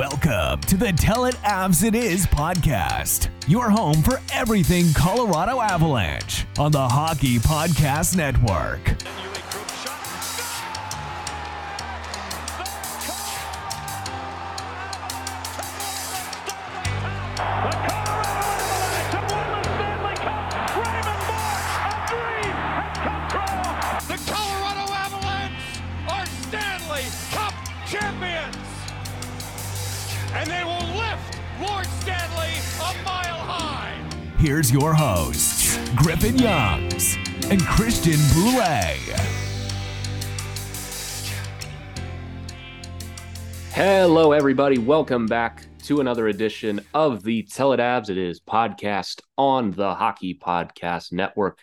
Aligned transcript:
Welcome 0.00 0.62
to 0.62 0.78
the 0.78 0.92
Tell 0.92 1.26
It 1.26 1.34
Avs 1.44 1.84
It 1.84 1.94
Is 1.94 2.24
podcast, 2.24 3.28
your 3.46 3.68
home 3.68 4.02
for 4.02 4.18
everything 4.32 4.86
Colorado 4.94 5.60
Avalanche 5.60 6.46
on 6.58 6.72
the 6.72 6.88
Hockey 6.88 7.36
Podcast 7.36 8.16
Network. 8.16 8.96
Here's 34.40 34.72
your 34.72 34.94
hosts, 34.94 35.76
Griffin 35.96 36.38
Youngs 36.38 37.18
and 37.50 37.60
Christian 37.60 38.18
Bolle. 38.32 38.96
Hello, 43.72 44.32
everybody. 44.32 44.78
Welcome 44.78 45.26
back 45.26 45.66
to 45.82 46.00
another 46.00 46.28
edition 46.28 46.80
of 46.94 47.22
the 47.22 47.42
Tell 47.42 47.74
It 47.74 47.80
is 48.08 48.40
podcast 48.40 49.20
on 49.36 49.72
the 49.72 49.94
Hockey 49.94 50.38
Podcast 50.42 51.12
Network. 51.12 51.58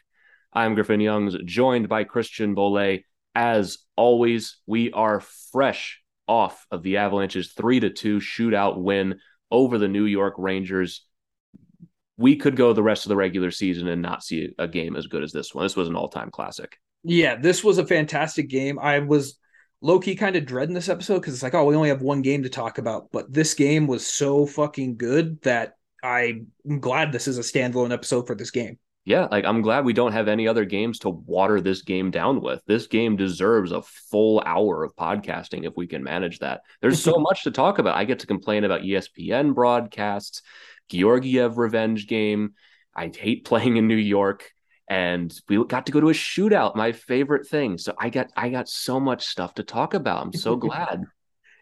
I'm 0.53 0.75
Griffin 0.75 0.99
Youngs, 1.01 1.35
joined 1.45 1.89
by 1.89 2.03
Christian 2.03 2.53
Bolle. 2.53 2.99
As 3.33 3.79
always, 3.95 4.57
we 4.67 4.91
are 4.91 5.19
fresh 5.19 5.99
off 6.27 6.67
of 6.69 6.83
the 6.83 6.97
Avalanche's 6.97 7.53
three 7.53 7.79
to 7.79 7.89
two 7.89 8.19
shootout 8.19 8.77
win 8.77 9.19
over 9.49 9.79
the 9.79 9.87
New 9.87 10.05
York 10.05 10.35
Rangers. 10.37 11.06
We 12.17 12.35
could 12.35 12.55
go 12.55 12.73
the 12.73 12.83
rest 12.83 13.05
of 13.05 13.09
the 13.09 13.15
regular 13.15 13.51
season 13.51 13.87
and 13.87 14.01
not 14.01 14.23
see 14.23 14.49
a 14.57 14.67
game 14.67 14.95
as 14.95 15.07
good 15.07 15.23
as 15.23 15.31
this 15.31 15.53
one. 15.53 15.65
This 15.65 15.75
was 15.75 15.87
an 15.87 15.95
all-time 15.95 16.31
classic. 16.31 16.79
Yeah, 17.03 17.35
this 17.35 17.63
was 17.63 17.77
a 17.77 17.85
fantastic 17.85 18.49
game. 18.49 18.79
I 18.79 18.99
was 18.99 19.37
low 19.81 19.99
key 19.99 20.15
kind 20.15 20.35
of 20.35 20.45
dreading 20.45 20.73
this 20.73 20.89
episode 20.89 21.19
because 21.19 21.33
it's 21.33 21.43
like, 21.43 21.53
oh, 21.53 21.65
we 21.65 21.75
only 21.75 21.89
have 21.89 22.01
one 22.01 22.21
game 22.21 22.43
to 22.43 22.49
talk 22.49 22.77
about. 22.77 23.11
But 23.11 23.31
this 23.31 23.53
game 23.53 23.87
was 23.87 24.05
so 24.05 24.45
fucking 24.45 24.97
good 24.97 25.41
that 25.41 25.73
I'm 26.03 26.47
glad 26.79 27.11
this 27.11 27.27
is 27.27 27.37
a 27.37 27.41
standalone 27.41 27.93
episode 27.93 28.27
for 28.27 28.35
this 28.35 28.51
game. 28.51 28.77
Yeah, 29.05 29.27
like 29.31 29.45
I'm 29.45 29.61
glad 29.61 29.85
we 29.85 29.93
don't 29.93 30.11
have 30.11 30.27
any 30.27 30.49
other 30.49 30.65
games 30.65 30.99
to 30.99 31.09
water 31.09 31.61
this 31.61 31.81
game 31.81 32.11
down 32.11 32.41
with. 32.41 32.61
This 32.67 32.87
game 32.87 33.15
deserves 33.15 33.71
a 33.71 33.81
full 33.81 34.43
hour 34.45 34.83
of 34.83 34.97
podcasting 34.97 35.65
if 35.65 35.77
we 35.77 35.87
can 35.87 36.03
manage 36.03 36.39
that. 36.39 36.63
There's 36.81 37.01
so 37.01 37.13
much 37.17 37.45
to 37.45 37.51
talk 37.51 37.79
about. 37.79 37.95
I 37.95 38.03
get 38.03 38.19
to 38.19 38.27
complain 38.27 38.65
about 38.65 38.81
ESPN 38.81 39.55
broadcasts, 39.55 40.41
Georgiev 40.89 41.57
revenge 41.57 42.07
game. 42.07 42.53
I 42.95 43.11
hate 43.15 43.45
playing 43.45 43.77
in 43.77 43.87
New 43.87 43.95
York 43.95 44.51
and 44.87 45.33
we 45.49 45.63
got 45.65 45.85
to 45.87 45.91
go 45.91 45.99
to 45.99 46.09
a 46.09 46.13
shootout, 46.13 46.75
my 46.75 46.93
favorite 46.93 47.47
thing. 47.47 47.77
So 47.77 47.93
I 47.99 48.09
got 48.09 48.27
I 48.35 48.49
got 48.49 48.69
so 48.69 48.99
much 48.99 49.25
stuff 49.25 49.55
to 49.55 49.63
talk 49.63 49.93
about. 49.93 50.25
I'm 50.25 50.33
so 50.33 50.55
glad. 50.55 51.03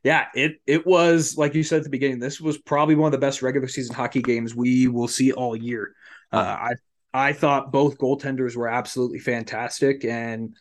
Yeah, 0.03 0.27
it 0.35 0.57
it 0.67 0.85
was 0.85 1.35
like 1.37 1.55
you 1.55 1.63
said 1.63 1.79
at 1.79 1.83
the 1.83 1.89
beginning. 1.89 2.19
This 2.19 2.39
was 2.39 2.57
probably 2.59 2.95
one 2.95 3.07
of 3.07 3.11
the 3.11 3.25
best 3.25 3.41
regular 3.41 3.67
season 3.67 3.95
hockey 3.95 4.21
games 4.21 4.55
we 4.55 4.87
will 4.87 5.07
see 5.07 5.31
all 5.31 5.55
year. 5.55 5.93
Uh, 6.31 6.37
I 6.37 6.73
I 7.13 7.33
thought 7.33 7.71
both 7.71 7.97
goaltenders 7.97 8.55
were 8.55 8.67
absolutely 8.67 9.19
fantastic, 9.19 10.05
and 10.05 10.55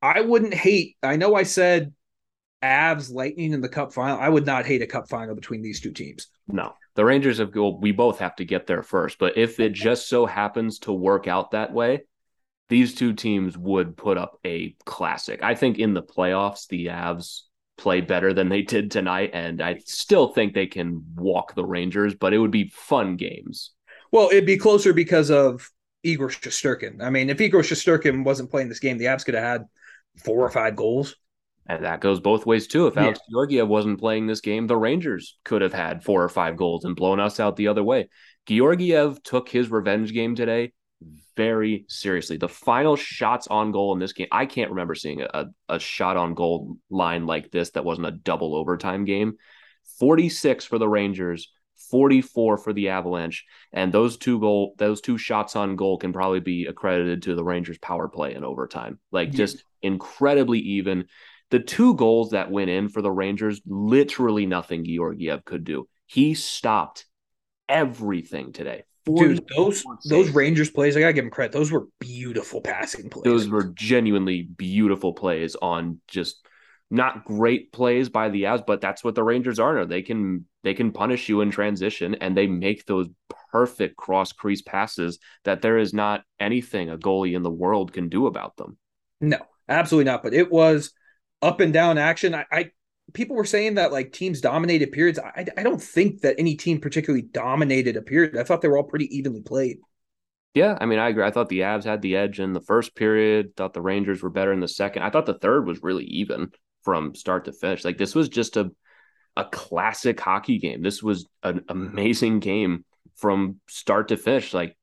I 0.00 0.22
wouldn't 0.22 0.54
hate. 0.54 0.96
I 1.02 1.16
know 1.16 1.34
I 1.34 1.42
said 1.42 1.92
Avs 2.62 3.12
Lightning 3.12 3.52
in 3.52 3.60
the 3.60 3.68
Cup 3.68 3.92
final. 3.92 4.18
I 4.18 4.30
would 4.30 4.46
not 4.46 4.64
hate 4.64 4.80
a 4.80 4.86
Cup 4.86 5.10
final 5.10 5.34
between 5.34 5.60
these 5.60 5.80
two 5.80 5.92
teams. 5.92 6.28
No, 6.46 6.72
the 6.98 7.04
Rangers 7.04 7.38
have 7.38 7.52
go. 7.52 7.78
We 7.80 7.92
both 7.92 8.18
have 8.18 8.34
to 8.36 8.44
get 8.44 8.66
there 8.66 8.82
first. 8.82 9.20
But 9.20 9.38
if 9.38 9.60
it 9.60 9.72
just 9.72 10.08
so 10.08 10.26
happens 10.26 10.80
to 10.80 10.92
work 10.92 11.28
out 11.28 11.52
that 11.52 11.72
way, 11.72 12.02
these 12.70 12.96
two 12.96 13.12
teams 13.12 13.56
would 13.56 13.96
put 13.96 14.18
up 14.18 14.40
a 14.44 14.74
classic. 14.84 15.40
I 15.40 15.54
think 15.54 15.78
in 15.78 15.94
the 15.94 16.02
playoffs, 16.02 16.66
the 16.66 16.86
Avs 16.86 17.42
play 17.76 18.00
better 18.00 18.34
than 18.34 18.48
they 18.48 18.62
did 18.62 18.90
tonight, 18.90 19.30
and 19.32 19.62
I 19.62 19.78
still 19.86 20.32
think 20.32 20.54
they 20.54 20.66
can 20.66 21.04
walk 21.14 21.54
the 21.54 21.64
Rangers. 21.64 22.16
But 22.16 22.34
it 22.34 22.38
would 22.38 22.50
be 22.50 22.72
fun 22.74 23.14
games. 23.14 23.70
Well, 24.10 24.30
it'd 24.32 24.44
be 24.44 24.58
closer 24.58 24.92
because 24.92 25.30
of 25.30 25.70
Igor 26.02 26.30
Shesterkin. 26.30 27.00
I 27.00 27.10
mean, 27.10 27.30
if 27.30 27.40
Igor 27.40 27.62
Shesterkin 27.62 28.24
wasn't 28.24 28.50
playing 28.50 28.70
this 28.70 28.80
game, 28.80 28.98
the 28.98 29.04
Avs 29.04 29.24
could 29.24 29.34
have 29.34 29.44
had 29.44 29.64
four 30.24 30.40
or 30.40 30.50
five 30.50 30.74
goals. 30.74 31.14
And 31.68 31.84
that 31.84 32.00
goes 32.00 32.18
both 32.18 32.46
ways 32.46 32.66
too. 32.66 32.86
If 32.86 32.96
Alex 32.96 33.20
Georgiev 33.30 33.68
wasn't 33.68 34.00
playing 34.00 34.26
this 34.26 34.40
game, 34.40 34.66
the 34.66 34.76
Rangers 34.76 35.36
could 35.44 35.60
have 35.60 35.74
had 35.74 36.02
four 36.02 36.22
or 36.22 36.28
five 36.30 36.56
goals 36.56 36.84
and 36.84 36.96
blown 36.96 37.20
us 37.20 37.38
out 37.40 37.56
the 37.56 37.68
other 37.68 37.84
way. 37.84 38.08
Georgiev 38.46 39.22
took 39.22 39.50
his 39.50 39.70
revenge 39.70 40.14
game 40.14 40.34
today 40.34 40.72
very 41.36 41.84
seriously. 41.88 42.36
The 42.36 42.48
final 42.48 42.96
shots 42.96 43.46
on 43.46 43.70
goal 43.70 43.92
in 43.92 44.00
this 44.00 44.12
game, 44.12 44.28
I 44.32 44.46
can't 44.46 44.70
remember 44.70 44.94
seeing 44.94 45.22
a, 45.22 45.46
a 45.68 45.78
shot 45.78 46.16
on 46.16 46.34
goal 46.34 46.76
line 46.90 47.26
like 47.26 47.50
this 47.50 47.70
that 47.70 47.84
wasn't 47.84 48.08
a 48.08 48.12
double 48.12 48.56
overtime 48.56 49.04
game. 49.04 49.34
46 49.98 50.64
for 50.64 50.78
the 50.78 50.88
Rangers, 50.88 51.52
44 51.90 52.58
for 52.58 52.72
the 52.72 52.88
Avalanche, 52.88 53.44
and 53.72 53.92
those 53.92 54.16
two 54.16 54.40
goal 54.40 54.74
those 54.78 55.00
two 55.00 55.18
shots 55.18 55.54
on 55.56 55.76
goal 55.76 55.98
can 55.98 56.12
probably 56.12 56.40
be 56.40 56.66
accredited 56.66 57.22
to 57.22 57.34
the 57.34 57.44
Rangers 57.44 57.78
power 57.78 58.08
play 58.08 58.34
in 58.34 58.44
overtime. 58.44 58.98
Like 59.12 59.30
just 59.30 59.62
incredibly 59.82 60.58
even. 60.58 61.06
The 61.50 61.60
two 61.60 61.94
goals 61.94 62.30
that 62.30 62.50
went 62.50 62.70
in 62.70 62.88
for 62.88 63.00
the 63.00 63.10
Rangers, 63.10 63.60
literally 63.66 64.46
nothing 64.46 64.84
Georgiev 64.84 65.44
could 65.44 65.64
do. 65.64 65.88
He 66.06 66.34
stopped 66.34 67.06
everything 67.68 68.52
today. 68.52 68.84
Dude, 69.06 69.44
those 69.56 69.82
44 69.82 69.98
those. 70.04 70.30
Rangers 70.34 70.70
plays, 70.70 70.96
I 70.96 71.00
gotta 71.00 71.14
give 71.14 71.24
him 71.24 71.30
credit. 71.30 71.52
Those 71.52 71.72
were 71.72 71.86
beautiful 71.98 72.60
passing 72.60 73.08
plays. 73.08 73.24
those 73.24 73.48
were 73.48 73.72
genuinely 73.74 74.42
beautiful 74.42 75.14
plays 75.14 75.56
on 75.56 76.00
just 76.08 76.46
not 76.90 77.24
great 77.24 77.72
plays 77.72 78.08
by 78.08 78.28
the 78.28 78.44
Avs, 78.44 78.66
but 78.66 78.80
that's 78.80 79.04
what 79.04 79.14
the 79.14 79.22
Rangers 79.22 79.58
are. 79.58 79.86
They 79.86 80.02
can 80.02 80.44
they 80.62 80.74
can 80.74 80.92
punish 80.92 81.28
you 81.28 81.40
in 81.40 81.50
transition 81.50 82.16
and 82.16 82.36
they 82.36 82.46
make 82.46 82.84
those 82.84 83.08
perfect 83.50 83.96
cross 83.96 84.32
crease 84.32 84.62
passes 84.62 85.18
that 85.44 85.62
there 85.62 85.78
is 85.78 85.94
not 85.94 86.24
anything 86.38 86.90
a 86.90 86.98
goalie 86.98 87.34
in 87.34 87.42
the 87.42 87.50
world 87.50 87.92
can 87.92 88.08
do 88.08 88.26
about 88.26 88.56
them. 88.56 88.76
No, 89.20 89.38
absolutely 89.68 90.10
not. 90.10 90.22
But 90.22 90.34
it 90.34 90.50
was 90.50 90.92
up 91.42 91.60
and 91.60 91.72
down 91.72 91.98
action. 91.98 92.34
I, 92.34 92.44
I 92.50 92.70
people 93.12 93.36
were 93.36 93.44
saying 93.44 93.74
that 93.74 93.92
like 93.92 94.12
teams 94.12 94.40
dominated 94.40 94.92
periods. 94.92 95.18
I, 95.18 95.46
I 95.56 95.62
don't 95.62 95.82
think 95.82 96.20
that 96.22 96.36
any 96.38 96.56
team 96.56 96.80
particularly 96.80 97.22
dominated 97.22 97.96
a 97.96 98.02
period. 98.02 98.36
I 98.36 98.44
thought 98.44 98.60
they 98.60 98.68
were 98.68 98.76
all 98.76 98.84
pretty 98.84 99.14
evenly 99.16 99.42
played. 99.42 99.78
Yeah, 100.54 100.76
I 100.80 100.86
mean, 100.86 100.98
I 100.98 101.08
agree. 101.08 101.24
I 101.24 101.30
thought 101.30 101.48
the 101.50 101.60
Avs 101.60 101.84
had 101.84 102.02
the 102.02 102.16
edge 102.16 102.40
in 102.40 102.52
the 102.52 102.60
first 102.60 102.96
period. 102.96 103.54
Thought 103.56 103.74
the 103.74 103.82
Rangers 103.82 104.22
were 104.22 104.30
better 104.30 104.52
in 104.52 104.60
the 104.60 104.68
second. 104.68 105.02
I 105.02 105.10
thought 105.10 105.26
the 105.26 105.38
third 105.38 105.66
was 105.66 105.82
really 105.82 106.04
even 106.04 106.50
from 106.82 107.14
start 107.14 107.44
to 107.44 107.52
finish. 107.52 107.84
Like 107.84 107.98
this 107.98 108.14
was 108.14 108.28
just 108.28 108.56
a 108.56 108.70
a 109.36 109.44
classic 109.44 110.18
hockey 110.18 110.58
game. 110.58 110.82
This 110.82 111.02
was 111.02 111.26
an 111.44 111.64
amazing 111.68 112.40
game 112.40 112.84
from 113.14 113.60
start 113.68 114.08
to 114.08 114.16
finish. 114.16 114.52
Like, 114.52 114.76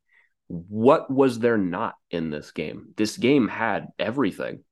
what 0.48 1.12
was 1.12 1.40
there 1.40 1.58
not 1.58 1.96
in 2.10 2.30
this 2.30 2.52
game? 2.52 2.94
This 2.96 3.18
game 3.18 3.50
had 3.50 3.88
everything. 4.00 4.64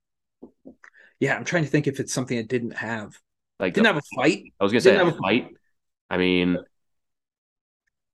Yeah, 1.24 1.38
I'm 1.38 1.46
trying 1.46 1.64
to 1.64 1.70
think 1.70 1.88
if 1.88 2.02
it's 2.02 2.12
something 2.14 2.38
it 2.38 2.50
didn't 2.50 2.76
have. 2.76 3.18
Like 3.58 3.76
Didn't 3.76 3.84
the- 3.86 3.94
have 3.94 3.98
a 4.04 4.16
fight, 4.22 4.44
I 4.60 4.64
was 4.66 4.74
gonna 4.74 4.82
say 4.82 4.92
didn't 4.92 5.08
a 5.08 5.10
have 5.12 5.16
a- 5.16 5.22
fight. 5.22 5.48
I 6.10 6.18
mean, 6.18 6.58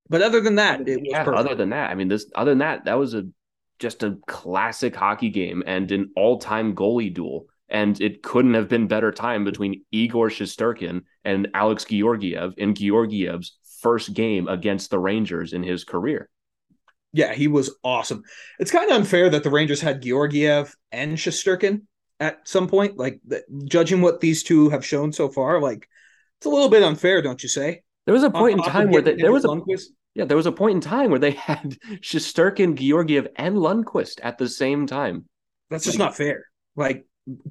but 0.10 0.22
other 0.22 0.42
than 0.42 0.56
that, 0.56 0.88
it 0.88 1.00
was 1.00 1.08
yeah. 1.10 1.24
perfect. 1.24 1.40
Other 1.40 1.56
than 1.56 1.72
that, 1.72 1.90
I 1.90 1.96
mean, 1.96 2.08
this. 2.08 2.30
Other 2.36 2.52
than 2.52 2.60
that, 2.60 2.86
that 2.86 3.00
was 3.00 3.16
a 3.16 3.28
just 3.80 4.04
a 4.04 4.20
classic 4.28 4.96
hockey 4.96 5.30
game 5.30 5.64
and 5.66 5.92
an 5.92 6.12
all-time 6.16 6.76
goalie 6.76 7.12
duel. 7.12 7.48
And 7.68 8.00
it 8.00 8.22
couldn't 8.22 8.54
have 8.54 8.68
been 8.68 8.88
better 8.88 9.12
time 9.12 9.44
between 9.44 9.86
Igor 9.92 10.30
Shesterkin 10.30 11.02
and 11.26 11.48
Alex 11.56 11.86
Georgiev 11.86 12.54
in 12.58 12.76
Georgiev's 12.76 13.58
first 13.82 14.14
game 14.14 14.48
against 14.48 14.92
the 14.92 15.00
Rangers 15.00 15.54
in 15.54 15.64
his 15.64 15.84
career. 15.84 16.30
Yeah, 17.12 17.34
he 17.34 17.48
was 17.48 17.76
awesome. 17.84 18.22
It's 18.60 18.70
kind 18.72 18.90
of 18.92 18.98
unfair 18.98 19.30
that 19.32 19.44
the 19.44 19.50
Rangers 19.50 19.82
had 19.82 20.04
Georgiev 20.04 20.76
and 20.92 21.18
Shesterkin 21.18 21.84
at 22.20 22.48
some 22.48 22.68
point. 22.68 22.98
Like 22.98 23.20
judging 23.66 24.02
what 24.02 24.20
these 24.20 24.44
two 24.44 24.70
have 24.70 24.86
shown 24.86 25.12
so 25.12 25.30
far, 25.30 25.62
like 25.62 25.88
it's 26.40 26.46
a 26.46 26.50
little 26.50 26.70
bit 26.70 26.84
unfair, 26.84 27.22
don't 27.22 27.42
you 27.42 27.50
say? 27.50 27.84
There 28.06 28.14
was 28.14 28.24
a 28.24 28.32
point 28.32 28.60
in 28.60 28.66
time 28.66 28.92
where 28.92 29.02
they, 29.02 29.16
there 29.16 29.32
was 29.32 29.46
a 29.46 29.62
yeah 30.16 30.26
there 30.26 30.38
was 30.38 30.46
a 30.46 30.52
point 30.52 30.76
in 30.76 30.82
time 30.82 31.12
where 31.12 31.20
they 31.20 31.32
had 31.32 31.78
Shesterkin, 32.02 32.76
Georgiev, 32.76 33.28
and 33.36 33.58
Lundqvist 33.58 34.20
at 34.24 34.38
the 34.38 34.50
same 34.50 34.88
time. 34.88 35.26
That's 35.70 35.86
just 35.86 36.00
not 36.00 36.16
fair. 36.16 36.46
Like 36.76 37.06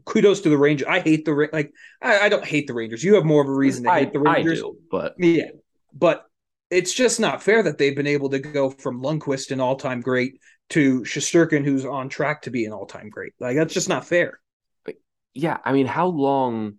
kudos 0.04 0.40
to 0.40 0.48
the 0.48 0.58
Rangers. 0.58 0.88
I 0.88 1.00
hate 1.00 1.24
the 1.24 1.48
like. 1.52 1.72
I, 2.02 2.20
I 2.20 2.28
don't 2.28 2.44
hate 2.44 2.66
the 2.66 2.74
Rangers. 2.74 3.04
You 3.04 3.14
have 3.14 3.24
more 3.24 3.42
of 3.42 3.48
a 3.48 3.54
reason 3.54 3.84
to 3.84 3.90
I, 3.90 4.00
hate 4.00 4.12
the 4.12 4.20
I 4.20 4.36
Rangers. 4.36 4.60
do, 4.60 4.76
but 4.90 5.14
Yeah, 5.18 5.50
but 5.94 6.24
it's 6.70 6.92
just 6.92 7.20
not 7.20 7.42
fair 7.42 7.62
that 7.62 7.78
they've 7.78 7.96
been 7.96 8.06
able 8.06 8.30
to 8.30 8.38
go 8.38 8.70
from 8.70 9.02
Lundqvist, 9.02 9.52
an 9.52 9.60
all-time 9.60 10.00
great, 10.02 10.38
to 10.70 11.00
Shesterkin, 11.00 11.64
who's 11.64 11.86
on 11.86 12.08
track 12.08 12.42
to 12.42 12.50
be 12.50 12.66
an 12.66 12.72
all-time 12.72 13.08
great. 13.08 13.32
Like 13.40 13.56
that's 13.56 13.72
just 13.72 13.88
not 13.88 14.06
fair. 14.06 14.40
Yeah, 15.34 15.58
I 15.64 15.72
mean, 15.72 15.86
how 15.86 16.06
long? 16.08 16.74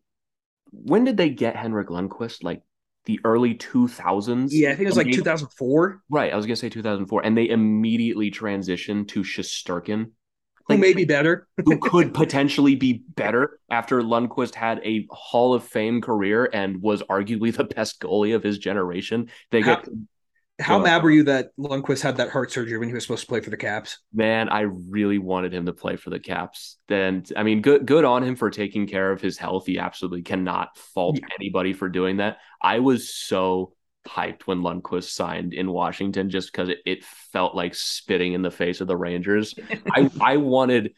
When 0.72 1.04
did 1.04 1.18
they 1.18 1.30
get 1.30 1.56
Henrik 1.56 1.88
Lundqvist? 1.90 2.44
Like 2.44 2.62
the 3.06 3.19
early 3.24 3.56
two 3.56 3.88
thousands? 3.88 4.54
Yeah, 4.54 4.69
I 4.69 4.72
think 4.74 4.81
it 4.81 4.88
was 4.88 4.98
like 4.98 5.12
2004. 5.12 6.04
Right, 6.10 6.31
I 6.31 6.36
was 6.36 6.46
gonna 6.46 6.56
say 6.56 6.69
two 6.69 6.84
thousand 6.84 7.07
four, 7.07 7.25
and 7.25 7.38
they 7.38 7.50
immediately 7.50 8.31
transitioned 8.31 9.07
to 9.10 9.22
Shesterkin, 9.22 10.12
Who 10.68 10.78
may 10.78 10.94
be 10.94 11.06
better? 11.06 11.48
who 11.66 11.80
could 11.80 12.13
potentially 12.13 12.75
be 12.75 13.04
better 13.16 13.60
after 13.69 14.01
Lundqvist 14.01 14.56
had 14.56 14.80
a 14.84 15.07
Hall 15.10 15.54
of 15.54 15.63
Fame 15.63 16.02
career 16.02 16.50
and 16.52 16.81
was 16.81 17.02
arguably 17.04 17.56
the 17.56 17.63
best 17.63 18.00
goalie 18.00 18.36
of 18.36 18.44
his 18.44 18.57
generation. 18.60 19.30
They 19.52 19.63
get 19.63 19.86
how 19.86 19.94
Well- 20.68 20.80
mad 20.80 21.04
were 21.04 21.12
you 21.12 21.24
that 21.24 21.52
Lundqvist 21.58 22.02
had 22.02 22.18
that 22.18 22.30
heart 22.32 22.52
surgery 22.52 22.78
when 22.78 22.88
he 22.90 22.94
was 22.94 23.04
supposed 23.04 23.22
to 23.22 23.28
play 23.28 23.40
for 23.40 23.50
the 23.50 23.58
Caps? 23.58 24.00
man, 24.14 24.50
I 24.50 24.62
really 24.62 25.18
wanted 25.18 25.54
him 25.54 25.66
to 25.68 25.74
play 25.74 25.96
for 25.96 26.10
the 26.10 26.20
Caps. 26.20 26.78
Then, 26.88 27.24
I 27.38 27.44
mean, 27.44 27.62
good 27.62 27.86
good 27.86 28.04
on 28.06 28.24
him 28.24 28.36
for 28.36 28.50
taking 28.50 28.88
care 28.88 29.12
of 29.12 29.22
his 29.22 29.38
health. 29.38 29.66
He 29.68 29.80
absolutely 29.80 30.24
cannot 30.24 30.78
fault 30.78 31.18
Yeah. 31.20 31.28
anybody 31.40 31.74
for 31.74 31.88
doing 31.90 32.18
that. 32.18 32.38
I 32.62 32.80
was 32.80 33.14
so 33.14 33.74
hyped 34.08 34.44
when 34.44 34.62
Lundqvist 34.62 35.10
signed 35.12 35.54
in 35.54 35.70
Washington 35.72 36.30
just 36.30 36.52
because 36.52 36.70
it, 36.70 36.80
it 36.86 37.04
felt 37.06 37.54
like 37.56 37.76
spitting 37.76 38.34
in 38.34 38.42
the 38.42 38.50
face 38.52 38.82
of 38.82 38.88
the 38.88 38.98
Rangers. 38.98 39.54
I 39.92 40.10
I 40.20 40.38
wanted 40.38 40.94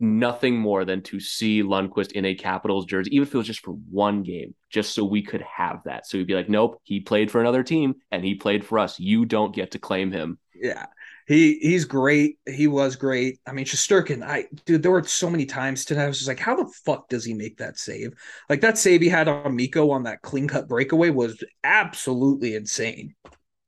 nothing 0.00 0.58
more 0.58 0.84
than 0.84 1.02
to 1.02 1.20
see 1.20 1.62
Lundqvist 1.62 2.12
in 2.12 2.24
a 2.24 2.34
Capitals 2.34 2.86
jersey, 2.86 3.14
even 3.14 3.26
if 3.26 3.34
it 3.34 3.38
was 3.38 3.46
just 3.46 3.64
for 3.64 3.72
one 3.72 4.22
game, 4.22 4.54
just 4.70 4.94
so 4.94 5.04
we 5.04 5.22
could 5.22 5.42
have 5.42 5.80
that. 5.84 6.06
So 6.06 6.18
we'd 6.18 6.26
be 6.26 6.34
like, 6.34 6.48
nope, 6.48 6.80
he 6.82 7.00
played 7.00 7.30
for 7.30 7.40
another 7.40 7.62
team 7.62 7.94
and 8.10 8.24
he 8.24 8.34
played 8.34 8.64
for 8.64 8.78
us. 8.78 8.98
You 8.98 9.24
don't 9.24 9.54
get 9.54 9.72
to 9.72 9.78
claim 9.78 10.10
him. 10.10 10.38
Yeah. 10.54 10.86
He 11.26 11.58
he's 11.60 11.86
great. 11.86 12.38
He 12.46 12.66
was 12.66 12.96
great. 12.96 13.40
I 13.46 13.52
mean, 13.52 13.64
Shesterkin, 13.64 14.22
I 14.22 14.44
dude, 14.66 14.82
there 14.82 14.90
were 14.90 15.04
so 15.04 15.30
many 15.30 15.46
times 15.46 15.84
tonight. 15.84 16.04
I 16.04 16.08
was 16.08 16.18
just 16.18 16.28
like, 16.28 16.38
how 16.38 16.54
the 16.54 16.70
fuck 16.84 17.08
does 17.08 17.24
he 17.24 17.32
make 17.32 17.56
that 17.58 17.78
save? 17.78 18.12
Like 18.50 18.60
that 18.60 18.76
save 18.76 19.00
he 19.00 19.08
had 19.08 19.26
on 19.26 19.56
Mikko 19.56 19.90
on 19.90 20.02
that 20.02 20.20
clean 20.20 20.46
cut 20.46 20.68
breakaway 20.68 21.08
was 21.08 21.42
absolutely 21.62 22.54
insane. 22.54 23.14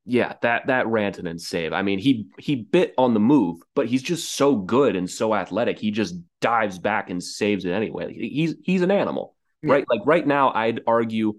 Yeah, 0.09 0.35
that 0.43 0.69
that 0.69 0.87
Rantanen 0.87 1.41
save. 1.41 1.73
I 1.73 1.83
mean, 1.83 1.99
he 1.99 2.29
he 2.39 2.55
bit 2.55 2.95
on 2.97 3.13
the 3.13 3.21
move, 3.21 3.61
but 3.75 3.87
he's 3.89 4.03
just 4.03 4.35
so 4.35 4.55
good 4.57 4.95
and 4.95 5.11
so 5.11 5.35
athletic. 5.35 5.79
He 5.81 5.91
just 5.91 6.15
dives 6.41 6.79
back 6.79 7.11
and 7.11 7.23
saves 7.23 7.65
it 7.65 7.73
anyway. 7.73 8.15
He's 8.15 8.55
he's 8.63 8.83
an 8.83 8.93
animal, 8.93 9.35
Yeah. 9.63 9.75
right? 9.75 9.85
Like 9.91 10.03
right 10.07 10.25
now, 10.27 10.53
I'd 10.53 10.83
argue 10.87 11.35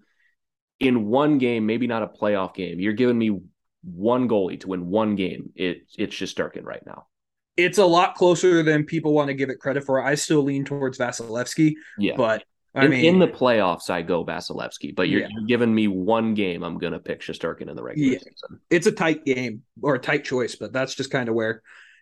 in 0.79 1.07
one 1.07 1.37
game, 1.39 1.65
maybe 1.65 1.87
not 1.87 2.03
a 2.03 2.07
playoff 2.07 2.53
game. 2.55 2.79
You're 2.79 2.93
giving 2.93 3.17
me 3.17 3.39
one 3.83 4.27
goalie 4.29 4.59
to 4.61 4.67
win 4.67 4.87
one 4.87 5.15
game. 5.15 5.51
It 5.55 5.87
it's 5.97 6.15
just 6.15 6.37
Durkin 6.37 6.65
right 6.65 6.85
now. 6.85 7.07
It's 7.55 7.79
a 7.79 7.85
lot 7.85 8.15
closer 8.15 8.61
than 8.61 8.83
people 8.83 9.13
want 9.13 9.29
to 9.29 9.33
give 9.33 9.49
it 9.49 9.59
credit 9.59 9.83
for. 9.83 10.03
I 10.03 10.15
still 10.15 10.43
lean 10.43 10.63
towards 10.63 10.97
Vasilevskiy, 10.99 11.73
Yeah, 11.97 12.15
but 12.17 12.43
I 12.77 12.85
in, 12.85 12.91
mean, 12.91 13.06
in 13.06 13.19
the 13.19 13.27
playoffs, 13.27 13.89
I 13.89 14.01
go 14.01 14.24
Vasilevskiy, 14.25 14.95
but 14.95 15.09
you're, 15.09 15.21
Yeah. 15.21 15.27
you're 15.31 15.45
giving 15.45 15.74
me 15.74 15.88
one 15.88 16.33
game. 16.33 16.63
I'm 16.63 16.77
gonna 16.77 17.00
pick 17.00 17.21
Shesterkin 17.21 17.69
in 17.69 17.75
the 17.75 17.83
regular 17.83 18.13
Yeah. 18.13 18.19
season. 18.19 18.59
it's 18.69 18.88
a 18.88 18.91
tight 18.91 19.25
game 19.25 19.63
or 19.81 19.95
a 19.95 20.00
tight 20.00 20.24
choice, 20.24 20.56
but 20.56 20.71
that's 20.74 20.95
just 20.95 21.12
kind 21.12 21.27
of 21.29 21.35
where 21.35 21.62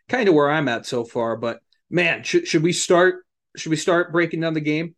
kind 0.10 0.28
of 0.30 0.36
where 0.36 0.50
I'm 0.52 0.68
at 0.68 0.86
so 0.86 1.04
far. 1.04 1.36
But 1.38 1.60
man, 1.90 2.24
should 2.24 2.48
should 2.48 2.64
we 2.64 2.74
start 2.74 3.26
should 3.58 3.70
we 3.70 3.76
start 3.78 4.12
breaking 4.12 4.42
down 4.42 4.54
the 4.54 4.62
game? 4.62 4.96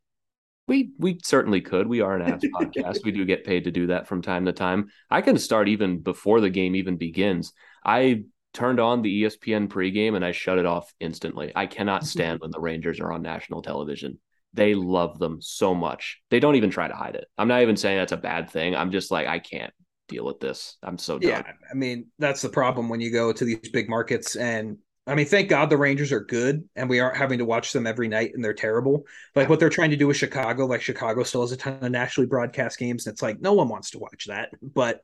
We 0.68 0.91
we 0.97 1.19
certainly 1.24 1.62
could. 1.62 1.88
We 1.88 2.01
are 2.01 2.15
an 2.15 2.24
ads 2.24 2.44
podcast. 2.56 3.06
We 3.06 3.12
do 3.12 3.24
get 3.24 3.45
paid 3.45 3.63
to 3.65 3.71
do 3.71 3.88
that 3.88 4.07
from 4.07 4.21
time 4.21 4.45
to 4.45 4.51
time. 4.53 4.89
I 5.09 5.21
can 5.21 5.38
start 5.38 5.69
even 5.69 6.00
before 6.00 6.41
the 6.41 6.50
game 6.50 6.75
even 6.75 6.97
begins. 6.97 7.53
I 7.85 8.24
turned 8.53 8.79
on 8.79 9.01
the 9.01 9.24
ESPN 9.24 9.68
pregame 9.68 10.15
and 10.15 10.25
I 10.25 10.31
shut 10.31 10.57
it 10.57 10.65
off 10.65 10.91
instantly. 11.00 11.51
I 11.56 11.68
cannot 11.68 12.06
stand 12.13 12.39
when 12.41 12.51
the 12.51 12.59
Rangers 12.59 13.00
are 13.00 13.12
on 13.13 13.21
national 13.21 13.62
television. 13.62 14.19
They 14.57 14.75
love 14.75 15.19
them 15.19 15.42
so 15.42 15.74
much. 15.74 16.19
They 16.30 16.39
don't 16.39 16.56
even 16.56 16.69
try 16.69 16.88
to 16.88 16.95
hide 16.95 17.15
it. 17.15 17.25
I'm 17.38 17.48
not 17.48 17.62
even 17.62 17.77
saying 17.77 17.98
that's 17.98 18.12
a 18.12 18.18
bad 18.18 18.50
thing. 18.50 18.75
I'm 18.75 18.92
just 18.92 19.12
like 19.12 19.27
I 19.27 19.39
can't 19.39 19.74
deal 20.07 20.25
with 20.25 20.39
this. 20.39 20.77
I'm 20.83 20.98
so 20.98 21.19
done. 21.19 21.30
Yeah, 21.30 21.44
I 21.71 21.74
mean 21.74 22.07
that's 22.19 22.42
the 22.42 22.50
problem 22.50 22.89
when 22.89 23.00
you 23.00 23.12
go 23.12 23.31
to 23.31 23.45
these 23.45 23.69
big 23.69 23.89
markets 23.89 24.36
and 24.36 24.77
I 25.07 25.15
mean, 25.15 25.25
thank 25.25 25.48
God 25.48 25.69
the 25.69 25.77
Rangers 25.77 26.12
are 26.12 26.19
good 26.19 26.68
and 26.75 26.89
we 26.89 27.00
aren't 27.00 27.15
having 27.15 27.38
to 27.38 27.45
watch 27.45 27.71
them 27.71 27.88
every 27.88 28.09
night 28.09 28.31
and 28.33 28.44
they're 28.44 28.54
terrible. 28.54 29.06
Like 29.36 29.48
what 29.48 29.57
they're 29.57 29.69
trying 29.69 29.92
to 29.92 29.95
do 29.95 30.07
with 30.07 30.18
Chicago, 30.18 30.65
like 30.65 30.81
Chicago 30.81 31.24
still 31.24 31.42
has 31.42 31.53
a 31.53 31.57
ton 31.57 31.80
of 31.81 31.92
nationally 31.92 32.27
broadcast 32.27 32.77
games. 32.77 33.07
And 33.07 33.13
it's 33.13 33.21
like 33.21 33.39
no 33.39 33.53
one 33.53 33.69
wants 33.69 33.92
to 33.92 34.00
watch 34.00 34.25
that, 34.27 34.50
but 34.62 35.00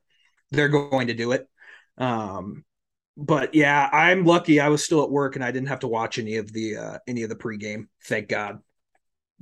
they're 0.52 0.68
going 0.68 1.08
to 1.08 1.14
do 1.14 1.32
it. 1.32 1.48
Um, 1.98 2.66
but 3.16 3.56
yeah, 3.56 3.90
I'm 3.94 4.26
lucky 4.26 4.60
I 4.60 4.68
was 4.68 4.84
still 4.84 5.04
at 5.04 5.10
work 5.10 5.36
and 5.38 5.46
I 5.46 5.52
didn't 5.52 5.70
have 5.70 5.82
to 5.82 5.88
watch 5.88 6.20
any 6.20 6.36
of 6.36 6.52
the 6.52 6.78
uh 6.78 6.98
any 7.08 7.24
of 7.24 7.30
the 7.30 7.36
pregame. 7.36 7.88
Thank 8.04 8.28
God. 8.28 8.60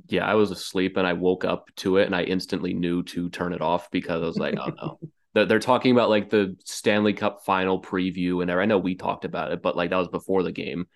Yeah, 0.08 0.26
I 0.26 0.34
was 0.34 0.50
asleep 0.50 0.96
and 0.96 1.06
I 1.06 1.12
woke 1.12 1.44
up 1.44 1.68
to 1.76 1.96
it 1.96 2.06
and 2.06 2.14
I 2.14 2.22
instantly 2.22 2.74
knew 2.74 3.02
to 3.04 3.28
turn 3.30 3.52
it 3.52 3.60
off 3.60 3.90
because 3.90 4.22
I 4.22 4.26
was 4.26 4.36
like, 4.36 4.54
oh 4.58 4.72
no. 4.80 4.98
They're, 5.34 5.46
they're 5.46 5.60
talking 5.60 5.92
about 5.92 6.10
like 6.10 6.28
the 6.28 6.56
Stanley 6.66 7.14
Cup 7.14 7.42
final 7.46 7.80
preview 7.80 8.42
and 8.42 8.52
I 8.52 8.66
know 8.66 8.76
we 8.76 8.94
talked 8.94 9.24
about 9.24 9.50
it, 9.50 9.62
but 9.62 9.74
like 9.74 9.88
that 9.88 9.96
was 9.96 10.08
before 10.08 10.42
the 10.42 10.52
game. 10.52 10.88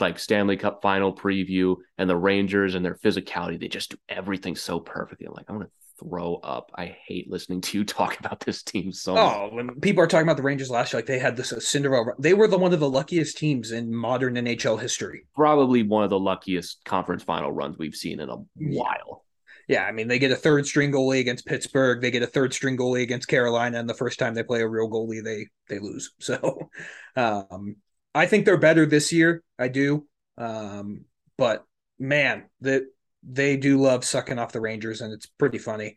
Like 0.00 0.18
Stanley 0.18 0.56
Cup 0.56 0.82
final 0.82 1.14
preview 1.14 1.76
and 1.96 2.10
the 2.10 2.16
Rangers 2.16 2.74
and 2.74 2.84
their 2.84 2.96
physicality, 2.96 3.60
they 3.60 3.68
just 3.68 3.90
do 3.90 3.96
everything 4.08 4.56
so 4.56 4.80
perfectly. 4.80 5.28
I'm 5.28 5.34
like, 5.34 5.46
I 5.48 5.52
want 5.52 5.66
to 5.66 5.70
throw 5.98 6.36
up. 6.36 6.70
I 6.74 6.96
hate 7.06 7.30
listening 7.30 7.60
to 7.62 7.78
you 7.78 7.84
talk 7.86 8.18
about 8.18 8.40
this 8.40 8.62
team 8.62 8.92
so 8.92 9.14
much. 9.14 9.36
Oh, 9.36 9.54
when 9.54 9.80
people 9.80 10.02
are 10.02 10.06
talking 10.06 10.26
about 10.26 10.36
the 10.36 10.42
Rangers 10.42 10.70
last 10.70 10.92
year, 10.92 10.98
like 10.98 11.06
they 11.06 11.18
had 11.18 11.36
this 11.36 11.52
uh, 11.52 11.60
Cinderella. 11.60 12.12
They 12.18 12.34
were 12.34 12.48
the 12.48 12.58
one 12.58 12.72
of 12.72 12.80
the 12.80 12.90
luckiest 12.90 13.38
teams 13.38 13.72
in 13.72 13.94
modern 13.94 14.34
NHL 14.34 14.80
history. 14.80 15.26
Probably 15.34 15.82
one 15.82 16.04
of 16.04 16.10
the 16.10 16.18
luckiest 16.18 16.84
conference 16.84 17.22
final 17.22 17.52
runs 17.52 17.78
we've 17.78 17.94
seen 17.94 18.20
in 18.20 18.28
a 18.28 18.36
while. 18.56 19.24
Yeah, 19.68 19.82
I 19.82 19.90
mean, 19.90 20.06
they 20.06 20.20
get 20.20 20.30
a 20.30 20.36
third 20.36 20.64
string 20.66 20.92
goalie 20.92 21.18
against 21.18 21.44
Pittsburgh. 21.44 22.00
They 22.00 22.12
get 22.12 22.22
a 22.22 22.28
third 22.28 22.54
string 22.54 22.76
goalie 22.76 23.02
against 23.02 23.26
Carolina, 23.26 23.80
and 23.80 23.88
the 23.88 23.94
first 23.94 24.18
time 24.18 24.34
they 24.34 24.44
play 24.44 24.60
a 24.60 24.68
real 24.68 24.88
goalie, 24.88 25.24
they 25.24 25.48
they 25.68 25.80
lose. 25.80 26.12
So, 26.20 26.70
um, 27.16 27.76
I 28.14 28.26
think 28.26 28.44
they're 28.44 28.56
better 28.56 28.86
this 28.86 29.12
year. 29.12 29.42
I 29.58 29.68
do, 29.68 30.06
um, 30.38 31.04
but 31.36 31.64
man, 31.98 32.44
that 32.60 32.84
they 33.28 33.56
do 33.56 33.80
love 33.80 34.04
sucking 34.04 34.38
off 34.38 34.52
the 34.52 34.60
Rangers, 34.60 35.00
and 35.00 35.12
it's 35.12 35.26
pretty 35.26 35.58
funny. 35.58 35.96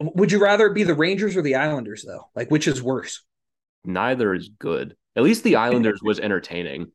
Would 0.00 0.32
you 0.32 0.40
rather 0.40 0.66
it 0.66 0.74
be 0.74 0.84
the 0.84 0.94
Rangers 0.94 1.36
or 1.36 1.42
the 1.42 1.56
Islanders, 1.56 2.04
though? 2.06 2.30
Like, 2.34 2.50
which 2.50 2.66
is 2.66 2.82
worse? 2.82 3.22
Neither 3.84 4.34
is 4.34 4.48
good. 4.58 4.96
At 5.16 5.22
least 5.22 5.44
the 5.44 5.56
Islanders 5.56 6.00
was 6.02 6.18
entertaining. 6.20 6.92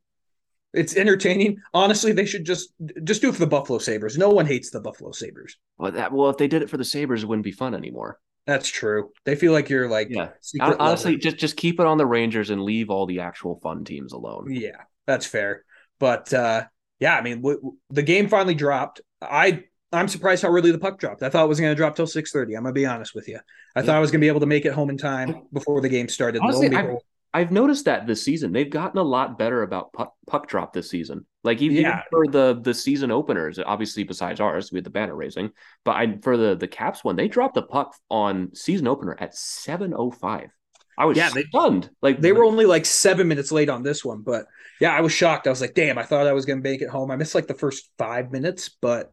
It's 0.74 0.96
entertaining. 0.96 1.58
Honestly, 1.74 2.12
they 2.12 2.26
should 2.26 2.46
just 2.46 2.70
just 3.04 3.22
do 3.22 3.30
it 3.30 3.34
for 3.34 3.40
the 3.40 3.48
Buffalo 3.48 3.80
Sabres. 3.80 4.18
No 4.18 4.30
one 4.30 4.46
hates 4.46 4.70
the 4.70 4.82
Buffalo 4.82 5.12
Sabres. 5.12 5.58
Well, 5.78 5.92
that 5.92 6.12
well, 6.12 6.30
if 6.30 6.38
they 6.38 6.48
did 6.48 6.62
it 6.62 6.70
for 6.70 6.78
the 6.78 6.86
Sabres, 6.86 7.24
it 7.24 7.28
wouldn't 7.28 7.46
be 7.46 7.52
fun 7.52 7.74
anymore. 7.74 8.20
That's 8.46 8.70
true. 8.70 9.12
They 9.26 9.36
feel 9.36 9.52
like 9.54 9.70
you're 9.70 9.90
like 9.90 10.08
Yeah. 10.10 10.30
Honestly, 10.60 11.12
lover. 11.12 11.22
just 11.22 11.38
just 11.38 11.58
keep 11.58 11.80
it 11.80 11.86
on 11.86 11.98
the 11.98 12.06
Rangers 12.06 12.50
and 12.50 12.64
leave 12.64 12.90
all 12.90 13.06
the 13.06 13.22
actual 13.22 13.60
fun 13.62 13.86
teams 13.86 14.14
alone. 14.14 14.48
Yeah, 14.50 14.82
that's 15.06 15.26
fair. 15.26 15.64
But 16.00 16.34
uh 16.34 16.66
yeah, 17.00 17.16
I 17.18 17.22
mean, 17.22 17.38
w- 17.38 17.58
w- 17.58 17.78
the 17.90 18.04
game 18.04 18.28
finally 18.30 18.56
dropped. 18.56 19.02
I 19.22 19.64
I'm 19.94 20.08
surprised 20.08 20.42
how 20.44 20.50
early 20.50 20.72
the 20.72 20.80
puck 20.80 21.00
dropped. 21.00 21.24
I 21.24 21.30
thought 21.30 21.46
it 21.46 21.48
was 21.50 21.60
going 21.60 21.72
to 21.72 21.76
drop 21.76 21.96
till 21.96 22.06
6:30. 22.08 22.56
I'm 22.58 22.64
going 22.64 22.66
to 22.66 22.72
be 22.74 22.86
honest 22.86 23.16
with 23.16 23.28
you. 23.28 23.40
I 23.76 23.82
thought 23.82 23.96
I 23.96 24.00
was 24.00 24.12
going 24.12 24.20
to 24.20 24.26
be 24.26 24.30
able 24.30 24.42
to 24.42 24.46
make 24.46 24.66
it 24.66 24.74
home 24.74 24.90
in 24.90 24.98
time 24.98 25.44
before 25.54 25.80
the 25.82 25.90
game 25.90 26.10
started. 26.10 26.42
Honestly, 26.42 26.68
I, 26.76 26.82
behold- 26.82 27.04
I've 27.34 27.52
noticed 27.52 27.86
that 27.86 28.08
this 28.08 28.24
season 28.24 28.52
they've 28.52 28.70
gotten 28.70 28.98
a 28.98 29.04
lot 29.04 29.38
better 29.38 29.62
about 29.62 29.94
puck, 29.94 30.14
puck 30.28 30.48
drop 30.48 30.74
this 30.74 30.90
season. 30.90 31.26
Like 31.44 31.62
even, 31.62 31.78
Yeah. 31.78 31.90
even 31.90 32.02
for 32.10 32.28
the 32.28 32.60
the 32.62 32.74
season 32.74 33.12
openers, 33.12 33.60
obviously 33.64 34.04
besides 34.04 34.40
ours 34.40 34.72
we 34.72 34.78
had 34.78 34.86
the 34.86 34.90
banner 34.90 35.16
raising, 35.16 35.52
but 35.86 35.96
I 35.96 36.18
for 36.22 36.36
the 36.36 36.56
the 36.56 36.68
Caps 36.68 37.04
one, 37.04 37.16
they 37.16 37.28
dropped 37.28 37.56
the 37.56 37.62
puck 37.62 37.96
on 38.10 38.56
season 38.56 38.88
opener 38.88 39.16
at 39.20 39.36
seven 39.36 39.94
oh 39.96 40.10
five. 40.12 40.50
I 40.98 41.06
was 41.06 41.16
Yeah, 41.16 41.30
they- 41.30 41.44
stunned. 41.44 41.90
Like 42.02 42.20
They 42.22 42.32
were 42.32 42.44
only 42.46 42.66
like 42.66 42.86
seven 42.86 43.28
minutes 43.28 43.52
late 43.52 43.70
on 43.70 43.84
this 43.84 44.04
one, 44.04 44.22
but 44.24 44.48
yeah, 44.80 44.96
I 44.96 45.02
was 45.02 45.12
shocked. 45.12 45.48
I 45.48 45.50
was 45.50 45.62
like, 45.62 45.74
damn, 45.74 45.98
I 45.98 46.04
thought 46.04 46.28
I 46.28 46.34
was 46.34 46.46
gonna 46.46 46.62
make 46.62 46.82
it 46.82 46.90
home. 46.90 47.12
I 47.12 47.16
missed 47.16 47.36
like 47.36 47.48
the 47.48 47.54
first 47.54 47.90
five 47.98 48.32
minutes, 48.32 48.70
but 48.82 49.12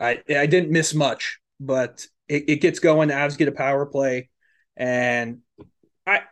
I 0.00 0.22
I 0.28 0.46
didn't 0.46 0.70
miss 0.70 0.94
much. 0.94 1.38
But 1.60 2.06
it, 2.28 2.44
it 2.48 2.60
gets 2.60 2.78
going. 2.78 3.08
The 3.08 3.14
Avs 3.14 3.38
get 3.38 3.48
a 3.48 3.52
power 3.52 3.86
play, 3.86 4.28
and 4.76 5.38
I 6.06 6.22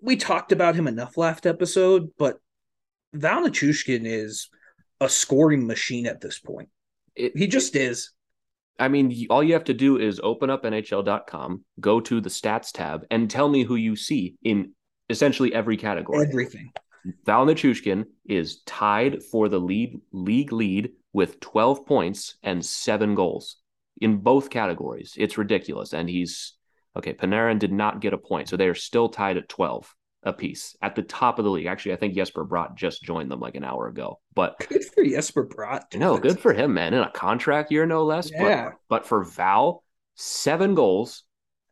we 0.00 0.16
talked 0.16 0.52
about 0.52 0.74
him 0.74 0.86
enough 0.86 1.16
last 1.16 1.46
episode, 1.46 2.10
but 2.18 2.38
Val 3.12 3.42
Nichushkin 3.42 4.02
is 4.04 4.48
a 5.00 5.08
scoring 5.08 5.66
machine 5.66 6.06
at 6.06 6.20
this 6.20 6.38
point. 6.38 6.68
it, 7.14 7.36
He 7.36 7.46
just 7.46 7.76
is. 7.76 8.10
I 8.78 8.88
mean, 8.88 9.26
all 9.30 9.42
you 9.42 9.54
have 9.54 9.64
to 9.64 9.74
do 9.74 9.98
is 9.98 10.20
open 10.22 10.50
up 10.50 10.64
NHL.com, 10.64 11.64
go 11.80 12.00
to 12.00 12.20
the 12.20 12.28
stats 12.28 12.72
tab, 12.72 13.06
and 13.10 13.30
tell 13.30 13.48
me 13.48 13.62
who 13.62 13.76
you 13.76 13.96
see 13.96 14.34
in 14.42 14.72
essentially 15.08 15.54
every 15.54 15.76
category. 15.78 16.26
Everything. 16.26 16.70
Val 17.24 17.46
Nichushkin 17.46 18.06
is 18.24 18.62
tied 18.62 19.22
for 19.22 19.48
the 19.48 19.58
lead 19.60 20.00
league 20.12 20.52
lead 20.52 20.92
with 21.12 21.40
12 21.40 21.86
points 21.86 22.36
and 22.42 22.64
seven 22.64 23.14
goals 23.14 23.56
in 24.00 24.18
both 24.18 24.50
categories. 24.50 25.14
It's 25.16 25.38
ridiculous. 25.38 25.92
And 25.92 26.08
he's 26.08 26.54
okay. 26.96 27.14
Panarin 27.14 27.58
did 27.58 27.72
not 27.72 28.00
get 28.00 28.12
a 28.12 28.18
point, 28.18 28.48
so 28.48 28.56
they 28.56 28.68
are 28.68 28.74
still 28.74 29.08
tied 29.08 29.36
at 29.36 29.48
12 29.48 29.94
apiece 30.22 30.76
at 30.82 30.96
the 30.96 31.02
top 31.02 31.38
of 31.38 31.44
the 31.44 31.50
league. 31.50 31.66
Actually, 31.66 31.92
I 31.92 31.96
think 31.96 32.14
Jesper 32.14 32.44
Bratt 32.44 32.74
just 32.74 33.02
joined 33.02 33.30
them 33.30 33.40
like 33.40 33.54
an 33.54 33.64
hour 33.64 33.86
ago. 33.86 34.20
But 34.34 34.56
Good 34.68 34.84
for 34.84 35.04
Jesper 35.04 35.46
Bratt. 35.46 35.96
no, 35.96 36.18
good 36.18 36.40
for 36.40 36.52
him, 36.52 36.74
man. 36.74 36.94
In 36.94 37.00
a 37.00 37.10
contract 37.10 37.70
year, 37.70 37.86
no 37.86 38.04
less. 38.04 38.30
Yeah. 38.30 38.64
But, 38.64 38.74
but 38.88 39.06
for 39.06 39.24
Val, 39.24 39.84
seven 40.16 40.74
goals 40.74 41.22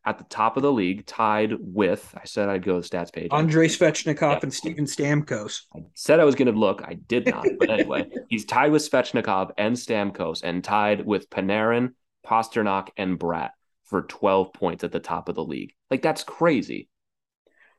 at 0.05 0.17
the 0.19 0.23
top 0.25 0.55
of 0.57 0.63
the 0.63 0.71
league, 0.71 1.05
tied 1.05 1.53
with, 1.59 2.13
I 2.15 2.25
said 2.25 2.47
I'd 2.49 2.63
go 2.63 2.79
to 2.79 2.87
the 2.87 2.97
stats 2.97 3.11
page. 3.11 3.29
Andrei 3.31 3.67
Svechnikov 3.67 4.21
Yeah. 4.33 4.39
and 4.43 4.53
Steven 4.53 4.85
Stamkos. 4.85 5.61
I 5.75 5.79
said 5.95 6.19
I 6.19 6.25
was 6.25 6.35
going 6.35 6.51
to 6.53 6.57
look. 6.59 6.83
I 6.85 6.93
did 6.93 7.25
not. 7.27 7.45
But 7.59 7.69
anyway, 7.69 8.09
he's 8.29 8.45
tied 8.45 8.71
with 8.71 8.89
Svechnikov 8.89 9.51
and 9.57 9.75
Stamkos 9.75 10.41
and 10.43 10.63
tied 10.63 11.05
with 11.05 11.29
Panarin, 11.29 11.93
Pastrnak, 12.25 12.89
and 12.97 13.19
Bratt 13.19 13.49
for 13.85 14.03
12 14.03 14.53
points 14.53 14.83
at 14.83 14.91
the 14.91 14.99
top 14.99 15.27
of 15.29 15.35
the 15.35 15.43
league. 15.43 15.73
Like 15.89 16.01
that's 16.01 16.23
crazy. 16.23 16.89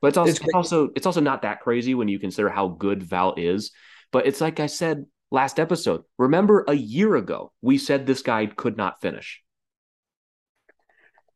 But 0.01 0.09
it's 0.09 0.17
also, 0.17 0.29
It's 0.31 0.39
it's 0.41 0.53
also 0.53 0.89
it's 0.95 1.05
also 1.05 1.21
not 1.21 1.41
that 1.41 1.61
crazy 1.61 1.95
when 1.95 2.07
you 2.07 2.19
consider 2.19 2.49
how 2.49 2.67
good 2.67 3.01
Val 3.03 3.33
is. 3.35 3.71
But 4.11 4.27
it's 4.27 4.41
like 4.41 4.59
I 4.59 4.67
said 4.67 5.05
last 5.31 5.59
episode. 5.59 6.03
Remember 6.17 6.63
a 6.67 6.73
year 6.73 7.15
ago, 7.15 7.51
we 7.61 7.77
said 7.77 8.05
this 8.05 8.21
guy 8.21 8.45
could 8.45 8.77
not 8.77 9.01
finish. 9.01 9.41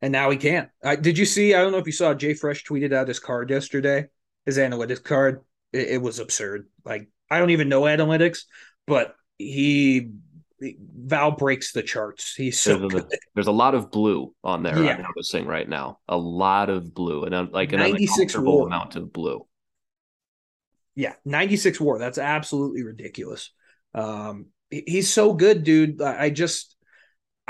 And 0.01 0.11
now 0.11 0.29
he 0.31 0.37
can't. 0.37 0.69
Uh, 0.83 0.95
did 0.95 1.17
you 1.17 1.25
see? 1.25 1.53
I 1.53 1.61
don't 1.61 1.71
know 1.71 1.77
if 1.77 1.85
you 1.85 1.91
saw. 1.91 2.13
JFresh 2.13 2.65
tweeted 2.65 2.93
out 2.93 3.07
his 3.07 3.19
card 3.19 3.49
yesterday, 3.49 4.07
his 4.45 4.57
analytics 4.57 5.03
card. 5.03 5.41
It, 5.71 5.89
it 5.89 6.01
was 6.01 6.19
absurd. 6.19 6.67
Like 6.83 7.09
I 7.29 7.39
don't 7.39 7.51
even 7.51 7.69
know 7.69 7.83
analytics, 7.83 8.39
but 8.87 9.15
he 9.37 10.11
Val 10.59 11.31
breaks 11.31 11.71
the 11.71 11.81
charts. 11.83 12.35
He's 12.35 12.59
so 12.59 12.77
there's, 12.77 12.91
good. 12.93 13.03
a, 13.13 13.17
there's 13.35 13.47
a 13.47 13.51
lot 13.51 13.75
of 13.75 13.91
blue 13.91 14.33
on 14.43 14.63
there. 14.63 14.81
Yeah. 14.81 14.95
I'm 14.95 15.01
noticing 15.03 15.45
right 15.45 15.67
now. 15.67 15.99
A 16.07 16.17
lot 16.17 16.69
of 16.69 16.93
blue, 16.93 17.23
and 17.23 17.51
like 17.51 17.73
an 17.73 17.79
96 17.79 18.17
uncomfortable 18.17 18.57
war. 18.59 18.67
amount 18.67 18.95
of 18.95 19.11
blue. 19.13 19.45
Yeah, 20.95 21.13
96 21.25 21.79
war. 21.79 21.99
That's 21.99 22.17
absolutely 22.17 22.83
ridiculous. 22.83 23.51
Um, 23.93 24.47
he- 24.69 24.83
he's 24.85 25.11
so 25.11 25.33
good, 25.33 25.63
dude. 25.63 26.01
I 26.01 26.23
I 26.25 26.29
just, 26.29 26.70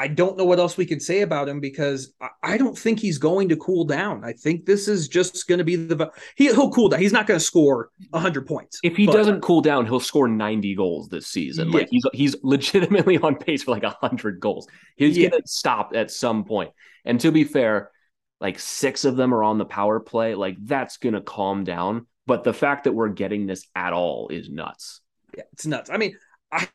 I 0.01 0.07
don't 0.07 0.35
know 0.35 0.45
what 0.45 0.57
else 0.57 0.77
we 0.77 0.85
can 0.87 0.99
say 0.99 1.21
about 1.21 1.47
him 1.47 1.59
because 1.59 2.11
I, 2.19 2.29
I 2.41 2.57
don't 2.57 2.75
think 2.75 2.99
he's 2.99 3.19
going 3.19 3.49
to 3.49 3.55
cool 3.55 3.85
down. 3.85 4.23
I 4.25 4.33
think 4.33 4.65
this 4.65 4.87
is 4.87 5.07
just 5.07 5.47
going 5.47 5.59
to 5.59 5.63
be 5.63 5.75
the 5.75 6.09
he, 6.35 6.45
he'll 6.45 6.71
cool 6.71 6.89
down. 6.89 6.99
He's 6.99 7.13
not 7.13 7.27
going 7.27 7.39
to 7.39 7.45
score 7.45 7.91
100 8.09 8.47
points. 8.47 8.79
If 8.83 8.97
he 8.97 9.05
but- 9.05 9.13
doesn't 9.13 9.41
cool 9.41 9.61
down, 9.61 9.85
he'll 9.85 9.99
score 9.99 10.27
90 10.27 10.73
goals 10.73 11.07
this 11.07 11.27
season. 11.27 11.69
Like 11.69 11.87
he's 11.91 12.03
he's 12.13 12.35
legitimately 12.41 13.17
on 13.27 13.35
pace 13.35 13.61
for 13.61 13.71
like 13.71 13.83
100 13.83 14.39
goals. 14.39 14.67
He's 14.95 15.15
Yeah. 15.15 15.29
going 15.29 15.43
to 15.43 15.47
stop 15.47 15.91
at 15.95 16.09
some 16.09 16.45
point. 16.45 16.71
And 17.05 17.19
to 17.19 17.31
be 17.31 17.43
fair, 17.43 17.91
like 18.39 18.57
6 18.57 19.05
of 19.05 19.15
them 19.17 19.35
are 19.35 19.43
on 19.43 19.59
the 19.59 19.65
power 19.65 19.99
play. 19.99 20.33
Like 20.33 20.57
that's 20.65 20.97
going 20.97 21.13
to 21.13 21.21
calm 21.21 21.63
down, 21.63 22.07
but 22.25 22.43
the 22.43 22.53
fact 22.53 22.85
that 22.85 22.93
we're 22.93 23.09
getting 23.09 23.45
this 23.45 23.67
at 23.75 23.93
all 23.93 24.29
is 24.29 24.49
nuts. 24.49 25.01
Yeah, 25.37 25.43
it's 25.53 25.67
nuts. 25.67 25.91
I 25.91 25.97
mean, 25.97 26.17
I 26.51 26.67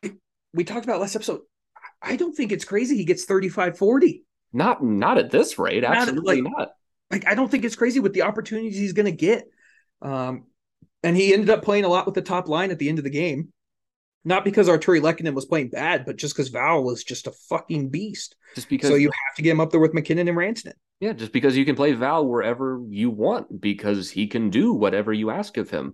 we 0.53 0.63
talked 0.63 0.85
about 0.85 1.01
last 1.01 1.17
episode. 1.17 1.41
I 2.01 2.15
don't 2.15 2.35
think 2.35 2.51
it's 2.51 2.65
crazy 2.65 2.95
he 2.97 3.05
gets 3.05 3.25
35 3.25 3.77
40. 3.77 4.23
Not 4.53 4.83
not 4.83 5.17
at 5.17 5.29
this 5.31 5.57
rate. 5.59 5.83
Not 5.83 5.91
at, 5.93 5.97
Absolutely 6.03 6.41
like- 6.41 6.53
not. 6.57 6.69
Like 7.11 7.27
I 7.27 7.35
don't 7.35 7.49
think 7.49 7.63
it's 7.65 7.75
crazy 7.75 7.99
with 7.99 8.13
the 8.13 8.23
opportunities 8.23 8.77
he's 8.77 8.93
going 8.93 9.05
to 9.05 9.11
get. 9.11 9.45
Um 10.01 10.45
and 11.03 11.15
he 11.15 11.33
ended 11.33 11.49
up 11.49 11.63
playing 11.63 11.85
a 11.85 11.89
lot 11.89 12.05
with 12.05 12.15
the 12.15 12.21
top 12.21 12.47
line 12.47 12.71
at 12.71 12.79
the 12.79 12.89
end 12.89 12.97
of 12.97 13.03
the 13.03 13.09
game. 13.09 13.53
Not 14.25 14.43
because 14.43 14.67
Artturi 14.67 14.99
Lehkonen 14.99 15.33
was 15.33 15.45
playing 15.45 15.69
bad, 15.69 16.05
but 16.05 16.17
just 16.17 16.35
because 16.35 16.49
Val 16.49 16.83
was 16.83 17.03
just 17.03 17.27
a 17.27 17.31
fucking 17.49 17.89
beast. 17.89 18.35
Just 18.55 18.67
because 18.67 18.89
So 18.89 18.95
you 18.95 19.07
have 19.07 19.35
to 19.37 19.41
get 19.41 19.51
him 19.51 19.61
up 19.61 19.71
there 19.71 19.79
with 19.79 19.93
MacKinnon 19.93 20.27
and 20.27 20.37
Rantanen. 20.37 20.73
yeah, 20.99 21.13
just 21.13 21.31
because 21.31 21.55
you 21.55 21.63
can 21.63 21.75
play 21.75 21.93
Val 21.93 22.27
wherever 22.27 22.81
you 22.89 23.09
want 23.09 23.61
because 23.61 24.09
he 24.09 24.27
can 24.27 24.49
do 24.49 24.73
whatever 24.73 25.13
you 25.13 25.29
ask 25.29 25.55
of 25.55 25.69
him. 25.69 25.93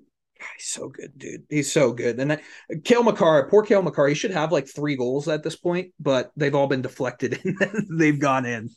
He's 0.58 0.68
so 0.68 0.90
good, 0.90 1.18
dude. 1.18 1.44
He's 1.50 1.72
so 1.72 1.94
good. 1.94 2.20
And 2.20 2.32
that 2.32 2.42
Cale 2.84 3.04
Makar, 3.04 3.48
poor 3.50 3.64
Cale 3.64 3.82
Makar, 3.82 4.08
he 4.08 4.16
should 4.16 4.32
have 4.32 4.52
like 4.52 4.68
three 4.68 4.96
goals 4.96 5.28
at 5.28 5.44
this 5.44 5.56
point, 5.56 5.94
but 6.00 6.32
they've 6.36 6.56
all 6.56 6.68
been 6.68 6.82
deflected 6.82 7.40
and 7.46 8.00
they've 8.00 8.20
gone 8.20 8.46
in. 8.46 8.70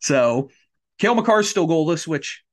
So 0.00 0.50
Cale 0.98 1.14
Makar 1.14 1.38
Makar's 1.38 1.50
still 1.50 1.68
goalless, 1.68 2.06
which 2.06 2.44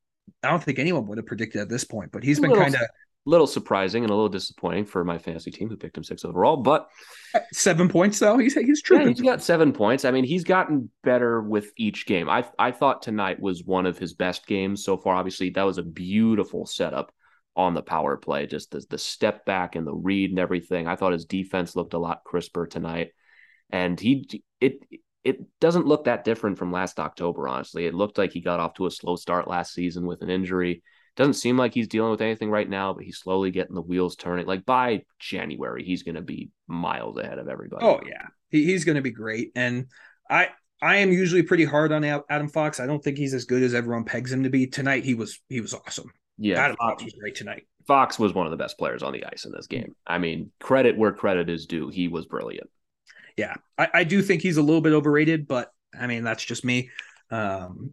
I 0.42 0.50
don't 0.50 0.62
think 0.62 0.78
anyone 0.78 1.06
would 1.06 1.18
have 1.18 1.26
predicted 1.26 1.60
at 1.60 1.68
this 1.68 1.84
point, 1.84 2.12
but 2.12 2.22
he's 2.22 2.40
been 2.40 2.54
kind 2.54 2.74
of 2.74 2.80
a 2.80 3.30
little 3.30 3.46
surprising 3.46 4.04
and 4.04 4.10
a 4.10 4.14
little 4.14 4.28
disappointing 4.28 4.84
for 4.84 5.04
my 5.04 5.18
fantasy 5.18 5.50
team 5.50 5.68
who 5.68 5.76
picked 5.76 5.96
him 5.96 6.04
six 6.04 6.24
overall, 6.24 6.56
but 6.56 6.88
uh, 7.34 7.40
seven 7.52 7.88
points 7.88 8.18
though. 8.18 8.38
He's 8.38 8.54
he's 8.54 8.82
Yeah, 8.90 9.08
he's 9.08 9.20
got 9.20 9.42
seven 9.42 9.72
points. 9.72 10.04
I 10.04 10.10
mean, 10.10 10.24
he's 10.24 10.44
gotten 10.44 10.90
better 11.02 11.40
with 11.40 11.72
each 11.76 12.06
game. 12.06 12.28
I 12.28 12.44
I 12.58 12.70
thought 12.70 13.02
tonight 13.02 13.40
was 13.40 13.64
one 13.64 13.86
of 13.86 13.98
his 13.98 14.14
best 14.14 14.46
games 14.46 14.84
so 14.84 14.96
far. 14.96 15.14
Obviously, 15.16 15.50
that 15.50 15.64
was 15.64 15.78
a 15.78 15.82
beautiful 15.82 16.66
setup 16.66 17.12
on 17.56 17.74
the 17.74 17.82
power 17.82 18.16
play. 18.16 18.46
Just 18.46 18.70
the 18.70 18.84
the 18.90 18.98
step 18.98 19.44
back 19.44 19.74
and 19.74 19.86
the 19.86 19.94
read 19.94 20.30
and 20.30 20.38
everything. 20.38 20.86
I 20.86 20.96
thought 20.96 21.12
his 21.12 21.24
defense 21.24 21.74
looked 21.74 21.94
a 21.94 21.98
lot 21.98 22.24
crisper 22.24 22.66
tonight, 22.66 23.12
and 23.70 23.98
he 23.98 24.42
it 24.60 24.80
it 25.24 25.40
doesn't 25.60 25.86
look 25.86 26.04
that 26.04 26.24
different 26.24 26.58
from 26.58 26.70
last 26.70 27.00
October. 27.00 27.48
Honestly, 27.48 27.86
it 27.86 27.94
looked 27.94 28.18
like 28.18 28.32
he 28.32 28.40
got 28.40 28.60
off 28.60 28.74
to 28.74 28.86
a 28.86 28.90
slow 28.90 29.16
start 29.16 29.48
last 29.48 29.72
season 29.72 30.06
with 30.06 30.22
an 30.22 30.30
injury. 30.30 30.82
Doesn't 31.16 31.34
seem 31.34 31.56
like 31.56 31.72
he's 31.72 31.88
dealing 31.88 32.10
with 32.10 32.20
anything 32.20 32.50
right 32.50 32.68
now, 32.68 32.92
but 32.92 33.02
he's 33.02 33.18
slowly 33.18 33.50
getting 33.50 33.74
the 33.74 33.80
wheels 33.80 34.16
turning. 34.16 34.46
Like 34.46 34.66
by 34.66 35.02
January, 35.18 35.82
he's 35.82 36.02
going 36.02 36.16
to 36.16 36.20
be 36.20 36.50
miles 36.68 37.16
ahead 37.16 37.38
of 37.38 37.48
everybody. 37.48 37.86
Oh 37.86 38.00
yeah, 38.06 38.26
he, 38.50 38.66
he's 38.66 38.84
going 38.84 38.96
to 38.96 39.02
be 39.02 39.10
great. 39.10 39.52
And 39.56 39.86
I 40.28 40.50
I 40.82 40.96
am 40.96 41.10
usually 41.10 41.42
pretty 41.42 41.64
hard 41.64 41.90
on 41.90 42.04
Adam 42.04 42.48
Fox. 42.48 42.80
I 42.80 42.86
don't 42.86 43.02
think 43.02 43.16
he's 43.16 43.32
as 43.32 43.46
good 43.46 43.62
as 43.62 43.72
everyone 43.72 44.04
pegs 44.04 44.30
him 44.30 44.42
to 44.42 44.50
be. 44.50 44.66
Tonight 44.66 45.04
he 45.04 45.14
was 45.14 45.40
he 45.48 45.62
was 45.62 45.72
awesome. 45.72 46.10
Yeah. 46.38 46.62
Adam 46.64 46.76
Fox 46.76 47.02
was 47.04 47.12
great 47.14 47.34
tonight. 47.34 47.66
Fox 47.86 48.18
was 48.18 48.34
one 48.34 48.46
of 48.46 48.50
the 48.50 48.56
best 48.56 48.78
players 48.78 49.02
on 49.02 49.12
the 49.12 49.24
ice 49.24 49.44
in 49.44 49.52
this 49.52 49.66
game. 49.66 49.94
I 50.06 50.18
mean, 50.18 50.50
credit 50.60 50.96
where 50.98 51.12
credit 51.12 51.48
is 51.48 51.66
due. 51.66 51.88
He 51.88 52.08
was 52.08 52.26
brilliant. 52.26 52.68
Yeah, 53.36 53.54
I, 53.78 53.88
I 53.94 54.04
do 54.04 54.22
think 54.22 54.42
he's 54.42 54.56
a 54.56 54.62
little 54.62 54.80
bit 54.80 54.92
overrated, 54.92 55.46
but 55.46 55.70
I 55.98 56.06
mean 56.06 56.24
that's 56.24 56.44
just 56.44 56.64
me. 56.64 56.90
Um, 57.30 57.92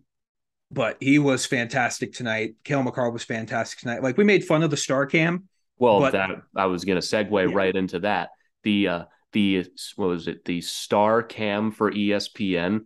but 0.71 0.97
he 0.99 1.19
was 1.19 1.45
fantastic 1.45 2.13
tonight. 2.13 2.55
Cale 2.63 2.81
Makar 2.81 3.11
was 3.11 3.23
fantastic 3.23 3.79
tonight. 3.79 4.01
Like 4.01 4.17
we 4.17 4.23
made 4.23 4.43
fun 4.45 4.63
of 4.63 4.71
the 4.71 4.77
star 4.77 5.05
cam. 5.05 5.47
Well, 5.77 5.99
But- 5.99 6.13
that 6.13 6.29
I 6.55 6.65
was 6.67 6.85
going 6.85 6.99
to 6.99 7.05
segue 7.05 7.49
Yeah. 7.49 7.55
right 7.55 7.75
into 7.75 7.99
that. 7.99 8.29
The 8.63 8.87
uh 8.87 9.03
the 9.33 9.65
what 9.95 10.07
was 10.09 10.27
it? 10.27 10.45
The 10.45 10.61
star 10.61 11.21
cam 11.23 11.71
for 11.71 11.91
ESPN. 11.91 12.85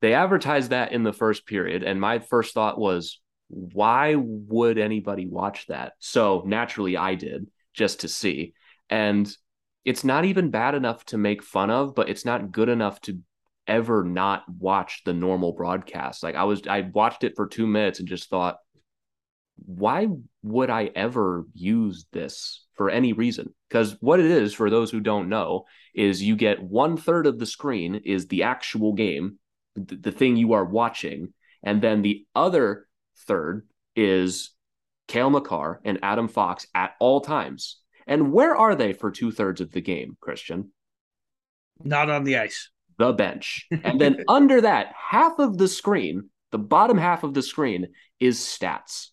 They 0.00 0.12
advertised 0.12 0.70
that 0.70 0.92
in 0.92 1.02
the 1.02 1.12
first 1.12 1.46
period, 1.46 1.82
and 1.82 1.98
my 2.00 2.18
first 2.18 2.52
thought 2.52 2.78
was, 2.78 3.20
why 3.54 4.16
would 4.16 4.78
anybody 4.78 5.26
watch 5.26 5.66
that? 5.68 5.92
So 6.00 6.42
naturally, 6.44 6.96
I 6.96 7.14
did 7.14 7.46
just 7.72 8.00
to 8.00 8.08
see, 8.08 8.54
and 8.90 9.30
it's 9.84 10.04
not 10.04 10.24
even 10.24 10.50
bad 10.50 10.74
enough 10.74 11.04
to 11.06 11.18
make 11.18 11.42
fun 11.42 11.70
of, 11.70 11.94
but 11.94 12.08
it's 12.08 12.24
not 12.24 12.50
good 12.50 12.68
enough 12.68 13.00
to 13.02 13.18
ever 13.66 14.02
not 14.02 14.42
watch 14.58 15.02
the 15.04 15.12
normal 15.12 15.52
broadcast. 15.52 16.22
Like 16.22 16.34
I 16.34 16.44
was, 16.44 16.62
I 16.68 16.80
watched 16.92 17.22
it 17.22 17.34
for 17.36 17.46
two 17.46 17.66
minutes 17.66 17.98
and 17.98 18.08
just 18.08 18.28
thought, 18.28 18.56
why 19.66 20.08
would 20.42 20.68
I 20.68 20.90
ever 20.96 21.46
use 21.54 22.06
this 22.12 22.64
for 22.74 22.90
any 22.90 23.12
reason? 23.12 23.54
Because 23.68 23.96
what 24.00 24.20
it 24.20 24.26
is, 24.26 24.52
for 24.52 24.68
those 24.68 24.90
who 24.90 25.00
don't 25.00 25.28
know, 25.28 25.64
is 25.94 26.22
you 26.22 26.34
get 26.34 26.62
one 26.62 26.96
third 26.96 27.26
of 27.26 27.38
the 27.38 27.46
screen 27.46 27.94
is 28.04 28.26
the 28.26 28.42
actual 28.42 28.94
game, 28.94 29.38
the, 29.76 29.96
the 29.96 30.12
thing 30.12 30.36
you 30.36 30.54
are 30.54 30.64
watching, 30.64 31.32
and 31.62 31.80
then 31.80 32.02
the 32.02 32.26
other 32.34 32.86
third 33.26 33.66
is 33.96 34.50
Cale 35.08 35.30
Makar 35.30 35.80
and 35.84 35.98
Adam 36.02 36.28
Fox 36.28 36.66
at 36.74 36.94
all 37.00 37.20
times. 37.20 37.80
And 38.06 38.32
where 38.32 38.56
are 38.56 38.74
they 38.74 38.92
for 38.92 39.10
two 39.10 39.30
thirds 39.30 39.60
of 39.60 39.72
the 39.72 39.80
game, 39.80 40.16
Christian? 40.20 40.72
Not 41.82 42.10
on 42.10 42.24
the 42.24 42.38
ice. 42.38 42.70
The 42.98 43.12
bench. 43.12 43.66
And 43.82 44.00
then 44.00 44.24
under 44.28 44.60
that, 44.60 44.92
half 44.96 45.38
of 45.38 45.58
the 45.58 45.68
screen, 45.68 46.30
the 46.52 46.58
bottom 46.58 46.98
half 46.98 47.24
of 47.24 47.34
the 47.34 47.42
screen 47.42 47.88
is 48.20 48.38
stats 48.38 49.08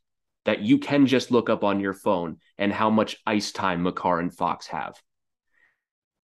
that 0.45 0.61
you 0.61 0.77
can 0.77 1.05
just 1.05 1.31
look 1.31 1.49
up 1.49 1.63
on 1.63 1.79
your 1.79 1.93
phone 1.93 2.37
and 2.57 2.73
how 2.73 2.89
much 2.89 3.17
ice 3.25 3.51
time 3.51 3.83
Makar 3.83 4.19
and 4.19 4.33
Fox 4.33 4.67
have. 4.67 4.99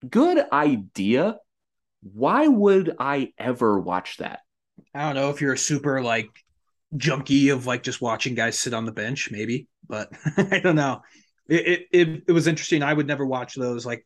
Good 0.08 0.44
idea. 0.52 1.38
Why 2.02 2.46
would 2.46 2.94
I 2.98 3.32
ever 3.38 3.78
watch 3.80 4.18
that? 4.18 4.40
I 4.94 5.06
don't 5.06 5.16
know 5.16 5.30
if 5.30 5.40
you're 5.40 5.54
a 5.54 5.58
super 5.58 6.02
like 6.02 6.28
junkie 6.96 7.50
of 7.50 7.66
like 7.66 7.82
just 7.82 8.00
watching 8.00 8.34
guys 8.34 8.58
sit 8.58 8.74
on 8.74 8.84
the 8.84 8.92
bench, 8.92 9.30
maybe, 9.30 9.68
but 9.86 10.10
I 10.36 10.60
don't 10.60 10.76
know. 10.76 11.02
It, 11.48 11.86
it 11.92 12.22
it 12.28 12.32
was 12.32 12.46
interesting. 12.46 12.82
I 12.82 12.92
would 12.92 13.06
never 13.06 13.24
watch 13.24 13.54
those. 13.54 13.86
Like, 13.86 14.04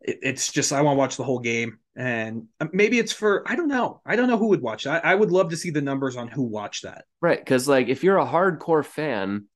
it, 0.00 0.18
it's 0.22 0.50
just 0.52 0.72
I 0.72 0.80
want 0.80 0.96
to 0.96 0.98
watch 0.98 1.16
the 1.16 1.24
whole 1.24 1.40
game, 1.40 1.78
and 1.94 2.46
um, 2.60 2.70
maybe 2.72 2.98
it's 2.98 3.12
for 3.12 3.42
I 3.46 3.56
don't 3.56 3.68
know. 3.68 4.00
I 4.06 4.16
don't 4.16 4.28
know 4.28 4.38
who 4.38 4.48
would 4.48 4.62
watch 4.62 4.84
that. 4.84 5.04
I 5.04 5.14
would 5.14 5.30
love 5.30 5.50
to 5.50 5.56
see 5.56 5.70
the 5.70 5.82
numbers 5.82 6.16
on 6.16 6.28
who 6.28 6.42
watched 6.42 6.84
that. 6.84 7.04
Right, 7.20 7.38
because 7.38 7.68
like 7.68 7.88
if 7.88 8.02
you're 8.02 8.18
a 8.18 8.26
hardcore 8.26 8.84
fan, 8.84 9.46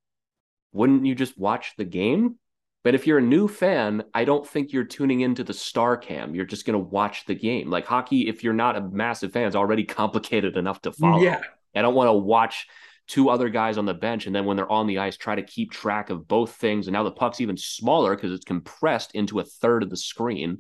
wouldn't 0.73 1.07
you 1.07 1.15
just 1.15 1.39
watch 1.39 1.73
the 1.77 1.85
game? 1.85 2.37
But 2.85 2.95
if 2.95 3.07
you're 3.07 3.19
a 3.19 3.23
new 3.23 3.49
fan, 3.49 4.05
I 4.15 4.25
don't 4.25 4.47
think 4.47 4.73
you're 4.73 4.85
tuning 4.85 5.21
into 5.21 5.45
the 5.45 5.53
star 5.53 5.97
cam. 5.97 6.35
You're 6.35 6.47
just 6.47 6.65
going 6.65 6.73
to 6.73 6.79
watch 6.79 7.27
the 7.27 7.35
game. 7.35 7.69
Like 7.69 7.87
hockey, 7.87 8.29
if 8.29 8.45
you're 8.45 8.55
not 8.55 8.77
a 8.77 8.81
massive 8.81 9.33
fan, 9.33 9.49
is 9.49 9.57
already 9.57 9.85
complicated 9.85 10.57
enough 10.57 10.81
to 10.83 10.93
follow. 10.93 11.21
Yeah. 11.21 11.43
I 11.79 11.83
don't 11.83 11.95
want 11.95 12.09
to 12.09 12.13
watch 12.15 12.67
two 13.07 13.31
other 13.31 13.49
guys 13.49 13.79
on 13.79 13.87
the 13.87 13.95
bench 13.95 14.27
and 14.27 14.35
then 14.35 14.45
when 14.45 14.57
they're 14.57 14.71
on 14.71 14.87
the 14.87 14.99
ice 14.99 15.17
try 15.17 15.35
to 15.35 15.43
keep 15.43 15.71
track 15.71 16.11
of 16.11 16.29
both 16.29 16.53
things. 16.53 16.87
And 16.87 16.93
now 16.93 17.05
the 17.05 17.11
puck's 17.11 17.41
even 17.41 17.57
smaller 17.57 18.15
because 18.15 18.33
it's 18.33 18.45
compressed 18.45 19.15
into 19.15 19.41
a 19.41 19.45
third 19.45 19.83
of 19.83 19.91
the 19.91 19.97
screen. 19.97 20.59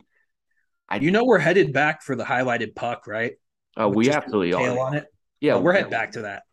I, 0.88 0.96
you 0.96 1.10
know 1.10 1.24
we're 1.24 1.38
headed 1.38 1.74
back 1.74 2.02
for 2.02 2.16
the 2.16 2.24
highlighted 2.24 2.74
puck 2.74 3.06
right? 3.06 3.32
Oh 3.76 3.88
we 3.88 4.10
absolutely 4.10 4.54
are. 4.54 4.78
on 4.78 4.94
it? 4.94 5.04
Yeah 5.40 5.54
oh, 5.54 5.60
we're 5.60 5.72
headed 5.72 5.90
back 5.90 6.12
to 6.12 6.22
that 6.22 6.44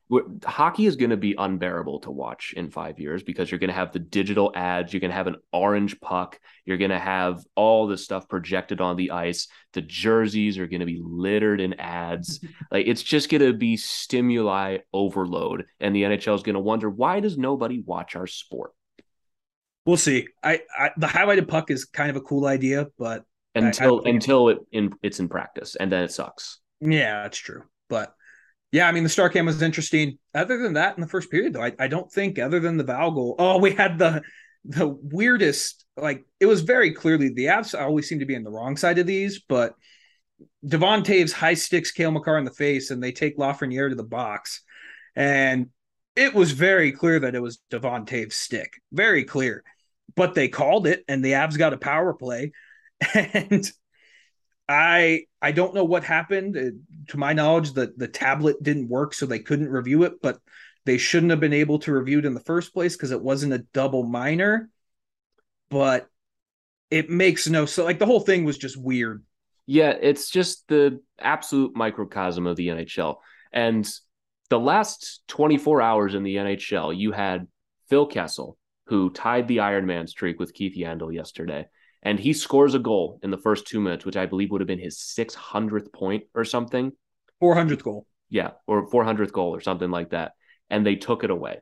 hockey 0.45 0.85
is 0.85 0.95
going 0.95 1.09
to 1.09 1.17
be 1.17 1.33
unbearable 1.37 1.99
to 2.01 2.11
watch 2.11 2.53
in 2.55 2.69
five 2.69 2.99
years 2.99 3.23
because 3.23 3.49
you're 3.49 3.59
going 3.59 3.69
to 3.69 3.73
have 3.73 3.91
the 3.91 3.99
digital 3.99 4.51
ads, 4.55 4.93
you're 4.93 4.99
going 4.99 5.09
to 5.09 5.15
have 5.15 5.27
an 5.27 5.37
orange 5.51 5.99
puck, 5.99 6.39
you're 6.63 6.77
going 6.77 6.91
to 6.91 6.99
have 6.99 7.43
all 7.55 7.87
the 7.87 7.97
stuff 7.97 8.29
projected 8.29 8.81
on 8.81 8.97
the 8.97 9.11
ice. 9.11 9.47
The 9.73 9.81
jerseys 9.81 10.59
are 10.59 10.67
going 10.67 10.81
to 10.81 10.85
be 10.85 11.01
littered 11.03 11.59
in 11.59 11.73
ads. 11.79 12.39
like 12.71 12.85
it's 12.85 13.01
just 13.01 13.29
going 13.29 13.41
to 13.41 13.53
be 13.53 13.77
stimuli 13.77 14.79
overload, 14.93 15.65
and 15.79 15.95
the 15.95 16.03
NHL 16.03 16.35
is 16.35 16.43
going 16.43 16.53
to 16.53 16.59
wonder 16.59 16.89
why 16.89 17.19
does 17.19 17.37
nobody 17.37 17.81
watch 17.81 18.15
our 18.15 18.27
sport. 18.27 18.73
We'll 19.85 19.97
see. 19.97 20.27
I, 20.43 20.61
I 20.77 20.91
the 20.97 21.07
highlighted 21.07 21.47
puck 21.47 21.71
is 21.71 21.85
kind 21.85 22.09
of 22.09 22.15
a 22.15 22.21
cool 22.21 22.45
idea, 22.45 22.87
but 22.97 23.23
until 23.55 24.01
I, 24.05 24.09
I 24.09 24.13
until 24.13 24.49
it 24.49 24.59
in 24.71 24.93
it's 25.01 25.19
in 25.19 25.29
practice, 25.29 25.75
and 25.75 25.91
then 25.91 26.03
it 26.03 26.11
sucks. 26.11 26.59
Yeah, 26.79 27.23
that's 27.23 27.37
true, 27.37 27.63
but 27.89 28.13
yeah, 28.71 28.87
I 28.87 28.91
mean 28.91 29.03
the 29.03 29.09
star 29.09 29.29
cam 29.29 29.45
was 29.45 29.61
interesting. 29.61 30.17
Other 30.33 30.57
than 30.57 30.73
that, 30.73 30.97
in 30.97 31.01
the 31.01 31.07
first 31.07 31.31
period, 31.31 31.53
though, 31.53 31.63
I, 31.63 31.73
I 31.79 31.87
don't 31.87 32.11
think 32.11 32.39
other 32.39 32.59
than 32.59 32.77
the 32.77 32.83
Val 32.83 33.11
goal. 33.11 33.35
Oh, 33.39 33.57
we 33.57 33.71
had 33.71 33.97
the 33.97 34.21
the 34.65 34.87
weirdest. 34.87 35.85
Like 35.97 36.25
it 36.39 36.45
was 36.45 36.61
very 36.61 36.93
clearly 36.93 37.29
the 37.29 37.45
Avs 37.45 37.79
always 37.79 38.09
seem 38.09 38.19
to 38.19 38.25
be 38.25 38.35
in 38.35 38.43
the 38.43 38.51
wrong 38.51 38.75
side 38.75 38.97
of 38.97 39.07
these, 39.07 39.41
but 39.47 39.75
Devon 40.67 41.03
Toews 41.03 41.31
high 41.31 41.53
sticks 41.53 41.91
Cale 41.91 42.11
Makar 42.11 42.37
in 42.37 42.45
the 42.45 42.51
face, 42.51 42.91
and 42.91 43.01
they 43.01 43.11
take 43.11 43.37
Lafreniere 43.37 43.89
to 43.89 43.95
the 43.95 44.03
box, 44.03 44.61
and 45.15 45.69
it 46.15 46.33
was 46.33 46.51
very 46.51 46.91
clear 46.91 47.19
that 47.19 47.35
it 47.35 47.41
was 47.41 47.61
Devon 47.69 48.05
Toews' 48.05 48.33
stick, 48.33 48.73
very 48.91 49.23
clear. 49.23 49.63
But 50.15 50.33
they 50.33 50.47
called 50.47 50.87
it, 50.87 51.03
and 51.07 51.23
the 51.23 51.33
Avs 51.33 51.57
got 51.57 51.73
a 51.73 51.77
power 51.77 52.13
play, 52.13 52.51
and 53.13 53.69
I 54.67 55.25
I 55.45 55.51
don't 55.51 55.75
know 55.75 55.83
what 55.83 56.03
happened. 56.03 56.57
Uh, 56.57 56.71
to 57.11 57.17
my 57.17 57.31
knowledge, 57.31 57.73
the 57.73 57.93
the 57.97 58.07
tablet 58.07 58.63
didn't 58.63 58.89
work, 58.89 59.13
so 59.13 59.27
they 59.27 59.37
couldn't 59.37 59.69
review 59.69 60.01
it. 60.01 60.13
But 60.19 60.39
they 60.85 60.97
shouldn't 60.97 61.29
have 61.29 61.39
been 61.39 61.53
able 61.53 61.77
to 61.79 61.93
review 61.93 62.17
it 62.17 62.25
in 62.25 62.33
the 62.33 62.39
first 62.39 62.73
place 62.73 62.95
because 62.95 63.11
it 63.11 63.21
wasn't 63.21 63.53
a 63.53 63.59
double 63.71 64.01
minor. 64.01 64.71
But 65.69 66.09
it 66.89 67.11
makes 67.11 67.47
no 67.47 67.67
so 67.67 67.85
like 67.85 67.99
the 67.99 68.07
whole 68.07 68.21
thing 68.21 68.43
was 68.43 68.57
just 68.57 68.75
weird. 68.75 69.23
Yeah, 69.67 69.91
it's 69.91 70.31
just 70.31 70.67
the 70.67 70.99
absolute 71.19 71.75
microcosm 71.75 72.47
of 72.47 72.55
the 72.55 72.69
NHL. 72.69 73.17
And 73.53 73.87
the 74.49 74.59
last 74.59 75.21
24 75.27 75.79
hours 75.79 76.15
in 76.15 76.23
the 76.23 76.37
NHL, 76.37 76.97
you 76.97 77.11
had 77.11 77.47
Phil 77.87 78.07
Kessel, 78.07 78.57
who 78.87 79.11
tied 79.11 79.47
the 79.47 79.57
Ironman 79.57 80.09
streak 80.09 80.39
with 80.39 80.55
Keith 80.55 80.75
Yandle 80.75 81.13
yesterday 81.13 81.67
and 82.05 82.19
he 82.19 82.33
scores 82.33 82.75
a 82.75 82.79
goal 82.79 83.19
in 83.23 83.31
the 83.31 83.37
first 83.37 83.67
two 83.67 83.81
minutes, 83.81 84.05
which 84.05 84.15
I 84.15 84.27
believe 84.27 84.51
would 84.51 84.61
have 84.61 84.67
been 84.67 84.79
his 84.79 84.97
600th 84.97 85.91
point 85.91 86.25
or 86.35 86.45
something. 86.45 86.91
400th 87.41 87.81
goal. 87.81 88.05
Yeah, 88.29 88.51
or 88.67 88.87
400th 88.89 89.31
goal 89.31 89.55
or 89.55 89.59
something 89.59 89.89
like 89.89 90.11
that. 90.11 90.33
And 90.69 90.85
they 90.85 90.95
took 90.95 91.23
it 91.23 91.31
away 91.31 91.59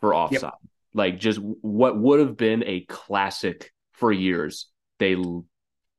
for 0.00 0.14
offside. 0.14 0.42
Yep. 0.42 0.54
Like 0.92 1.20
just 1.20 1.38
what 1.38 1.96
would 1.96 2.18
have 2.18 2.36
been 2.36 2.64
a 2.64 2.80
classic 2.80 3.72
for 3.92 4.10
years, 4.10 4.66
they 4.98 5.16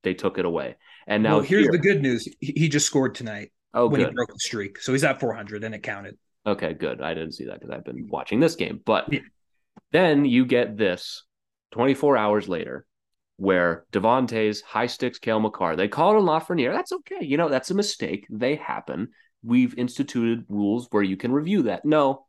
they 0.03 0.13
took 0.13 0.37
it 0.37 0.45
away. 0.45 0.75
And 1.07 1.23
now 1.23 1.35
well, 1.35 1.41
here's 1.41 1.63
here, 1.63 1.71
the 1.71 1.77
good 1.77 2.01
news: 2.01 2.27
he 2.39 2.67
just 2.67 2.87
scored 2.87 3.15
tonight. 3.15 3.51
Oh, 3.73 3.87
when 3.87 4.01
good. 4.01 4.09
he 4.09 4.13
broke 4.15 4.29
the 4.29 4.39
streak, 4.39 4.79
so 4.79 4.91
he's 4.91 5.03
at 5.03 5.19
400, 5.19 5.63
and 5.63 5.75
it 5.75 5.83
counted. 5.83 6.17
Okay, 6.45 6.73
good. 6.73 7.01
I 7.01 7.13
didn't 7.13 7.33
see 7.33 7.45
that 7.45 7.59
because 7.59 7.69
I've 7.69 7.83
been 7.83 8.07
watching 8.09 8.39
this 8.39 8.55
game, 8.55 8.81
but 8.83 9.11
yeah. 9.11 9.19
then 9.91 10.25
you 10.25 10.45
get 10.45 10.77
this 10.77 11.23
24 11.71 12.17
hours 12.17 12.49
later 12.49 12.86
where 13.37 13.85
Devon 13.91 14.27
Toews 14.27 14.63
high 14.63 14.87
sticks 14.87 15.19
Cale 15.19 15.39
Makar. 15.39 15.75
They 15.75 15.87
call 15.87 16.15
it 16.15 16.19
a 16.19 16.21
Lafreniere. 16.21 16.73
That's 16.73 16.91
okay. 16.91 17.23
You 17.23 17.37
know, 17.37 17.49
that's 17.49 17.71
a 17.71 17.75
mistake. 17.75 18.27
They 18.29 18.55
happen. 18.55 19.09
We've 19.43 19.77
instituted 19.77 20.45
rules 20.49 20.87
where 20.91 21.03
you 21.03 21.15
can 21.15 21.31
review 21.31 21.63
that. 21.63 21.85
No, 21.85 22.25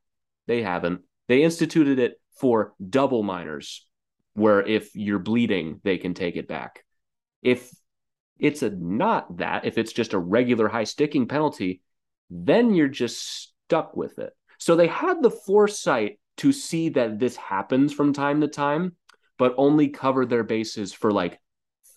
they 0.47 0.63
haven't. 0.63 1.01
They 1.27 1.43
instituted 1.43 1.99
it 1.99 2.21
for 2.39 2.75
double 2.89 3.23
minors, 3.23 3.87
where 4.35 4.65
if 4.65 4.95
you're 4.95 5.19
bleeding, 5.19 5.81
they 5.83 5.99
can 5.99 6.15
take 6.15 6.37
it 6.37 6.47
back. 6.47 6.85
If 7.43 7.71
it's 8.39 8.63
a 8.63 8.71
not 8.71 9.39
that, 9.39 9.65
if 9.65 9.79
it's 9.79 9.93
just 9.93 10.13
a 10.13 10.19
regular 10.19 10.69
high 10.69 10.85
sticking 10.85 11.27
penalty, 11.27 11.83
then 12.31 12.75
you're 12.75 12.89
just 12.89 13.53
stuck 13.67 13.97
with 13.97 14.19
it. 14.19 14.33
So 14.59 14.77
they 14.77 14.87
had 14.87 15.23
the 15.23 15.31
foresight 15.31 16.21
to 16.39 16.53
see 16.53 16.91
that 16.91 17.19
this 17.19 17.37
happens 17.37 17.93
from 17.93 18.13
time 18.13 18.41
to 18.43 18.49
time 18.49 18.95
but 19.39 19.55
only 19.57 19.89
cover 19.89 20.27
their 20.27 20.45
bases 20.45 20.93
for 20.93 21.13
like 21.13 21.41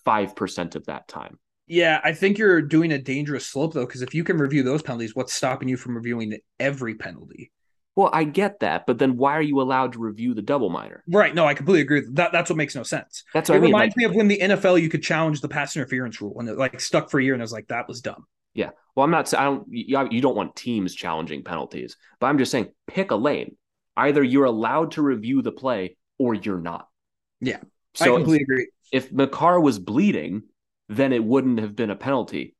5% 0.05 0.75
of 0.75 0.85
that 0.85 1.07
time. 1.07 1.37
Yeah, 1.67 2.01
I 2.03 2.13
think 2.13 2.37
you're 2.37 2.61
doing 2.61 2.91
a 2.91 2.97
dangerous 2.97 3.47
slope 3.47 3.73
though, 3.73 3.85
because 3.85 4.01
if 4.01 4.13
you 4.13 4.23
can 4.23 4.37
review 4.37 4.63
those 4.63 4.81
penalties, 4.81 5.15
what's 5.15 5.33
stopping 5.33 5.69
you 5.69 5.77
from 5.77 5.95
reviewing 5.95 6.37
every 6.59 6.95
penalty? 6.95 7.51
Well, 7.95 8.09
I 8.13 8.23
get 8.23 8.59
that, 8.61 8.85
but 8.87 8.99
then 8.99 9.17
why 9.17 9.33
are 9.33 9.41
you 9.41 9.59
allowed 9.59 9.93
to 9.93 9.99
review 9.99 10.33
the 10.33 10.41
double 10.41 10.69
minor? 10.69 11.03
Right. 11.07 11.35
No, 11.35 11.45
I 11.45 11.53
completely 11.53 11.81
agree. 11.81 12.03
That 12.13 12.31
that's 12.31 12.49
what 12.49 12.55
makes 12.55 12.73
no 12.73 12.83
sense. 12.83 13.23
That's 13.33 13.49
what 13.49 13.55
it 13.55 13.57
I 13.57 13.61
mean. 13.61 13.73
reminds 13.73 13.95
like, 13.95 13.97
me 13.97 14.03
of 14.05 14.15
when 14.15 14.27
the 14.27 14.39
NFL 14.39 14.81
you 14.81 14.89
could 14.89 15.03
challenge 15.03 15.41
the 15.41 15.49
pass 15.49 15.75
interference 15.75 16.21
rule 16.21 16.39
and 16.39 16.47
it 16.47 16.57
like 16.57 16.79
stuck 16.79 17.09
for 17.09 17.19
a 17.19 17.23
year, 17.23 17.33
and 17.33 17.41
I 17.41 17.45
was 17.45 17.51
like, 17.51 17.67
that 17.67 17.87
was 17.87 18.01
dumb. 18.01 18.25
Yeah. 18.53 18.69
Well, 18.95 19.03
I'm 19.03 19.11
not. 19.11 19.33
I 19.33 19.43
don't. 19.43 19.65
You 19.69 20.21
don't 20.21 20.35
want 20.35 20.55
teams 20.55 20.95
challenging 20.95 21.43
penalties, 21.43 21.97
but 22.19 22.27
I'm 22.27 22.37
just 22.37 22.51
saying, 22.51 22.69
pick 22.87 23.11
a 23.11 23.15
lane. 23.15 23.55
Either 23.97 24.23
you're 24.23 24.45
allowed 24.45 24.91
to 24.93 25.01
review 25.01 25.41
the 25.41 25.51
play 25.51 25.97
or 26.17 26.33
you're 26.33 26.59
not. 26.59 26.87
Yeah. 27.41 27.59
So 27.95 28.05
I 28.05 28.17
completely 28.17 28.43
agree. 28.43 28.67
If 28.91 29.11
Makar 29.11 29.59
was 29.59 29.79
bleeding, 29.79 30.43
then 30.87 31.13
it 31.13 31.23
wouldn't 31.23 31.59
have 31.59 31.75
been 31.75 31.89
a 31.89 31.95
penalty. 31.95 32.55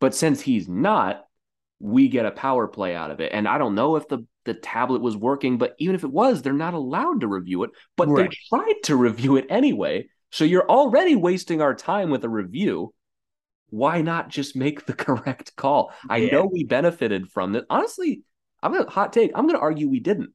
But 0.00 0.14
since 0.14 0.40
he's 0.40 0.68
not, 0.68 1.24
we 1.80 2.08
get 2.08 2.26
a 2.26 2.30
power 2.30 2.68
play 2.68 2.94
out 2.94 3.10
of 3.10 3.20
it. 3.20 3.32
And 3.32 3.48
I 3.48 3.58
don't 3.58 3.74
know 3.74 3.96
if 3.96 4.06
the, 4.08 4.26
the 4.44 4.54
tablet 4.54 5.02
was 5.02 5.16
working, 5.16 5.58
but 5.58 5.74
even 5.78 5.94
if 5.94 6.04
it 6.04 6.10
was, 6.10 6.42
they're 6.42 6.52
not 6.52 6.74
allowed 6.74 7.20
to 7.20 7.28
review 7.28 7.64
it. 7.64 7.70
But 7.96 8.08
right. 8.08 8.30
they 8.30 8.36
tried 8.48 8.80
to 8.84 8.96
review 8.96 9.36
it 9.36 9.46
anyway. 9.50 10.08
So 10.30 10.44
you're 10.44 10.68
already 10.68 11.16
wasting 11.16 11.60
our 11.60 11.74
time 11.74 12.10
with 12.10 12.24
a 12.24 12.28
review. 12.28 12.94
Why 13.70 14.02
not 14.02 14.28
just 14.28 14.54
make 14.54 14.86
the 14.86 14.92
correct 14.92 15.56
call? 15.56 15.92
Yeah. 16.08 16.14
I 16.14 16.28
know 16.30 16.44
we 16.44 16.64
benefited 16.64 17.30
from 17.30 17.54
it. 17.56 17.64
Honestly, 17.68 18.22
I'm 18.62 18.74
a 18.74 18.88
hot 18.88 19.12
take. 19.12 19.32
I'm 19.34 19.46
going 19.46 19.58
to 19.58 19.62
argue 19.62 19.88
we 19.88 20.00
didn't 20.00 20.30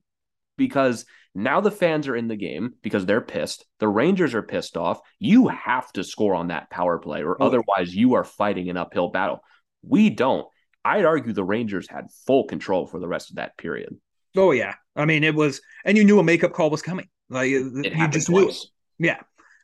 because 0.58 1.06
now 1.38 1.62
the 1.62 1.72
fans 1.72 2.08
are 2.08 2.16
in 2.16 2.28
the 2.28 2.36
game 2.36 2.74
because 2.82 3.06
they're 3.06 3.22
pissed. 3.22 3.66
The 3.80 3.88
Rangers 3.88 4.34
are 4.34 4.42
pissed 4.42 4.76
off. 4.76 5.00
You 5.20 5.48
have 5.50 5.92
to 5.94 6.04
score 6.04 6.34
on 6.34 6.48
that 6.48 6.72
power 6.72 6.98
play, 6.98 7.22
or 7.22 7.42
otherwise 7.42 7.94
you 7.94 8.16
are 8.16 8.24
fighting 8.24 8.70
an 8.70 8.78
uphill 8.78 9.10
battle. 9.10 9.42
We 9.84 10.10
don't. 10.10 10.48
I'd 10.84 11.06
argue 11.06 11.34
the 11.34 11.44
Rangers 11.44 11.88
had 11.88 12.08
full 12.26 12.46
control 12.46 12.88
for 12.88 13.00
the 13.00 13.08
rest 13.08 13.30
of 13.30 13.36
that 13.36 13.56
period. 13.56 13.96
Oh 14.36 14.52
yeah, 14.52 14.74
I 14.96 15.06
mean 15.06 15.24
it 15.24 15.36
was, 15.36 15.62
and 15.86 15.96
you 15.96 16.04
knew 16.04 16.18
a 16.18 16.24
makeup 16.24 16.54
call 16.54 16.72
was 16.72 16.82
coming. 16.82 17.08
Like 17.30 17.52
it 17.52 17.94
you 17.94 18.08
just 18.08 18.28
twice. 18.28 18.68
knew. 18.98 19.08
Yeah, 19.08 19.20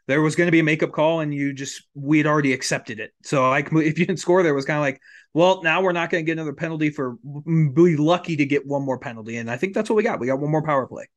there 0.05 0.21
was 0.21 0.36
going 0.36 0.47
to 0.47 0.51
be 0.51 0.59
a 0.59 0.63
makeup 0.63 0.91
call, 0.91 1.21
and 1.21 1.33
you 1.33 1.53
just 1.53 1.88
we 1.95 2.19
had 2.19 2.27
already 2.27 2.53
accepted 2.53 2.99
it. 2.99 3.13
So 3.23 3.49
like 3.49 3.67
if 3.71 3.97
you 3.97 4.05
didn't 4.05 4.19
score, 4.19 4.43
there 4.43 4.53
was 4.53 4.65
kind 4.65 4.77
of 4.77 4.81
like, 4.81 5.01
well, 5.33 5.63
now 5.63 5.81
we're 5.81 5.91
not 5.91 6.12
going 6.12 6.23
to 6.23 6.25
get 6.25 6.33
another 6.33 6.53
penalty 6.53 6.91
for 6.91 7.17
be 7.23 7.97
lucky 7.97 8.36
to 8.36 8.45
get 8.45 8.67
one 8.67 8.83
more 8.83 8.99
penalty, 8.99 9.38
and 9.38 9.49
I 9.49 9.57
think 9.57 9.73
that's 9.73 9.89
what 9.89 9.95
we 9.95 10.03
got. 10.03 10.19
We 10.19 10.27
got 10.27 10.39
one 10.39 10.51
more 10.51 10.63
power 10.63 10.86
play. 10.86 11.07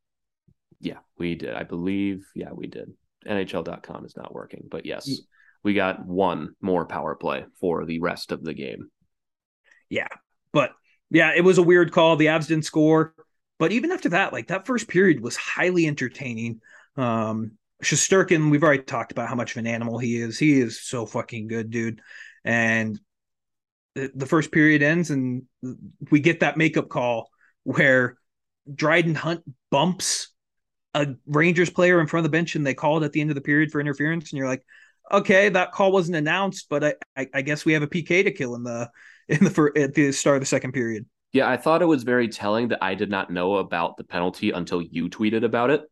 Yeah, 0.81 0.99
we 1.19 1.35
did. 1.35 1.55
I 1.55 1.63
believe. 1.63 2.27
Yeah, 2.35 2.51
we 2.53 2.67
did. 2.67 2.93
NHL.com 3.27 4.05
is 4.05 4.17
not 4.17 4.35
working, 4.35 4.69
but 4.71 4.87
yes, 4.87 5.11
we 5.63 5.75
got 5.75 6.07
one 6.07 6.55
more 6.61 6.87
power 6.87 7.15
play 7.15 7.45
for 7.61 7.85
the 7.85 7.99
rest 7.99 8.31
of 8.31 8.45
the 8.45 8.55
game. 8.55 8.89
Yeah, 9.89 10.09
but 10.53 10.73
yeah, 11.11 11.33
it 11.35 11.43
was 11.43 11.59
a 11.59 11.63
weird 11.63 11.93
call. 11.93 12.17
The 12.17 12.27
Avs 12.27 12.49
didn't 12.49 12.65
score, 12.65 13.15
but 13.59 13.73
even 13.73 13.91
after 13.91 14.11
that, 14.11 14.33
like 14.33 14.49
that 14.49 14.67
first 14.67 14.89
period 14.89 15.21
was 15.21 15.37
highly 15.37 15.87
entertaining. 15.87 16.61
Um, 16.97 17.53
Shesterkin, 17.83 18.51
we've 18.51 18.63
already 18.63 18.83
talked 18.83 19.13
about 19.13 19.29
how 19.29 19.35
much 19.35 19.53
of 19.53 19.59
an 19.59 19.67
animal 19.67 19.99
he 19.99 20.17
is. 20.21 20.39
He 20.39 20.61
is 20.61 20.81
so 20.81 21.05
fucking 21.05 21.49
good, 21.49 21.71
dude. 21.71 22.01
And 22.45 22.99
the 23.95 24.27
first 24.27 24.53
period 24.53 24.83
ends, 24.83 25.11
and 25.11 25.43
we 26.11 26.21
get 26.21 26.41
that 26.41 26.57
makeup 26.57 26.89
call 26.89 27.31
where 27.65 28.19
Dryden 28.73 29.15
Hunt 29.15 29.43
bumps 29.71 30.29
a 30.97 31.15
Rangers 31.27 31.71
player 31.71 32.01
in 32.01 32.07
front 32.07 32.25
of 32.25 32.31
the 32.31 32.37
bench, 32.37 32.57
and 32.57 32.67
they 32.67 32.75
call 32.75 33.03
it 33.03 33.05
at 33.05 33.13
the 33.13 33.21
end 33.21 33.31
of 33.31 33.35
the 33.35 33.43
period 33.43 33.71
for 33.71 33.81
interference. 33.81 34.31
And 34.31 34.39
you're 34.39 34.49
like, 34.49 34.65
okay, 35.13 35.49
that 35.51 35.73
call 35.73 35.93
wasn't 35.93 36.17
announced, 36.17 36.67
but 36.69 36.85
I, 36.85 36.95
I, 37.17 37.29
I 37.35 37.43
guess 37.43 37.65
we 37.65 37.75
have 37.75 37.83
a 37.83 37.87
PK 37.87 38.25
to 38.25 38.31
kill 38.31 38.55
in 38.55 38.65
the 38.65 38.91
in 39.29 39.45
the 39.45 39.51
first, 39.51 39.77
at 39.77 39.95
the 39.95 40.13
start 40.13 40.37
of 40.37 40.43
the 40.43 40.47
second 40.47 40.73
period. 40.73 41.07
Yeah, 41.33 41.49
I 41.49 41.57
thought 41.57 41.83
it 41.83 41.87
was 41.87 42.05
very 42.05 42.29
telling 42.29 42.69
that 42.69 42.83
I 42.83 42.95
did 42.95 43.11
not 43.11 43.31
know 43.31 43.57
about 43.57 43.97
the 43.97 44.05
penalty 44.05 44.53
until 44.53 44.81
you 44.81 45.11
tweeted 45.11 45.45
about 45.45 45.71
it. 45.71 45.83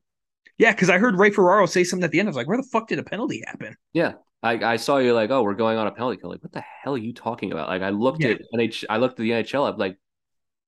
Yeah, 0.57 0.73
because 0.73 0.89
I 0.89 0.99
heard 0.99 1.19
Ray 1.19 1.31
Ferraro 1.31 1.67
say 1.67 1.85
something 1.85 2.05
at 2.05 2.13
the 2.13 2.21
end. 2.21 2.29
I 2.29 2.31
was 2.31 2.37
like, 2.37 2.47
where 2.47 2.57
the 2.57 2.69
fuck 2.73 2.89
did 2.89 2.99
a 2.99 3.03
penalty 3.03 3.43
happen? 3.45 3.77
Yeah. 3.93 4.13
I, 4.43 4.75
I 4.75 4.77
saw 4.77 4.99
you 4.99 5.15
like, 5.15 5.31
oh, 5.31 5.43
we're 5.43 5.55
going 5.55 5.79
on 5.79 5.87
a 5.87 5.91
penalty 5.91 6.19
kill. 6.19 6.31
Like, 6.31 6.43
what 6.43 6.53
the 6.53 6.63
hell 6.83 6.95
are 6.95 6.99
you 6.99 7.13
talking 7.13 7.51
about? 7.51 7.69
Like, 7.69 7.83
I 7.83 7.91
looked 7.91 8.23
yeah. 8.23 8.31
at 8.31 8.41
NH, 8.55 8.85
I 8.89 8.99
looked 8.99 9.19
at 9.19 9.23
the 9.23 9.31
NHL. 9.31 9.71
I'm 9.71 9.79
like, 9.79 9.99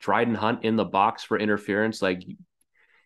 Dryden 0.00 0.34
Hunt 0.34 0.64
in 0.64 0.76
the 0.76 0.84
box 0.84 1.22
for 1.22 1.38
interference. 1.38 2.02
Like, 2.02 2.22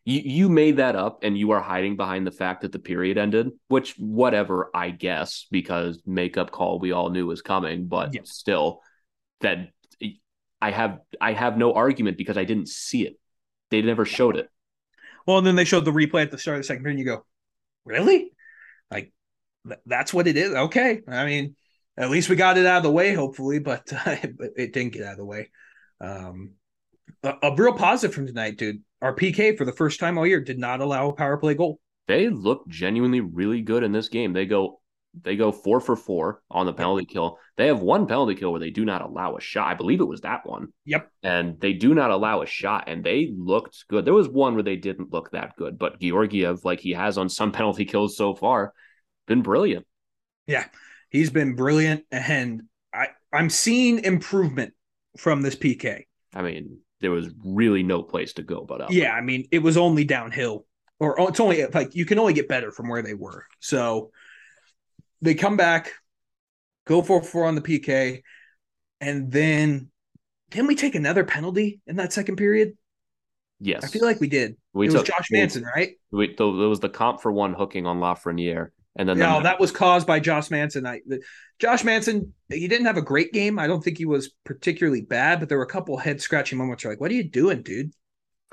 you 0.05 0.21
you 0.25 0.49
made 0.49 0.77
that 0.79 0.97
up, 0.97 1.21
and 1.23 1.37
you 1.37 1.51
are 1.53 1.61
hiding 1.61 1.97
behind 1.97 2.27
the 2.27 2.33
fact 2.33 2.63
that 2.63 2.73
the 2.73 2.79
period 2.79 3.19
ended. 3.19 3.51
Which, 3.69 3.95
whatever, 3.99 4.71
I 4.75 4.91
guess, 4.91 5.47
because 5.51 6.01
makeup 6.07 6.51
call 6.51 6.79
we 6.79 6.93
all 6.93 7.11
knew 7.11 7.27
was 7.27 7.43
coming, 7.43 7.87
but 7.87 8.15
yeah. 8.15 8.23
still, 8.25 8.81
that 9.41 9.71
I 10.61 10.71
have 10.71 11.01
I 11.21 11.33
have 11.33 11.57
no 11.57 11.75
argument 11.75 12.19
because 12.19 12.37
I 12.37 12.45
didn't 12.45 12.69
see 12.69 13.07
it. 13.07 13.19
They 13.71 13.83
never 13.83 14.05
showed 14.05 14.37
it. 14.37 14.49
Well, 15.27 15.39
and 15.39 15.47
then 15.47 15.57
they 15.57 15.65
showed 15.65 15.85
the 15.85 15.93
replay 15.93 16.23
at 16.23 16.31
the 16.31 16.39
start 16.39 16.57
of 16.57 16.61
the 16.61 16.67
second 16.67 16.83
period, 16.83 16.99
and 16.99 17.07
you 17.07 17.15
go, 17.15 17.25
really? 17.85 18.33
Like 18.91 19.13
th- 19.67 19.81
that's 19.87 20.13
what 20.13 20.27
it 20.27 20.37
is? 20.37 20.53
Okay. 20.53 21.01
I 21.07 21.25
mean, 21.27 21.57
at 21.97 22.11
least 22.11 22.29
we 22.29 22.37
got 22.37 22.59
it 22.59 22.67
out 22.67 22.79
of 22.79 22.83
the 22.83 22.91
way, 22.91 23.15
hopefully, 23.15 23.59
but, 23.59 23.93
uh, 24.07 24.17
it 24.57 24.73
didn't 24.73 24.93
get 24.93 25.05
out 25.05 25.13
of 25.13 25.19
the 25.19 25.25
way. 25.25 25.51
Um, 26.01 26.53
a, 27.23 27.35
a, 27.43 27.55
real 27.55 27.75
positive 27.75 28.15
from 28.15 28.27
tonight, 28.27 28.57
dude. 28.57 28.83
Our 29.03 29.15
PK 29.15 29.57
for 29.57 29.65
the 29.65 29.73
first 29.73 30.01
time 30.01 30.19
all 30.19 30.27
year 30.27 30.41
did 30.41 30.59
not 30.59 30.81
allow 30.81 31.09
a 31.09 31.13
power 31.13 31.37
play 31.37 31.55
goal. 31.55 31.81
They 32.07 32.29
look 32.29 32.67
genuinely 32.69 33.21
really 33.21 33.63
good 33.63 33.83
in 33.83 33.93
this 33.93 34.09
game. 34.09 34.33
They 34.33 34.47
go 34.47 34.81
they 35.23 35.37
go 35.37 35.51
four 35.51 35.81
for 35.81 35.97
four 35.97 36.43
on 36.51 36.67
the 36.67 36.73
penalty 36.73 37.05
kill. 37.05 37.39
They 37.57 37.67
have 37.67 37.81
one 37.81 38.07
penalty 38.07 38.35
kill 38.37 38.53
where 38.53 38.61
they 38.61 38.71
do 38.71 38.85
not 38.85 39.03
allow 39.03 39.37
a 39.37 39.41
shot. 39.41 39.69
I 39.69 39.75
believe 39.75 40.01
it 40.01 40.09
was 40.09 40.21
that 40.21 40.47
one. 40.47 40.69
Yep. 40.85 41.11
And 41.23 41.61
they 41.61 41.73
do 41.73 41.95
not 41.95 42.11
allow 42.11 42.43
a 42.43 42.47
shot, 42.47 42.85
and 42.87 43.03
they 43.03 43.33
looked 43.37 43.85
good. 43.89 44.05
There 44.05 44.15
was 44.15 44.29
one 44.29 44.55
where 44.55 44.63
they 44.63 44.77
didn't 44.77 45.13
look 45.13 45.33
that 45.33 45.57
good, 45.57 45.79
but 45.79 46.01
Georgiev, 46.01 46.65
like 46.65 46.81
he 46.81 46.93
has 46.93 47.19
on 47.19 47.29
some 47.29 47.53
penalty 47.53 47.85
kills 47.85 48.17
so 48.17 48.35
far, 48.35 48.73
been 49.27 49.43
brilliant. 49.43 49.87
Yeah, 50.47 50.67
he's 51.11 51.31
been 51.31 51.55
brilliant, 51.55 52.05
and 52.11 52.63
I 52.95 53.09
I'm 53.33 53.51
seeing 53.51 54.05
improvement 54.05 54.75
from 55.17 55.43
this 55.43 55.57
PK. 55.57 56.05
I 56.35 56.43
mean, 56.43 56.79
there 57.01 57.11
was 57.11 57.29
really 57.45 57.83
no 57.83 58.03
place 58.03 58.35
to 58.35 58.43
go 58.43 58.65
but 58.65 58.81
up. 58.81 58.93
Yeah, 58.93 59.13
I 59.13 59.21
mean, 59.21 59.49
it 59.51 59.61
was 59.61 59.77
only 59.77 60.05
downhill, 60.05 60.67
or 60.99 61.17
it's 61.29 61.41
only 61.41 61.65
like 61.67 61.95
you 61.95 62.05
can 62.05 62.19
only 62.19 62.33
get 62.33 62.49
better 62.49 62.71
from 62.71 62.89
where 62.89 63.03
they 63.03 63.15
were. 63.15 63.47
So 63.61 64.11
they 65.23 65.35
come 65.35 65.57
back, 65.57 65.93
go 66.87 67.03
for 67.03 67.23
four 67.23 67.47
on 67.47 67.55
the 67.55 67.61
PK, 67.61 68.23
and 69.01 69.31
then 69.31 69.91
didn't 70.51 70.69
we 70.69 70.75
take 70.75 70.95
another 70.95 71.25
penalty 71.25 71.81
in 71.87 71.97
that 71.97 72.13
second 72.13 72.37
period? 72.37 72.77
Yes, 73.61 73.85
I 73.85 73.89
feel 73.89 74.05
like 74.05 74.21
we 74.21 74.29
did. 74.29 74.57
We 74.73 74.87
it 74.87 74.91
took, 74.91 75.01
was 75.01 75.09
Josh 75.09 75.29
Manson, 75.31 75.65
right? 75.65 75.93
We, 76.11 76.35
there 76.37 76.47
was 76.47 76.81
the 76.81 76.89
Compher 76.89 77.33
one 77.33 77.55
hooking 77.55 77.87
on 77.87 78.01
Lafreniere, 78.01 78.71
and 79.01 79.09
then 79.09 79.17
no, 79.17 79.39
the, 79.39 79.45
that 79.45 79.59
was 79.59 79.73
caused 79.73 80.07
by 80.07 80.21
Josh 80.21 80.51
Manson. 80.51 80.87
I, 80.87 81.01
the, 81.07 81.23
Josh 81.59 81.85
Manson, 81.85 82.35
he 82.51 82.69
didn't 82.69 82.85
have 82.85 82.99
a 82.99 83.03
great 83.03 83.33
game. 83.33 83.59
I 83.59 83.67
don't 83.67 83.83
think 83.83 83.97
he 83.97 84.05
was 84.05 84.31
particularly 84.45 85.01
bad, 85.01 85.41
but 85.41 85.49
there 85.49 85.57
were 85.57 85.65
a 85.65 85.69
couple 85.69 85.97
head 85.97 86.21
scratching 86.21 86.59
moments. 86.59 86.85
Where 86.85 86.93
like, 86.93 87.01
what 87.01 87.11
are 87.11 87.15
you 87.15 87.25
doing, 87.25 87.63
dude? 87.63 87.93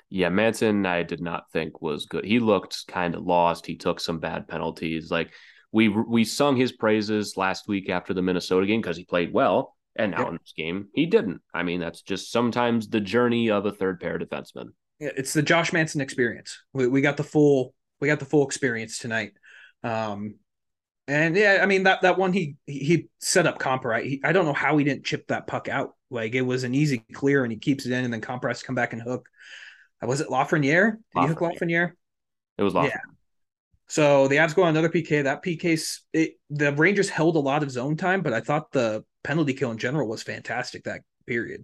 Yeah, 0.09 0.29
Manson, 0.29 0.85
I 0.85 1.03
did 1.03 1.19
not 1.19 1.51
think 1.51 1.81
was 1.81 2.05
good. 2.05 2.23
He 2.23 2.39
looked 2.39 2.87
kind 2.87 3.13
of 3.13 3.23
lost. 3.23 3.65
He 3.65 3.75
took 3.75 3.99
some 3.99 4.19
bad 4.19 4.47
penalties. 4.47 5.11
Like 5.11 5.33
we 5.73 5.89
we 5.89 6.23
sung 6.23 6.55
his 6.55 6.71
praises 6.71 7.35
last 7.35 7.67
week 7.67 7.89
after 7.89 8.13
the 8.13 8.21
Minnesota 8.21 8.65
game 8.65 8.79
because 8.79 8.95
he 8.95 9.03
played 9.03 9.33
well, 9.33 9.75
and 9.97 10.11
now 10.11 10.19
yep. 10.19 10.27
in 10.29 10.33
this 10.35 10.53
game 10.55 10.87
he 10.93 11.07
didn't. 11.07 11.41
I 11.53 11.63
mean, 11.63 11.81
that's 11.81 12.03
just 12.03 12.31
sometimes 12.31 12.87
the 12.87 13.01
journey 13.01 13.51
of 13.51 13.65
a 13.65 13.73
third 13.73 13.99
pair 13.99 14.17
defenseman. 14.17 14.67
Yeah, 14.99 15.09
it's 15.17 15.33
the 15.33 15.41
Josh 15.41 15.73
Manson 15.73 15.99
experience. 15.99 16.57
We, 16.71 16.87
we 16.87 17.01
got 17.01 17.17
the 17.17 17.25
full 17.25 17.73
we 17.99 18.07
got 18.07 18.19
the 18.19 18.25
full 18.25 18.45
experience 18.45 18.99
tonight. 18.99 19.33
Um, 19.83 20.35
and 21.07 21.35
yeah, 21.35 21.59
I 21.61 21.65
mean 21.65 21.83
that 21.83 22.01
that 22.01 22.17
one 22.17 22.33
he 22.33 22.55
he 22.65 23.07
set 23.19 23.47
up 23.47 23.59
Compher. 23.59 24.03
He, 24.03 24.21
I 24.23 24.33
don't 24.33 24.45
know 24.45 24.53
how 24.53 24.77
he 24.77 24.83
didn't 24.83 25.05
chip 25.05 25.27
that 25.27 25.47
puck 25.47 25.69
out. 25.69 25.95
Like 26.09 26.35
it 26.35 26.41
was 26.41 26.63
an 26.63 26.75
easy 26.75 26.99
clear, 27.13 27.43
and 27.43 27.51
he 27.51 27.57
keeps 27.57 27.85
it 27.85 27.93
in, 27.93 28.03
and 28.03 28.13
then 28.13 28.21
Compher 28.21 28.49
has 28.49 28.59
to 28.59 28.65
come 28.65 28.75
back 28.75 28.93
and 28.93 29.01
hook. 29.01 29.27
Was 30.01 30.21
it 30.21 30.27
Lafreniere? 30.27 30.91
Did 30.91 31.01
Lafreniere. 31.15 31.21
he 31.21 31.27
hook 31.27 31.39
Lafreniere? 31.39 31.91
It 32.57 32.63
was 32.63 32.73
Lafreniere. 32.73 32.89
Yeah. 32.89 32.99
So 33.87 34.27
the 34.27 34.35
Avs 34.35 34.53
go 34.53 34.63
on 34.63 34.69
another 34.69 34.89
PK. 34.89 35.23
That 35.23 35.43
PK, 35.43 35.99
it, 36.11 36.33
the 36.49 36.73
Rangers 36.73 37.09
held 37.09 37.37
a 37.37 37.39
lot 37.39 37.63
of 37.63 37.71
zone 37.71 37.95
time, 37.95 38.21
but 38.21 38.33
I 38.33 38.41
thought 38.41 38.71
the 38.71 39.05
penalty 39.23 39.53
kill 39.53 39.71
in 39.71 39.77
general 39.77 40.07
was 40.07 40.23
fantastic 40.23 40.83
that 40.83 41.01
period. 41.25 41.63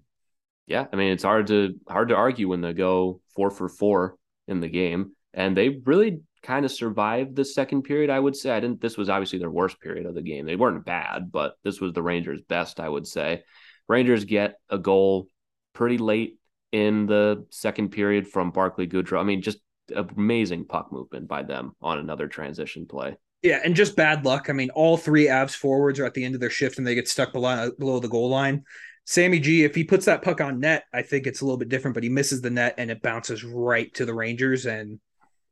Yeah, 0.67 0.86
I 0.91 0.95
mean 0.95 1.12
it's 1.12 1.23
hard 1.23 1.47
to 1.47 1.76
hard 1.88 2.10
to 2.10 2.15
argue 2.15 2.47
when 2.47 2.62
they 2.62 2.71
go 2.71 3.19
four 3.36 3.52
for 3.52 3.67
four 3.67 4.15
in 4.47 4.62
the 4.62 4.69
game, 4.69 5.12
and 5.34 5.56
they 5.56 5.69
really 5.69 6.21
kind 6.43 6.65
of 6.65 6.71
survived 6.71 7.36
the 7.36 7.45
second 7.45 7.84
period. 7.84 8.10
I 8.10 8.19
would 8.19 8.36
say 8.36 8.51
I 8.51 8.60
didn't. 8.60 8.82
This 8.82 8.97
was 8.97 9.10
obviously 9.10 9.39
their 9.39 9.49
worst 9.49 9.79
period 9.79 10.06
of 10.06 10.13
the 10.13 10.21
game. 10.21 10.45
They 10.45 10.56
weren't 10.56 10.86
bad, 10.86 11.32
but 11.32 11.56
this 11.63 11.82
was 11.82 11.93
the 11.93 12.03
Rangers' 12.03 12.41
best. 12.47 12.79
I 12.79 12.89
would 12.89 13.08
say. 13.08 13.43
Rangers 13.88 14.25
get 14.25 14.56
a 14.69 14.77
goal 14.77 15.27
pretty 15.73 15.97
late 15.97 16.38
in 16.71 17.06
the 17.06 17.45
second 17.49 17.89
period 17.89 18.27
from 18.27 18.51
Barclay 18.51 18.88
Goodrow. 18.88 19.19
I 19.19 19.23
mean, 19.23 19.41
just 19.41 19.60
amazing 19.95 20.65
puck 20.65 20.91
movement 20.91 21.27
by 21.27 21.43
them 21.43 21.73
on 21.82 21.99
another 21.99 22.27
transition 22.27 22.86
play. 22.86 23.15
Yeah, 23.41 23.60
and 23.63 23.75
just 23.75 23.97
bad 23.97 24.23
luck. 24.23 24.49
I 24.49 24.53
mean, 24.53 24.69
all 24.69 24.95
three 24.95 25.25
Avs 25.25 25.56
forwards 25.56 25.99
are 25.99 26.06
at 26.06 26.13
the 26.13 26.23
end 26.23 26.34
of 26.34 26.41
their 26.41 26.49
shift 26.49 26.77
and 26.77 26.88
they 26.88 26.95
get 26.95 27.10
stuck 27.10 27.34
below, 27.34 27.71
below 27.77 27.99
the 27.99 28.08
goal 28.08 28.29
line. 28.29 28.63
Sammy 29.06 29.39
G, 29.39 29.65
if 29.65 29.75
he 29.75 29.84
puts 29.84 30.06
that 30.06 30.21
puck 30.21 30.39
on 30.39 30.62
net, 30.62 30.86
I 30.93 31.01
think 31.01 31.27
it's 31.27 31.41
a 31.41 31.45
little 31.45 31.58
bit 31.58 31.67
different, 31.67 31.93
but 31.93 32.03
he 32.03 32.10
misses 32.10 32.39
the 32.39 32.49
net 32.49 32.75
and 32.77 32.89
it 32.89 33.01
bounces 33.01 33.43
right 33.43 33.93
to 33.95 34.06
the 34.06 34.13
Rangers. 34.13 34.65
And 34.65 34.99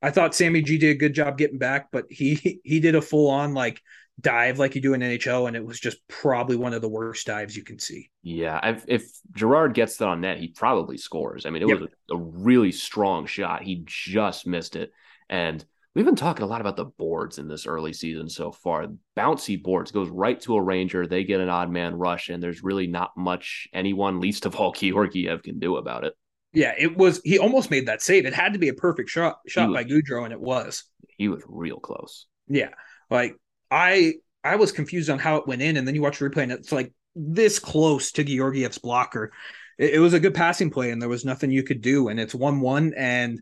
I 0.02 0.12
thought 0.12 0.34
Sammy 0.34 0.62
G 0.62 0.78
did 0.78 0.90
a 0.90 1.00
good 1.00 1.14
job 1.14 1.38
getting 1.38 1.60
back, 1.60 1.90
but 1.92 2.06
he 2.10 2.60
he 2.64 2.80
did 2.80 2.96
a 2.96 3.02
full 3.02 3.30
on 3.30 3.54
like 3.54 3.82
dive 4.20 4.60
like 4.60 4.76
you 4.76 4.82
do 4.82 4.94
in 4.94 5.02
NHL, 5.02 5.48
and 5.48 5.56
it 5.56 5.66
was 5.66 5.80
just 5.80 5.98
probably 6.08 6.56
one 6.56 6.74
of 6.74 6.82
the 6.82 6.90
worst 6.90 7.28
dives 7.28 7.56
you 7.56 7.64
can 7.64 7.80
see. 7.80 8.10
Yeah, 8.24 8.60
I've, 8.62 8.86
if 8.88 9.04
Girard 9.32 9.74
gets 9.74 9.98
that 9.98 10.08
on 10.08 10.22
net, 10.22 10.40
he 10.40 10.48
probably 10.48 10.98
scores. 10.98 11.46
I 11.46 11.50
mean, 11.50 11.64
it 11.64 11.70
yep. 11.70 11.80
was 11.80 11.90
a, 12.10 12.16
a, 12.16 12.18
really 12.18 12.72
strong 12.72 13.26
shot. 13.26 13.64
He 13.64 13.84
just 13.86 14.48
missed 14.48 14.76
it, 14.76 14.92
and 15.30 15.64
we've 15.96 16.06
been 16.06 16.16
talking 16.16 16.44
a 16.44 16.48
lot 16.48 16.62
about 16.62 16.78
the 16.78 16.86
boards 16.86 17.38
in 17.38 17.48
this 17.48 17.68
early 17.68 17.94
season 17.94 18.30
so 18.30 18.52
far. 18.52 18.88
Bouncy 19.18 19.62
boards 19.62 19.92
goes 19.92 20.10
right 20.10 20.40
to 20.42 20.56
a 20.56 20.62
Ranger. 20.62 21.08
They 21.08 21.24
get 21.24 21.42
an 21.42 21.50
odd 21.50 21.70
man 21.70 21.96
rush, 21.96 22.30
and 22.30 22.42
there's 22.42 22.64
really 22.64 22.88
not 22.88 23.12
much 23.18 23.68
anyone, 23.74 24.20
least 24.20 24.46
of 24.46 24.56
all 24.56 24.72
Georgiev, 24.74 25.44
can 25.44 25.60
do 25.60 25.78
about 25.78 26.06
it. 26.06 26.14
Yeah, 26.54 26.74
it 26.78 26.98
was. 26.98 27.22
He 27.24 27.40
almost 27.40 27.72
made 27.72 27.88
that 27.88 28.02
save. 28.02 28.26
It 28.26 28.34
had 28.34 28.54
to 28.54 28.60
be 28.60 28.70
a 28.70 28.74
perfect 28.74 29.10
shot 29.10 29.40
shot 29.48 29.70
was, 29.70 29.76
by 29.76 29.84
Goodrow, 29.84 30.24
and 30.26 30.34
it 30.34 30.42
was. 30.42 30.84
He 31.18 31.30
was 31.30 31.42
real 31.48 31.80
close. 31.80 32.26
Yeah, 32.48 32.72
like 33.10 33.36
I 33.70 34.16
I 34.44 34.58
was 34.58 34.72
confused 34.72 35.10
on 35.10 35.20
how 35.20 35.38
it 35.38 35.48
went 35.48 35.62
in, 35.62 35.78
and 35.78 35.88
then 35.88 35.96
you 35.96 36.02
watch 36.02 36.20
the 36.20 36.30
replay, 36.30 36.44
and 36.44 36.52
it's 36.52 36.72
like 36.72 36.94
this 37.16 37.60
close 37.60 38.12
to 38.14 38.24
Georgiev's 38.24 38.80
blocker. 38.80 39.32
It, 39.78 39.96
it 39.96 40.00
was 40.00 40.14
a 40.14 40.20
good 40.20 40.34
passing 40.34 40.72
play, 40.72 40.92
and 40.92 41.02
there 41.02 41.10
was 41.10 41.24
nothing 41.24 41.52
you 41.52 41.64
could 41.64 41.82
do, 41.82 42.10
and 42.10 42.20
it's 42.20 42.36
one-one. 42.36 42.94
And 42.98 43.40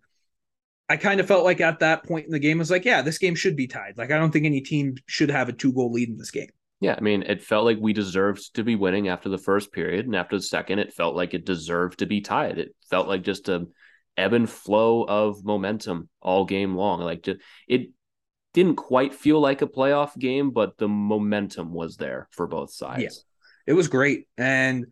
I 0.88 0.98
kind 0.98 1.20
of 1.20 1.28
felt 1.28 1.46
like 1.46 1.62
at 1.62 1.80
that 1.80 2.04
point 2.04 2.26
in 2.26 2.32
the 2.32 2.40
game, 2.40 2.58
I 2.58 2.60
was 2.60 2.72
like, 2.72 2.86
yeah, 2.86 3.02
this 3.02 3.18
game 3.18 3.36
should 3.36 3.56
be 3.56 3.68
tied. 3.68 3.98
Like 3.98 4.12
I 4.12 4.18
don't 4.18 4.32
think 4.32 4.46
any 4.46 4.62
team 4.62 4.96
should 5.08 5.32
have 5.32 5.50
a 5.50 5.54
two-goal 5.54 5.92
lead 5.92 6.10
in 6.10 6.18
this 6.18 6.32
game. 6.32 6.50
Yeah, 6.82 6.96
I 6.98 7.02
mean, 7.02 7.24
it 7.24 7.44
felt 7.44 7.66
like 7.66 7.78
we 7.80 7.92
deserved 7.92 8.56
to 8.56 8.64
be 8.64 8.76
winning 8.76 9.10
after 9.10 9.28
the 9.28 9.38
first 9.38 9.74
period, 9.74 10.06
and 10.06 10.16
after 10.16 10.38
the 10.38 10.42
second, 10.42 10.80
it 10.80 10.94
felt 10.94 11.16
like 11.16 11.34
it 11.34 11.46
deserved 11.46 12.00
to 12.00 12.06
be 12.06 12.22
tied. 12.22 12.58
It 12.58 12.74
felt 12.90 13.08
like 13.08 13.24
just 13.24 13.50
a 13.50 13.68
ebb 14.16 14.34
and 14.34 14.50
flow 14.50 15.04
of 15.04 15.44
momentum 15.44 16.10
all 16.22 16.46
game 16.46 16.76
long. 16.76 17.02
Like 17.02 17.24
just, 17.24 17.40
it 17.68 17.90
didn't 18.54 18.76
quite 18.76 19.14
feel 19.14 19.40
like 19.40 19.62
a 19.62 19.68
playoff 19.68 20.18
game, 20.18 20.52
but 20.52 20.78
the 20.78 20.88
momentum 20.88 21.74
was 21.74 21.98
there 21.98 22.28
for 22.32 22.48
both 22.48 22.72
sides. 22.72 23.02
Yeah, 23.68 23.72
it 23.72 23.74
was 23.74 23.88
great. 23.88 24.28
And 24.38 24.88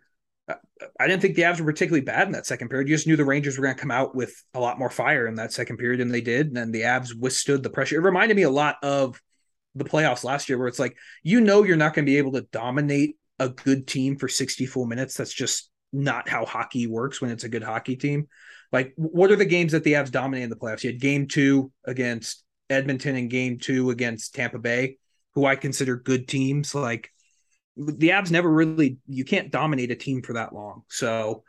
uh, 0.48 0.56
I 1.00 1.08
didn't 1.08 1.22
think 1.22 1.36
the 1.36 1.42
Avs 1.44 1.60
were 1.60 1.72
particularly 1.72 2.06
bad 2.06 2.28
in 2.28 2.34
that 2.34 2.46
second 2.46 2.70
period. 2.70 2.88
You 2.88 2.96
just 2.96 3.08
knew 3.08 3.16
the 3.16 3.26
Rangers 3.26 3.58
were 3.58 3.64
going 3.64 3.76
to 3.76 3.82
come 3.82 3.92
out 3.92 4.14
with 4.14 4.34
a 4.54 4.60
lot 4.60 4.78
more 4.78 4.90
fire 4.90 5.26
in 5.26 5.36
that 5.36 5.54
second 5.54 5.78
period 5.78 6.00
than 6.00 6.10
they 6.10 6.22
did. 6.22 6.48
And 6.48 6.56
then 6.56 6.72
the 6.72 6.82
Avs 6.82 7.18
withstood 7.18 7.64
the 7.64 7.70
pressure. 7.70 7.96
It 7.96 8.04
reminded 8.04 8.36
me 8.36 8.44
a 8.44 8.50
lot 8.50 8.76
of 8.84 9.22
the 9.78 9.86
playoffs 9.86 10.24
last 10.24 10.50
year, 10.50 10.58
where 10.58 10.68
it's 10.68 10.80
like, 10.80 10.98
you 11.24 11.42
know, 11.42 11.64
you're 11.64 11.78
not 11.78 11.94
going 11.94 12.06
to 12.06 12.12
be 12.12 12.18
able 12.18 12.34
to 12.34 12.42
dominate 12.52 13.18
a 13.40 13.50
good 13.50 13.88
team 13.88 14.18
for 14.18 14.28
60 14.28 14.66
full 14.66 14.86
minutes. 14.86 15.16
That's 15.16 15.34
just 15.34 15.70
not 15.94 16.28
how 16.28 16.46
hockey 16.46 16.88
works 16.88 17.22
when 17.22 17.32
it's 17.32 17.44
a 17.44 17.50
good 17.50 17.64
hockey 17.64 17.96
team. 17.96 18.28
Like, 18.72 18.94
what 18.98 19.32
are 19.32 19.36
the 19.36 19.46
games 19.46 19.72
that 19.72 19.84
the 19.84 19.94
Avs 19.94 20.12
dominated 20.12 20.46
in 20.46 20.50
the 20.50 20.56
playoffs? 20.56 20.84
You 20.84 20.92
had 20.92 21.00
game 21.00 21.28
two 21.28 21.72
against 21.86 22.44
Edmonton 22.70 23.16
and 23.16 23.30
game 23.30 23.60
two 23.60 23.92
against 23.92 24.36
Tampa 24.36 24.60
Bay, 24.60 24.98
who 25.36 25.46
I 25.46 25.56
consider 25.56 25.96
good 25.96 26.28
teams. 26.28 26.76
Like, 26.76 27.10
the 27.78 28.10
Avs 28.10 28.32
never 28.32 28.52
really 28.52 28.98
you 29.08 29.24
can't 29.24 29.52
dominate 29.52 29.92
a 29.92 29.96
team 29.96 30.22
for 30.22 30.34
that 30.34 30.52
long. 30.54 30.82
So 30.90 31.44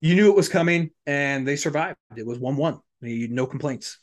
you 0.00 0.14
knew 0.14 0.30
it 0.30 0.36
was 0.36 0.50
coming 0.50 0.90
and 1.06 1.48
they 1.48 1.56
survived. 1.56 1.96
It 2.14 2.26
was 2.26 2.38
1-1. 2.38 2.80
No 3.00 3.46
complaints. 3.46 3.98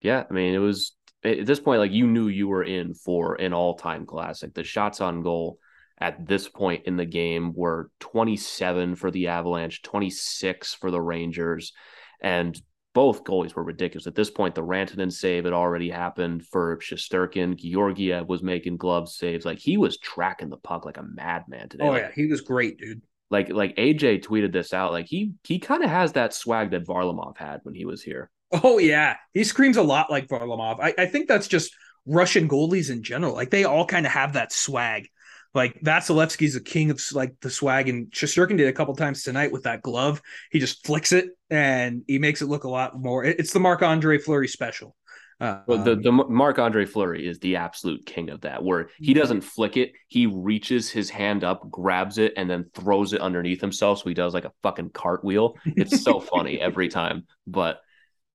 Yeah, 0.00 0.24
I 0.28 0.32
mean, 0.32 0.54
it 0.54 0.58
was 0.58 0.96
at 1.24 1.46
this 1.46 1.60
point 1.60 1.80
like 1.80 1.92
you 1.92 2.06
knew 2.06 2.28
you 2.28 2.48
were 2.48 2.64
in 2.64 2.94
for 2.94 3.34
an 3.34 3.52
all-time 3.52 4.06
classic. 4.06 4.54
The 4.54 4.64
shots 4.64 5.00
on 5.00 5.22
goal 5.22 5.58
at 5.98 6.26
this 6.26 6.48
point 6.48 6.86
in 6.86 6.96
the 6.96 7.04
game 7.04 7.52
were 7.54 7.90
27 8.00 8.96
for 8.96 9.10
the 9.10 9.28
Avalanche, 9.28 9.82
26 9.82 10.74
for 10.74 10.90
the 10.90 11.00
Rangers, 11.00 11.72
and 12.20 12.60
both 12.94 13.24
goalies 13.24 13.54
were 13.54 13.64
ridiculous. 13.64 14.06
At 14.06 14.14
this 14.14 14.30
point, 14.30 14.54
the 14.54 14.62
Rantanen 14.62 15.12
save 15.12 15.44
had 15.44 15.52
already 15.52 15.88
happened 15.90 16.46
for 16.46 16.76
Shesterkin. 16.78 17.56
Georgiev 17.56 18.28
was 18.28 18.42
making 18.42 18.76
glove 18.76 19.08
saves. 19.08 19.44
Like 19.46 19.58
he 19.58 19.76
was 19.76 19.96
tracking 19.98 20.50
the 20.50 20.58
puck 20.58 20.84
like 20.84 20.98
a 20.98 21.02
madman 21.02 21.68
today. 21.68 21.84
Oh 21.84 21.90
like, 21.90 22.02
yeah, 22.02 22.10
he 22.14 22.26
was 22.26 22.40
great, 22.40 22.78
dude. 22.78 23.02
Like 23.30 23.48
like 23.48 23.76
AJ 23.76 24.24
tweeted 24.24 24.52
this 24.52 24.74
out. 24.74 24.92
Like 24.92 25.06
he 25.06 25.32
he 25.44 25.58
kind 25.58 25.82
of 25.82 25.90
has 25.90 26.12
that 26.12 26.34
swag 26.34 26.72
that 26.72 26.86
Varlamov 26.86 27.38
had 27.38 27.60
when 27.62 27.74
he 27.74 27.86
was 27.86 28.02
here. 28.02 28.30
Oh 28.52 28.78
yeah, 28.78 29.16
he 29.32 29.44
screams 29.44 29.76
a 29.76 29.82
lot 29.82 30.10
like 30.10 30.28
Varlamov. 30.28 30.78
I, 30.80 30.94
I 30.98 31.06
think 31.06 31.28
that's 31.28 31.48
just 31.48 31.74
Russian 32.06 32.48
goalies 32.48 32.90
in 32.90 33.02
general. 33.02 33.34
Like 33.34 33.50
they 33.50 33.64
all 33.64 33.86
kind 33.86 34.06
of 34.06 34.12
have 34.12 34.34
that 34.34 34.52
swag. 34.52 35.08
Like 35.54 35.80
Vasilevskiy's 35.82 36.56
a 36.56 36.62
king 36.62 36.90
of 36.90 37.00
like 37.12 37.34
the 37.40 37.50
swag, 37.50 37.88
and 37.88 38.10
Shesterkin 38.10 38.56
did 38.56 38.68
a 38.68 38.72
couple 38.72 38.96
times 38.96 39.22
tonight 39.22 39.52
with 39.52 39.64
that 39.64 39.82
glove. 39.82 40.22
He 40.50 40.58
just 40.58 40.86
flicks 40.86 41.12
it 41.12 41.30
and 41.50 42.02
he 42.06 42.18
makes 42.18 42.40
it 42.40 42.46
look 42.46 42.64
a 42.64 42.70
lot 42.70 42.98
more. 42.98 43.24
It's 43.24 43.52
the 43.52 43.60
Marc 43.60 43.82
Andre 43.82 44.18
Fleury 44.18 44.48
special. 44.48 44.96
Uh, 45.42 45.60
well, 45.66 45.82
the, 45.82 45.92
um, 45.92 46.02
the 46.02 46.12
Marc 46.12 46.60
Andre 46.60 46.86
Fleury 46.86 47.26
is 47.26 47.40
the 47.40 47.56
absolute 47.56 48.06
king 48.06 48.30
of 48.30 48.42
that, 48.42 48.62
where 48.62 48.90
he 48.98 49.12
doesn't 49.12 49.40
flick 49.40 49.76
it, 49.76 49.92
he 50.06 50.26
reaches 50.26 50.88
his 50.88 51.10
hand 51.10 51.42
up, 51.42 51.68
grabs 51.68 52.18
it, 52.18 52.32
and 52.36 52.48
then 52.48 52.70
throws 52.74 53.12
it 53.12 53.20
underneath 53.20 53.60
himself. 53.60 53.98
So 53.98 54.08
he 54.08 54.14
does 54.14 54.34
like 54.34 54.44
a 54.44 54.52
fucking 54.62 54.90
cartwheel. 54.90 55.56
It's 55.64 56.02
so 56.02 56.20
funny 56.34 56.60
every 56.60 56.88
time. 56.88 57.26
But 57.46 57.80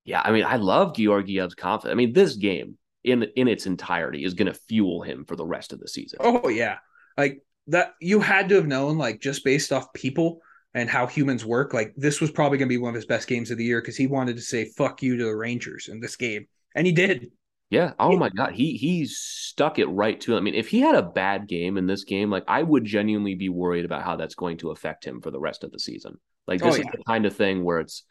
yeah, 0.08 0.22
I 0.24 0.32
mean, 0.32 0.46
I 0.46 0.56
love 0.56 0.96
Georgiev's 0.96 1.54
confidence. 1.54 1.91
I 1.91 1.96
mean, 1.96 2.13
this 2.13 2.38
game 2.38 2.78
in 3.04 3.24
in 3.36 3.50
its 3.50 3.65
entirety 3.65 4.24
is 4.24 4.34
going 4.34 4.52
to 4.52 4.60
fuel 4.67 5.02
him 5.02 5.26
for 5.26 5.36
the 5.36 5.46
rest 5.46 5.74
of 5.74 5.80
the 5.80 5.88
season. 5.88 6.20
Oh 6.22 6.48
yeah, 6.48 6.78
like 7.17 7.43
that 7.67 7.93
you 8.00 8.22
had 8.22 8.48
to 8.50 8.56
have 8.56 8.67
known 8.67 8.98
like 8.98 9.20
just 9.20 9.43
based 9.43 9.74
off 9.74 9.91
people 9.93 10.39
and 10.74 10.89
how 10.89 11.08
humans 11.08 11.46
work 11.46 11.74
like 11.74 11.93
this 11.98 12.22
was 12.22 12.32
probably 12.32 12.58
going 12.58 12.70
to 12.70 12.74
be 12.74 12.78
one 12.78 12.89
of 12.89 12.96
his 12.96 13.06
best 13.06 13.28
games 13.28 13.52
of 13.52 13.58
the 13.58 13.65
year 13.65 13.82
because 13.82 13.98
he 13.98 14.08
wanted 14.08 14.38
to 14.38 14.41
say 14.41 14.72
fuck 14.78 15.02
you 15.02 15.17
to 15.17 15.26
the 15.26 15.36
rangers 15.36 15.89
in 15.89 16.00
this 16.00 16.15
game 16.15 16.48
and 16.76 16.86
he 16.86 16.93
did 16.93 17.32
yeah 17.70 17.93
oh 18.00 18.15
my 18.15 18.30
god 18.30 18.54
he 18.54 18.78
he 18.78 19.06
stuck 19.06 19.80
it 19.80 19.88
right 19.88 20.22
to 20.22 20.34
him. 20.34 20.38
i 20.38 20.41
mean 20.41 20.54
if 20.54 20.67
he 20.67 20.80
had 20.80 20.96
a 20.96 21.02
bad 21.02 21.48
game 21.48 21.78
in 21.78 21.88
this 21.88 22.04
game 22.04 22.30
like 22.30 22.43
i 22.48 22.62
would 22.62 22.86
genuinely 22.86 23.36
be 23.36 23.50
worried 23.50 23.86
about 23.86 24.04
how 24.04 24.15
that's 24.15 24.36
going 24.36 24.58
to 24.58 24.72
affect 24.72 25.04
him 25.04 25.22
for 25.22 25.32
the 25.32 25.39
rest 25.39 25.63
of 25.63 25.72
the 25.72 25.80
season 25.80 26.17
like 26.48 26.62
oh, 26.62 26.67
this 26.67 26.76
oh, 26.76 26.78
yeah. 26.78 26.84
is 26.86 26.91
the 26.98 27.04
kind 27.06 27.26
of 27.26 27.36
thing 27.36 27.63
where 27.63 27.80
it's 27.80 28.04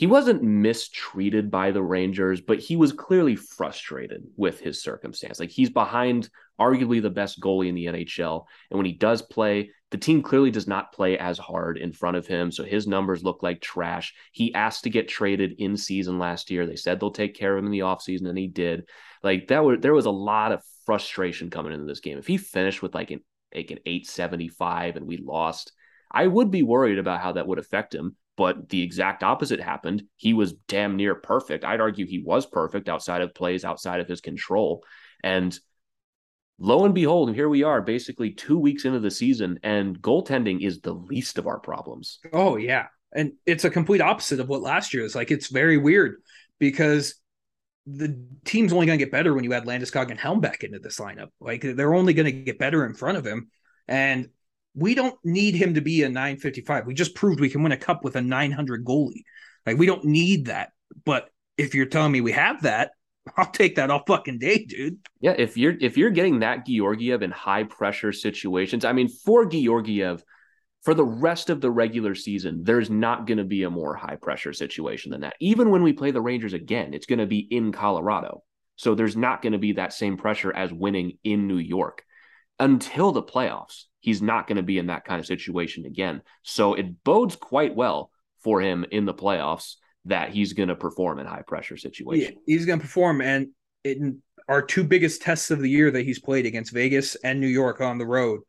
he 0.00 0.06
wasn't 0.06 0.42
mistreated 0.42 1.50
by 1.50 1.72
the 1.72 1.82
Rangers, 1.82 2.40
but 2.40 2.58
he 2.58 2.74
was 2.74 2.90
clearly 2.90 3.36
frustrated 3.36 4.22
with 4.34 4.58
his 4.58 4.82
circumstance. 4.82 5.38
Like 5.38 5.50
he's 5.50 5.68
behind 5.68 6.30
arguably 6.58 7.02
the 7.02 7.10
best 7.10 7.38
goalie 7.38 7.68
in 7.68 7.74
the 7.74 7.84
NHL. 7.84 8.46
And 8.70 8.78
when 8.78 8.86
he 8.86 8.92
does 8.92 9.20
play, 9.20 9.72
the 9.90 9.98
team 9.98 10.22
clearly 10.22 10.50
does 10.50 10.66
not 10.66 10.94
play 10.94 11.18
as 11.18 11.36
hard 11.36 11.76
in 11.76 11.92
front 11.92 12.16
of 12.16 12.26
him. 12.26 12.50
So 12.50 12.64
his 12.64 12.86
numbers 12.86 13.22
look 13.22 13.42
like 13.42 13.60
trash. 13.60 14.14
He 14.32 14.54
asked 14.54 14.84
to 14.84 14.90
get 14.90 15.06
traded 15.06 15.56
in 15.58 15.76
season 15.76 16.18
last 16.18 16.50
year. 16.50 16.64
They 16.64 16.76
said 16.76 16.98
they'll 16.98 17.10
take 17.10 17.34
care 17.34 17.52
of 17.52 17.58
him 17.58 17.66
in 17.66 17.72
the 17.72 17.80
offseason, 17.80 18.26
and 18.26 18.38
he 18.38 18.46
did. 18.46 18.88
Like 19.22 19.48
that 19.48 19.62
was 19.62 19.80
there 19.82 19.92
was 19.92 20.06
a 20.06 20.10
lot 20.10 20.52
of 20.52 20.62
frustration 20.86 21.50
coming 21.50 21.74
into 21.74 21.84
this 21.84 22.00
game. 22.00 22.16
If 22.16 22.26
he 22.26 22.38
finished 22.38 22.80
with 22.80 22.94
like 22.94 23.10
an 23.10 23.20
like 23.54 23.70
an 23.70 23.80
875 23.84 24.96
and 24.96 25.06
we 25.06 25.18
lost, 25.18 25.72
I 26.10 26.26
would 26.26 26.50
be 26.50 26.62
worried 26.62 26.98
about 26.98 27.20
how 27.20 27.32
that 27.32 27.46
would 27.46 27.58
affect 27.58 27.94
him 27.94 28.16
but 28.40 28.70
the 28.70 28.82
exact 28.82 29.22
opposite 29.22 29.60
happened. 29.60 30.02
He 30.16 30.32
was 30.32 30.54
damn 30.66 30.96
near 30.96 31.14
perfect. 31.14 31.62
I'd 31.62 31.82
argue 31.82 32.06
he 32.06 32.22
was 32.22 32.46
perfect 32.46 32.88
outside 32.88 33.20
of 33.20 33.34
plays 33.34 33.66
outside 33.66 34.00
of 34.00 34.08
his 34.08 34.22
control. 34.22 34.82
And 35.22 35.54
lo 36.58 36.86
and 36.86 36.94
behold, 36.94 37.34
here 37.34 37.50
we 37.50 37.64
are 37.64 37.82
basically 37.82 38.30
two 38.30 38.58
weeks 38.58 38.86
into 38.86 38.98
the 38.98 39.10
season, 39.10 39.58
and 39.62 40.00
goaltending 40.00 40.64
is 40.66 40.80
the 40.80 40.94
least 40.94 41.36
of 41.36 41.46
our 41.46 41.58
problems. 41.58 42.18
Oh, 42.32 42.56
yeah. 42.56 42.86
And 43.12 43.32
it's 43.44 43.66
a 43.66 43.70
complete 43.70 44.00
opposite 44.00 44.40
of 44.40 44.48
what 44.48 44.62
last 44.62 44.94
year 44.94 45.04
is. 45.04 45.14
Like, 45.14 45.30
it's 45.30 45.48
very 45.48 45.76
weird 45.76 46.22
because 46.58 47.16
the 47.84 48.24
team's 48.46 48.72
only 48.72 48.86
going 48.86 48.98
to 48.98 49.04
get 49.04 49.12
better 49.12 49.34
when 49.34 49.44
you 49.44 49.52
add 49.52 49.66
Landeskog 49.66 50.10
and 50.10 50.18
Helm 50.18 50.40
back 50.40 50.64
into 50.64 50.78
this 50.78 50.98
lineup. 50.98 51.28
Like, 51.40 51.60
they're 51.60 51.92
only 51.92 52.14
going 52.14 52.24
to 52.24 52.32
get 52.32 52.58
better 52.58 52.86
in 52.86 52.94
front 52.94 53.18
of 53.18 53.26
him. 53.26 53.50
And 53.86 54.30
we 54.74 54.94
don't 54.94 55.18
need 55.24 55.54
him 55.54 55.74
to 55.74 55.80
be 55.80 56.02
a 56.02 56.08
955. 56.08 56.86
We 56.86 56.94
just 56.94 57.14
proved 57.14 57.40
we 57.40 57.50
can 57.50 57.62
win 57.62 57.72
a 57.72 57.76
cup 57.76 58.04
with 58.04 58.16
a 58.16 58.22
900 58.22 58.84
goalie. 58.84 59.24
Like 59.66 59.78
we 59.78 59.86
don't 59.86 60.04
need 60.04 60.46
that. 60.46 60.70
But 61.04 61.28
if 61.56 61.74
you're 61.74 61.86
telling 61.86 62.12
me 62.12 62.20
we 62.20 62.32
have 62.32 62.62
that, 62.62 62.92
I'll 63.36 63.50
take 63.50 63.76
that 63.76 63.90
all 63.90 64.02
fucking 64.06 64.38
day, 64.38 64.64
dude. 64.64 64.98
Yeah, 65.20 65.34
if 65.36 65.56
you're 65.56 65.76
if 65.80 65.96
you're 65.96 66.10
getting 66.10 66.40
that 66.40 66.66
Georgiev 66.66 67.22
in 67.22 67.30
high 67.30 67.64
pressure 67.64 68.12
situations, 68.12 68.84
I 68.84 68.92
mean, 68.92 69.08
for 69.08 69.44
Georgiev, 69.44 70.24
for 70.82 70.94
the 70.94 71.04
rest 71.04 71.50
of 71.50 71.60
the 71.60 71.70
regular 71.70 72.14
season, 72.14 72.62
there's 72.64 72.88
not 72.88 73.26
going 73.26 73.38
to 73.38 73.44
be 73.44 73.64
a 73.64 73.70
more 73.70 73.94
high 73.94 74.16
pressure 74.16 74.52
situation 74.52 75.10
than 75.10 75.20
that. 75.20 75.34
Even 75.40 75.70
when 75.70 75.82
we 75.82 75.92
play 75.92 76.10
the 76.10 76.22
Rangers 76.22 76.54
again, 76.54 76.94
it's 76.94 77.06
going 77.06 77.18
to 77.18 77.26
be 77.26 77.40
in 77.40 77.72
Colorado. 77.72 78.42
So 78.76 78.94
there's 78.94 79.16
not 79.16 79.42
going 79.42 79.52
to 79.52 79.58
be 79.58 79.72
that 79.72 79.92
same 79.92 80.16
pressure 80.16 80.54
as 80.56 80.72
winning 80.72 81.18
in 81.22 81.46
New 81.46 81.58
York 81.58 82.02
until 82.60 83.10
the 83.10 83.22
playoffs 83.22 83.86
he's 84.00 84.22
not 84.22 84.46
going 84.46 84.56
to 84.56 84.62
be 84.62 84.78
in 84.78 84.86
that 84.86 85.04
kind 85.04 85.20
of 85.20 85.26
situation 85.26 85.84
again. 85.84 86.22
So 86.42 86.74
it 86.74 87.04
bodes 87.04 87.36
quite 87.36 87.74
well 87.74 88.10
for 88.42 88.60
him 88.60 88.84
in 88.90 89.04
the 89.04 89.14
playoffs 89.14 89.76
that 90.06 90.30
he's 90.30 90.54
going 90.54 90.70
to 90.70 90.76
perform 90.76 91.18
in 91.18 91.26
high 91.26 91.42
pressure 91.46 91.76
situations. 91.76 92.30
Yeah, 92.34 92.54
he's 92.54 92.66
going 92.66 92.78
to 92.78 92.84
perform. 92.84 93.20
And 93.20 93.48
in 93.84 94.22
our 94.48 94.62
two 94.62 94.84
biggest 94.84 95.22
tests 95.22 95.50
of 95.50 95.60
the 95.60 95.68
year 95.68 95.90
that 95.90 96.04
he's 96.04 96.18
played 96.18 96.46
against 96.46 96.72
Vegas 96.72 97.14
and 97.16 97.38
New 97.38 97.46
York 97.46 97.82
on 97.82 97.98
the 97.98 98.06
road, 98.06 98.40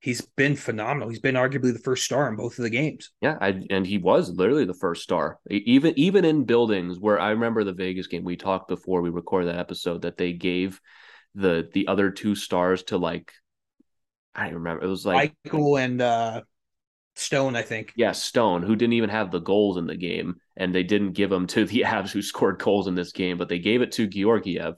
he's 0.00 0.22
been 0.22 0.56
phenomenal. 0.56 1.10
He's 1.10 1.20
been 1.20 1.34
arguably 1.34 1.74
the 1.74 1.78
first 1.78 2.04
star 2.04 2.26
in 2.28 2.36
both 2.36 2.58
of 2.58 2.62
the 2.62 2.70
games. 2.70 3.10
Yeah, 3.20 3.36
I, 3.38 3.62
and 3.68 3.86
he 3.86 3.98
was 3.98 4.30
literally 4.30 4.64
the 4.64 4.74
first 4.74 5.02
star. 5.02 5.38
Even 5.50 5.92
even 5.98 6.24
in 6.24 6.44
buildings 6.44 6.98
where 6.98 7.20
I 7.20 7.30
remember 7.30 7.64
the 7.64 7.74
Vegas 7.74 8.06
game, 8.06 8.24
we 8.24 8.36
talked 8.36 8.68
before 8.68 9.02
we 9.02 9.10
recorded 9.10 9.48
that 9.48 9.58
episode 9.58 10.02
that 10.02 10.16
they 10.16 10.32
gave 10.32 10.80
the 11.34 11.68
the 11.74 11.86
other 11.88 12.10
two 12.10 12.34
stars 12.34 12.82
to 12.84 12.96
like 12.96 13.30
I 14.34 14.46
don't 14.46 14.54
remember. 14.54 14.84
It 14.84 14.88
was 14.88 15.06
like 15.06 15.34
Eichel 15.46 15.80
and 15.80 16.00
uh, 16.00 16.42
Stone, 17.16 17.56
I 17.56 17.62
think. 17.62 17.92
Yeah, 17.96 18.12
Stone, 18.12 18.62
who 18.62 18.76
didn't 18.76 18.94
even 18.94 19.10
have 19.10 19.30
the 19.30 19.40
goals 19.40 19.76
in 19.76 19.86
the 19.86 19.96
game, 19.96 20.36
and 20.56 20.74
they 20.74 20.82
didn't 20.82 21.12
give 21.12 21.30
them 21.30 21.46
to 21.48 21.64
the 21.64 21.82
Avs 21.86 22.10
who 22.10 22.22
scored 22.22 22.58
goals 22.58 22.86
in 22.86 22.94
this 22.94 23.12
game, 23.12 23.38
but 23.38 23.48
they 23.48 23.58
gave 23.58 23.82
it 23.82 23.92
to 23.92 24.06
Georgiev. 24.06 24.74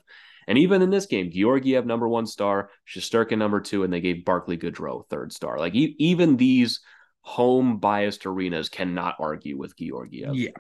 And 0.48 0.58
even 0.58 0.80
in 0.80 0.90
this 0.90 1.06
game, 1.06 1.30
Georgiev 1.32 1.86
number 1.86 2.08
one 2.08 2.26
star, 2.26 2.70
Shesterkin 2.88 3.38
number 3.38 3.60
two, 3.60 3.82
and 3.82 3.92
they 3.92 4.00
gave 4.00 4.24
Barclay 4.24 4.56
Goodrow 4.56 5.08
third 5.08 5.32
star. 5.32 5.58
Like 5.58 5.74
e- 5.74 5.96
even 5.98 6.36
these 6.36 6.80
home 7.20 7.78
biased 7.78 8.26
arenas 8.26 8.68
cannot 8.68 9.16
argue 9.18 9.58
with 9.58 9.76
Georgiev. 9.76 10.36
Yeah. 10.36 10.50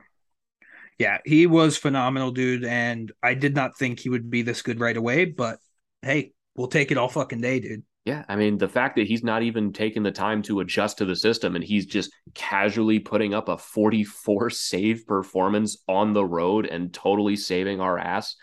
Yeah, 0.98 1.18
he 1.24 1.46
was 1.46 1.76
phenomenal, 1.76 2.30
dude. 2.30 2.64
And 2.64 3.12
I 3.22 3.34
did 3.34 3.54
not 3.54 3.76
think 3.76 4.00
he 4.00 4.08
would 4.08 4.30
be 4.30 4.42
this 4.42 4.62
good 4.62 4.80
right 4.80 4.96
away, 4.96 5.26
but 5.26 5.58
hey, 6.02 6.32
we'll 6.56 6.68
take 6.68 6.90
it 6.90 6.96
all 6.96 7.08
fucking 7.08 7.42
day, 7.42 7.60
dude. 7.60 7.84
Yeah, 8.06 8.24
I 8.28 8.36
mean 8.36 8.56
the 8.56 8.68
fact 8.68 8.94
that 8.96 9.08
he's 9.08 9.24
not 9.24 9.42
even 9.42 9.72
taking 9.72 10.04
the 10.04 10.12
time 10.12 10.40
to 10.42 10.60
adjust 10.60 10.98
to 10.98 11.04
the 11.04 11.16
system 11.16 11.56
and 11.56 11.64
he's 11.64 11.86
just 11.86 12.12
casually 12.34 13.00
putting 13.00 13.34
up 13.34 13.48
a 13.48 13.58
44 13.58 14.48
save 14.48 15.04
performance 15.08 15.78
on 15.88 16.12
the 16.12 16.24
road 16.24 16.66
and 16.66 16.94
totally 16.94 17.34
saving 17.34 17.80
our 17.80 17.98
ass. 17.98 18.36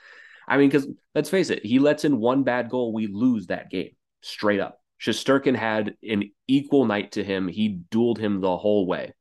I 0.50 0.58
mean, 0.58 0.68
because 0.68 0.90
let's 1.16 1.30
face 1.30 1.50
it, 1.50 1.66
he 1.66 1.80
lets 1.80 2.04
in 2.04 2.20
one 2.20 2.44
bad 2.44 2.70
goal, 2.70 2.92
we 2.92 3.08
lose 3.08 3.48
that 3.48 3.72
game 3.72 3.92
straight 4.20 4.60
up. 4.60 4.82
Shesterkin 5.00 5.56
had 5.56 5.96
an 6.04 6.32
equal 6.46 6.84
night 6.86 7.14
to 7.14 7.24
him. 7.24 7.48
He 7.48 7.80
dueled 7.90 8.18
him 8.18 8.42
the 8.42 8.58
whole 8.58 8.86
way. 8.86 9.14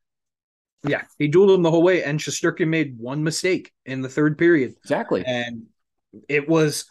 Yeah, 0.85 1.03
he 1.21 1.31
dueled 1.31 1.55
him 1.55 1.63
the 1.63 1.71
whole 1.71 1.85
way, 1.85 2.03
and 2.03 2.19
Shesterkin 2.19 2.67
made 2.67 2.99
one 2.99 3.23
mistake 3.23 3.71
in 3.87 4.03
the 4.03 4.09
third 4.09 4.37
period. 4.37 4.75
Exactly, 4.83 5.23
and 5.25 5.67
it 6.29 6.49
was 6.49 6.87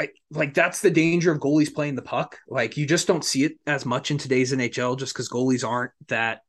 I, 0.00 0.08
like 0.30 0.54
that's 0.54 0.80
the 0.80 0.90
danger 0.90 1.30
of 1.32 1.38
goalies 1.38 1.72
playing 1.72 1.94
the 1.94 2.02
puck. 2.02 2.38
Like 2.48 2.76
you 2.76 2.86
just 2.86 3.06
don't 3.06 3.24
see 3.24 3.44
it 3.44 3.52
as 3.66 3.84
much 3.84 4.10
in 4.10 4.18
today's 4.18 4.52
NHL 4.52 4.98
just 4.98 5.12
because 5.14 5.28
goalies 5.28 5.66
aren't 5.66 5.92
that 6.08 6.40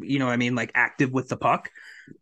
you 0.00 0.18
know, 0.18 0.26
what 0.26 0.32
I 0.32 0.36
mean, 0.36 0.54
like 0.54 0.72
active 0.74 1.12
with 1.12 1.28
the 1.28 1.36
puck. 1.36 1.70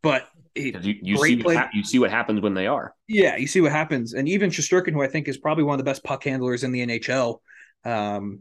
But 0.02 0.26
it, 0.54 0.82
You, 0.84 0.94
you 1.02 1.16
see 1.18 1.36
what 1.36 1.54
play. 1.54 1.64
you 1.72 1.84
see 1.84 1.98
what 1.98 2.10
happens 2.10 2.40
when 2.40 2.54
they 2.54 2.66
are. 2.66 2.94
yeah, 3.08 3.36
you 3.36 3.46
see 3.46 3.60
what 3.60 3.72
happens. 3.72 4.14
And 4.14 4.28
even 4.28 4.50
Shesterkin, 4.50 4.92
who 4.92 5.02
I 5.02 5.08
think 5.08 5.28
is 5.28 5.38
probably 5.38 5.64
one 5.64 5.74
of 5.74 5.78
the 5.78 5.88
best 5.88 6.04
puck 6.04 6.24
handlers 6.24 6.64
in 6.64 6.72
the 6.72 6.86
NHL, 6.86 7.38
um, 7.84 8.40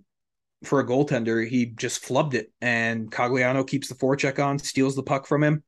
for 0.63 0.79
a 0.79 0.85
goaltender, 0.85 1.47
he 1.47 1.67
just 1.67 2.03
flubbed 2.03 2.33
it. 2.33 2.51
And 2.61 3.11
Cogliano 3.11 3.65
keeps 3.65 3.87
the 3.87 3.95
forecheck 3.95 4.43
on, 4.43 4.59
steals 4.59 4.95
the 4.95 5.03
puck 5.03 5.27
from 5.27 5.43
him, 5.43 5.63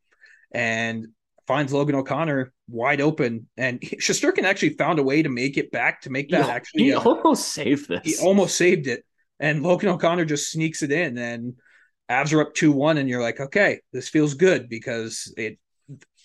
and 0.52 1.08
finds 1.52 1.74
Logan 1.74 1.96
O'Connor 1.96 2.54
wide 2.70 3.02
open. 3.02 3.50
And 3.58 3.82
Shesterkin 3.82 4.44
actually 4.46 4.76
found 4.76 5.00
a 5.00 5.04
way 5.04 5.22
to 5.22 5.28
make 5.28 5.58
it 5.58 5.70
back 5.70 6.04
to 6.04 6.10
make 6.10 6.30
that 6.30 6.46
he, 6.46 6.50
actually. 6.50 6.84
he 6.84 6.92
a- 6.92 7.00
almost 7.00 7.50
saved 7.50 7.90
this. 7.90 8.00
he 8.06 8.26
almost 8.26 8.56
saved 8.56 8.88
it. 8.88 9.04
And 9.38 9.62
Logan 9.62 9.90
O'Connor 9.90 10.24
just 10.24 10.50
sneaks 10.50 10.82
it 10.82 10.94
in, 10.94 11.18
and 11.18 11.56
Avs 12.10 12.32
are 12.32 12.42
up 12.42 12.54
two 12.54 12.72
one, 12.72 12.98
and 12.98 13.10
you're 13.10 13.22
like, 13.22 13.42
okay, 13.42 13.82
this 13.92 14.08
feels 14.08 14.36
good 14.36 14.70
because 14.70 15.34
it 15.36 15.58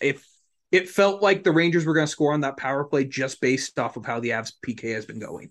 if 0.00 0.24
it 0.70 0.88
felt 0.88 1.22
like 1.22 1.42
the 1.42 1.50
Rangers 1.50 1.86
were 1.86 1.94
going 1.94 2.06
to 2.06 2.12
score 2.12 2.32
on 2.32 2.42
that 2.42 2.56
power 2.56 2.84
play 2.84 3.04
just 3.04 3.40
based 3.40 3.80
off 3.80 3.96
of 3.96 4.04
how 4.06 4.20
the 4.20 4.30
Avs 4.30 4.52
PK 4.64 4.94
has 4.94 5.06
been 5.06 5.18
going. 5.18 5.50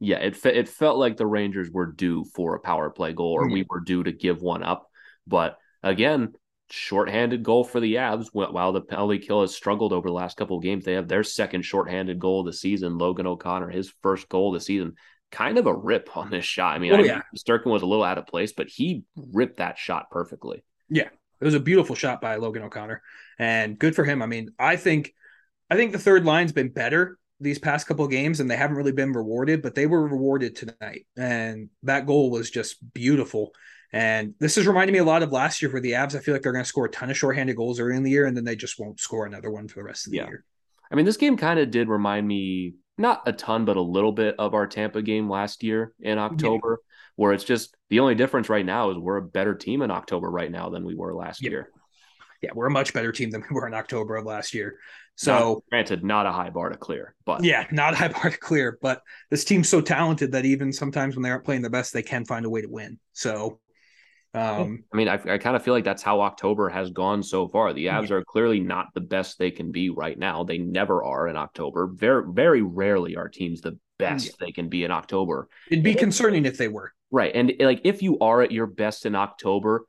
yeah, 0.00 0.18
it 0.18 0.36
fe- 0.36 0.58
it 0.58 0.68
felt 0.68 0.98
like 0.98 1.16
the 1.16 1.26
Rangers 1.26 1.70
were 1.70 1.86
due 1.86 2.26
for 2.34 2.56
a 2.56 2.60
power 2.60 2.90
play 2.90 3.14
goal, 3.14 3.32
or 3.32 3.44
mm-hmm. 3.44 3.54
we 3.54 3.66
were 3.70 3.80
due 3.80 4.02
to 4.02 4.12
give 4.12 4.42
one 4.42 4.62
up. 4.62 4.90
But 5.26 5.56
again, 5.82 6.34
shorthanded 6.70 7.42
goal 7.42 7.64
for 7.64 7.80
the 7.80 7.94
Avs. 7.96 8.28
While 8.32 8.72
the 8.72 8.80
penalty 8.80 9.18
kill 9.18 9.42
has 9.42 9.54
struggled 9.54 9.92
over 9.92 10.08
the 10.08 10.14
last 10.14 10.36
couple 10.36 10.56
of 10.56 10.62
games, 10.62 10.84
they 10.84 10.94
have 10.94 11.08
their 11.08 11.22
second 11.24 11.62
shorthanded 11.62 12.18
goal 12.18 12.40
of 12.40 12.46
the 12.46 12.52
season. 12.52 12.98
Logan 12.98 13.26
O'Connor, 13.26 13.70
his 13.70 13.92
first 14.02 14.28
goal 14.28 14.54
of 14.54 14.60
the 14.60 14.64
season. 14.64 14.94
Kind 15.30 15.58
of 15.58 15.66
a 15.66 15.74
rip 15.74 16.16
on 16.16 16.30
this 16.30 16.44
shot. 16.44 16.76
I 16.76 16.78
mean, 16.78 16.92
Oh, 16.92 16.96
I 16.96 17.00
yeah. 17.00 17.22
Sturkin 17.36 17.66
was 17.66 17.82
a 17.82 17.86
little 17.86 18.04
out 18.04 18.18
of 18.18 18.26
place, 18.26 18.52
but 18.52 18.68
he 18.68 19.02
ripped 19.32 19.56
that 19.56 19.78
shot 19.78 20.10
perfectly. 20.10 20.62
Yeah, 20.88 21.08
it 21.40 21.44
was 21.44 21.54
a 21.54 21.60
beautiful 21.60 21.96
shot 21.96 22.20
by 22.20 22.36
Logan 22.36 22.62
O'Connor, 22.62 23.02
and 23.38 23.78
good 23.78 23.96
for 23.96 24.04
him. 24.04 24.22
I 24.22 24.26
mean, 24.26 24.50
I 24.58 24.76
think 24.76 25.12
I 25.68 25.76
think 25.76 25.92
the 25.92 25.98
third 25.98 26.24
line's 26.24 26.52
been 26.52 26.68
better 26.68 27.18
these 27.40 27.58
past 27.58 27.86
couple 27.88 28.04
of 28.04 28.10
games, 28.12 28.38
and 28.38 28.48
they 28.48 28.56
haven't 28.56 28.76
really 28.76 28.92
been 28.92 29.12
rewarded, 29.12 29.60
but 29.60 29.74
they 29.74 29.86
were 29.86 30.06
rewarded 30.06 30.54
tonight, 30.54 31.06
and 31.16 31.68
that 31.82 32.06
goal 32.06 32.30
was 32.30 32.48
just 32.50 32.76
beautiful. 32.94 33.52
And 33.92 34.34
this 34.40 34.56
is 34.58 34.66
reminding 34.66 34.92
me 34.92 34.98
a 34.98 35.04
lot 35.04 35.22
of 35.22 35.32
last 35.32 35.62
year 35.62 35.70
for 35.70 35.80
the 35.80 35.92
Avs. 35.92 36.16
I 36.16 36.20
feel 36.20 36.34
like 36.34 36.42
they're 36.42 36.52
going 36.52 36.64
to 36.64 36.68
score 36.68 36.86
a 36.86 36.90
ton 36.90 37.10
of 37.10 37.16
shorthanded 37.16 37.56
goals 37.56 37.78
early 37.78 37.96
in 37.96 38.02
the 38.02 38.10
year, 38.10 38.26
and 38.26 38.36
then 38.36 38.44
they 38.44 38.56
just 38.56 38.78
won't 38.78 38.98
score 39.00 39.26
another 39.26 39.50
one 39.50 39.68
for 39.68 39.76
the 39.80 39.84
rest 39.84 40.06
of 40.06 40.10
the 40.12 40.18
Yeah. 40.18 40.26
year. 40.26 40.44
I 40.90 40.96
mean, 40.96 41.06
this 41.06 41.16
game 41.16 41.36
kind 41.36 41.58
of 41.60 41.70
did 41.70 41.88
remind 41.88 42.26
me 42.26 42.74
not 42.98 43.22
a 43.26 43.32
ton, 43.32 43.64
but 43.64 43.76
a 43.76 43.80
little 43.82 44.12
bit 44.12 44.34
of 44.38 44.54
our 44.54 44.66
Tampa 44.66 45.02
game 45.02 45.28
last 45.28 45.62
year 45.62 45.92
in 46.00 46.18
October, 46.18 46.78
where 47.16 47.32
it's 47.32 47.44
just 47.44 47.74
the 47.90 48.00
only 48.00 48.14
difference 48.14 48.48
right 48.48 48.64
now 48.66 48.90
is 48.90 48.98
we're 48.98 49.16
a 49.16 49.22
better 49.22 49.54
team 49.54 49.82
in 49.82 49.90
October 49.90 50.30
right 50.30 50.50
now 50.50 50.70
than 50.70 50.84
we 50.84 50.94
were 50.94 51.14
last 51.14 51.42
Yeah. 51.42 51.50
year. 51.50 51.70
Yeah, 52.42 52.50
we're 52.54 52.66
a 52.66 52.70
much 52.70 52.92
better 52.92 53.10
team 53.12 53.30
than 53.30 53.42
we 53.50 53.54
were 53.54 53.66
in 53.66 53.74
October 53.74 54.16
of 54.16 54.24
last 54.26 54.54
year. 54.54 54.78
So 55.16 55.32
Not- 55.32 55.62
granted, 55.70 56.04
not 56.04 56.26
a 56.26 56.32
high 56.32 56.50
bar 56.50 56.68
to 56.68 56.76
clear, 56.76 57.14
but 57.24 57.42
yeah, 57.44 57.66
not 57.72 57.94
a 57.94 57.96
high 57.96 58.08
bar 58.22 58.30
to 58.30 58.38
clear, 58.38 58.78
but 58.82 59.02
this 59.30 59.44
team's 59.44 59.68
so 59.68 59.80
talented 59.80 60.32
that 60.32 60.44
even 60.44 60.72
sometimes 60.72 61.16
when 61.16 61.22
they 61.22 61.30
aren't 61.30 61.44
playing 61.44 61.62
their 61.62 61.70
best, 61.70 61.92
they 61.92 62.02
can 62.02 62.24
find 62.24 62.44
a 62.44 62.50
way 62.50 62.60
to 62.62 62.68
win. 62.68 62.98
So, 63.12 63.60
um, 64.34 64.84
I 64.92 64.96
mean, 64.96 65.08
I, 65.08 65.14
I 65.14 65.38
kind 65.38 65.54
of 65.54 65.62
feel 65.62 65.74
like 65.74 65.84
that's 65.84 66.02
how 66.02 66.20
October 66.22 66.68
has 66.68 66.90
gone 66.90 67.22
so 67.22 67.46
far. 67.46 67.72
The 67.72 67.86
Avs 67.86 68.10
are 68.10 68.24
clearly 68.24 68.58
not 68.58 68.92
the 68.92 69.00
best 69.00 69.38
they 69.38 69.52
can 69.52 69.70
be 69.70 69.90
right 69.90 70.18
now. 70.18 70.42
They 70.42 70.58
never 70.58 71.04
are 71.04 71.28
in 71.28 71.36
October. 71.36 71.86
Very, 71.86 72.24
very 72.32 72.62
rarely 72.62 73.16
are 73.16 73.28
teams 73.28 73.60
the 73.60 73.78
best 73.98 74.36
they 74.40 74.50
can 74.50 74.68
be 74.68 74.82
in 74.82 74.90
October. 74.90 75.48
it'd 75.70 75.84
be 75.84 75.94
concerning 75.94 76.46
if 76.46 76.58
they 76.58 76.68
were. 76.68 76.92
Right. 77.12 77.30
And 77.32 77.52
like 77.60 77.82
if 77.84 78.02
you 78.02 78.18
are 78.18 78.42
at 78.42 78.50
your 78.50 78.66
best 78.66 79.06
in 79.06 79.14
October, 79.14 79.86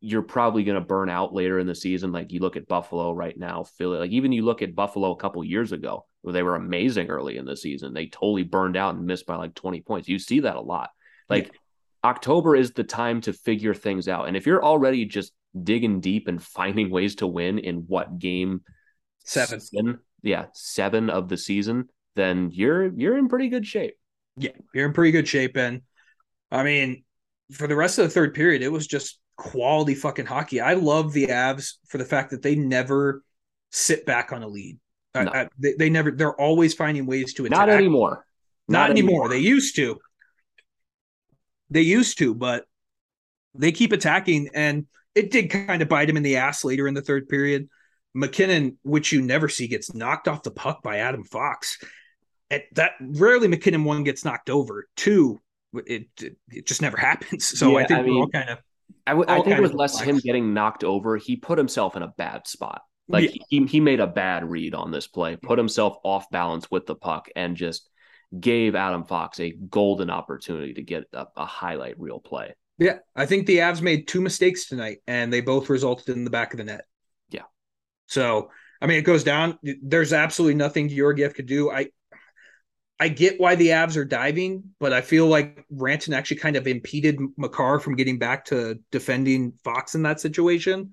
you're 0.00 0.22
probably 0.22 0.62
going 0.62 0.80
to 0.80 0.86
burn 0.86 1.10
out 1.10 1.34
later 1.34 1.58
in 1.58 1.66
the 1.66 1.74
season. 1.74 2.12
Like 2.12 2.30
you 2.30 2.38
look 2.38 2.56
at 2.56 2.68
Buffalo 2.68 3.12
right 3.12 3.36
now, 3.36 3.64
Philly, 3.64 3.98
like 3.98 4.12
even 4.12 4.30
you 4.30 4.44
look 4.44 4.62
at 4.62 4.76
Buffalo 4.76 5.10
a 5.10 5.16
couple 5.16 5.42
years 5.42 5.72
ago, 5.72 6.06
where 6.22 6.32
they 6.32 6.44
were 6.44 6.54
amazing 6.54 7.08
early 7.08 7.36
in 7.36 7.44
the 7.44 7.56
season. 7.56 7.94
They 7.94 8.06
totally 8.06 8.44
burned 8.44 8.76
out 8.76 8.94
and 8.94 9.06
missed 9.06 9.26
by 9.26 9.34
like 9.34 9.56
20 9.56 9.80
points. 9.80 10.08
You 10.08 10.20
see 10.20 10.40
that 10.40 10.54
a 10.54 10.60
lot. 10.60 10.90
Like 11.28 11.52
October 12.04 12.54
is 12.56 12.72
the 12.72 12.84
time 12.84 13.20
to 13.22 13.32
figure 13.32 13.74
things 13.74 14.08
out. 14.08 14.28
And 14.28 14.36
if 14.36 14.46
you're 14.46 14.64
already 14.64 15.04
just 15.04 15.32
digging 15.62 16.00
deep 16.00 16.28
and 16.28 16.42
finding 16.42 16.90
ways 16.90 17.16
to 17.16 17.26
win 17.26 17.58
in 17.58 17.84
what 17.86 18.18
game 18.18 18.62
Seven. 19.24 19.60
seven, 19.60 19.98
yeah, 20.22 20.46
seven 20.54 21.10
of 21.10 21.28
the 21.28 21.36
season, 21.36 21.88
then 22.16 22.50
you're 22.52 22.86
you're 22.86 23.18
in 23.18 23.28
pretty 23.28 23.48
good 23.48 23.66
shape. 23.66 23.94
Yeah, 24.36 24.52
you're 24.72 24.86
in 24.86 24.92
pretty 24.92 25.10
good 25.10 25.28
shape. 25.28 25.56
And 25.56 25.82
I 26.50 26.62
mean, 26.62 27.04
for 27.52 27.66
the 27.66 27.76
rest 27.76 27.98
of 27.98 28.04
the 28.04 28.10
third 28.10 28.34
period, 28.34 28.62
it 28.62 28.72
was 28.72 28.86
just 28.86 29.18
quality 29.36 29.94
fucking 29.94 30.26
hockey. 30.26 30.60
I 30.60 30.74
love 30.74 31.12
the 31.12 31.26
Avs 31.26 31.74
for 31.88 31.98
the 31.98 32.04
fact 32.04 32.30
that 32.30 32.42
they 32.42 32.54
never 32.54 33.22
sit 33.70 34.06
back 34.06 34.32
on 34.32 34.42
a 34.42 34.48
lead. 34.48 34.78
No. 35.14 35.30
I- 35.32 35.48
they, 35.58 35.74
they 35.78 35.90
never. 35.90 36.10
They're 36.10 36.40
always 36.40 36.74
finding 36.74 37.06
ways 37.06 37.34
to 37.34 37.46
attack. 37.46 37.58
Not 37.58 37.68
anymore. 37.68 38.24
Not, 38.70 38.90
anymore. 38.90 39.28
They 39.28 39.38
used 39.38 39.76
to. 39.76 39.98
They 41.70 41.82
used 41.82 42.18
to, 42.18 42.34
but 42.34 42.64
they 43.54 43.72
keep 43.72 43.92
attacking, 43.92 44.50
and 44.54 44.86
it 45.14 45.30
did 45.30 45.50
kind 45.50 45.82
of 45.82 45.88
bite 45.88 46.08
him 46.08 46.16
in 46.16 46.22
the 46.22 46.36
ass 46.36 46.64
later 46.64 46.88
in 46.88 46.94
the 46.94 47.02
third 47.02 47.28
period. 47.28 47.68
MacKinnon, 48.14 48.78
which 48.82 49.12
you 49.12 49.22
never 49.22 49.48
see, 49.48 49.68
gets 49.68 49.94
knocked 49.94 50.28
off 50.28 50.42
the 50.42 50.50
puck 50.50 50.82
by 50.82 50.98
Adam 50.98 51.24
Fox. 51.24 51.78
At 52.50 52.62
that 52.74 52.92
rarely 53.00 53.48
MacKinnon 53.48 53.84
one 53.84 54.04
gets 54.04 54.24
knocked 54.24 54.50
over. 54.50 54.86
Two, 54.96 55.40
it 55.74 56.08
it, 56.20 56.36
it 56.50 56.66
just 56.66 56.82
never 56.82 56.96
happens. 56.98 57.46
So 57.46 57.76
I 57.76 57.80
Yeah, 57.80 57.86
think 57.86 58.00
I 58.00 58.02
we're 58.04 58.18
all 58.18 58.28
kind 58.28 58.50
of 58.50 58.58
I, 59.06 59.12
w- 59.12 59.26
I 59.28 59.40
think 59.40 59.58
it 59.58 59.62
was 59.62 59.72
less 59.74 59.98
him 60.00 60.18
getting 60.18 60.54
knocked 60.54 60.84
over. 60.84 61.16
He 61.16 61.36
put 61.36 61.58
himself 61.58 61.96
in 61.96 62.02
a 62.02 62.08
bad 62.08 62.46
spot. 62.46 62.82
Like 63.10 63.24
Yeah. 63.24 63.44
he, 63.48 63.66
he 63.66 63.80
made 63.80 64.00
a 64.00 64.06
bad 64.06 64.48
read 64.50 64.74
on 64.74 64.90
this 64.90 65.06
play, 65.06 65.36
put 65.36 65.58
himself 65.58 65.96
off 66.04 66.28
balance 66.30 66.70
with 66.70 66.86
the 66.86 66.94
puck, 66.94 67.28
and 67.34 67.56
just 67.56 67.88
gave 68.38 68.74
Adam 68.74 69.04
Fox 69.04 69.40
a 69.40 69.52
golden 69.52 70.10
opportunity 70.10 70.74
to 70.74 70.82
get 70.82 71.04
a, 71.12 71.26
a 71.36 71.46
highlight 71.46 71.98
reel 71.98 72.20
play. 72.20 72.54
Yeah, 72.78 72.98
I 73.16 73.26
think 73.26 73.46
the 73.46 73.58
Avs 73.58 73.82
made 73.82 74.06
two 74.06 74.20
mistakes 74.20 74.66
tonight, 74.66 74.98
and 75.06 75.32
they 75.32 75.40
both 75.40 75.68
resulted 75.68 76.16
in 76.16 76.24
the 76.24 76.30
back 76.30 76.52
of 76.52 76.58
the 76.58 76.64
net. 76.64 76.84
Yeah. 77.30 77.42
So 78.06 78.50
I 78.80 78.86
mean, 78.86 78.98
it 78.98 79.02
goes 79.02 79.24
down. 79.24 79.58
There's 79.62 80.12
absolutely 80.12 80.54
nothing 80.54 80.88
Georgiev 80.88 81.34
could 81.34 81.46
do. 81.46 81.70
I 81.70 81.88
I 83.00 83.08
get 83.08 83.40
why 83.40 83.54
the 83.54 83.68
Avs 83.68 83.96
are 83.96 84.04
diving, 84.04 84.64
but 84.80 84.92
I 84.92 85.02
feel 85.02 85.26
like 85.26 85.64
Ranton 85.70 86.14
actually 86.14 86.38
kind 86.38 86.56
of 86.56 86.66
impeded 86.66 87.20
Makar 87.36 87.78
from 87.78 87.94
getting 87.94 88.18
back 88.18 88.46
to 88.46 88.80
defending 88.90 89.52
Fox 89.62 89.94
in 89.94 90.02
that 90.02 90.20
situation. 90.20 90.92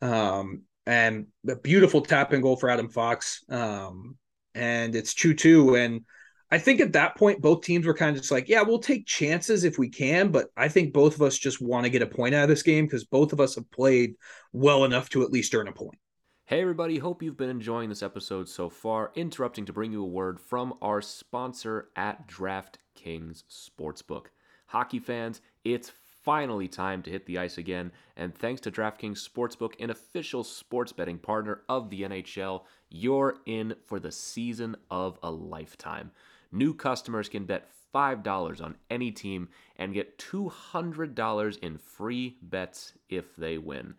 Um, 0.00 0.62
and 0.86 1.26
a 1.46 1.56
beautiful 1.56 2.00
tap 2.00 2.32
and 2.32 2.42
goal 2.42 2.56
for 2.56 2.70
Adam 2.70 2.88
Fox. 2.88 3.44
Um, 3.50 4.16
and 4.54 4.96
it's 4.96 5.12
2 5.12 5.34
2. 5.34 5.76
And 5.76 6.06
I 6.50 6.58
think 6.58 6.80
at 6.80 6.94
that 6.94 7.16
point, 7.16 7.42
both 7.42 7.62
teams 7.62 7.84
were 7.84 7.94
kind 7.94 8.16
of 8.16 8.22
just 8.22 8.32
like, 8.32 8.48
yeah, 8.48 8.62
we'll 8.62 8.78
take 8.78 9.06
chances 9.06 9.64
if 9.64 9.78
we 9.78 9.88
can. 9.90 10.30
But 10.30 10.48
I 10.56 10.68
think 10.68 10.94
both 10.94 11.14
of 11.14 11.22
us 11.22 11.36
just 11.36 11.60
want 11.60 11.84
to 11.84 11.90
get 11.90 12.00
a 12.00 12.06
point 12.06 12.34
out 12.34 12.44
of 12.44 12.48
this 12.48 12.62
game 12.62 12.86
because 12.86 13.04
both 13.04 13.32
of 13.32 13.40
us 13.40 13.56
have 13.56 13.70
played 13.70 14.14
well 14.52 14.84
enough 14.84 15.10
to 15.10 15.22
at 15.22 15.30
least 15.30 15.54
earn 15.54 15.68
a 15.68 15.72
point. 15.72 15.98
Hey, 16.46 16.62
everybody, 16.62 16.96
hope 16.96 17.22
you've 17.22 17.36
been 17.36 17.50
enjoying 17.50 17.90
this 17.90 18.02
episode 18.02 18.48
so 18.48 18.70
far. 18.70 19.12
Interrupting 19.14 19.66
to 19.66 19.72
bring 19.74 19.92
you 19.92 20.02
a 20.02 20.06
word 20.06 20.40
from 20.40 20.72
our 20.80 21.02
sponsor 21.02 21.90
at 21.94 22.26
DraftKings 22.26 23.42
Sportsbook. 23.50 24.28
Hockey 24.68 24.98
fans, 24.98 25.42
it's 25.64 25.92
finally 26.24 26.68
time 26.68 27.02
to 27.02 27.10
hit 27.10 27.26
the 27.26 27.38
ice 27.38 27.58
again, 27.58 27.92
and 28.16 28.34
thanks 28.34 28.62
to 28.62 28.70
DraftKings 28.70 29.26
Sportsbook, 29.26 29.72
an 29.80 29.90
official 29.90 30.42
sports 30.42 30.92
betting 30.92 31.18
partner 31.18 31.62
of 31.68 31.90
the 31.90 32.02
NHL, 32.02 32.62
you're 32.88 33.36
in 33.44 33.74
for 33.86 34.00
the 34.00 34.12
season 34.12 34.76
of 34.90 35.18
a 35.22 35.30
lifetime. 35.30 36.10
New 36.50 36.74
customers 36.74 37.28
can 37.28 37.44
bet 37.44 37.70
$5 37.94 38.62
on 38.62 38.76
any 38.90 39.10
team 39.10 39.48
and 39.76 39.94
get 39.94 40.18
$200 40.18 41.58
in 41.58 41.78
free 41.78 42.36
bets 42.42 42.92
if 43.08 43.36
they 43.36 43.58
win. 43.58 43.94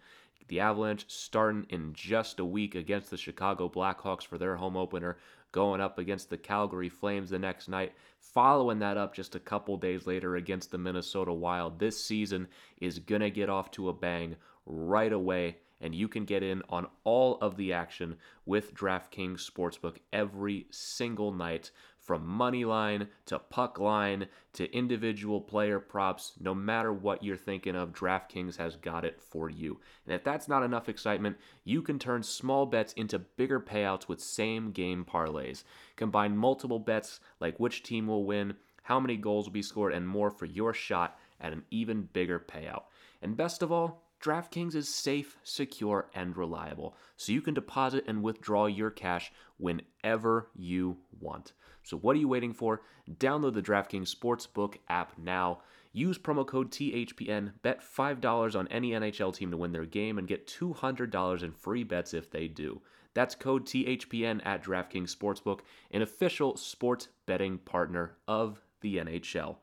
The 0.47 0.59
Avalanche 0.59 1.05
starting 1.07 1.67
in 1.69 1.93
just 1.93 2.39
a 2.39 2.45
week 2.45 2.73
against 2.73 3.11
the 3.11 3.17
Chicago 3.17 3.69
Blackhawks 3.69 4.25
for 4.25 4.39
their 4.39 4.55
home 4.55 4.75
opener, 4.75 5.17
going 5.51 5.79
up 5.79 5.99
against 5.99 6.29
the 6.29 6.37
Calgary 6.37 6.89
Flames 6.89 7.29
the 7.29 7.37
next 7.37 7.69
night, 7.69 7.93
following 8.19 8.79
that 8.79 8.97
up 8.97 9.13
just 9.13 9.35
a 9.35 9.39
couple 9.39 9.77
days 9.77 10.07
later 10.07 10.35
against 10.37 10.71
the 10.71 10.77
Minnesota 10.77 11.31
Wild. 11.31 11.77
This 11.77 12.03
season 12.03 12.47
is 12.81 12.97
going 12.97 13.21
to 13.21 13.29
get 13.29 13.49
off 13.49 13.69
to 13.71 13.89
a 13.89 13.93
bang 13.93 14.35
right 14.65 15.13
away, 15.13 15.57
and 15.81 15.93
you 15.93 16.07
can 16.07 16.25
get 16.25 16.41
in 16.41 16.63
on 16.69 16.87
all 17.03 17.37
of 17.41 17.55
the 17.55 17.71
action 17.73 18.17
with 18.47 18.73
DraftKings 18.73 19.47
Sportsbook 19.47 19.97
every 20.11 20.65
single 20.71 21.31
night. 21.31 21.69
From 22.09 22.25
money 22.25 22.65
line 22.65 23.07
to 23.27 23.37
puck 23.37 23.77
line 23.77 24.29
to 24.53 24.75
individual 24.75 25.39
player 25.39 25.79
props, 25.79 26.33
no 26.39 26.55
matter 26.55 26.91
what 26.91 27.23
you're 27.23 27.37
thinking 27.37 27.75
of, 27.75 27.93
DraftKings 27.93 28.57
has 28.57 28.75
got 28.75 29.05
it 29.05 29.21
for 29.21 29.47
you. 29.47 29.79
And 30.07 30.15
if 30.15 30.23
that's 30.23 30.47
not 30.47 30.63
enough 30.63 30.89
excitement, 30.89 31.37
you 31.65 31.83
can 31.83 31.99
turn 31.99 32.23
small 32.23 32.65
bets 32.65 32.93
into 32.93 33.19
bigger 33.19 33.59
payouts 33.59 34.07
with 34.07 34.21
same 34.21 34.71
game 34.71 35.05
parlays. 35.05 35.65
Combine 35.97 36.35
multiple 36.35 36.79
bets 36.79 37.19
like 37.39 37.59
which 37.59 37.83
team 37.83 38.07
will 38.07 38.25
win, 38.25 38.55
how 38.81 38.99
many 38.99 39.15
goals 39.15 39.45
will 39.45 39.53
be 39.53 39.61
scored, 39.61 39.93
and 39.93 40.07
more 40.07 40.31
for 40.31 40.45
your 40.47 40.73
shot 40.73 41.19
at 41.39 41.53
an 41.53 41.61
even 41.69 42.09
bigger 42.11 42.39
payout. 42.39 42.85
And 43.21 43.37
best 43.37 43.61
of 43.61 43.71
all, 43.71 44.01
DraftKings 44.19 44.73
is 44.73 44.93
safe, 44.93 45.37
secure, 45.43 46.09
and 46.15 46.35
reliable, 46.35 46.97
so 47.17 47.31
you 47.31 47.41
can 47.43 47.53
deposit 47.53 48.03
and 48.07 48.23
withdraw 48.23 48.65
your 48.65 48.89
cash 48.89 49.31
whenever 49.57 50.49
you 50.55 50.97
want. 51.21 51.53
So, 51.89 51.97
what 51.97 52.15
are 52.15 52.19
you 52.19 52.27
waiting 52.27 52.53
for? 52.53 52.81
Download 53.17 53.53
the 53.53 53.63
DraftKings 53.63 54.15
Sportsbook 54.15 54.75
app 54.89 55.17
now. 55.17 55.61
Use 55.91 56.19
promo 56.19 56.45
code 56.45 56.69
THPN, 56.69 57.53
bet 57.63 57.81
$5 57.81 58.55
on 58.55 58.67
any 58.67 58.91
NHL 58.91 59.35
team 59.35 59.49
to 59.49 59.57
win 59.57 59.71
their 59.71 59.85
game, 59.85 60.19
and 60.19 60.27
get 60.27 60.45
$200 60.45 61.41
in 61.43 61.51
free 61.51 61.83
bets 61.83 62.13
if 62.13 62.29
they 62.29 62.47
do. 62.47 62.79
That's 63.15 63.33
code 63.33 63.65
THPN 63.65 64.45
at 64.45 64.63
DraftKings 64.63 65.15
Sportsbook, 65.15 65.61
an 65.89 66.03
official 66.03 66.55
sports 66.57 67.07
betting 67.25 67.57
partner 67.57 68.17
of 68.27 68.61
the 68.81 68.97
NHL. 68.97 69.57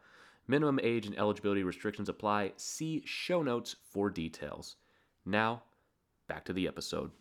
Minimum 0.49 0.81
age 0.83 1.07
and 1.07 1.16
eligibility 1.16 1.62
restrictions 1.62 2.09
apply. 2.09 2.55
See 2.57 3.03
show 3.05 3.43
notes 3.43 3.77
for 3.93 4.11
details. 4.11 4.74
Now, 5.24 5.62
back 6.29 6.45
to 6.47 6.53
the 6.53 6.66
episode. 6.66 7.12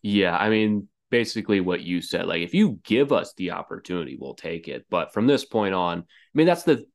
Yeah, 0.00 0.36
I 0.36 0.48
mean, 0.48 0.88
basically 1.14 1.60
what 1.60 1.80
you 1.80 2.02
said. 2.02 2.26
Like, 2.26 2.42
if 2.42 2.54
you 2.54 2.80
give 2.82 3.12
us 3.12 3.34
the 3.34 3.52
opportunity, 3.52 4.16
we'll 4.20 4.34
take 4.34 4.66
it. 4.66 4.84
But 4.90 5.14
from 5.14 5.28
this 5.28 5.44
point 5.44 5.72
on, 5.72 6.00
I 6.00 6.02
mean, 6.34 6.44
that's 6.44 6.64
the 6.64 6.86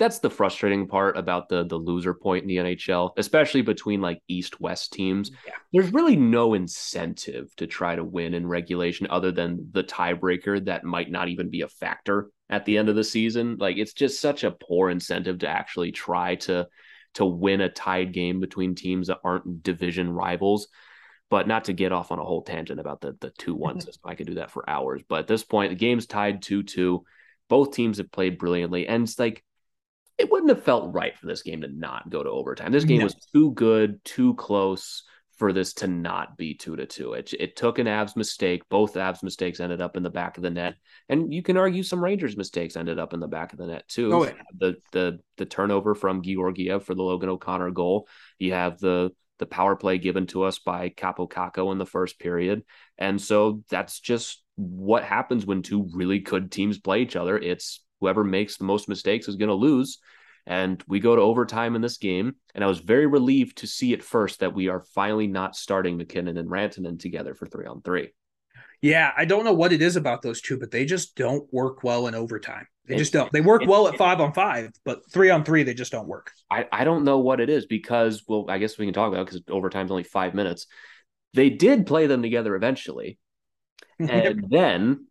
that's 0.00 0.18
the 0.18 0.30
frustrating 0.30 0.88
part 0.88 1.16
about 1.16 1.48
the 1.48 1.64
the 1.64 1.76
loser 1.76 2.12
point 2.12 2.42
in 2.42 2.48
the 2.48 2.56
NHL, 2.56 3.12
especially 3.16 3.62
between 3.62 4.00
like 4.00 4.20
East 4.26 4.60
West 4.60 4.94
teams. 4.94 5.30
Yeah. 5.46 5.52
There's 5.72 5.92
really 5.92 6.16
no 6.16 6.54
incentive 6.54 7.54
to 7.54 7.68
try 7.68 7.94
to 7.94 8.02
win 8.02 8.34
in 8.34 8.48
regulation 8.48 9.06
other 9.10 9.30
than 9.30 9.68
the 9.70 9.84
tiebreaker 9.84 10.64
that 10.64 10.82
might 10.82 11.08
not 11.08 11.28
even 11.28 11.48
be 11.48 11.60
a 11.60 11.68
factor 11.68 12.30
at 12.50 12.64
the 12.64 12.78
end 12.78 12.88
of 12.88 12.96
the 12.96 13.04
season. 13.04 13.58
Like 13.60 13.76
it's 13.76 13.92
just 13.92 14.20
such 14.20 14.42
a 14.42 14.50
poor 14.50 14.90
incentive 14.90 15.38
to 15.38 15.48
actually 15.48 15.92
try 15.92 16.34
to 16.46 16.66
to 17.14 17.24
win 17.24 17.60
a 17.60 17.68
tied 17.68 18.12
game 18.12 18.40
between 18.40 18.74
teams 18.74 19.06
that 19.06 19.20
aren't 19.22 19.62
division 19.62 20.10
rivals. 20.10 20.66
But 21.30 21.46
not 21.46 21.64
to 21.64 21.74
get 21.74 21.92
off 21.92 22.10
on 22.10 22.18
a 22.18 22.24
whole 22.24 22.42
tangent 22.42 22.80
about 22.80 23.00
the 23.00 23.16
the 23.20 23.30
two 23.30 23.54
one 23.54 23.80
system. 23.80 24.10
I 24.10 24.14
could 24.14 24.26
do 24.26 24.34
that 24.34 24.50
for 24.50 24.68
hours. 24.68 25.02
But 25.08 25.20
at 25.20 25.26
this 25.26 25.44
point, 25.44 25.70
the 25.70 25.76
game's 25.76 26.06
tied 26.06 26.42
two 26.42 26.62
two. 26.62 27.04
Both 27.48 27.72
teams 27.72 27.98
have 27.98 28.12
played 28.12 28.38
brilliantly, 28.38 28.86
and 28.86 29.04
it's 29.04 29.18
like 29.18 29.44
it 30.18 30.30
wouldn't 30.30 30.50
have 30.50 30.64
felt 30.64 30.92
right 30.92 31.16
for 31.16 31.26
this 31.26 31.42
game 31.42 31.60
to 31.60 31.68
not 31.68 32.10
go 32.10 32.22
to 32.22 32.30
overtime. 32.30 32.72
This 32.72 32.84
game 32.84 32.98
no. 32.98 33.04
was 33.04 33.14
too 33.32 33.52
good, 33.52 34.04
too 34.04 34.34
close 34.34 35.04
for 35.38 35.52
this 35.52 35.72
to 35.72 35.86
not 35.86 36.36
be 36.36 36.52
two 36.52 36.74
to 36.74 36.84
two. 36.84 37.12
It, 37.12 37.32
it 37.38 37.54
took 37.54 37.78
an 37.78 37.86
Avs 37.86 38.16
mistake. 38.16 38.62
Both 38.68 38.94
Avs 38.94 39.22
mistakes 39.22 39.60
ended 39.60 39.80
up 39.80 39.96
in 39.96 40.02
the 40.02 40.10
back 40.10 40.36
of 40.36 40.42
the 40.42 40.50
net, 40.50 40.74
and 41.08 41.32
you 41.32 41.42
can 41.42 41.56
argue 41.56 41.84
some 41.84 42.02
Rangers 42.02 42.36
mistakes 42.36 42.76
ended 42.76 42.98
up 42.98 43.14
in 43.14 43.20
the 43.20 43.28
back 43.28 43.52
of 43.52 43.58
the 43.58 43.68
net 43.68 43.86
too. 43.86 44.12
Oh, 44.12 44.24
yeah. 44.24 44.32
The 44.58 44.76
the 44.90 45.20
the 45.36 45.46
turnover 45.46 45.94
from 45.94 46.22
Georgiev 46.22 46.84
for 46.84 46.96
the 46.96 47.04
Logan 47.04 47.28
O'Connor 47.28 47.70
goal. 47.70 48.08
You 48.40 48.52
have 48.52 48.80
the 48.80 49.12
the 49.38 49.46
power 49.46 49.76
play 49.76 49.98
given 49.98 50.26
to 50.28 50.42
us 50.42 50.58
by 50.58 50.90
Kaapo 50.90 51.28
Kakko 51.28 51.72
in 51.72 51.78
the 51.78 51.86
first 51.86 52.18
period, 52.18 52.64
and 52.96 53.20
so 53.20 53.62
that's 53.70 54.00
just 54.00 54.42
what 54.56 55.04
happens 55.04 55.46
when 55.46 55.62
two 55.62 55.88
really 55.92 56.18
good 56.18 56.50
teams 56.50 56.78
play 56.78 57.00
each 57.00 57.16
other. 57.16 57.38
It's 57.38 57.84
whoever 58.00 58.24
makes 58.24 58.56
the 58.56 58.64
most 58.64 58.88
mistakes 58.88 59.28
is 59.28 59.36
going 59.36 59.48
to 59.48 59.54
lose. 59.54 59.98
And 60.46 60.82
we 60.88 60.98
go 60.98 61.14
to 61.14 61.22
overtime 61.22 61.76
in 61.76 61.82
this 61.82 61.98
game. 61.98 62.36
And 62.54 62.64
I 62.64 62.68
was 62.68 62.80
very 62.80 63.06
relieved 63.06 63.58
to 63.58 63.66
see 63.66 63.92
at 63.92 64.02
first 64.02 64.40
that 64.40 64.54
we 64.54 64.68
are 64.68 64.84
finally 64.94 65.26
not 65.26 65.54
starting 65.54 65.96
MacKinnon 65.96 66.38
and 66.38 66.48
Rantanen 66.48 66.98
together 66.98 67.34
for 67.34 67.46
three 67.46 67.66
on 67.66 67.82
three. 67.82 68.12
Yeah, 68.80 69.12
I 69.16 69.24
don't 69.24 69.44
know 69.44 69.52
what 69.52 69.72
it 69.72 69.82
is 69.82 69.96
about 69.96 70.22
those 70.22 70.40
two, 70.40 70.58
but 70.58 70.70
they 70.70 70.84
just 70.84 71.16
don't 71.16 71.52
work 71.52 71.82
well 71.82 72.06
in 72.06 72.14
overtime. 72.14 72.66
They 72.86 72.96
just 72.96 73.12
don't. 73.12 73.30
They 73.32 73.42
work 73.42 73.62
well 73.66 73.86
at 73.88 73.98
five 73.98 74.20
on 74.20 74.32
five, 74.32 74.70
but 74.84 75.00
three 75.12 75.28
on 75.30 75.44
three, 75.44 75.62
they 75.62 75.74
just 75.74 75.92
don't 75.92 76.08
work. 76.08 76.32
I, 76.50 76.66
I 76.72 76.84
don't 76.84 77.04
know 77.04 77.18
what 77.18 77.40
it 77.40 77.50
is 77.50 77.66
because, 77.66 78.22
well, 78.26 78.46
I 78.48 78.58
guess 78.58 78.78
we 78.78 78.86
can 78.86 78.94
talk 78.94 79.12
about 79.12 79.26
because 79.26 79.42
overtime's 79.48 79.90
only 79.90 80.04
five 80.04 80.32
minutes. 80.32 80.66
They 81.34 81.50
did 81.50 81.86
play 81.86 82.06
them 82.06 82.22
together 82.22 82.54
eventually. 82.54 83.18
And 84.00 84.44
then 84.48 85.06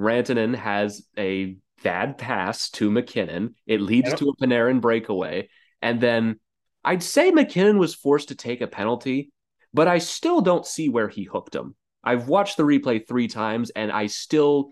Rantanen 0.00 0.56
has 0.56 1.06
a 1.18 1.56
bad 1.82 2.16
pass 2.16 2.70
to 2.70 2.90
MacKinnon. 2.90 3.54
It 3.66 3.82
leads 3.82 4.14
to 4.14 4.30
a 4.30 4.36
Panarin 4.36 4.80
breakaway. 4.80 5.50
And 5.82 6.00
then 6.00 6.40
I'd 6.82 7.02
say 7.02 7.30
MacKinnon 7.30 7.78
was 7.78 7.94
forced 7.94 8.28
to 8.28 8.34
take 8.34 8.62
a 8.62 8.66
penalty, 8.66 9.30
but 9.74 9.88
I 9.88 9.98
still 9.98 10.40
don't 10.40 10.66
see 10.66 10.88
where 10.88 11.08
he 11.08 11.24
hooked 11.24 11.54
him. 11.54 11.76
I've 12.04 12.28
watched 12.28 12.56
the 12.56 12.62
replay 12.64 13.06
three 13.06 13.28
times 13.28 13.70
and 13.70 13.90
I 13.90 14.06
still 14.06 14.70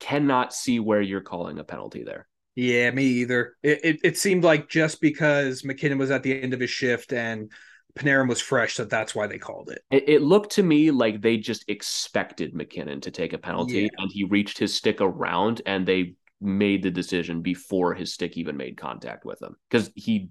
cannot 0.00 0.52
see 0.52 0.80
where 0.80 1.00
you're 1.00 1.20
calling 1.20 1.58
a 1.58 1.64
penalty 1.64 2.04
there. 2.04 2.28
Yeah, 2.54 2.90
me 2.90 3.04
either. 3.04 3.56
It, 3.62 3.80
it, 3.84 4.00
it 4.04 4.18
seemed 4.18 4.44
like 4.44 4.68
just 4.68 5.00
because 5.00 5.64
MacKinnon 5.64 5.98
was 5.98 6.10
at 6.10 6.22
the 6.22 6.40
end 6.40 6.54
of 6.54 6.60
his 6.60 6.70
shift 6.70 7.12
and 7.12 7.50
Panarin 7.96 8.28
was 8.28 8.40
fresh, 8.40 8.76
that 8.76 8.90
that's 8.90 9.14
why 9.14 9.26
they 9.26 9.38
called 9.38 9.70
it. 9.70 9.82
it. 9.90 10.08
it. 10.08 10.22
looked 10.22 10.52
to 10.52 10.62
me 10.62 10.90
like 10.90 11.20
they 11.20 11.36
just 11.36 11.64
expected 11.68 12.54
MacKinnon 12.54 13.00
to 13.02 13.10
take 13.10 13.32
a 13.32 13.38
penalty, 13.38 13.82
yeah. 13.82 13.88
and 13.98 14.10
he 14.12 14.24
reached 14.24 14.58
his 14.58 14.74
stick 14.74 15.00
around, 15.00 15.62
and 15.64 15.86
they 15.86 16.16
made 16.40 16.82
the 16.82 16.90
decision 16.90 17.40
before 17.40 17.94
his 17.94 18.12
stick 18.12 18.36
even 18.36 18.56
made 18.56 18.76
contact 18.76 19.24
with 19.24 19.40
him 19.40 19.56
because 19.70 19.90
he 19.94 20.30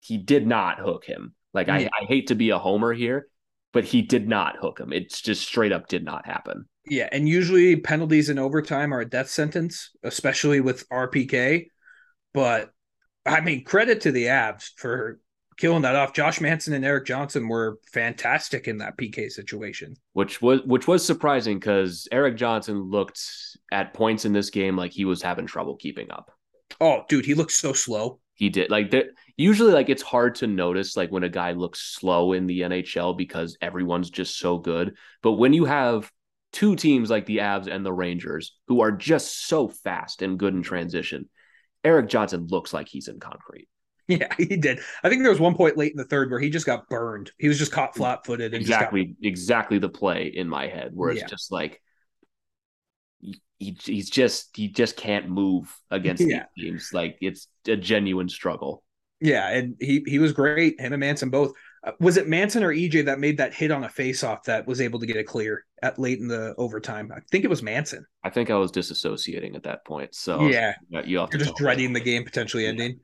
he 0.00 0.18
did 0.18 0.46
not 0.46 0.78
hook 0.78 1.04
him. 1.04 1.34
Like 1.54 1.68
yeah. 1.68 1.74
I, 1.74 1.88
I 2.02 2.04
hate 2.04 2.26
to 2.26 2.34
be 2.34 2.50
a 2.50 2.58
homer 2.58 2.92
here, 2.92 3.26
but 3.72 3.84
he 3.84 4.02
did 4.02 4.28
not 4.28 4.56
hook 4.56 4.78
him. 4.78 4.92
It's 4.92 5.20
just 5.20 5.46
straight 5.46 5.72
up 5.72 5.88
did 5.88 6.04
not 6.04 6.26
happen. 6.26 6.66
Yeah, 6.86 7.08
and 7.12 7.28
usually 7.28 7.76
penalties 7.76 8.28
in 8.28 8.38
overtime 8.38 8.92
are 8.92 9.00
a 9.00 9.08
death 9.08 9.28
sentence, 9.28 9.90
especially 10.02 10.60
with 10.60 10.88
RPK. 10.88 11.66
But 12.34 12.70
I 13.24 13.40
mean, 13.40 13.64
credit 13.64 14.02
to 14.02 14.12
the 14.12 14.26
Avs 14.26 14.70
for 14.76 15.20
killing 15.56 15.82
that 15.82 15.94
off. 15.94 16.12
Josh 16.12 16.40
Manson 16.40 16.74
and 16.74 16.84
Erik 16.84 17.06
Johnson 17.06 17.48
were 17.48 17.78
fantastic 17.92 18.66
in 18.66 18.78
that 18.78 18.96
PK 18.96 19.30
situation. 19.30 19.94
Which 20.12 20.42
was 20.42 20.60
which 20.64 20.88
was 20.88 21.04
surprising 21.04 21.58
because 21.58 22.08
Erik 22.10 22.36
Johnson 22.36 22.90
looked 22.90 23.22
at 23.70 23.94
points 23.94 24.24
in 24.24 24.32
this 24.32 24.50
game 24.50 24.76
like 24.76 24.92
he 24.92 25.04
was 25.04 25.22
having 25.22 25.46
trouble 25.46 25.76
keeping 25.76 26.10
up. 26.10 26.30
Oh, 26.80 27.04
dude, 27.08 27.26
he 27.26 27.34
looked 27.34 27.52
so 27.52 27.72
slow. 27.72 28.18
He 28.34 28.48
did. 28.48 28.70
Like 28.70 28.90
that 28.90 29.06
usually 29.36 29.72
like 29.72 29.88
it's 29.88 30.02
hard 30.02 30.36
to 30.36 30.46
notice 30.46 30.96
like 30.96 31.10
when 31.10 31.24
a 31.24 31.28
guy 31.28 31.52
looks 31.52 31.80
slow 31.80 32.32
in 32.32 32.46
the 32.46 32.60
NHL 32.60 33.16
because 33.16 33.56
everyone's 33.60 34.10
just 34.10 34.38
so 34.38 34.58
good. 34.58 34.96
But 35.22 35.32
when 35.32 35.52
you 35.52 35.64
have 35.64 36.10
two 36.52 36.76
teams 36.76 37.10
like 37.10 37.26
the 37.26 37.38
Avs 37.38 37.66
and 37.66 37.84
the 37.84 37.92
Rangers 37.92 38.56
who 38.68 38.82
are 38.82 38.92
just 38.92 39.46
so 39.46 39.68
fast 39.68 40.22
and 40.22 40.38
good 40.38 40.54
in 40.54 40.62
transition, 40.62 41.28
Erik 41.84 42.08
Johnson 42.08 42.46
looks 42.48 42.72
like 42.72 42.88
he's 42.88 43.08
in 43.08 43.20
concrete. 43.20 43.68
Yeah, 44.08 44.28
he 44.36 44.56
did. 44.56 44.80
I 45.02 45.08
think 45.08 45.22
there 45.22 45.30
was 45.30 45.40
one 45.40 45.54
point 45.54 45.76
late 45.76 45.92
in 45.92 45.96
the 45.96 46.04
third 46.04 46.30
where 46.30 46.40
he 46.40 46.50
just 46.50 46.66
got 46.66 46.88
burned. 46.88 47.32
He 47.38 47.48
was 47.48 47.58
just 47.58 47.72
caught 47.72 47.92
mm, 47.92 47.96
flat 47.96 48.26
footed. 48.26 48.54
Exactly, 48.54 49.06
got... 49.06 49.16
exactly 49.22 49.78
the 49.78 49.88
play 49.88 50.26
in 50.26 50.48
my 50.48 50.68
head 50.68 50.90
where 50.94 51.10
it's 51.10 51.20
yeah. 51.20 51.26
just 51.26 51.50
like 51.50 51.80
he, 53.58 53.76
he's 53.82 54.10
just 54.10 54.56
he 54.56 54.68
just 54.68 54.96
can't 54.96 55.28
move 55.28 55.74
against 55.90 56.22
yeah. 56.26 56.44
these 56.56 56.64
teams. 56.64 56.90
Like 56.92 57.18
it's 57.20 57.48
a 57.66 57.76
genuine 57.76 58.28
struggle. 58.28 58.82
Yeah, 59.22 59.48
and 59.48 59.76
he 59.78 60.02
he 60.06 60.18
was 60.18 60.32
great. 60.32 60.80
Him 60.80 60.92
and 60.92 61.00
Manson 61.00 61.30
both. 61.30 61.52
Uh, 61.84 61.92
was 62.00 62.16
it 62.16 62.28
Manson 62.28 62.62
or 62.64 62.72
EJ 62.72 63.04
that 63.06 63.20
made 63.20 63.38
that 63.38 63.54
hit 63.54 63.70
on 63.70 63.84
a 63.84 63.88
faceoff 63.88 64.42
that 64.44 64.66
was 64.66 64.80
able 64.80 64.98
to 64.98 65.06
get 65.06 65.16
it 65.16 65.24
clear 65.24 65.64
at 65.82 65.98
late 65.98 66.18
in 66.18 66.26
the 66.26 66.54
overtime? 66.58 67.10
I 67.14 67.20
think 67.30 67.44
it 67.44 67.48
was 67.48 67.62
Manson. 67.62 68.04
I 68.24 68.30
think 68.30 68.50
I 68.50 68.56
was 68.56 68.72
disassociating 68.72 69.54
at 69.54 69.62
that 69.62 69.84
point. 69.84 70.14
So 70.14 70.48
yeah, 70.48 70.74
you 70.90 71.02
you're 71.04 71.28
just 71.28 71.56
dreading 71.56 71.92
the 71.92 72.00
game 72.00 72.24
potentially 72.24 72.66
ending. 72.66 72.98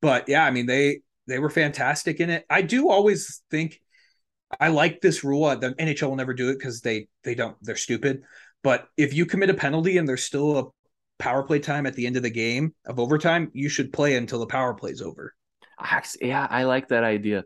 But 0.00 0.28
yeah, 0.28 0.44
I 0.44 0.50
mean 0.50 0.66
they 0.66 1.00
they 1.28 1.38
were 1.38 1.50
fantastic 1.50 2.18
in 2.18 2.30
it. 2.30 2.44
I 2.50 2.62
do 2.62 2.90
always 2.90 3.42
think 3.50 3.80
I 4.58 4.68
like 4.68 5.00
this 5.00 5.22
rule. 5.22 5.44
Uh, 5.44 5.54
the 5.54 5.74
NHL 5.74 6.08
will 6.08 6.16
never 6.16 6.34
do 6.34 6.50
it 6.50 6.58
because 6.58 6.80
they 6.80 7.06
they 7.22 7.36
don't 7.36 7.56
they're 7.62 7.76
stupid. 7.76 8.22
But 8.64 8.88
if 8.96 9.14
you 9.14 9.24
commit 9.24 9.50
a 9.50 9.54
penalty 9.54 9.98
and 9.98 10.08
there's 10.08 10.24
still 10.24 10.58
a 10.58 10.64
power 11.18 11.42
play 11.42 11.58
time 11.58 11.86
at 11.86 11.94
the 11.94 12.06
end 12.06 12.16
of 12.16 12.22
the 12.22 12.30
game 12.30 12.74
of 12.86 12.98
overtime, 12.98 13.50
you 13.52 13.68
should 13.68 13.92
play 13.92 14.16
until 14.16 14.38
the 14.38 14.46
power 14.46 14.74
play's 14.74 15.02
over. 15.02 15.34
Ah, 15.78 16.02
yeah, 16.20 16.46
I 16.48 16.64
like 16.64 16.88
that 16.88 17.04
idea. 17.04 17.44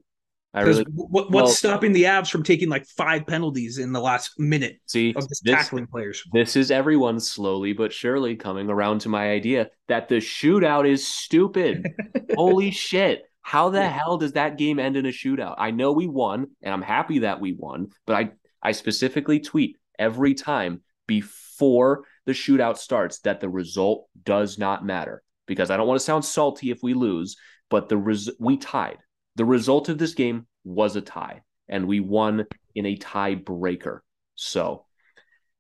I 0.55 0.63
really 0.63 0.85
what, 0.95 1.31
what's 1.31 1.33
well, 1.33 1.47
stopping 1.47 1.93
the 1.93 2.05
Avs 2.05 2.31
from 2.31 2.43
taking 2.43 2.69
like 2.69 2.87
five 2.87 3.27
penalties 3.27 3.79
in 3.79 3.93
the 3.93 4.01
last 4.01 4.39
minute 4.39 4.81
see, 4.87 5.15
of 5.15 5.27
this, 5.29 5.41
tackling 5.41 5.87
players? 5.87 6.23
This 6.33 6.57
is 6.57 6.71
everyone 6.71 7.21
slowly 7.21 7.73
but 7.73 7.93
surely 7.93 8.37
coming 8.37 8.69
around 8.69 9.01
to 9.03 9.09
my 9.09 9.31
idea 9.31 9.71
that 9.89 10.09
the 10.09 10.17
shootout 10.17 10.87
is 10.87 11.07
stupid. 11.07 11.87
Holy 12.35 12.71
shit. 12.71 13.23
How 13.41 13.71
the 13.71 13.81
yeah. 13.81 13.89
hell 13.89 14.19
does 14.19 14.33
that 14.33 14.59
game 14.59 14.79
end 14.79 14.97
in 14.97 15.07
a 15.07 15.11
shootout? 15.11 15.55
I 15.57 15.71
know 15.71 15.93
we 15.93 16.07
won, 16.07 16.49
and 16.61 16.73
I'm 16.73 16.83
happy 16.83 17.21
that 17.21 17.41
we 17.41 17.55
won, 17.55 17.89
but 18.07 18.15
I, 18.15 18.31
I 18.63 18.73
specifically 18.73 19.41
tweet 19.41 19.79
every 19.99 20.35
time 20.35 20.83
before 21.07 22.05
the 22.27 22.33
shootout 22.33 22.79
starts 22.79 23.21
that 23.21 23.41
the 23.41 23.49
result 23.49 24.07
does 24.25 24.59
not 24.59 24.85
matter 24.85 25.23
because 25.47 25.71
I 25.71 25.77
don't 25.77 25.87
want 25.87 25.99
to 26.01 26.05
sound 26.05 26.25
salty 26.25 26.71
if 26.71 26.83
we 26.83 26.95
lose, 26.95 27.37
but 27.69 27.89
the 27.89 27.97
res- 27.97 28.31
we 28.39 28.57
tied. 28.57 28.99
The 29.37 29.45
result 29.45 29.89
of 29.89 29.99
this 29.99 30.15
game 30.15 30.47
was 30.65 30.95
a 30.97 31.01
tie, 31.01 31.43
and 31.69 31.87
we 31.87 32.01
won 32.01 32.47
in 32.75 32.87
a 32.87 32.97
tiebreaker. 32.97 34.01
So, 34.35 34.87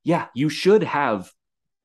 yeah, 0.04 0.26
you 0.34 0.48
should 0.48 0.82
have, 0.82 1.30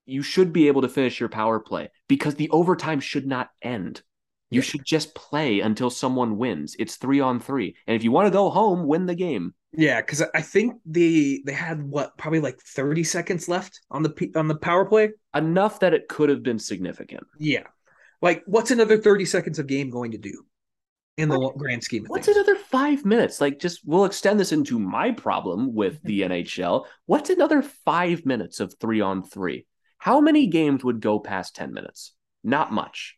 you 0.06 0.22
should 0.22 0.54
be 0.54 0.68
able 0.68 0.84
to 0.84 0.90
finish 0.90 1.20
your 1.20 1.30
power 1.30 1.60
play 1.60 1.90
because 2.08 2.36
the 2.36 2.50
overtime 2.50 3.00
should 3.00 3.26
not 3.26 3.50
end. 3.62 4.02
You 4.50 4.62
should 4.62 4.86
just 4.86 5.14
play 5.14 5.60
until 5.60 5.90
someone 5.90 6.38
wins. 6.38 6.76
It's 6.80 6.96
three 6.96 7.20
on 7.20 7.40
three. 7.40 7.76
And 7.86 7.96
if 7.96 8.04
you 8.04 8.12
want 8.12 8.28
to 8.28 8.32
go 8.32 8.50
home, 8.50 8.88
win 8.88 9.06
the 9.06 9.16
game. 9.16 9.54
Yeah, 9.74 10.00
because 10.02 10.24
I 10.34 10.42
think 10.42 10.76
the 10.86 11.42
they 11.46 11.52
had 11.52 11.84
what 11.84 12.18
probably 12.18 12.40
like 12.40 12.60
30 12.62 13.04
seconds 13.04 13.50
left 13.50 13.82
on 13.92 14.04
the 14.04 14.32
on 14.36 14.48
the 14.48 14.56
power 14.56 14.86
play. 14.86 15.12
Enough 15.36 15.82
that 15.82 15.94
it 15.94 16.08
could 16.08 16.30
have 16.30 16.44
been 16.44 16.60
significant. 16.60 17.26
Yeah. 17.38 17.64
Like 18.22 18.44
what's 18.46 18.72
another 18.72 18.98
30 18.98 19.26
seconds 19.26 19.60
of 19.60 19.68
game 19.68 19.90
going 19.90 20.12
to 20.12 20.18
do 20.18 20.46
in 21.18 21.30
the 21.30 21.40
what, 21.40 21.58
grand 21.58 21.84
scheme 21.84 22.06
of 22.06 22.10
What's 22.10 22.28
things? 22.28 22.38
another 22.38 22.56
five 22.56 23.04
minutes? 23.04 23.42
Like 23.42 23.60
just 23.60 23.82
we'll 23.86 24.06
extend 24.06 24.40
this 24.40 24.52
into 24.52 24.80
my 24.80 25.12
problem 25.12 25.74
with 25.76 26.02
the 26.04 26.22
NHL. 26.30 26.86
What's 27.06 27.30
another 27.30 27.62
five 27.62 28.26
minutes 28.26 28.60
of 28.60 28.74
three 28.80 29.02
on 29.02 29.24
three? 29.24 29.66
How 29.98 30.22
many 30.22 30.48
games 30.48 30.84
would 30.84 31.02
go 31.02 31.20
past 31.20 31.56
10 31.56 31.74
minutes? 31.74 32.14
Not 32.44 32.72
much. 32.72 33.17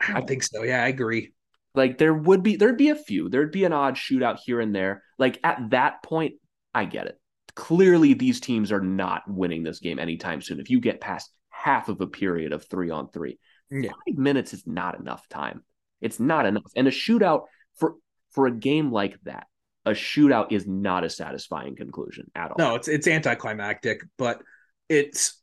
I 0.00 0.20
think 0.22 0.42
so. 0.42 0.62
Yeah, 0.62 0.82
I 0.84 0.88
agree. 0.88 1.32
Like 1.74 1.98
there 1.98 2.14
would 2.14 2.42
be 2.42 2.56
there'd 2.56 2.76
be 2.78 2.90
a 2.90 2.96
few. 2.96 3.28
There'd 3.28 3.52
be 3.52 3.64
an 3.64 3.72
odd 3.72 3.94
shootout 3.94 4.38
here 4.44 4.60
and 4.60 4.74
there. 4.74 5.02
Like 5.18 5.38
at 5.44 5.70
that 5.70 6.02
point, 6.02 6.34
I 6.74 6.84
get 6.84 7.06
it. 7.06 7.20
Clearly, 7.54 8.14
these 8.14 8.40
teams 8.40 8.70
are 8.72 8.80
not 8.80 9.22
winning 9.28 9.62
this 9.62 9.80
game 9.80 9.98
anytime 9.98 10.40
soon. 10.40 10.60
If 10.60 10.70
you 10.70 10.80
get 10.80 11.00
past 11.00 11.30
half 11.50 11.88
of 11.88 12.00
a 12.00 12.06
period 12.06 12.52
of 12.52 12.64
three 12.68 12.90
on 12.90 13.08
three, 13.10 13.38
Yeah. 13.70 13.90
five 13.90 14.16
minutes 14.16 14.54
is 14.54 14.66
not 14.66 14.98
enough 14.98 15.28
time. 15.28 15.64
It's 16.00 16.20
not 16.20 16.46
enough. 16.46 16.62
And 16.76 16.86
a 16.86 16.92
shootout 16.92 17.42
for 17.76 17.96
for 18.30 18.46
a 18.46 18.52
game 18.52 18.92
like 18.92 19.18
that, 19.24 19.46
a 19.84 19.90
shootout 19.90 20.52
is 20.52 20.66
not 20.66 21.04
a 21.04 21.10
satisfying 21.10 21.74
conclusion 21.76 22.30
at 22.34 22.50
all. 22.50 22.56
No, 22.58 22.74
it's 22.76 22.88
it's 22.88 23.08
anticlimactic, 23.08 24.02
but 24.16 24.40
it's 24.88 25.37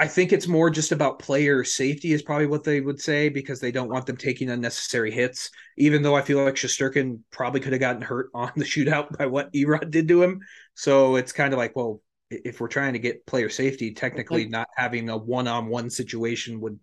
I 0.00 0.06
think 0.06 0.32
it's 0.32 0.46
more 0.46 0.70
just 0.70 0.92
about 0.92 1.18
player 1.18 1.64
safety 1.64 2.12
is 2.12 2.22
probably 2.22 2.46
what 2.46 2.62
they 2.62 2.80
would 2.80 3.00
say 3.00 3.28
because 3.28 3.58
they 3.58 3.72
don't 3.72 3.88
want 3.90 4.06
them 4.06 4.16
taking 4.16 4.48
unnecessary 4.48 5.10
hits. 5.10 5.50
Even 5.76 6.02
though 6.02 6.14
I 6.14 6.22
feel 6.22 6.42
like 6.42 6.54
Shesterkin 6.54 7.20
probably 7.32 7.60
could 7.60 7.72
have 7.72 7.80
gotten 7.80 8.02
hurt 8.02 8.30
on 8.34 8.52
the 8.56 8.64
shootout 8.64 9.16
by 9.18 9.26
what 9.26 9.52
Erod 9.52 9.90
did 9.90 10.06
to 10.08 10.22
him. 10.22 10.40
So 10.74 11.16
it's 11.16 11.32
kind 11.32 11.52
of 11.52 11.58
like, 11.58 11.74
well, 11.74 12.00
if 12.30 12.60
we're 12.60 12.68
trying 12.68 12.92
to 12.92 12.98
get 13.00 13.26
player 13.26 13.48
safety, 13.48 13.92
technically 13.92 14.42
Like- 14.44 14.50
not 14.50 14.68
having 14.76 15.08
a 15.08 15.16
one-on-one 15.16 15.90
situation 15.90 16.60
would 16.60 16.78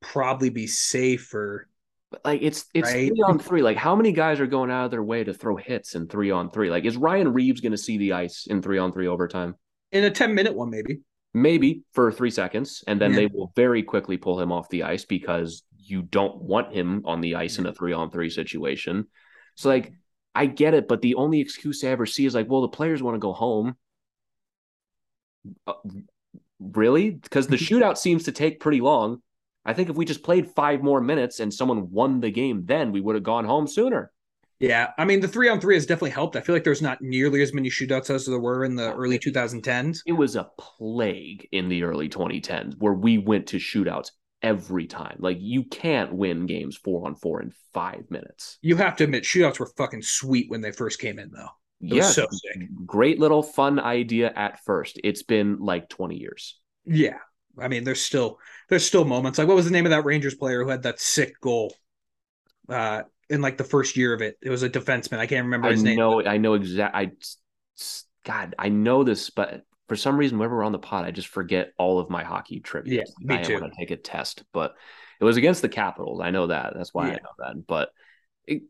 probably 0.00 0.50
be 0.50 0.66
safer. 0.68 1.68
But, 2.12 2.20
like 2.24 2.42
it's 2.42 2.66
it's 2.74 2.92
Right. 2.92 3.08
three 3.08 3.22
on 3.26 3.38
three. 3.40 3.62
Like 3.62 3.78
how 3.78 3.96
many 3.96 4.12
guys 4.12 4.38
are 4.38 4.46
going 4.46 4.70
out 4.70 4.84
of 4.84 4.90
their 4.90 5.02
way 5.02 5.24
to 5.24 5.32
throw 5.34 5.56
hits 5.56 5.94
in 5.96 6.06
three 6.08 6.30
on 6.30 6.50
three? 6.50 6.70
Like 6.70 6.84
is 6.84 6.96
Ryan 6.96 7.32
Reaves 7.32 7.60
going 7.60 7.72
to 7.72 7.78
see 7.78 7.98
the 7.98 8.12
ice 8.12 8.46
in 8.46 8.62
three 8.62 8.78
on 8.78 8.92
three 8.92 9.08
overtime? 9.08 9.56
In 9.92 10.04
a 10.04 10.10
10-minute 10.10 10.54
one, 10.54 10.70
maybe. 10.70 11.00
Maybe 11.34 11.82
for 11.92 12.12
three 12.12 12.30
seconds, 12.30 12.84
and 12.86 13.00
then 13.00 13.10
Yeah. 13.12 13.16
they 13.16 13.26
will 13.26 13.52
very 13.56 13.82
quickly 13.82 14.16
pull 14.16 14.40
him 14.40 14.52
off 14.52 14.68
the 14.68 14.82
ice 14.84 15.04
because 15.04 15.62
you 15.78 16.02
don't 16.02 16.36
want 16.42 16.72
him 16.72 17.02
on 17.04 17.20
the 17.20 17.34
ice 17.36 17.58
in 17.58 17.66
a 17.66 17.72
three 17.72 17.92
on 17.92 18.10
three 18.10 18.30
situation. 18.30 19.06
So, 19.56 19.68
like, 19.68 19.92
I 20.34 20.46
get 20.46 20.74
it, 20.74 20.88
but 20.88 21.02
the 21.02 21.16
only 21.16 21.40
excuse 21.40 21.84
I 21.84 21.88
ever 21.88 22.06
see 22.06 22.24
is 22.24 22.34
like, 22.34 22.48
well, 22.48 22.62
the 22.62 22.68
players 22.68 23.02
want 23.02 23.14
to 23.16 23.18
go 23.18 23.32
home. 23.32 23.76
Uh, 25.66 25.74
really? 26.60 27.10
Because 27.10 27.46
the 27.46 27.56
shootout 27.66 27.98
seems 27.98 28.24
to 28.24 28.32
take 28.32 28.60
pretty 28.60 28.80
long. 28.80 29.22
I 29.64 29.74
think 29.74 29.90
if 29.90 29.96
we 29.96 30.04
just 30.04 30.22
played 30.22 30.48
five 30.50 30.82
more 30.82 31.00
minutes 31.00 31.40
and 31.40 31.52
someone 31.52 31.90
won 31.90 32.20
the 32.20 32.30
game, 32.30 32.64
then 32.64 32.92
we 32.92 33.00
would 33.00 33.14
have 33.14 33.24
gone 33.24 33.44
home 33.44 33.66
sooner. 33.66 34.10
Yeah, 34.62 34.92
I 34.96 35.04
mean 35.04 35.20
the 35.20 35.28
three 35.28 35.48
on 35.48 35.60
three 35.60 35.74
has 35.74 35.86
definitely 35.86 36.10
helped. 36.10 36.36
I 36.36 36.40
feel 36.40 36.54
like 36.54 36.64
there's 36.64 36.82
not 36.82 37.02
nearly 37.02 37.42
as 37.42 37.52
many 37.52 37.68
shootouts 37.68 38.10
as 38.10 38.26
there 38.26 38.38
were 38.38 38.64
in 38.64 38.76
the 38.76 38.94
early 38.94 39.18
2010s. 39.18 40.00
It 40.06 40.12
was 40.12 40.36
a 40.36 40.50
plague 40.58 41.48
in 41.50 41.68
the 41.68 41.82
early 41.82 42.08
2010s 42.08 42.76
where 42.78 42.94
we 42.94 43.18
went 43.18 43.48
to 43.48 43.56
shootouts 43.56 44.10
every 44.40 44.86
time. 44.86 45.16
Like 45.18 45.38
you 45.40 45.64
can't 45.64 46.14
win 46.14 46.46
games 46.46 46.76
four 46.76 47.06
on 47.06 47.16
four 47.16 47.42
in 47.42 47.52
five 47.72 48.08
minutes. 48.08 48.58
You 48.62 48.76
have 48.76 48.96
to 48.96 49.04
admit, 49.04 49.24
shootouts 49.24 49.58
were 49.58 49.70
fucking 49.76 50.02
sweet 50.02 50.48
when 50.48 50.60
they 50.60 50.72
first 50.72 51.00
came 51.00 51.18
in, 51.18 51.30
though. 51.32 51.48
It 51.80 51.94
was 51.94 52.14
so 52.14 52.28
sick. 52.30 52.68
great 52.86 53.18
little 53.18 53.42
fun 53.42 53.80
idea 53.80 54.32
at 54.36 54.64
first. 54.64 55.00
It's 55.02 55.24
been 55.24 55.58
like 55.58 55.88
20 55.88 56.16
years. 56.16 56.60
Yeah, 56.84 57.18
I 57.58 57.66
mean, 57.66 57.82
there's 57.82 58.00
still 58.00 58.38
there's 58.68 58.86
still 58.86 59.04
moments. 59.04 59.38
Like, 59.38 59.48
what 59.48 59.56
was 59.56 59.64
the 59.64 59.72
name 59.72 59.86
of 59.86 59.90
that 59.90 60.04
Rangers 60.04 60.36
player 60.36 60.62
who 60.62 60.70
had 60.70 60.84
that 60.84 61.00
sick 61.00 61.40
goal? 61.40 61.74
Uh, 62.68 63.02
in 63.32 63.40
like 63.40 63.56
the 63.56 63.64
first 63.64 63.96
year 63.96 64.12
of 64.12 64.20
it, 64.20 64.36
it 64.42 64.50
was 64.50 64.62
a 64.62 64.68
defenseman. 64.68 65.18
I 65.18 65.26
can't 65.26 65.46
remember 65.46 65.68
I 65.68 65.72
his 65.72 65.82
name. 65.82 65.98
I 65.98 66.02
know, 66.02 66.22
I 66.24 66.36
know 66.36 66.54
exact. 66.54 66.94
I, 66.94 67.12
God, 68.24 68.54
I 68.58 68.68
know 68.68 69.04
this, 69.04 69.30
but 69.30 69.62
for 69.88 69.96
some 69.96 70.18
reason, 70.18 70.38
whenever 70.38 70.56
we're 70.56 70.64
on 70.64 70.72
the 70.72 70.78
pod, 70.78 71.06
I 71.06 71.10
just 71.10 71.28
forget 71.28 71.72
all 71.78 71.98
of 71.98 72.10
my 72.10 72.22
hockey 72.22 72.60
trivia. 72.60 73.00
Yeah, 73.00 73.04
me 73.20 73.40
I 73.40 73.42
too. 73.42 73.58
to 73.58 73.70
take 73.76 73.90
a 73.90 73.96
test, 73.96 74.44
but 74.52 74.74
it 75.18 75.24
was 75.24 75.38
against 75.38 75.62
the 75.62 75.70
Capitals. 75.70 76.20
I 76.20 76.30
know 76.30 76.48
that. 76.48 76.74
That's 76.76 76.92
why 76.92 77.08
I 77.08 77.12
know 77.12 77.34
that. 77.38 77.66
But 77.66 77.88
it, 78.46 78.64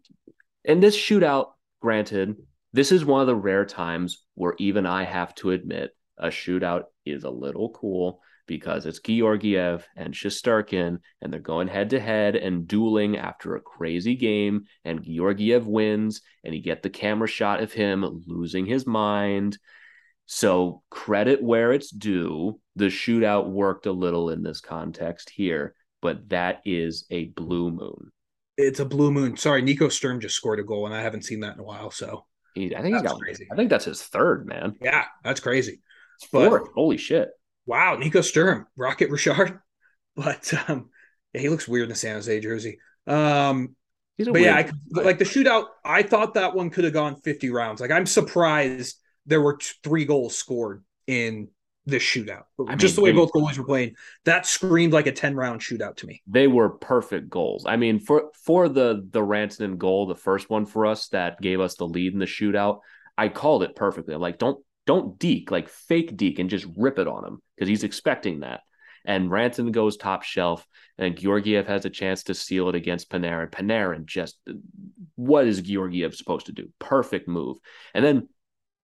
in 0.64 0.78
this 0.78 0.96
shootout, 0.96 1.48
granted, 1.80 2.36
this 2.72 2.92
is 2.92 3.04
one 3.04 3.20
of 3.20 3.26
the 3.26 3.34
rare 3.34 3.64
times 3.64 4.24
where 4.34 4.54
even 4.58 4.86
I 4.86 5.02
have 5.02 5.34
to 5.36 5.50
admit 5.50 5.90
a 6.16 6.28
shootout 6.28 6.84
is 7.04 7.24
a 7.24 7.30
little 7.30 7.70
cool 7.70 8.20
because 8.53 8.84
it's 8.84 9.00
Georgiev 9.00 9.86
and 9.96 10.12
Shesterkin, 10.12 10.98
and 11.22 11.32
they're 11.32 11.40
going 11.40 11.68
head 11.68 11.88
to 11.90 11.98
head 12.00 12.36
and 12.36 12.68
dueling 12.68 13.16
after 13.16 13.57
a 13.57 13.61
crazy 13.62 14.14
game, 14.14 14.64
and 14.84 15.03
Georgiev 15.03 15.66
wins, 15.66 16.20
and 16.44 16.55
you 16.55 16.61
get 16.61 16.82
the 16.82 16.90
camera 16.90 17.26
shot 17.26 17.62
of 17.62 17.72
him 17.72 18.22
losing 18.26 18.66
his 18.66 18.86
mind. 18.86 19.57
So 20.26 20.82
credit 20.90 21.42
where 21.42 21.72
it's 21.72 21.90
due. 21.90 22.61
The 22.76 22.86
shootout 22.86 23.48
worked 23.48 23.86
a 23.86 23.92
little 23.92 24.28
in 24.28 24.42
this 24.42 24.61
context 24.61 25.30
here, 25.30 25.74
but 26.03 26.28
that 26.28 26.61
is 26.66 27.07
a 27.11 27.26
blue 27.28 27.70
moon. 27.70 28.12
It's 28.59 28.80
a 28.80 28.84
blue 28.84 29.11
moon. 29.11 29.38
Sorry, 29.38 29.62
Nico 29.62 29.88
Sturm 29.88 30.20
just 30.20 30.36
scored 30.36 30.61
a 30.61 30.62
goal, 30.62 30.84
and 30.84 30.94
I 30.94 31.00
haven't 31.00 31.24
seen 31.24 31.40
that 31.40 31.55
in 31.55 31.61
a 31.61 31.64
while. 31.64 31.90
So 31.90 32.26
He, 32.55 32.76
I 32.76 32.82
think 32.82 32.94
he's 32.96 33.03
That's 33.03 33.14
got. 33.14 33.20
crazy. 33.22 33.48
I 33.50 33.57
think 33.57 33.70
that's 33.70 33.86
his 33.86 34.03
third 34.03 34.46
man. 34.46 34.76
yeah, 34.82 35.07
that's 35.24 35.40
crazy. 35.40 35.80
But- 36.30 36.48
Fourth. 36.48 36.68
Holy 36.74 36.98
shit! 36.98 37.30
Wow, 37.66 37.96
Nico 37.96 38.20
Sturm, 38.20 38.66
Rocket 38.76 39.10
Richard. 39.10 39.58
But 40.14 40.52
um, 40.68 40.90
yeah, 41.32 41.40
he 41.40 41.48
looks 41.48 41.66
weird 41.66 41.84
in 41.84 41.88
the 41.88 41.94
San 41.94 42.16
Jose 42.16 42.40
jersey. 42.40 42.78
Um, 43.06 43.76
but 44.30 44.42
yeah, 44.42 44.56
I, 44.56 44.70
like 44.90 45.18
the 45.18 45.24
shootout, 45.24 45.66
I 45.84 46.02
thought 46.02 46.34
that 46.34 46.54
one 46.54 46.68
could 46.68 46.84
have 46.84 46.92
gone 46.92 47.16
50 47.16 47.50
rounds. 47.50 47.80
Like 47.80 47.90
I'm 47.90 48.04
surprised 48.04 48.98
there 49.24 49.40
were 49.40 49.56
t- 49.56 49.72
three 49.82 50.04
goals 50.04 50.36
scored 50.36 50.84
in 51.06 51.48
this 51.86 52.02
shootout. 52.02 52.44
I 52.66 52.76
Just 52.76 52.96
mean, 52.96 52.96
the 52.96 53.02
way 53.02 53.12
both 53.12 53.32
goalies 53.32 53.56
were 53.56 53.64
playing, 53.64 53.94
that 54.26 54.46
screamed 54.46 54.92
like 54.92 55.06
a 55.06 55.12
10 55.12 55.34
round 55.34 55.62
shootout 55.62 55.96
to 55.96 56.06
me. 56.06 56.22
they 56.26 56.46
were 56.46 56.70
perfect 56.70 57.28
goals. 57.28 57.66
I 57.66 57.76
mean, 57.76 57.98
for 57.98 58.30
for 58.44 58.68
the 58.68 59.06
the 59.10 59.20
Rantanen 59.20 59.76
goal, 59.78 60.06
the 60.06 60.14
first 60.14 60.48
one 60.48 60.66
for 60.66 60.86
us 60.86 61.08
that 61.08 61.40
gave 61.40 61.60
us 61.60 61.74
the 61.76 61.86
lead 61.86 62.12
in 62.12 62.18
the 62.18 62.26
shootout, 62.26 62.80
I 63.18 63.28
called 63.28 63.62
it 63.62 63.74
perfectly. 63.74 64.14
I'm 64.14 64.20
like, 64.20 64.38
don't 64.38 64.64
don't 64.87 65.18
deke, 65.18 65.51
like 65.51 65.68
fake 65.68 66.16
deke, 66.16 66.39
and 66.39 66.51
just 66.51 66.66
rip 66.76 66.99
it 66.99 67.09
on 67.09 67.24
him 67.24 67.43
because 67.57 67.68
he's 67.68 67.85
expecting 67.85 68.41
that. 68.41 68.61
And 69.05 69.30
Rantanen 69.30 69.72
goes 69.72 69.97
top 69.97 70.22
shelf, 70.22 70.66
and 70.99 71.16
Georgiev 71.18 71.66
has 71.66 71.85
a 71.85 71.91
chance 71.91 72.24
to 72.24 72.35
seal 72.35 72.68
it 72.68 72.74
against 72.74 73.11
Panarin. 73.11 73.51
Panarin 73.51 74.05
just, 74.05 74.39
what 75.16 75.47
is 75.47 75.61
Georgiev 75.61 76.14
supposed 76.14 76.47
to 76.47 76.53
do? 76.53 76.68
Perfect 76.78 77.26
move. 77.28 77.59
And 77.95 78.05
then 78.05 78.28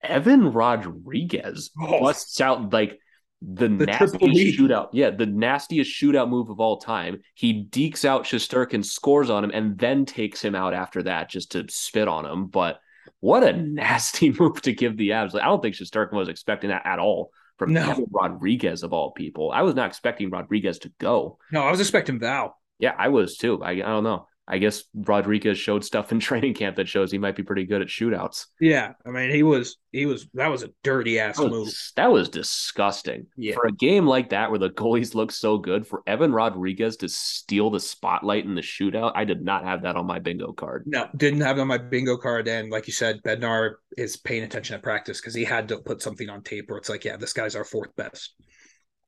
Evan 0.04 0.52
Rodrigues 0.52 1.72
Oh. 1.80 2.02
busts 2.02 2.40
out 2.40 2.72
like 2.72 3.00
the, 3.42 3.68
The 3.68 3.86
nastiest 3.86 4.60
shootout. 4.60 4.90
Yeah, 4.94 5.10
the 5.10 5.26
nastiest 5.26 5.92
shootout 5.92 6.30
move 6.30 6.50
of 6.50 6.60
all 6.60 6.78
time. 6.78 7.22
He 7.34 7.66
dekes 7.66 8.06
out 8.06 8.26
Shesterkin, 8.26 8.86
scores 8.86 9.30
on 9.30 9.44
him, 9.44 9.52
and 9.54 9.78
then 9.78 10.06
takes 10.06 10.42
him 10.42 10.56
out 10.56 10.74
after 10.74 11.04
that 11.04 11.30
just 11.30 11.52
to 11.54 11.66
spit 11.70 12.08
on 12.08 12.26
him. 12.26 12.46
But 12.48 12.80
what 13.26 13.41
a 13.41 13.53
mm. 13.53 13.71
nasty 13.71 14.32
move 14.39 14.61
to 14.61 14.71
give 14.71 14.97
the 14.97 15.09
Avs. 15.09 15.34
Like, 15.34 15.41
I 15.41 15.47
don't 15.47 15.59
think 15.59 15.76
Shesterkin 15.76 16.13
was 16.13 16.30
expecting 16.30 16.69
that 16.69 16.86
at 16.86 16.99
all 16.99 17.32
from 17.57 17.73
No. 17.73 17.89
Evan 17.89 18.05
Rodrigues 18.11 18.84
of 18.84 18.93
all 18.93 19.11
people. 19.13 19.51
I 19.51 19.63
was 19.63 19.73
not 19.73 19.88
expecting 19.88 20.30
Rodrigues 20.30 20.78
to 20.80 20.91
go. 20.99 21.39
No, 21.51 21.63
I 21.63 21.71
was 21.71 21.80
expecting 21.80 22.19
Val. 22.19 22.55
Yeah, 22.78 22.93
I 22.95 23.07
was 23.07 23.38
too. 23.38 23.63
I, 23.63 23.71
I 23.71 23.78
don't 23.78 24.03
know. 24.03 24.28
I 24.48 24.60
guess 24.60 24.84
Rodrigues 24.93 25.58
showed 25.58 25.84
stuff 25.84 26.12
in 26.12 26.20
training 26.22 26.54
camp 26.54 26.76
that 26.76 26.88
shows 26.88 27.12
he 27.12 27.18
might 27.18 27.36
be 27.36 27.43
pretty 27.43 27.66
good 27.66 27.82
at 27.82 27.88
shootouts. 27.88 28.46
Yeah, 28.60 28.93
I 29.06 29.10
mean 29.10 29.32
he 29.32 29.43
was 29.43 29.78
he 29.91 30.06
was 30.06 30.28
that 30.34 30.48
was 30.48 30.64
a 30.64 30.70
dirty 30.84 31.20
ass 31.20 31.38
That 31.38 31.50
move. 31.50 31.66
was, 31.66 31.91
that 31.96 32.12
was 32.12 32.30
disgusting. 32.30 33.28
Yeah. 33.38 33.56
For 33.56 33.66
a 33.66 33.72
game 33.72 34.06
like 34.06 34.30
that 34.30 34.50
where 34.50 34.60
the 34.60 34.70
goalies 34.70 35.16
look 35.16 35.32
so 35.32 35.58
good, 35.58 35.88
for 35.88 36.04
Evan 36.06 36.32
Rodrigues 36.32 36.98
to 36.98 37.10
steal 37.10 37.70
the 37.70 37.80
spotlight 37.80 38.46
in 38.46 38.56
the 38.56 38.62
shootout, 38.62 39.14
I 39.16 39.26
did 39.26 39.43
not 39.43 39.64
have 39.64 39.82
that 39.84 39.96
on 39.96 40.06
my 40.06 40.20
bingo 40.20 40.54
card. 40.54 40.84
No, 40.86 41.08
didn't 41.16 41.41
have 41.41 41.58
it 41.58 41.62
on 41.62 41.68
my 41.68 41.78
bingo 41.78 42.18
card. 42.18 42.48
And 42.48 42.70
like 42.70 42.88
you 42.88 42.93
said, 42.93 43.24
Bednar 43.24 43.76
is 43.98 44.18
paying 44.18 44.43
attention 44.43 44.76
at 44.76 44.84
practice 44.84 45.20
because 45.22 45.34
he 45.34 45.43
had 45.43 45.68
to 45.70 45.78
put 45.80 46.02
something 46.02 46.30
on 46.30 46.43
tape 46.43 46.70
where 46.70 46.78
it's 46.78 46.89
like, 46.89 47.06
yeah, 47.06 47.18
this 47.18 47.34
guy's 47.34 47.56
our 47.56 47.64
fourth 47.64 47.96
best 47.96 48.36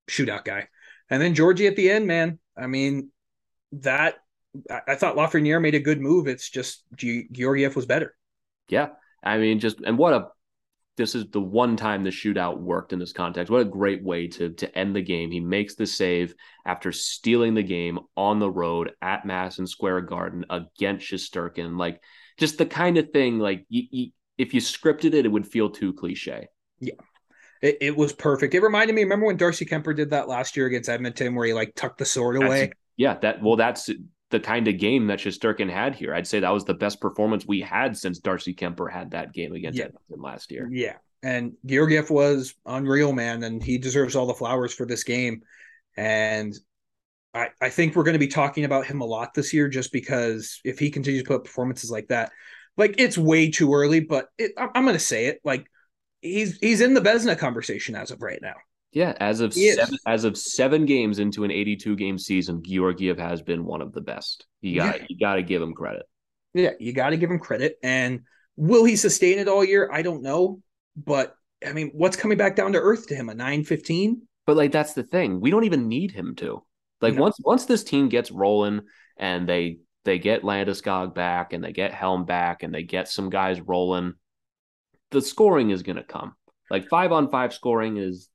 shootout 0.09 0.45
guy. 0.45 0.67
And 1.09 1.21
then 1.21 1.35
Georgie 1.35 1.67
at 1.67 1.75
the 1.75 1.89
end, 1.89 2.07
man. 2.07 2.39
I 2.57 2.67
mean, 2.67 3.11
that 3.73 4.15
I, 4.69 4.81
I 4.89 4.95
thought 4.95 5.15
Lafreniere 5.15 5.61
made 5.61 5.75
a 5.75 5.79
good 5.79 6.01
move. 6.01 6.27
It's 6.27 6.49
just 6.49 6.83
Ge- 6.95 7.29
Georgiev 7.31 7.75
was 7.75 7.85
better. 7.85 8.15
Yeah. 8.69 8.89
I 9.23 9.37
mean, 9.37 9.59
just, 9.59 9.81
and 9.81 9.97
what 9.97 10.13
a 10.13 10.27
this 10.97 11.13
is 11.13 11.27
the 11.29 11.39
one 11.39 11.77
time 11.77 12.03
the 12.03 12.09
shootout 12.09 12.59
worked 12.59 12.91
in 12.91 12.99
this 12.99 13.13
context. 13.13 13.51
What 13.51 13.61
a 13.61 13.65
great 13.65 14.03
way 14.03 14.27
to 14.29 14.49
to 14.49 14.77
end 14.77 14.95
the 14.95 15.01
game. 15.01 15.31
He 15.31 15.39
makes 15.39 15.75
the 15.75 15.85
save 15.85 16.33
after 16.65 16.91
stealing 16.91 17.53
the 17.53 17.63
game 17.63 17.99
on 18.17 18.39
the 18.39 18.49
road 18.49 18.91
at 19.01 19.25
Madison 19.25 19.67
Square 19.67 20.01
Garden 20.01 20.45
against 20.49 21.09
Shesterkin. 21.09 21.77
Like 21.77 22.01
just 22.37 22.57
the 22.57 22.65
kind 22.65 22.97
of 22.97 23.11
thing 23.11 23.37
like 23.39 23.65
you, 23.69 23.83
you, 23.91 24.11
if 24.37 24.53
you 24.53 24.61
scripted 24.61 25.13
it, 25.13 25.25
it 25.25 25.31
would 25.31 25.47
feel 25.47 25.69
too 25.69 25.93
cliche. 25.93 26.47
Yeah. 26.79 26.95
It, 27.61 27.77
it, 27.81 27.97
was 27.97 28.13
perfect. 28.13 28.53
It 28.53 28.61
reminded 28.61 28.95
me. 28.95 29.01
Remember 29.01 29.25
when 29.25 29.37
Darcy 29.37 29.65
Kuemper 29.65 29.95
did 29.95 30.11
that 30.11 30.27
last 30.27 30.55
year 30.55 30.67
against 30.67 30.89
Edmonton, 30.89 31.33
where 31.33 31.47
he 31.47 31.53
like 31.53 31.73
tucked 31.73 31.97
the 31.97 32.05
sword 32.05 32.35
away? 32.35 32.67
That's, 32.67 32.73
yeah, 32.97 33.17
that 33.21 33.41
well, 33.41 33.55
that's 33.55 33.89
the 34.29 34.39
kind 34.39 34.67
of 34.67 34.77
game 34.77 35.07
that 35.07 35.19
Shesterkin 35.19 35.71
had 35.71 35.95
here. 35.95 36.13
I'd 36.13 36.27
say 36.27 36.39
that 36.39 36.53
was 36.53 36.65
the 36.65 36.73
best 36.73 36.99
performance 36.99 37.45
we 37.45 37.61
had 37.61 37.97
since 37.97 38.19
Darcy 38.19 38.53
Kuemper 38.53 38.91
had 38.91 39.11
that 39.11 39.33
game 39.33 39.53
against 39.53 39.79
yeah. 39.79 39.85
Edmonton 39.85 40.21
last 40.21 40.51
year. 40.51 40.69
Yeah. 40.71 40.95
And 41.23 41.53
Georgiev 41.65 42.09
was 42.09 42.53
unreal, 42.65 43.13
man, 43.13 43.43
and 43.43 43.63
he 43.63 43.77
deserves 43.77 44.15
all 44.15 44.27
the 44.27 44.33
flowers 44.33 44.73
for 44.73 44.85
this 44.85 45.03
game. 45.03 45.41
And 45.95 46.55
I, 47.33 47.49
I 47.61 47.69
think 47.69 47.95
we're 47.95 48.03
going 48.03 48.13
to 48.13 48.19
be 48.19 48.27
talking 48.27 48.65
about 48.65 48.85
him 48.85 49.01
a 49.01 49.05
lot 49.05 49.33
this 49.33 49.53
year 49.53 49.67
just 49.67 49.91
because 49.91 50.59
if 50.63 50.77
he 50.77 50.91
continues 50.91 51.23
to 51.23 51.27
put 51.27 51.45
performances 51.45 51.89
like 51.89 52.07
that, 52.09 52.31
like 52.75 52.95
it's 52.97 53.17
way 53.17 53.49
too 53.49 53.73
early, 53.73 53.99
but 53.99 54.27
it, 54.37 54.51
I'm 54.57 54.83
going 54.83 54.95
to 54.95 54.99
say 54.99 55.25
it 55.25 55.39
like 55.43 55.67
he's 56.21 56.57
he's 56.57 56.81
in 56.81 56.93
the 56.93 57.01
Vezina 57.01 57.37
conversation 57.37 57.95
as 57.95 58.11
of 58.11 58.21
right 58.21 58.39
now. 58.41 58.55
Yeah, 58.97 59.13
as 59.19 59.41
of 59.41 59.53
seven, 59.53 59.95
as 60.07 60.23
of 60.23 60.35
seven 60.35 60.87
games 60.87 61.19
into 61.19 61.43
an 61.43 61.51
82 61.51 61.95
game 61.97 62.17
season, 62.17 62.63
Georgiev 62.63 63.19
has 63.19 63.43
been 63.43 63.63
one 63.63 63.83
of 63.83 63.93
the 63.93 64.01
best. 64.01 64.47
You 64.59 64.77
got 64.77 65.01
yeah. 65.01 65.05
you 65.07 65.19
got 65.19 65.35
to 65.35 65.43
give 65.43 65.61
him 65.61 65.75
credit. 65.75 66.07
Yeah, 66.55 66.71
you 66.79 66.93
got 66.93 67.11
to 67.11 67.17
give 67.17 67.29
him 67.29 67.37
credit. 67.37 67.77
And 67.83 68.21
will 68.55 68.85
he 68.85 68.95
sustain 68.95 69.37
it 69.37 69.47
all 69.47 69.63
year? 69.63 69.87
I 69.93 70.01
don't 70.01 70.23
know, 70.23 70.63
but 70.95 71.35
I 71.63 71.73
mean, 71.73 71.91
what's 71.93 72.17
coming 72.17 72.39
back 72.39 72.55
down 72.55 72.73
to 72.73 72.79
earth 72.79 73.05
to 73.09 73.15
him? 73.15 73.29
A 73.29 73.35
915? 73.35 74.23
But 74.47 74.57
like 74.57 74.71
that's 74.71 74.93
the 74.93 75.03
thing. 75.03 75.41
We 75.41 75.51
don't 75.51 75.65
even 75.65 75.87
need 75.87 76.09
him 76.09 76.33
to. 76.37 76.63
Like 76.99 77.13
no. 77.13 77.21
once 77.21 77.37
once 77.43 77.65
this 77.65 77.83
team 77.83 78.09
gets 78.09 78.31
rolling 78.31 78.81
and 79.15 79.47
they 79.47 79.77
they 80.05 80.17
get 80.17 80.41
Landeskog 80.41 81.13
back 81.13 81.53
and 81.53 81.63
they 81.63 81.71
get 81.71 81.93
Helm 81.93 82.25
back 82.25 82.63
and 82.63 82.73
they 82.73 82.81
get 82.81 83.09
some 83.09 83.29
guys 83.29 83.61
rolling, 83.61 84.15
the 85.11 85.21
scoring 85.21 85.69
is 85.69 85.83
going 85.83 85.97
to 85.97 86.03
come. 86.03 86.33
Like 86.71 86.87
five 86.87 87.11
on 87.11 87.29
five 87.29 87.53
scoring 87.53 87.97
is 87.97 88.27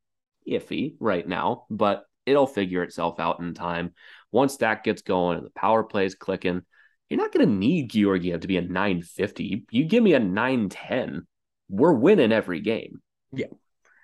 iffy 0.48 0.94
right 1.00 1.26
now, 1.26 1.66
but 1.70 2.04
it'll 2.26 2.46
figure 2.46 2.82
itself 2.82 3.18
out 3.18 3.40
in 3.40 3.54
time. 3.54 3.92
Once 4.30 4.58
that 4.58 4.84
gets 4.84 5.02
going 5.02 5.38
and 5.38 5.46
the 5.46 5.50
power 5.50 5.82
play 5.82 6.06
is 6.06 6.14
clicking, 6.14 6.62
you're 7.10 7.20
not 7.20 7.32
going 7.32 7.46
to 7.46 7.52
need 7.52 7.90
Georgiev 7.90 8.40
to 8.40 8.48
be 8.48 8.56
a 8.56 8.62
950. 8.62 9.66
You 9.70 9.84
give 9.84 10.02
me 10.02 10.14
a 10.14 10.18
910, 10.18 11.26
we're 11.68 11.92
winning 11.92 12.32
every 12.32 12.60
game. 12.60 13.02
Yeah. 13.32 13.46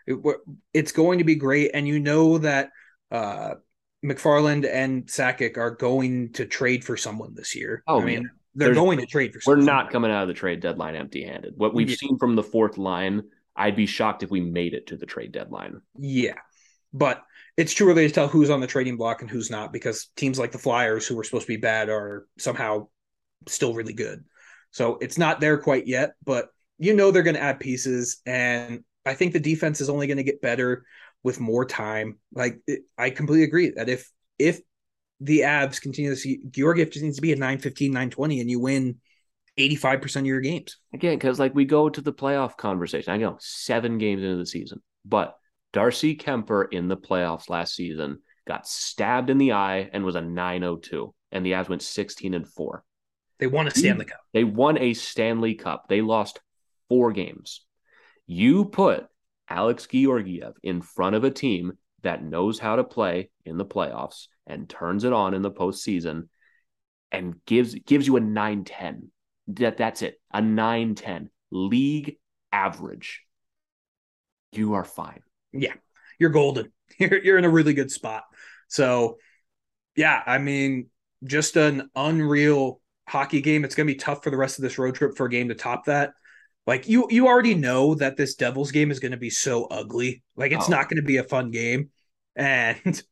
It, 0.07 0.18
it's 0.74 0.93
going 0.93 1.18
to 1.18 1.24
be 1.24 1.36
great. 1.36 1.70
And 1.74 1.86
you 1.89 2.01
know 2.01 2.39
that 2.39 2.70
uh, 3.11 3.55
MacFarland 4.05 4.68
and 4.70 5.07
Sakic 5.07 5.57
are 5.57 5.70
going 5.70 6.32
to 6.34 6.47
trade 6.47 6.84
for 6.84 6.97
someone 6.97 7.34
this 7.34 7.55
year. 7.55 7.82
Oh, 7.86 8.01
I 8.01 8.05
mean, 8.05 8.22
yeah. 8.22 8.28
they're 8.55 8.68
There's, 8.68 8.76
going 8.76 8.99
to 8.99 9.07
trade 9.07 9.32
for 9.32 9.41
someone. 9.41 9.61
We're 9.61 9.64
not 9.64 9.91
coming 9.91 10.11
out 10.11 10.22
of 10.22 10.28
the 10.28 10.34
trade 10.34 10.61
deadline 10.61 10.97
empty 10.97 11.24
handed. 11.24 11.55
What 11.57 11.74
we've 11.74 11.91
yeah. 11.91 11.97
seen 11.97 12.18
from 12.18 12.36
the 12.36 12.43
fourth 12.43 12.78
line 12.78 13.22
I'd 13.59 13.76
be 13.76 13.86
shocked 13.86 14.22
if 14.22 14.30
we 14.30 14.40
made 14.40 14.72
it 14.72 14.86
to 14.88 14.96
the 14.96 15.06
trade 15.06 15.32
deadline. 15.32 15.80
Yeah. 15.98 16.36
But 16.92 17.22
it's 17.56 17.74
too 17.74 17.88
early 17.88 18.06
to 18.06 18.14
tell 18.14 18.28
who's 18.28 18.50
on 18.50 18.61
the 18.61 18.66
trading 18.66 18.96
block 18.96 19.20
and 19.20 19.30
who's 19.30 19.50
not 19.50 19.72
because 19.72 20.06
teams 20.16 20.38
like 20.38 20.52
the 20.52 20.59
Flyers, 20.59 21.06
who 21.06 21.16
were 21.16 21.24
supposed 21.24 21.46
to 21.46 21.52
be 21.52 21.56
bad, 21.56 21.88
are 21.88 22.26
somehow 22.38 22.88
still 23.46 23.74
really 23.74 23.92
good. 23.92 24.24
So 24.70 24.96
it's 25.00 25.18
not 25.18 25.40
there 25.40 25.59
quite 25.59 25.86
yet, 25.86 26.12
but 26.24 26.48
you 26.78 26.94
know 26.94 27.11
they're 27.11 27.22
going 27.22 27.36
to 27.36 27.42
add 27.42 27.61
pieces. 27.61 28.20
And 28.24 28.84
I 29.04 29.14
think 29.14 29.32
the 29.32 29.40
defense 29.40 29.80
is 29.80 29.90
only 29.90 30.06
going 30.06 30.18
to 30.18 30.22
get 30.22 30.40
better 30.40 30.84
with 31.22 31.40
more 31.40 31.64
time. 31.64 32.18
Like 32.32 32.61
I 32.96 33.11
completely 33.11 33.44
agree 33.44 33.70
that 33.70 33.88
if 33.88 34.11
if 34.38 34.61
the 35.20 35.40
Avs 35.40 35.80
continue 35.80 36.11
to 36.11 36.16
see 36.16 36.40
Georgiev 36.50 36.90
just 36.90 37.04
needs 37.04 37.16
to 37.16 37.22
be 37.22 37.32
a 37.32 37.36
915, 37.36 37.90
920, 37.90 38.40
and 38.40 38.50
you 38.50 38.61
win 38.61 38.98
85% 39.59 40.16
of 40.16 40.26
your 40.26 40.40
games. 40.40 40.78
Again, 40.92 41.18
because 41.18 41.38
like 41.38 41.54
we 41.54 41.64
go 41.64 41.88
to 41.88 42.00
the 42.00 42.12
playoff 42.12 42.56
conversation. 42.56 43.12
I 43.12 43.16
know 43.16 43.36
seven 43.40 43.98
games 43.98 44.22
into 44.22 44.36
the 44.36 44.46
season, 44.46 44.80
but 45.04 45.36
Darcy 45.72 46.16
Kuemper 46.16 46.72
in 46.72 46.88
the 46.88 46.96
playoffs 46.96 47.50
last 47.50 47.74
season 47.74 48.18
got 48.46 48.66
stabbed 48.66 49.30
in 49.30 49.38
the 49.38 49.52
eye 49.52 49.90
and 49.92 50.04
was 50.04 50.14
a 50.14 50.20
902. 50.20 51.14
And 51.32 51.44
the 51.44 51.52
Avs 51.52 51.68
went 51.68 51.82
16 51.82 52.32
and 52.32 52.48
4. 52.48 52.84
They 53.38 53.46
won 53.46 53.66
a 53.66 53.70
Stanley 53.70 54.06
Cup. 54.06 54.20
They 54.32 54.44
won 54.44 54.78
a 54.78 54.94
Stanley 54.94 55.54
Cup. 55.54 55.86
They 55.88 56.00
lost 56.00 56.40
four 56.88 57.12
games. 57.12 57.64
You 58.26 58.64
put 58.64 59.06
Alex 59.48 59.86
Georgiev 59.86 60.54
in 60.62 60.82
front 60.82 61.16
of 61.16 61.24
a 61.24 61.30
team 61.30 61.74
that 62.02 62.24
knows 62.24 62.59
how 62.59 62.76
to 62.76 62.84
play 62.84 63.30
in 63.44 63.56
the 63.56 63.64
playoffs 63.64 64.26
and 64.46 64.68
turns 64.68 65.04
it 65.04 65.12
on 65.12 65.34
in 65.34 65.42
the 65.42 65.50
postseason 65.50 66.28
and 67.12 67.36
gives 67.46 67.74
gives 67.74 68.06
you 68.06 68.16
a 68.16 68.20
9-10 68.20 69.09
that 69.49 69.76
that's 69.76 70.03
it. 70.03 70.20
A 70.32 70.40
9-10 70.40 71.28
league 71.51 72.18
average. 72.53 73.22
You 74.53 74.74
are 74.74 74.84
fine. 74.84 75.20
Yeah. 75.53 75.74
You're 76.18 76.30
golden. 76.30 76.72
You're 76.99 77.22
you're 77.22 77.38
in 77.38 77.44
a 77.44 77.51
really 77.51 77.74
good 77.74 77.90
spot. 77.90 78.24
So 78.66 79.18
yeah, 79.94 80.22
I 80.26 80.38
mean, 80.38 80.88
just 81.22 81.57
an 81.57 81.90
unreal 81.94 82.80
hockey 83.07 83.40
game. 83.40 83.64
It's 83.64 83.74
gonna 83.74 83.86
be 83.86 83.94
tough 83.94 84.24
for 84.24 84.30
the 84.30 84.36
rest 84.36 84.59
of 84.59 84.62
this 84.62 84.78
road 84.78 84.94
trip 84.94 85.16
for 85.16 85.26
a 85.26 85.30
game 85.30 85.49
to 85.49 85.55
top 85.55 85.84
that. 85.84 86.12
Like 86.66 86.88
you 86.88 87.07
you 87.11 87.26
already 87.28 87.55
know 87.55 87.94
that 87.96 88.16
this 88.16 88.36
Devils 88.36 88.72
game 88.72 88.90
is 88.90 89.01
gonna 89.01 89.18
be 89.18 89.30
so 89.30 89.66
ugly. 89.66 90.22
Like 90.34 90.53
it's 90.53 90.68
oh. 90.68 90.72
not 90.72 90.88
gonna 90.88 91.03
be 91.03 91.18
a 91.18 91.24
fun 91.24 91.51
game. 91.51 91.90
And 92.34 93.03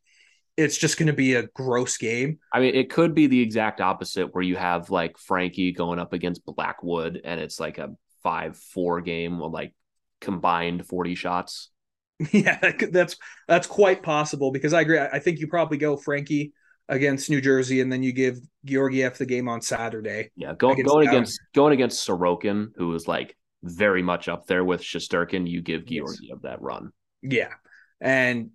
it's 0.56 0.78
just 0.78 0.98
going 0.98 1.08
to 1.08 1.12
be 1.12 1.34
a 1.34 1.46
gross 1.48 1.96
game. 1.96 2.38
I 2.52 2.60
mean, 2.60 2.74
it 2.74 2.90
could 2.90 3.14
be 3.14 3.26
the 3.26 3.40
exact 3.40 3.80
opposite 3.80 4.34
where 4.34 4.42
you 4.42 4.56
have 4.56 4.90
like 4.90 5.18
Frankie 5.18 5.72
going 5.72 5.98
up 5.98 6.12
against 6.12 6.44
Blackwood 6.44 7.20
and 7.24 7.40
it's 7.40 7.60
like 7.60 7.78
a 7.78 7.94
5 8.22 8.56
4 8.56 9.00
game 9.02 9.38
with 9.38 9.52
like 9.52 9.74
combined 10.20 10.86
40 10.86 11.14
shots. 11.14 11.70
Yeah, 12.32 12.72
that's 12.90 13.18
that's 13.46 13.66
quite 13.66 14.02
possible 14.02 14.50
because 14.50 14.72
I 14.72 14.80
agree. 14.80 14.98
I 14.98 15.18
think 15.18 15.38
you 15.38 15.48
probably 15.48 15.76
go 15.76 15.98
Frankie 15.98 16.54
against 16.88 17.28
New 17.28 17.42
Jersey 17.42 17.82
and 17.82 17.92
then 17.92 18.02
you 18.02 18.14
give 18.14 18.38
Georgiev 18.64 19.18
the 19.18 19.26
game 19.26 19.50
on 19.50 19.60
Saturday. 19.60 20.30
Yeah, 20.34 20.54
go, 20.54 20.70
against 20.70 20.88
going 20.88 21.08
against 21.08 21.40
going 21.54 21.72
against 21.74 22.08
Sorokin, 22.08 22.68
who 22.76 22.94
is 22.94 23.06
like 23.06 23.36
very 23.62 24.02
much 24.02 24.28
up 24.28 24.46
there 24.46 24.64
with 24.64 24.80
Shesterkin, 24.80 25.48
you 25.48 25.60
give 25.60 25.84
Georgiev 25.84 26.18
yes. 26.22 26.38
that 26.42 26.62
run. 26.62 26.92
Yeah. 27.22 27.52
And 28.00 28.50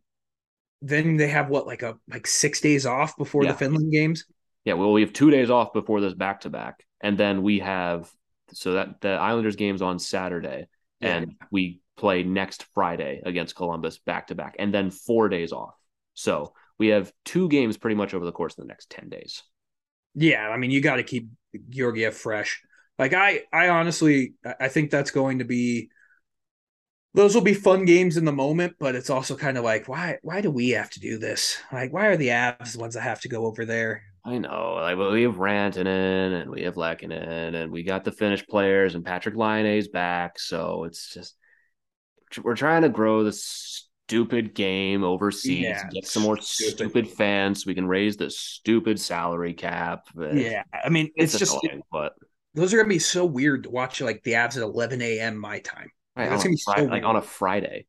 then 0.82 1.18
they 1.18 1.28
have 1.28 1.50
what 1.50 1.68
like 1.68 1.84
a 1.84 1.98
like 2.10 2.26
six 2.28 2.60
days 2.60 2.86
off 2.86 3.16
before 3.18 3.44
yeah. 3.44 3.52
the 3.52 3.58
Finland 3.58 3.92
games. 3.92 4.26
Yeah, 4.66 4.74
well, 4.74 4.92
we 4.92 5.02
have 5.02 5.14
two 5.14 5.32
days 5.32 5.50
off 5.50 5.74
before 5.74 6.02
this 6.02 6.14
back 6.14 6.42
to 6.42 6.50
back, 6.50 6.86
and 7.02 7.18
then 7.18 7.44
we 7.44 7.60
have 7.60 8.12
so 8.54 8.74
that 8.74 9.02
the 9.02 9.10
Islanders 9.10 9.56
games 9.56 9.82
on 9.82 10.00
Saturday, 10.00 10.68
yeah. 11.00 11.18
and 11.18 11.36
we 11.52 11.82
play 11.98 12.24
next 12.24 12.66
Friday 12.74 13.22
against 13.26 13.56
Columbus 13.56 14.00
back 14.00 14.28
to 14.28 14.36
back, 14.36 14.56
and 14.60 14.74
then 14.74 14.92
four 14.92 15.30
days 15.30 15.52
off. 15.52 15.76
So 16.14 16.54
we 16.78 16.88
have 16.88 17.12
two 17.26 17.48
games 17.48 17.78
pretty 17.78 17.96
much 17.96 18.14
over 18.14 18.26
the 18.26 18.32
course 18.32 18.54
of 18.58 18.64
the 18.64 18.68
next 18.68 18.90
ten 18.90 19.10
days. 19.10 19.44
Yeah, 20.14 20.48
I 20.48 20.58
mean, 20.58 20.72
you 20.72 20.82
got 20.82 20.98
to 20.98 21.04
keep 21.04 21.30
Georgiev 21.70 22.16
fresh. 22.16 22.62
Like 23.00 23.14
I, 23.14 23.42
I 23.54 23.70
honestly, 23.70 24.34
I 24.60 24.68
think 24.68 24.92
that's 24.92 25.12
going 25.12 25.40
to 25.40 25.46
be 25.46 25.90
those 27.14 27.36
will 27.36 27.42
be 27.42 27.54
fun 27.54 27.86
games 27.86 28.18
in 28.18 28.26
the 28.26 28.32
moment, 28.32 28.76
but 28.80 28.96
it's 28.96 29.10
also 29.10 29.36
kind 29.36 29.58
of 29.58 29.64
like, 29.64 29.88
why 29.88 30.18
why 30.22 30.42
do 30.42 30.50
we 30.50 30.70
have 30.70 30.90
to 30.92 31.00
do 31.00 31.18
this? 31.18 31.58
Like, 31.72 31.92
why 31.92 32.08
are 32.08 32.18
the 32.18 32.30
Avs 32.30 32.74
the 32.74 32.80
ones 32.80 32.94
that 32.94 33.02
have 33.02 33.22
to 33.22 33.30
go 33.30 33.46
over 33.46 33.66
there? 33.66 34.04
I 34.24 34.38
know. 34.38 34.74
Like 34.76 34.98
we 34.98 35.24
have 35.24 35.36
Rantanen 35.36 36.42
and 36.42 36.52
we 36.52 36.62
have 36.64 36.76
Lehkonen 36.76 37.56
and 37.56 37.72
we 37.72 37.84
got 37.84 38.04
the 38.04 38.12
Finnish 38.12 38.46
players 38.46 38.96
and 38.96 39.04
Patrik 39.04 39.36
Laine's 39.36 39.88
back. 39.88 40.40
So 40.40 40.84
it's 40.84 41.14
just 41.14 41.36
we're 42.44 42.56
trying 42.56 42.84
to 42.84 42.90
grow 42.90 43.24
this 43.24 43.90
stupid 44.08 44.54
game 44.54 45.04
overseas, 45.04 45.64
yeah, 45.64 45.90
get 45.90 46.08
some 46.08 46.24
more 46.24 46.38
stupid. 46.40 46.76
stupid. 46.76 47.10
fans 47.10 47.64
so 47.64 47.68
we 47.68 47.76
can 47.76 47.88
raise 47.88 48.16
the 48.16 48.30
stupid 48.30 49.00
salary 49.00 49.54
cap. 49.54 50.08
Yeah. 50.16 50.64
I 50.72 50.90
mean, 50.90 51.10
it's, 51.16 51.34
it's 51.34 51.40
just 51.40 51.68
but 51.92 52.14
those 52.54 52.74
are 52.74 52.78
gonna 52.78 52.90
be 52.90 53.00
so 53.00 53.26
weird 53.26 53.64
to 53.64 53.70
watch 53.70 54.02
like 54.02 54.22
the 54.24 54.34
Avs 54.34 54.56
at 54.56 54.64
11 54.64 55.02
a.m. 55.02 55.38
my 55.38 55.60
time. 55.60 55.90
Right, 56.16 56.30
That's 56.30 56.44
gonna 56.44 56.54
be 56.54 56.58
so 56.58 56.84
like 56.84 57.04
on 57.04 57.16
a 57.16 57.22
Friday. 57.22 57.86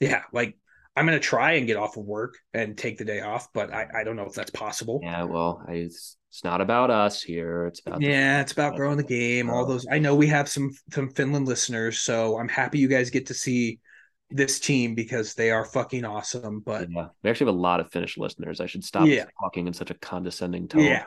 Yeah, 0.00 0.22
like 0.32 0.56
I'm 0.96 1.06
gonna 1.06 1.20
try 1.20 1.52
and 1.52 1.66
get 1.66 1.76
off 1.76 1.96
of 1.96 2.04
work 2.04 2.34
and 2.52 2.76
take 2.76 2.98
the 2.98 3.04
day 3.04 3.20
off, 3.20 3.48
but 3.54 3.72
I, 3.72 3.86
I 4.00 4.04
don't 4.04 4.16
know 4.16 4.26
if 4.26 4.34
that's 4.34 4.50
possible. 4.50 5.00
Yeah, 5.02 5.24
well, 5.24 5.62
I, 5.66 5.74
it's, 5.74 6.16
it's 6.28 6.44
not 6.44 6.60
about 6.60 6.90
us 6.90 7.22
here. 7.22 7.66
It's 7.66 7.80
about 7.86 8.02
yeah, 8.02 8.40
it's 8.40 8.52
about 8.52 8.76
growing 8.76 8.96
the 8.96 9.04
game. 9.04 9.48
All 9.48 9.64
those. 9.64 9.86
I 9.90 9.98
know 9.98 10.14
we 10.14 10.26
have 10.28 10.48
some 10.48 10.70
some 10.92 11.08
Finland 11.10 11.46
listeners, 11.46 12.00
so 12.00 12.38
I'm 12.38 12.48
happy 12.48 12.78
you 12.78 12.88
guys 12.88 13.10
get 13.10 13.26
to 13.26 13.34
see 13.34 13.78
this 14.28 14.58
team 14.60 14.94
because 14.94 15.34
they 15.34 15.50
are 15.50 15.64
fucking 15.64 16.04
awesome. 16.04 16.60
But 16.60 16.88
yeah, 16.90 17.08
we 17.22 17.30
actually 17.30 17.46
have 17.46 17.54
a 17.54 17.58
lot 17.58 17.80
of 17.80 17.90
Finnish 17.90 18.18
listeners. 18.18 18.60
I 18.60 18.66
should 18.66 18.84
stop 18.84 19.06
yeah. 19.06 19.26
talking 19.40 19.66
in 19.66 19.72
such 19.72 19.90
a 19.90 19.94
condescending 19.94 20.68
tone. 20.68 20.82
Yeah, 20.82 21.04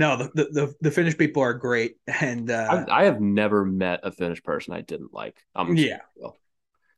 no, 0.00 0.16
the, 0.16 0.44
the 0.50 0.74
the 0.80 0.90
Finnish 0.90 1.18
people 1.18 1.42
are 1.42 1.52
great, 1.52 1.96
and 2.06 2.50
uh, 2.50 2.86
I, 2.88 3.02
I, 3.02 3.04
have 3.04 3.20
never 3.20 3.66
met 3.66 4.00
a 4.02 4.10
Finnish 4.10 4.42
person 4.42 4.72
I 4.72 4.80
didn't 4.80 5.12
like. 5.12 5.36
I'm 5.54 5.76
yeah. 5.76 5.98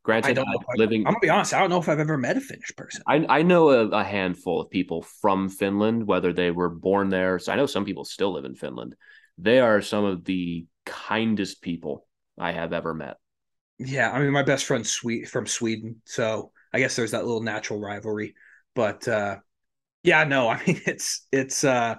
Granted, 0.03 0.29
I 0.29 0.33
don't 0.33 0.45
know. 0.45 0.57
I've- 0.57 0.79
living, 0.79 1.01
I'm 1.05 1.13
gonna 1.13 1.19
be 1.19 1.29
honest. 1.29 1.53
I 1.53 1.59
don't 1.59 1.69
know 1.69 1.79
if 1.79 1.89
I've 1.89 1.99
ever 1.99 2.17
met 2.17 2.37
a 2.37 2.41
Finnish 2.41 2.73
person. 2.77 3.03
I, 3.05 3.25
I 3.27 3.41
know 3.41 3.69
a, 3.71 3.87
a 3.89 4.03
handful 4.05 4.61
of 4.61 4.69
people 4.69 5.01
from 5.01 5.49
Finland, 5.49 6.07
whether 6.07 6.31
they 6.31 6.51
were 6.51 6.69
born 6.69 7.09
there. 7.09 7.39
So 7.39 7.51
I 7.51 7.57
know 7.57 7.65
some 7.65 7.83
people 7.83 8.05
still 8.05 8.31
live 8.33 8.45
in 8.45 8.55
Finland. 8.55 8.95
They 9.37 9.59
are 9.59 9.81
some 9.81 10.05
of 10.05 10.23
the 10.23 10.65
kindest 10.85 11.61
people 11.61 12.07
I 12.37 12.53
have 12.53 12.71
ever 12.71 12.93
met. 12.93 13.17
Yeah, 13.79 14.11
I 14.11 14.19
mean, 14.19 14.31
my 14.31 14.43
best 14.43 14.65
friend's 14.65 14.89
sweet 14.89 15.27
from 15.27 15.45
Sweden, 15.45 16.01
so 16.05 16.51
I 16.73 16.79
guess 16.79 16.95
there's 16.95 17.11
that 17.11 17.25
little 17.25 17.41
natural 17.41 17.79
rivalry. 17.79 18.35
But 18.75 19.05
uh, 19.09 19.37
yeah, 20.03 20.23
no, 20.23 20.47
I 20.53 20.61
mean, 20.65 20.81
it's 20.85 21.27
it's 21.33 21.65
uh, 21.65 21.95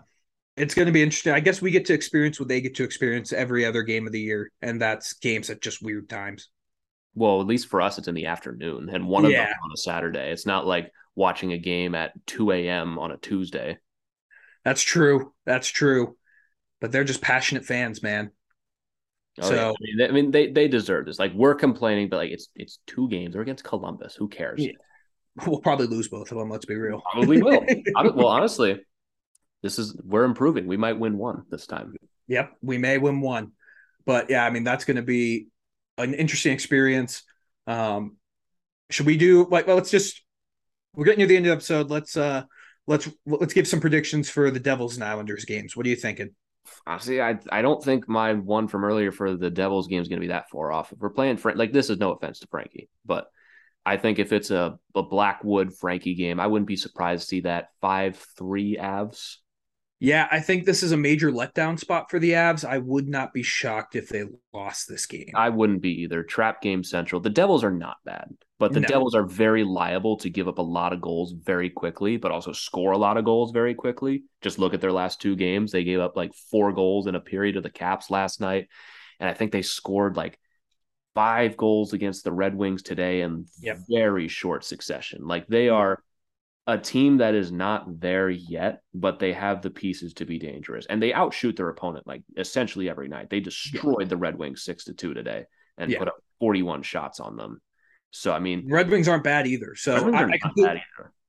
it's 0.57 0.75
going 0.75 0.87
to 0.87 0.93
be 0.93 1.03
interesting. 1.03 1.33
I 1.33 1.41
guess 1.41 1.61
we 1.61 1.71
get 1.71 1.87
to 1.87 1.95
experience 1.95 2.39
what 2.39 2.49
they 2.49 2.61
get 2.61 2.75
to 2.77 2.85
experience 2.85 3.33
every 3.33 3.65
other 3.65 3.83
game 3.83 4.07
of 4.07 4.13
the 4.13 4.21
year, 4.21 4.51
and 4.63 4.81
that's 4.81 5.15
games 5.15 5.51
at 5.51 5.61
just 5.61 5.83
weird 5.83 6.09
times. 6.09 6.49
Well, 7.15 7.41
at 7.41 7.47
least 7.47 7.69
for 7.69 7.81
us, 7.81 7.99
it's 7.99 8.09
in 8.09 8.15
the 8.15 8.27
afternoon, 8.27 8.89
and 8.93 9.07
one 9.07 9.25
of 9.25 9.31
Yeah. 9.31 9.47
them 9.47 9.57
on 9.65 9.71
a 9.73 9.77
Saturday. 9.77 10.31
It's 10.31 10.47
not 10.47 10.67
like 10.67 10.91
watching 11.15 11.53
a 11.53 11.59
game 11.59 11.95
at 11.95 12.13
2 12.27 12.51
a.m. 12.53 12.99
on 12.99 13.11
a 13.13 13.17
Tuesday. 13.17 13.79
That's 14.65 14.83
true. 14.83 15.33
That's 15.45 15.69
true. 15.69 16.17
But 16.81 16.91
they're 16.93 17.05
just 17.05 17.23
passionate 17.23 17.65
fans, 17.65 18.03
man. 18.03 18.31
Oh, 19.41 19.49
So- 19.49 19.55
yeah. 19.55 19.69
I 19.69 19.73
mean, 19.81 19.97
they, 19.99 20.09
I 20.09 20.11
mean, 20.11 20.31
they 20.31 20.47
they 20.53 20.69
deserve 20.69 21.07
this. 21.07 21.19
Like 21.19 21.33
we're 21.35 21.55
complaining, 21.55 22.09
but 22.09 22.17
like 22.19 22.31
it's 22.31 22.49
it's 22.55 22.79
two 22.87 23.09
games. 23.09 23.35
We're 23.37 23.43
against 23.43 23.65
Columbus. 23.65 24.15
Who 24.17 24.29
cares? 24.29 24.61
Yeah. 24.61 24.73
We'll 25.47 25.61
probably 25.61 25.87
lose 25.89 26.09
both 26.09 26.31
of 26.31 26.39
them. 26.39 26.49
Let's 26.49 26.65
be 26.67 26.77
real. 26.77 27.03
Probably 27.13 27.43
will. 27.43 27.65
Well, 28.15 28.29
honestly, 28.29 28.81
this 29.65 29.79
is 29.79 29.99
we're 30.05 30.25
improving. 30.25 30.67
We 30.67 30.77
might 30.77 30.99
win 30.99 31.17
one 31.17 31.45
this 31.51 31.67
time. 31.67 31.95
Yep, 32.29 32.53
we 32.61 32.77
may 32.77 32.99
win 32.99 33.23
one, 33.23 33.53
but 34.05 34.29
yeah, 34.29 34.45
I 34.45 34.51
mean 34.51 34.62
that's 34.62 34.85
going 34.85 34.99
to 34.99 35.03
be 35.03 35.47
an 35.97 36.12
interesting 36.12 36.53
experience. 36.53 37.23
Um, 37.67 38.17
should 38.91 39.07
we 39.07 39.17
do 39.17 39.49
like? 39.51 39.67
Well, 39.67 39.77
let's 39.77 39.91
just 39.91 40.23
we're 40.95 41.07
getting 41.07 41.21
near 41.21 41.27
the 41.27 41.37
end 41.37 41.47
of 41.47 41.51
the 41.51 41.55
episode. 41.55 41.91
Let's 41.91 42.15
uh 42.15 42.43
let's 42.87 43.09
let's 43.25 43.55
give 43.55 43.67
some 43.67 43.81
predictions 43.81 44.29
for 44.29 44.51
the 44.51 44.61
Devils 44.61 44.97
and 44.97 45.05
Islanders 45.05 45.47
games. 45.47 45.75
What 45.75 45.87
are 45.87 45.89
you 45.89 45.97
thinking? 45.97 46.35
Honestly, 46.87 47.23
I 47.23 47.39
I 47.51 47.62
don't 47.62 47.83
think 47.83 48.07
my 48.07 48.35
one 48.35 48.69
from 48.69 48.85
earlier 48.85 49.12
for 49.12 49.35
the 49.35 49.51
Devils 49.51 49.89
game 49.89 50.03
is 50.03 50.09
going 50.09 50.19
to 50.19 50.27
be 50.27 50.33
that 50.33 50.51
far 50.51 50.73
off. 50.73 50.93
If 50.93 50.99
we're 50.99 51.09
playing 51.09 51.39
Frank, 51.39 51.57
like 51.57 51.73
this 51.73 51.89
is 51.89 51.99
no 51.99 52.12
offense 52.12 52.41
to 52.41 52.49
Frankie, 52.49 52.91
but 53.07 53.29
I 53.87 53.97
think 53.97 54.19
if 54.19 54.33
it's 54.35 54.51
a, 54.51 54.79
a 54.95 55.03
Blackwood 55.03 55.75
Frankie 55.75 56.15
game, 56.15 56.39
I 56.39 56.49
wouldn't 56.49 56.69
be 56.69 56.77
surprised 56.77 57.23
to 57.23 57.29
see 57.29 57.41
that 57.41 57.69
five 57.81 58.17
three 58.37 58.77
Avs. 58.77 59.37
Yeah, 60.05 60.29
I 60.31 60.41
think 60.41 60.65
this 60.65 60.83
is 60.83 60.93
a 60.93 60.97
major 60.97 61.33
letdown 61.33 61.79
spot 61.79 62.11
for 62.11 62.19
the 62.19 62.33
Avs. 62.33 62.65
I 62.65 62.79
would 62.79 63.09
not 63.09 63.33
be 63.33 63.43
shocked 63.43 63.97
if 63.97 64.09
they 64.11 64.25
lost 64.53 64.87
this 64.87 65.07
game. 65.07 65.31
I 65.35 65.49
wouldn't 65.49 65.81
be 65.81 66.03
either. 66.03 66.23
Trap 66.23 66.61
game 66.61 66.85
central. 66.85 67.23
The 67.23 67.31
Devils 67.31 67.65
are 67.65 67.71
not 67.73 67.97
bad, 68.05 68.29
but 68.59 68.75
the 68.75 68.81
No. 68.81 68.89
Devils 68.89 69.15
are 69.15 69.25
very 69.25 69.65
liable 69.65 70.19
to 70.19 70.29
give 70.29 70.47
up 70.47 70.59
a 70.59 70.63
lot 70.63 70.93
of 70.93 71.01
goals 71.01 71.33
very 71.33 71.71
quickly, 71.71 72.19
but 72.19 72.33
also 72.33 72.53
score 72.53 72.93
a 72.93 72.99
lot 72.99 73.17
of 73.17 73.25
goals 73.25 73.51
very 73.51 73.75
quickly. 73.75 74.25
Just 74.43 74.59
look 74.59 74.75
at 74.75 74.83
their 74.83 74.93
last 74.93 75.23
two 75.23 75.37
games. 75.37 75.73
They 75.73 75.85
gave 75.85 76.01
up 76.01 76.17
like 76.17 76.35
four 76.51 76.73
goals 76.73 77.07
in 77.07 77.15
a 77.15 77.21
period 77.21 77.57
of 77.57 77.63
the 77.63 77.71
Caps 77.71 78.11
last 78.11 78.43
night. 78.43 78.69
And 79.21 79.31
I 79.31 79.33
think 79.33 79.53
they 79.53 79.63
scored 79.63 80.17
like 80.19 80.39
five 81.15 81.57
goals 81.57 81.95
against 81.95 82.25
the 82.25 82.33
Red 82.33 82.55
Wings 82.55 82.83
today 82.83 83.23
in 83.23 83.47
Yep. 83.61 83.79
very 83.89 84.29
short 84.29 84.65
succession. 84.65 85.27
Like 85.27 85.47
they 85.47 85.71
are 85.71 86.03
a 86.67 86.79
team 86.79 87.19
that 87.19 87.35
is 87.35 87.53
not 87.53 88.01
there 88.01 88.31
yet, 88.31 88.81
but 88.95 89.19
they 89.19 89.33
have 89.33 89.61
the 89.61 89.71
pieces 89.71 90.15
to 90.15 90.25
be 90.25 90.39
dangerous. 90.39 90.87
And 90.87 91.03
they 91.03 91.12
outshoot 91.12 91.57
their 91.57 91.69
opponent 91.69 92.07
like 92.07 92.23
essentially 92.37 92.89
every 92.89 93.09
night. 93.09 93.29
They 93.29 93.41
destroyed 93.41 94.09
the 94.09 94.17
Red 94.17 94.39
Wings 94.39 94.62
six 94.65 94.85
to 94.85 94.95
two 94.95 95.12
today 95.12 95.45
and 95.77 95.91
Yeah. 95.91 95.99
put 95.99 96.09
up 96.09 96.17
41 96.41 96.83
shots 96.83 97.21
on 97.21 97.37
them. 97.37 97.61
So 98.11 98.33
I 98.33 98.39
mean, 98.39 98.65
Red 98.71 98.89
Wings 98.89 99.09
aren't 99.09 99.25
bad 99.25 99.47
either. 99.47 99.75
So 99.75 100.12
I, 100.15 100.25
I, 100.25 100.39
completely. 100.39 100.83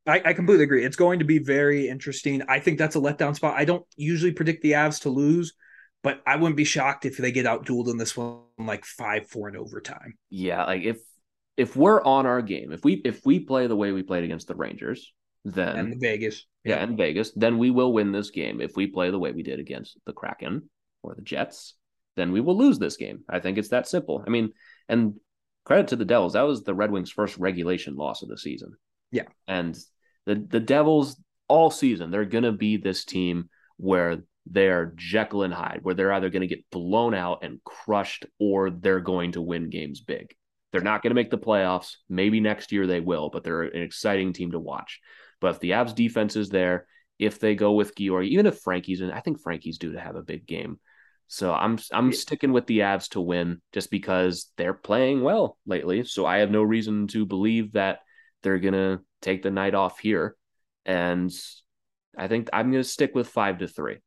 I, 0.07 0.21
I 0.23 0.33
completely 0.33 0.63
agree. 0.63 0.85
It's 0.85 0.95
going 0.95 1.19
to 1.19 1.25
be 1.25 1.39
very 1.39 1.89
interesting. 1.89 2.43
I 2.47 2.59
think 2.59 2.77
that's 2.77 2.95
a 2.95 2.99
letdown 2.99 3.35
spot. 3.35 3.55
I 3.57 3.65
don't 3.65 3.85
usually 3.97 4.31
predict 4.31 4.61
the 4.61 4.73
Avs 4.73 5.01
to 5.01 5.09
lose, 5.09 5.53
but 6.03 6.21
I 6.27 6.35
wouldn't 6.35 6.57
be 6.57 6.63
shocked 6.63 7.05
if 7.05 7.17
they 7.17 7.31
get 7.31 7.47
outdueled 7.47 7.89
in 7.89 7.97
this 7.97 8.15
one 8.15 8.41
like 8.59 8.85
five 8.85 9.27
four 9.27 9.49
in 9.49 9.57
overtime. 9.57 10.13
Yeah, 10.29 10.63
like 10.65 10.83
if 10.83 10.99
if 11.57 11.75
we're 11.75 12.03
on 12.03 12.25
our 12.25 12.41
game, 12.41 12.71
if 12.71 12.83
we 12.85 13.01
if 13.03 13.25
we 13.25 13.39
play 13.39 13.67
the 13.67 13.75
way 13.75 13.91
we 13.91 14.03
played 14.03 14.23
against 14.23 14.47
the 14.47 14.55
Rangers, 14.55 15.11
then 15.45 15.77
And 15.77 16.01
Vegas, 16.01 16.45
yeah, 16.63 16.83
in 16.83 16.97
Vegas, 16.97 17.31
then 17.35 17.59
we 17.59 17.69
will 17.69 17.93
win 17.93 18.11
this 18.11 18.31
game. 18.31 18.59
If 18.59 18.75
we 18.75 18.87
play 18.87 19.11
the 19.11 19.19
way 19.19 19.31
we 19.31 19.43
did 19.43 19.59
against 19.59 19.97
the 20.05 20.13
Kraken 20.13 20.69
or 21.03 21.13
the 21.13 21.21
Jets, 21.21 21.75
then 22.15 22.31
we 22.31 22.41
will 22.41 22.57
lose 22.57 22.79
this 22.79 22.97
game. 22.97 23.23
I 23.29 23.39
think 23.39 23.57
it's 23.57 23.69
that 23.69 23.87
simple. 23.87 24.23
I 24.25 24.29
mean, 24.31 24.53
and 24.89 25.13
credit 25.63 25.89
to 25.89 25.95
the 25.95 26.05
Devils, 26.05 26.33
that 26.33 26.41
was 26.41 26.63
the 26.63 26.73
Red 26.73 26.89
Wings' 26.91 27.11
first 27.11 27.37
regulation 27.37 27.95
loss 27.95 28.23
of 28.23 28.29
the 28.29 28.37
season. 28.37 28.73
Yeah. 29.11 29.27
And 29.47 29.77
the 30.25 30.35
the 30.35 30.59
Devils 30.59 31.21
all 31.47 31.69
season, 31.69 32.09
they're 32.09 32.25
gonna 32.25 32.51
be 32.51 32.77
this 32.77 33.05
team 33.05 33.49
where 33.77 34.23
they're 34.47 34.93
Jekyll 34.95 35.43
and 35.43 35.53
Hyde, 35.53 35.81
where 35.83 35.93
they're 35.93 36.13
either 36.13 36.31
gonna 36.31 36.47
get 36.47 36.69
blown 36.71 37.13
out 37.13 37.43
and 37.43 37.63
crushed 37.63 38.25
or 38.39 38.71
they're 38.71 38.99
going 38.99 39.33
to 39.33 39.41
win 39.41 39.69
games 39.69 40.01
big. 40.01 40.33
They're 40.71 40.81
not 40.81 41.01
going 41.01 41.11
to 41.11 41.15
make 41.15 41.29
the 41.29 41.37
playoffs. 41.37 41.95
Maybe 42.09 42.41
next 42.41 42.73
year 42.73 42.85
they 42.85 42.99
will, 42.99 43.29
but 43.29 43.45
they're 43.45 43.61
an 43.61 43.81
exciting 43.81 44.33
team 44.33 44.51
to 44.51 44.59
watch. 44.59 44.99
But 45.41 45.55
if 45.55 45.59
the 45.59 45.71
Avs 45.71 45.95
defense 45.95 46.35
is 46.35 46.49
there, 46.49 46.87
if 47.19 47.39
they 47.39 47.55
go 47.55 47.73
with 47.73 47.95
Georg, 47.95 48.25
even 48.25 48.45
if 48.45 48.59
Frankie's 48.59 49.01
in, 49.01 49.11
I 49.11 49.21
think 49.21 49.41
Frankie's 49.41 49.77
due 49.77 49.93
to 49.93 49.99
have 49.99 50.15
a 50.15 50.23
big 50.23 50.45
game. 50.45 50.79
So 51.27 51.53
I'm 51.53 51.79
I'm 51.91 52.11
sticking 52.11 52.53
with 52.53 52.67
the 52.67 52.79
Avs 52.79 53.09
to 53.09 53.21
win 53.21 53.61
just 53.73 53.89
because 53.89 54.51
they're 54.57 54.73
playing 54.73 55.23
well 55.23 55.57
lately. 55.65 56.03
So 56.03 56.25
I 56.25 56.37
have 56.37 56.51
no 56.51 56.61
reason 56.61 57.07
to 57.07 57.25
believe 57.25 57.73
that 57.73 57.99
they're 58.43 58.59
gonna 58.59 58.99
take 59.21 59.41
the 59.41 59.49
night 59.49 59.73
off 59.73 59.99
here. 59.99 60.35
And 60.85 61.31
I 62.17 62.27
think 62.27 62.49
I'm 62.53 62.71
gonna 62.71 62.83
stick 62.83 63.15
with 63.15 63.27
five 63.27 63.59
to 63.59 63.67
three. 63.67 63.97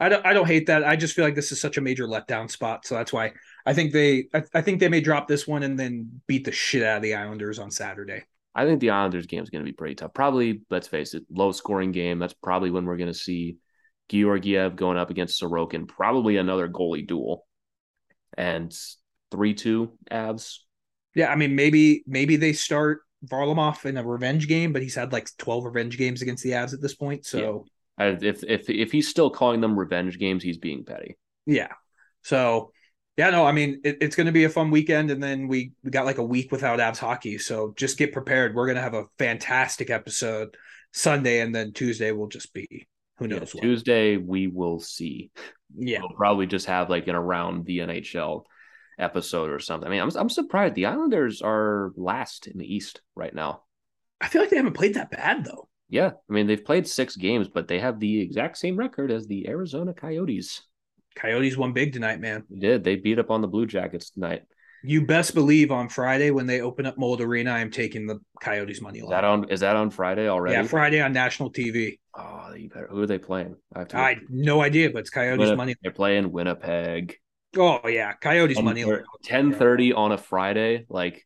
I 0.00 0.08
don't 0.08 0.24
I 0.24 0.32
don't 0.32 0.46
hate 0.46 0.66
that. 0.66 0.84
I 0.84 0.96
just 0.96 1.14
feel 1.14 1.24
like 1.24 1.34
this 1.34 1.50
is 1.50 1.60
such 1.60 1.78
a 1.78 1.80
major 1.80 2.06
letdown 2.06 2.50
spot. 2.50 2.86
So 2.86 2.94
that's 2.94 3.12
why 3.12 3.32
I 3.64 3.72
think 3.72 3.92
they 3.92 4.28
I, 4.34 4.42
I 4.54 4.60
think 4.60 4.80
they 4.80 4.88
may 4.88 5.00
drop 5.00 5.28
this 5.28 5.46
one 5.46 5.62
and 5.62 5.78
then 5.78 6.20
beat 6.26 6.44
the 6.44 6.52
shit 6.52 6.82
out 6.82 6.98
of 6.98 7.02
the 7.02 7.14
Islanders 7.14 7.58
on 7.58 7.70
Saturday. 7.70 8.24
I 8.54 8.64
think 8.64 8.80
the 8.80 8.90
Islanders 8.90 9.26
game 9.26 9.42
is 9.42 9.50
going 9.50 9.64
to 9.64 9.70
be 9.70 9.74
pretty 9.76 9.94
tough. 9.94 10.12
Probably, 10.14 10.62
let's 10.70 10.88
face 10.88 11.14
it, 11.14 11.24
low 11.30 11.52
scoring 11.52 11.92
game. 11.92 12.18
That's 12.18 12.34
probably 12.34 12.70
when 12.70 12.84
we're 12.86 12.96
going 12.96 13.12
to 13.12 13.18
see 13.18 13.56
Georgiev 14.08 14.74
going 14.76 14.98
up 14.98 15.10
against 15.10 15.40
Sorokin. 15.40 15.86
Probably 15.86 16.36
another 16.38 16.68
goalie 16.68 17.06
duel, 17.06 17.46
and 18.36 18.74
three 19.30 19.54
two 19.54 19.92
Avs. 20.10 20.58
Yeah, 21.14 21.30
I 21.30 21.36
mean 21.36 21.54
maybe 21.54 22.02
maybe 22.06 22.36
they 22.36 22.52
start 22.52 23.00
Varlamov 23.26 23.84
in 23.84 23.96
a 23.96 24.04
revenge 24.04 24.48
game, 24.48 24.72
but 24.72 24.82
he's 24.82 24.94
had 24.94 25.12
like 25.12 25.28
12 25.38 25.64
revenge 25.64 25.98
games 25.98 26.22
against 26.22 26.42
the 26.44 26.50
Avs 26.52 26.72
at 26.72 26.80
this 26.80 26.94
point. 26.94 27.26
So 27.26 27.66
I- 27.98 28.06
If 28.20 28.44
if 28.44 28.70
if 28.70 28.92
he's 28.92 29.08
still 29.08 29.28
calling 29.30 29.60
them 29.60 29.78
revenge 29.78 30.18
games, 30.18 30.42
he's 30.42 30.58
being 30.58 30.84
petty. 30.84 31.16
yeah. 31.46 31.72
So 32.22 32.72
yeah, 33.18 33.30
no, 33.30 33.46
I 33.46 33.52
mean 33.52 33.82
it, 33.84 33.98
it's 34.02 34.16
going 34.16 34.26
to 34.28 34.32
be 34.32 34.44
a 34.44 34.50
fun 34.50 34.70
weekend, 34.70 35.10
and 35.10 35.22
then 35.22 35.48
we 35.48 35.72
we 35.84 35.90
got 35.90 36.06
like 36.06 36.18
a 36.18 36.24
week 36.24 36.52
without 36.52 36.80
Avs 36.80 36.98
hockey. 36.98 37.38
So 37.38 37.74
just 37.76 37.98
get 37.98 38.14
prepared. 38.14 38.54
We're 38.54 38.66
going 38.66 38.76
to 38.76 38.82
have 38.82 38.94
a 38.94 39.06
fantastic 39.18 39.90
episode 39.90 40.56
Sunday, 40.92 41.40
and 41.40 41.54
then 41.54 41.72
Tuesday 41.74 42.12
will 42.12 42.28
just 42.28 42.54
be 42.54 42.88
who 43.18 43.26
Yeah, 43.26 43.40
knows 43.40 43.54
what. 43.54 43.62
Tuesday 43.62 44.16
we 44.16 44.46
will 44.48 44.80
see. 44.80 45.30
Yeah, 45.76 46.00
We'll 46.00 46.10
probably 46.16 46.46
just 46.46 46.66
have 46.66 46.90
like 46.90 47.08
an 47.08 47.14
around 47.16 47.66
the 47.66 47.78
NHL 47.80 48.44
episode 48.98 49.50
or 49.50 49.58
something. 49.60 49.86
I 49.88 49.90
mean, 49.90 50.00
I'm 50.02 50.10
I'm 50.16 50.28
surprised 50.30 50.74
the 50.74 50.86
Islanders 50.86 51.42
are 51.42 51.92
last 51.96 52.46
in 52.46 52.58
the 52.58 52.72
East 52.74 53.02
right 53.14 53.34
now. 53.34 53.62
I 54.20 54.28
feel 54.28 54.42
like 54.42 54.50
they 54.50 54.56
haven't 54.56 54.74
played 54.74 54.94
that 54.94 55.10
bad 55.10 55.44
though. 55.44 55.68
Yeah, 55.90 56.12
I 56.28 56.32
mean 56.32 56.46
they've 56.46 56.64
played 56.64 56.86
six 56.86 57.16
games, 57.16 57.48
but 57.48 57.68
they 57.68 57.80
have 57.80 57.98
the 58.00 58.20
exact 58.20 58.58
same 58.58 58.76
record 58.76 59.10
as 59.10 59.26
the 59.26 59.48
Arizona 59.48 59.94
Coyotes. 59.94 60.62
Coyotes 61.18 61.56
won 61.56 61.72
big 61.72 61.92
tonight, 61.92 62.20
man. 62.20 62.44
They 62.48 62.58
did. 62.60 62.84
They 62.84 62.96
beat 62.96 63.18
up 63.18 63.30
on 63.30 63.42
the 63.42 63.48
Blue 63.48 63.66
Jackets 63.66 64.10
tonight. 64.10 64.42
You 64.84 65.04
best 65.04 65.34
believe 65.34 65.72
on 65.72 65.88
Friday 65.88 66.30
when 66.30 66.46
they 66.46 66.60
open 66.60 66.86
up 66.86 66.96
Mullett 66.96 67.20
Arena, 67.20 67.50
I'm 67.50 67.70
taking 67.70 68.06
the 68.06 68.20
Coyotes 68.40 68.80
money 68.80 68.98
Is 68.98 69.04
line. 69.04 69.10
that 69.10 69.24
on? 69.24 69.50
Is 69.50 69.60
that 69.60 69.74
on 69.74 69.90
Friday 69.90 70.28
already? 70.28 70.54
yeah, 70.54 70.62
Friday 70.62 71.00
on 71.00 71.12
national 71.12 71.50
TV. 71.52 71.98
Oh, 72.14 72.52
you 72.56 72.68
better. 72.68 72.86
Who 72.86 73.02
are 73.02 73.06
they 73.06 73.18
playing? 73.18 73.56
I 73.74 73.80
have. 73.80 73.94
I 73.94 74.16
no 74.28 74.60
idea, 74.60 74.90
but 74.90 75.00
it's 75.00 75.10
Coyotes 75.10 75.56
money. 75.56 75.74
They're 75.82 75.90
playing 75.90 76.30
Winnipeg. 76.30 77.16
Oh 77.56 77.88
yeah, 77.88 78.12
Coyotes 78.12 78.60
money. 78.62 78.84
Ten 79.24 79.52
thirty 79.52 79.92
on 79.92 80.12
a 80.12 80.18
Friday. 80.18 80.86
Like 80.88 81.24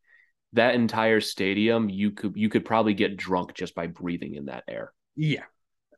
that 0.54 0.74
entire 0.74 1.20
stadium, 1.20 1.90
you 1.90 2.12
could 2.12 2.32
you 2.36 2.48
could 2.48 2.64
probably 2.64 2.94
get 2.94 3.18
drunk 3.18 3.52
just 3.54 3.74
by 3.74 3.86
breathing 3.86 4.34
in 4.34 4.46
that 4.46 4.64
air. 4.66 4.94
Yeah, 5.14 5.44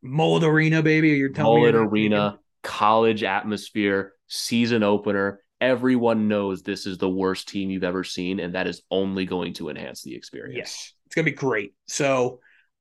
Mullett 0.04 0.42
Arena, 0.42 0.82
baby. 0.82 1.10
You're 1.10 1.28
telling 1.28 1.54
me 1.54 1.60
Mullet 1.60 1.74
you're 1.74 1.88
Arena, 1.88 2.38
college 2.64 3.22
atmosphere, 3.22 4.12
season 4.26 4.82
opener. 4.82 5.40
Everyone 5.60 6.26
knows 6.26 6.62
this 6.62 6.86
is 6.86 6.98
the 6.98 7.08
worst 7.08 7.48
team 7.48 7.70
you've 7.70 7.84
ever 7.84 8.02
seen, 8.02 8.40
and 8.40 8.54
that 8.54 8.66
is 8.66 8.82
only 8.90 9.24
going 9.24 9.54
to 9.54 9.68
enhance 9.68 10.02
the 10.02 10.16
experience. 10.16 10.56
Yes, 10.56 10.92
it's 11.06 11.14
gonna 11.14 11.24
be 11.24 11.30
great. 11.30 11.74
So 11.86 12.40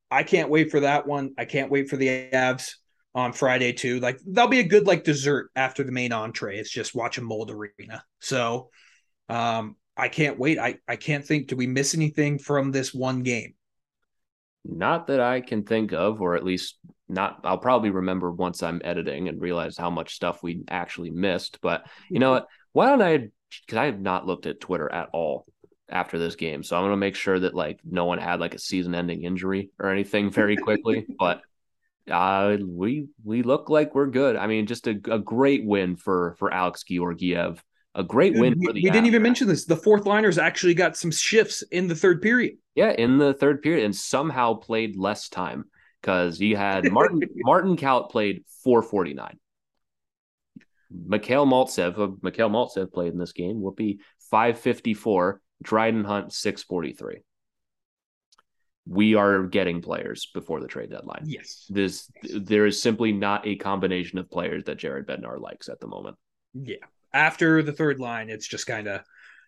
I 0.10 0.24
can't 0.24 0.50
wait 0.50 0.72
for 0.72 0.80
that 0.80 1.06
one. 1.06 1.34
I 1.38 1.46
can't 1.46 1.72
wait 1.72 1.90
for 1.90 1.98
the 1.98 2.30
Avs 2.34 2.74
on 3.14 3.32
Friday 3.32 3.74
too. 3.74 4.00
Like 4.00 4.20
that'll 4.26 4.50
be 4.50 4.60
a 4.60 4.68
good 4.68 4.88
like 4.88 5.04
dessert 5.04 5.52
after 5.56 5.84
the 5.84 5.92
main 5.92 6.12
entree. 6.12 6.58
It's 6.58 6.72
just 6.72 6.96
watching 6.96 7.24
Mullett 7.24 7.52
Arena. 7.52 8.04
So 8.20 8.70
um 9.30 9.76
I 9.96 10.08
can't 10.10 10.40
wait. 10.40 10.58
I, 10.58 10.78
I 10.88 10.96
can't 10.96 11.24
think, 11.24 11.48
do 11.48 11.56
we 11.56 11.68
miss 11.68 11.94
anything 11.94 12.40
from 12.40 12.72
this 12.72 12.94
one 12.94 13.22
game? 13.22 13.54
Not 14.66 15.08
that 15.08 15.20
I 15.20 15.42
can 15.42 15.64
think 15.64 15.94
of, 15.94 16.22
or 16.22 16.36
at 16.36 16.44
least 16.44 16.78
not. 17.14 17.41
I'll 17.43 17.57
probably 17.57 17.89
remember 17.89 18.32
once 18.32 18.64
I'm 18.64 18.82
editing 18.84 19.28
and 19.28 19.41
realize 19.41 19.78
how 19.78 19.89
much 19.89 20.16
stuff 20.16 20.43
we 20.43 20.64
actually 20.70 21.11
missed. 21.11 21.59
But 21.61 21.86
you 22.09 22.20
know 22.20 22.32
what? 22.32 22.47
Why 22.74 22.88
don't 22.88 23.01
I? 23.01 23.30
Because 23.66 23.78
I 23.78 23.86
have 23.86 23.99
not 23.99 24.26
looked 24.26 24.45
at 24.45 24.59
Twitter 24.59 24.91
at 24.91 25.09
all 25.14 25.45
after 25.89 26.18
this 26.18 26.36
game, 26.36 26.64
so 26.64 26.76
I'm 26.76 26.84
going 26.84 26.91
to 26.91 26.97
make 26.97 27.16
sure 27.16 27.39
that 27.39 27.53
like 27.53 27.80
no 27.84 28.05
one 28.05 28.18
had 28.18 28.39
like 28.39 28.55
a 28.55 28.59
season-ending 28.59 29.24
injury 29.24 29.70
or 29.80 29.89
anything 29.89 30.32
very 30.32 30.57
quickly. 30.57 31.05
but 31.20 31.41
uh, 32.11 32.57
we 32.66 33.07
we 33.24 33.43
look 33.43 33.70
like 33.70 33.95
we're 33.95 34.07
good. 34.07 34.36
I 34.36 34.47
mean, 34.47 34.66
just 34.66 34.88
a, 34.88 34.99
a 35.09 35.20
great 35.20 35.66
win 35.66 35.95
for 35.95 36.36
for 36.39 36.53
Alex 36.53 36.84
Georgiev. 36.84 37.64
A 37.95 38.03
great 38.03 38.34
win 38.34 38.55
we, 38.57 38.66
for 38.66 38.74
the. 38.74 38.82
we 38.84 38.89
didn't 38.89 39.05
even 39.05 39.22
mention 39.22 39.47
this. 39.47 39.66
The 39.66 39.78
fourth 39.78 40.07
liners 40.07 40.39
actually 40.39 40.74
got 40.74 40.97
some 40.97 41.11
shifts 41.11 41.61
in 41.72 41.88
the 41.88 41.95
third 41.95 42.24
period. 42.24 42.55
Yeah, 42.74 42.91
in 42.91 43.20
the 43.20 43.36
third 43.36 43.61
period, 43.61 43.86
and 43.86 43.95
somehow 43.95 44.55
played 44.55 44.97
less 44.97 45.30
time 45.30 45.66
because 46.04 46.38
he 46.38 46.51
had 46.51 46.91
Martin 46.91 47.22
Martin 47.38 47.78
Kaut 47.78 48.12
played 48.12 48.43
449. 48.64 49.39
Mikhail 50.91 51.47
Maltsev, 51.47 51.97
uh, 51.97 52.14
Mikhail 52.22 52.49
Maltsev 52.49 52.91
played 52.91 53.14
in 53.14 53.18
this 53.18 53.32
game. 53.32 53.62
Whoopee 53.62 53.99
554. 54.30 55.41
Dryden 55.62 56.04
Hunt 56.04 56.34
643. 56.34 57.22
We 58.86 59.16
are 59.16 59.43
getting 59.43 59.82
players 59.82 60.30
before 60.34 60.60
the 60.60 60.68
trade 60.68 60.89
deadline. 60.89 61.24
Yes. 61.26 61.66
This 61.70 62.12
there 62.22 62.66
is 62.66 62.82
simply 62.82 63.14
not 63.14 63.47
a 63.47 63.56
combination 63.56 64.20
of 64.20 64.30
players 64.30 64.66
that 64.66 64.78
Jared 64.78 65.08
Bednar 65.08 65.39
likes 65.39 65.70
at 65.70 65.80
the 65.80 65.88
moment. 65.88 66.18
Yeah. 66.54 66.84
After 67.14 67.64
the 67.64 67.72
third 67.72 67.99
line, 67.99 68.30
it's 68.30 68.45
just 68.45 68.68
kind 68.68 68.89
of, 68.89 69.01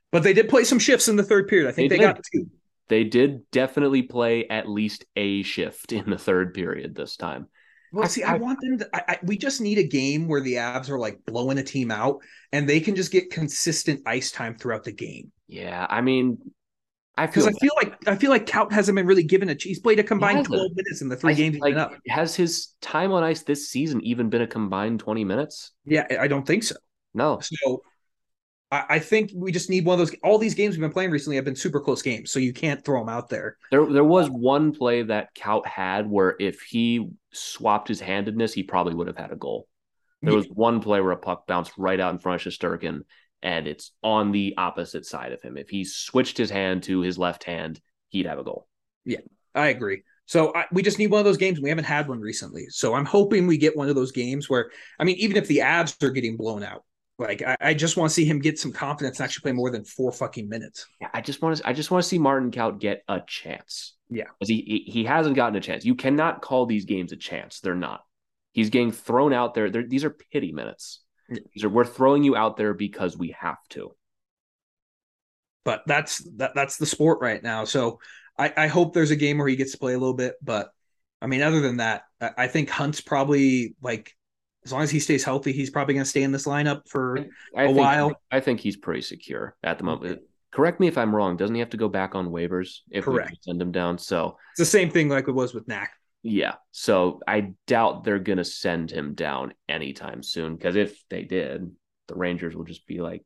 but 0.10 0.24
they 0.24 0.32
did 0.32 0.48
play 0.48 0.64
some 0.64 0.80
shifts 0.80 1.10
in 1.10 1.18
the 1.18 1.24
third 1.24 1.50
period. 1.50 1.68
I 1.68 1.74
think 1.74 1.90
They 1.90 1.98
they, 1.98 2.04
got 2.04 2.22
two. 2.32 2.48
They 2.88 3.04
did 3.04 3.50
definitely 3.52 4.04
play 4.04 4.48
at 4.48 4.70
least 4.70 5.06
a 5.16 5.42
shift 5.44 5.92
in 5.92 6.10
the 6.10 6.18
third 6.18 6.54
period 6.54 6.96
this 6.96 7.16
time. 7.18 7.48
Well, 7.92 8.04
I- 8.06 8.08
see, 8.08 8.24
I, 8.24 8.36
I- 8.36 8.38
want 8.38 8.60
them 8.62 8.80
to. 8.80 8.90
I, 8.94 9.02
I, 9.14 9.20
we 9.24 9.38
just 9.38 9.62
need 9.62 9.78
a 9.78 9.88
game 9.88 10.28
where 10.28 10.42
the 10.42 10.56
Avs 10.56 10.90
are 10.90 11.00
like 11.00 11.20
blowing 11.26 11.58
a 11.58 11.64
team 11.64 11.92
out, 11.92 12.20
and 12.52 12.68
they 12.70 12.80
can 12.80 12.96
just 12.96 13.12
get 13.12 13.32
consistent 13.32 14.02
ice 14.06 14.32
time 14.32 14.56
throughout 14.58 14.84
the 14.84 14.92
game. 14.92 15.32
Yeah, 15.48 15.86
I 15.90 16.02
mean, 16.02 16.38
I 17.18 17.26
Because 17.28 17.46
feel 17.46 17.54
I 17.56 17.60
feel 17.60 17.72
like 17.78 18.08
I 18.10 18.16
feel 18.16 18.30
like 18.32 18.46
Kaut 18.46 18.72
hasn't 18.74 18.96
been 18.96 19.08
really 19.08 19.24
given 19.24 19.50
a. 19.50 19.56
He's 19.60 19.80
played 19.80 20.00
a 20.00 20.04
combined 20.04 20.38
hasn't. 20.40 20.54
twelve 20.54 20.72
minutes 20.76 21.02
in 21.02 21.10
the 21.10 21.16
three 21.16 21.32
I- 21.34 21.36
games 21.36 21.56
he's 21.56 21.62
like, 21.62 21.74
been 21.76 21.80
up. 21.82 21.94
has 22.10 22.36
his 22.36 22.74
time 22.82 23.12
on 23.14 23.24
ice 23.24 23.44
this 23.44 23.70
season 23.70 24.02
even 24.02 24.30
been 24.30 24.42
a 24.42 24.48
combined 24.48 25.00
20 25.00 25.24
minutes? 25.24 25.72
Yeah, 25.86 26.06
I- 26.12 26.18
I 26.24 26.28
don't 26.28 26.46
think 26.46 26.64
so. 26.64 26.76
No. 27.14 27.40
So 27.40 27.82
I, 28.72 29.00
think 29.00 29.32
we 29.34 29.52
just 29.52 29.70
need 29.70 29.86
one 29.86 29.94
of 29.94 30.00
those. 30.00 30.16
All 30.24 30.38
these 30.38 30.56
games 30.56 30.76
we've 30.76 30.82
been 30.82 30.92
playing 30.92 31.12
recently 31.12 31.36
have 31.38 31.46
been 31.46 31.56
super 31.56 31.80
close 31.80 32.02
games, 32.02 32.32
so 32.32 32.40
you 32.40 32.52
can't 32.52 32.84
throw 32.84 33.00
them 33.00 33.10
out 33.10 33.30
there. 33.30 33.58
There 33.72 33.86
there 33.86 34.04
was 34.04 34.30
one 34.30 34.74
play 34.74 35.04
that 35.04 35.34
Kaut 35.36 35.66
had 35.66 36.10
where 36.10 36.36
if 36.40 36.62
he 36.62 37.10
swapped 37.32 37.88
his 37.88 38.00
handedness, 38.00 38.54
he 38.54 38.64
probably 38.64 38.96
would 38.96 39.08
have 39.08 39.18
had 39.18 39.32
a 39.32 39.36
goal. 39.38 39.68
There 40.22 40.32
Yeah. 40.34 40.38
was 40.38 40.48
one 40.48 40.82
play 40.82 41.00
where 41.00 41.12
a 41.12 41.18
puck 41.18 41.48
bounced 41.48 41.72
right 41.78 42.00
out 42.00 42.14
in 42.14 42.20
front 42.20 42.46
of 42.46 42.52
Shesterkin 42.52 43.02
and 43.44 43.68
it's 43.68 43.92
on 44.02 44.32
the 44.32 44.56
opposite 44.58 45.06
side 45.06 45.32
of 45.32 45.42
him. 45.42 45.56
If 45.58 45.70
he 45.70 45.84
switched 45.86 46.38
his 46.38 46.50
hand 46.50 46.84
to 46.84 47.02
his 47.02 47.18
left 47.18 47.44
hand, 47.44 47.80
he'd 48.10 48.26
have 48.26 48.40
a 48.40 48.44
goal. 48.44 48.68
Yeah, 49.06 49.20
I 49.54 49.68
agree. 49.68 50.02
So 50.26 50.52
I, 50.56 50.66
we 50.72 50.82
just 50.82 50.98
need 50.98 51.12
one 51.12 51.20
of 51.20 51.26
those 51.26 51.38
games. 51.38 51.62
We 51.62 51.70
haven't 51.70 51.86
had 51.86 52.08
one 52.08 52.20
recently, 52.20 52.66
so 52.70 52.96
I'm 52.96 53.06
hoping 53.06 53.46
we 53.46 53.58
get 53.58 53.78
one 53.78 53.88
of 53.90 53.96
those 53.96 54.12
games 54.12 54.50
where, 54.50 54.72
I 55.00 55.04
mean, 55.04 55.18
even 55.18 55.38
if 55.38 55.48
the 55.48 55.60
Avs 55.60 56.02
are 56.02 56.10
getting 56.10 56.36
blown 56.36 56.64
out, 56.64 56.84
like 57.18 57.42
I, 57.42 57.58
I 57.62 57.74
just 57.74 57.98
want 57.98 58.10
to 58.10 58.14
see 58.14 58.26
him 58.26 58.40
get 58.40 58.60
some 58.60 58.72
confidence 58.72 59.20
and 59.20 59.26
actually 59.26 59.44
play 59.44 59.52
more 59.54 59.72
than 59.72 59.86
four 59.86 60.12
fucking 60.12 60.50
minutes. 60.50 60.86
Yeah, 61.00 61.10
I 61.14 61.22
just 61.22 61.42
want 61.42 61.58
to 61.58 61.68
I 61.68 61.74
just 61.74 61.92
want 61.92 62.04
to 62.04 62.10
see 62.10 62.20
Martin 62.20 62.52
Kaut 62.52 62.80
get 62.80 63.04
a 63.08 63.22
chance. 63.26 63.96
Yeah. 64.10 64.26
Because 64.38 64.50
he 64.50 64.84
he 64.86 64.92
he 64.92 65.04
hasn't 65.06 65.36
gotten 65.36 65.56
a 65.56 65.62
chance. 65.62 65.86
You 65.86 65.96
cannot 65.96 66.42
call 66.42 66.66
these 66.66 66.86
games 66.86 67.12
a 67.12 67.18
chance. 67.18 67.60
They're 67.60 67.76
not. 67.76 68.02
He's 68.52 68.70
getting 68.70 68.92
thrown 68.92 69.34
out 69.34 69.54
there. 69.54 69.70
They're, 69.70 69.88
these 69.88 70.04
are 70.04 70.16
pity 70.32 70.52
minutes. 70.52 71.02
Yeah. 71.30 71.40
These 71.54 71.64
are 71.64 71.70
we're 71.70 71.86
throwing 71.86 72.24
you 72.24 72.36
out 72.36 72.58
there 72.58 72.74
because 72.74 73.18
we 73.18 73.36
have 73.40 73.58
to. 73.70 73.96
But 75.64 75.84
that's 75.88 76.20
that, 76.36 76.52
that's 76.54 76.78
the 76.78 76.86
sport 76.86 77.20
right 77.22 77.42
now. 77.42 77.66
So 77.66 78.00
I, 78.38 78.54
I 78.56 78.68
hope 78.68 78.94
there's 78.94 79.12
a 79.12 79.16
game 79.16 79.38
where 79.38 79.48
he 79.48 79.56
gets 79.56 79.72
to 79.72 79.78
play 79.78 79.94
a 79.94 79.98
little 79.98 80.14
bit. 80.14 80.36
But 80.42 80.70
I 81.22 81.28
mean, 81.28 81.42
other 81.42 81.62
than 81.62 81.78
that, 81.78 82.04
I, 82.20 82.32
I 82.38 82.48
think 82.48 82.70
Hunt's 82.70 83.02
probably 83.02 83.76
like 83.82 84.14
as 84.66 84.72
long 84.72 84.82
as 84.82 84.90
he 84.92 85.00
stays 85.00 85.24
healthy, 85.24 85.52
he's 85.54 85.70
probably 85.70 85.94
going 85.94 86.04
to 86.04 86.10
stay 86.10 86.24
in 86.24 86.32
this 86.32 86.46
lineup 86.46 86.88
for 86.90 87.20
I 87.56 87.64
A 87.64 87.66
think, 87.68 87.78
while. 87.78 88.22
I 88.32 88.40
think 88.40 88.60
he's 88.60 88.76
pretty 88.78 89.02
secure 89.02 89.56
at 89.64 89.78
the 89.78 89.84
moment. 89.84 90.22
Correct 90.52 90.80
me 90.80 90.88
if 90.88 90.98
I'm 90.98 91.16
wrong. 91.16 91.38
Doesn't 91.38 91.54
he 91.56 91.60
have 91.60 91.72
to 91.72 91.78
go 91.78 91.90
back 91.90 92.16
on 92.16 92.30
waivers 92.30 92.80
if 92.90 93.06
we 93.08 93.20
send 93.42 93.62
him 93.62 93.72
down? 93.72 93.98
So 93.98 94.38
it's 94.54 94.60
the 94.60 94.66
same 94.66 94.90
thing 94.90 95.10
like 95.10 95.28
it 95.28 95.34
was 95.34 95.54
with 95.54 95.68
Knack. 95.68 95.92
yeah. 96.24 96.56
So 96.72 97.20
I 97.28 97.52
doubt 97.68 98.04
they're 98.06 98.20
gonna 98.20 98.46
send 98.46 98.90
him 98.90 99.14
down 99.16 99.54
anytime 99.68 100.24
soon. 100.24 100.56
Because 100.56 100.76
if 100.78 100.98
they 101.10 101.24
did, 101.24 101.72
the 102.08 102.16
Rangers 102.16 102.56
will 102.56 102.64
just 102.64 102.88
be 102.88 103.02
like, 103.02 103.24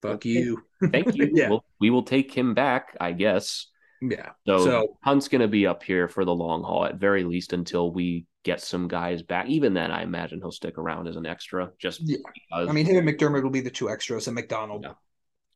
Fuck 0.00 0.14
Okay. 0.16 0.30
you. 0.30 0.62
"Thank 0.90 1.14
you. 1.14 1.30
Yeah. 1.32 1.50
we'll, 1.50 1.64
we 1.78 1.90
will 1.90 2.02
take 2.04 2.32
him 2.32 2.54
back, 2.54 2.96
I 3.00 3.12
guess." 3.12 3.66
Yeah. 4.10 4.30
So, 4.46 4.64
So- 4.64 4.98
Hunt's 5.02 5.28
gonna 5.28 5.48
be 5.48 5.66
up 5.66 5.82
here 5.82 6.08
for 6.08 6.24
the 6.24 6.34
long 6.34 6.62
haul 6.62 6.84
at 6.84 6.96
very 6.96 7.24
least 7.24 7.52
until 7.52 7.92
we 7.92 8.26
get 8.42 8.60
some 8.60 8.88
guys 8.88 9.22
back. 9.22 9.48
Even 9.48 9.74
then, 9.74 9.92
I 9.92 10.02
imagine 10.02 10.40
he'll 10.40 10.50
stick 10.50 10.76
around 10.76 11.06
as 11.06 11.16
an 11.16 11.26
extra. 11.26 11.70
Just 11.78 12.00
Yeah. 12.02 12.18
because. 12.34 12.68
I 12.68 12.72
mean, 12.72 12.86
him 12.86 12.96
and 12.96 13.08
MacDermid 13.08 13.42
will 13.42 13.50
be 13.50 13.60
the 13.60 13.70
two 13.70 13.88
extras, 13.88 14.26
and 14.26 14.34
MacDonald. 14.34 14.82
Yeah. 14.84 14.94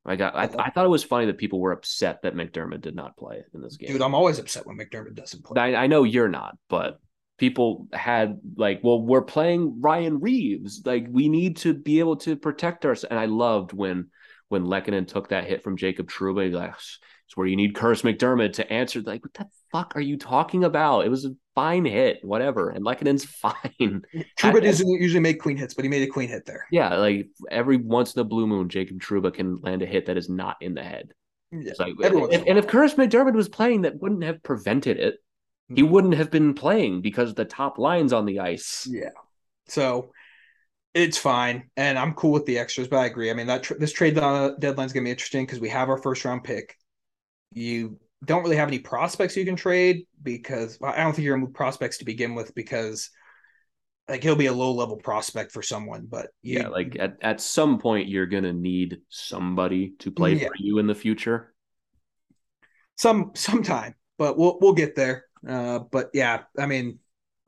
I 0.09 0.15
got. 0.15 0.37
I, 0.37 0.45
I 0.45 0.71
thought 0.71 0.85
it 0.85 0.89
was 0.91 1.03
funny 1.03 1.27
that 1.27 1.39
people 1.39 1.61
were 1.61 1.73
upset 1.73 2.23
that 2.23 2.37
MacDermid 2.37 2.81
did 2.81 2.95
not 2.95 3.17
play 3.17 3.43
in 3.53 3.61
this 3.61 3.77
game. 3.77 3.91
Dude, 3.91 4.03
I'm 4.03 4.15
always 4.15 4.39
upset 4.39 4.65
when 4.65 4.79
MacDermid 4.79 5.15
doesn't 5.15 5.45
play. 5.45 5.61
I, 5.61 5.83
I 5.83 5.87
know 5.89 6.05
you're 6.05 6.29
not, 6.29 6.57
but 6.69 7.01
people 7.39 7.89
had 7.93 8.39
like, 8.57 8.81
well, 8.85 9.03
we're 9.03 9.23
playing 9.23 9.81
Ryan 9.81 10.21
Reaves. 10.21 10.83
Like, 10.85 11.07
we 11.11 11.29
need 11.29 11.57
to 11.59 11.75
be 11.75 11.99
able 11.99 12.17
to 12.19 12.37
protect 12.37 12.87
ourselves. 12.87 13.11
And 13.11 13.19
I 13.19 13.27
loved 13.27 13.73
when 13.73 14.11
when 14.49 14.65
Lehkonen 14.65 15.09
took 15.09 15.31
that 15.31 15.45
hit 15.45 15.65
from 15.65 15.77
Jacob 15.77 16.09
Trouba. 16.09 16.53
Like, 16.53 16.75
it's 17.27 17.37
where 17.37 17.47
you 17.47 17.57
need 17.57 17.75
Kurtis 17.75 18.03
MacDermid 18.03 18.55
to 18.55 18.73
answer. 18.73 19.01
Like, 19.03 19.23
what 19.25 19.35
the 19.35 19.47
fuck 19.73 19.97
are 19.97 20.01
you 20.01 20.17
talking 20.17 20.63
about? 20.65 21.01
It 21.07 21.09
was 21.09 21.25
a 21.25 21.35
fine 21.57 21.85
hit, 21.85 22.19
whatever. 22.25 22.71
And 22.71 22.85
Lehkonen's 22.85 23.25
fine. 23.43 24.03
Trouba 24.39 24.63
doesn't 24.63 24.89
usually 24.89 25.21
make 25.21 25.41
clean 25.41 25.57
hits, 25.57 25.75
but 25.75 25.85
he 25.85 25.89
made 25.89 26.09
a 26.09 26.11
clean 26.13 26.29
hit 26.29 26.47
there. 26.47 26.67
Yeah, 26.71 26.95
like 26.97 27.29
every 27.51 27.79
once 27.79 28.15
in 28.15 28.21
a 28.21 28.25
blue 28.25 28.47
moon, 28.47 28.69
Jacob 28.69 29.01
Trouba 29.01 29.35
can 29.35 29.57
land 29.57 29.83
a 29.83 29.87
hit 29.87 30.07
that 30.07 30.17
is 30.17 30.29
not 30.29 30.57
in 30.61 30.75
the 30.75 30.85
head. 30.85 31.13
Yeah. 31.51 31.73
Like, 31.79 31.95
Every 32.03 32.19
once 32.21 32.33
in 32.35 32.41
if, 32.43 32.47
and 32.47 32.59
if 32.59 32.67
Kurtis 32.69 32.95
MacDermid 32.95 33.35
was 33.35 33.49
playing, 33.49 33.83
that 33.83 34.01
wouldn't 34.01 34.25
have 34.25 34.43
prevented 34.43 34.99
it. 34.99 35.17
He 35.75 35.83
No. 35.83 35.89
wouldn't 35.89 36.15
have 36.15 36.31
been 36.31 36.55
playing 36.55 37.03
because 37.03 37.35
the 37.35 37.45
top 37.45 37.77
line's 37.79 38.13
on 38.13 38.25
the 38.25 38.39
ice. 38.39 38.87
Yeah. 38.89 39.11
So 39.67 40.13
it's 40.95 41.19
fine, 41.19 41.71
and 41.77 41.99
I'm 41.99 42.15
cool 42.15 42.31
with 42.31 42.47
the 42.47 42.59
extras. 42.61 42.87
But 42.87 42.99
I 42.99 43.07
agree. 43.07 43.31
I 43.33 43.35
mean, 43.35 43.49
that 43.49 43.65
tr- 43.65 43.75
this 43.75 43.93
trade 43.93 44.15
deadline 44.15 44.55
is 44.87 44.93
going 44.93 45.03
to 45.03 45.09
be 45.09 45.11
interesting 45.11 45.45
because 45.45 45.59
we 45.59 45.69
have 45.71 45.89
our 45.89 45.99
first 45.99 46.25
round 46.25 46.45
pick. 46.45 46.77
You 47.53 47.99
don't 48.25 48.43
really 48.43 48.57
have 48.57 48.69
any 48.69 48.79
prospects 48.79 49.37
you 49.37 49.45
can 49.45 49.57
trade 49.57 50.07
because 50.23 50.79
I 50.83 51.03
don't 51.03 51.15
think 51.15 51.25
you're 51.25 51.37
to 51.37 51.41
move 51.43 51.55
prospects 51.55 51.99
to 51.99 52.05
begin 52.05 52.35
with 52.35 52.55
because 52.55 53.11
like 54.09 54.23
he'll 54.23 54.37
be 54.37 54.47
a 54.47 54.53
low 54.53 54.73
level 54.73 54.97
prospect 54.97 55.53
for 55.53 55.63
someone. 55.63 56.07
But 56.09 56.29
you, 56.43 56.61
Yeah, 56.61 56.69
like 56.69 56.97
at, 56.99 57.17
at 57.23 57.41
some 57.41 57.79
point, 57.79 58.09
you're 58.09 58.27
gonna 58.27 58.53
need 58.53 58.99
somebody 59.09 59.95
to 60.01 60.11
play 60.11 60.35
Yeah. 60.35 60.49
for 60.49 60.55
you 60.59 60.79
in 60.79 60.87
the 60.87 60.95
future. 60.95 61.55
some 62.97 63.33
sometime, 63.35 63.95
but 64.19 64.39
we'll 64.39 64.59
we'll 64.61 64.73
get 64.73 64.95
there. 64.97 65.25
Uh, 65.47 65.81
but 65.81 66.11
yeah, 66.15 66.43
I 66.59 66.67
mean, 66.67 66.99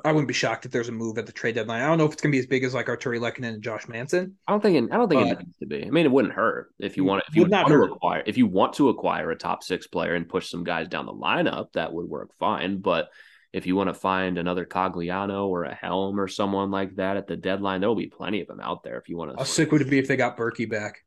I 0.04 0.12
wouldn't 0.12 0.28
be 0.28 0.34
shocked 0.34 0.64
if 0.64 0.70
there's 0.70 0.88
a 0.88 0.92
move 0.92 1.18
at 1.18 1.26
the 1.26 1.32
trade 1.32 1.56
deadline. 1.56 1.82
I 1.82 1.86
don't 1.86 1.98
know 1.98 2.04
if 2.04 2.12
it's 2.12 2.22
gonna 2.22 2.32
be 2.32 2.38
as 2.38 2.46
big 2.46 2.62
as 2.62 2.72
like 2.72 2.86
Artturi 2.86 3.18
Lehkonen 3.18 3.54
and 3.54 3.62
Josh 3.62 3.88
Manson. 3.88 4.36
I 4.46 4.52
don't 4.52 4.62
think 4.62 4.76
it, 4.76 4.92
I 4.92 4.96
don't 4.96 5.08
think 5.08 5.26
it 5.32 5.38
needs 5.38 5.58
to 5.58 5.66
be. 5.66 5.84
I 5.84 5.90
mean, 5.90 6.06
it 6.06 6.12
wouldn't 6.12 6.34
hurt 6.34 6.72
if 6.78 6.96
you 6.96 7.04
want 7.04 7.24
if 7.28 7.34
you 7.34 7.44
want 7.46 7.68
to 7.68 7.82
acquire 7.82 8.22
if 8.26 8.38
you 8.38 8.46
want 8.46 8.74
to 8.74 8.90
acquire 8.90 9.30
a 9.30 9.36
top 9.36 9.62
six 9.62 9.86
player 9.86 10.14
and 10.14 10.28
push 10.28 10.50
some 10.50 10.62
guys 10.64 10.88
down 10.88 11.06
the 11.06 11.12
lineup, 11.12 11.72
that 11.72 11.92
would 11.92 12.08
work 12.08 12.30
fine. 12.38 12.78
But 12.78 13.08
if 13.52 13.66
you 13.66 13.74
want 13.74 13.88
to 13.88 13.94
find 13.94 14.38
another 14.38 14.64
Cogliano 14.64 15.46
or 15.46 15.64
a 15.64 15.74
Helm 15.74 16.20
or 16.20 16.28
someone 16.28 16.70
like 16.70 16.96
that 16.96 17.16
at 17.16 17.26
the 17.26 17.36
deadline, 17.36 17.80
there 17.80 17.88
will 17.88 17.96
be 17.96 18.06
plenty 18.06 18.40
of 18.40 18.46
them 18.46 18.60
out 18.60 18.82
there. 18.82 18.98
If 18.98 19.08
you 19.08 19.16
want 19.16 19.32
to, 19.32 19.38
How 19.38 19.44
sick 19.44 19.72
would 19.72 19.80
it 19.80 19.90
be 19.90 19.98
if 19.98 20.06
they 20.06 20.16
got 20.16 20.36
Berkey 20.36 20.68
back? 20.68 21.04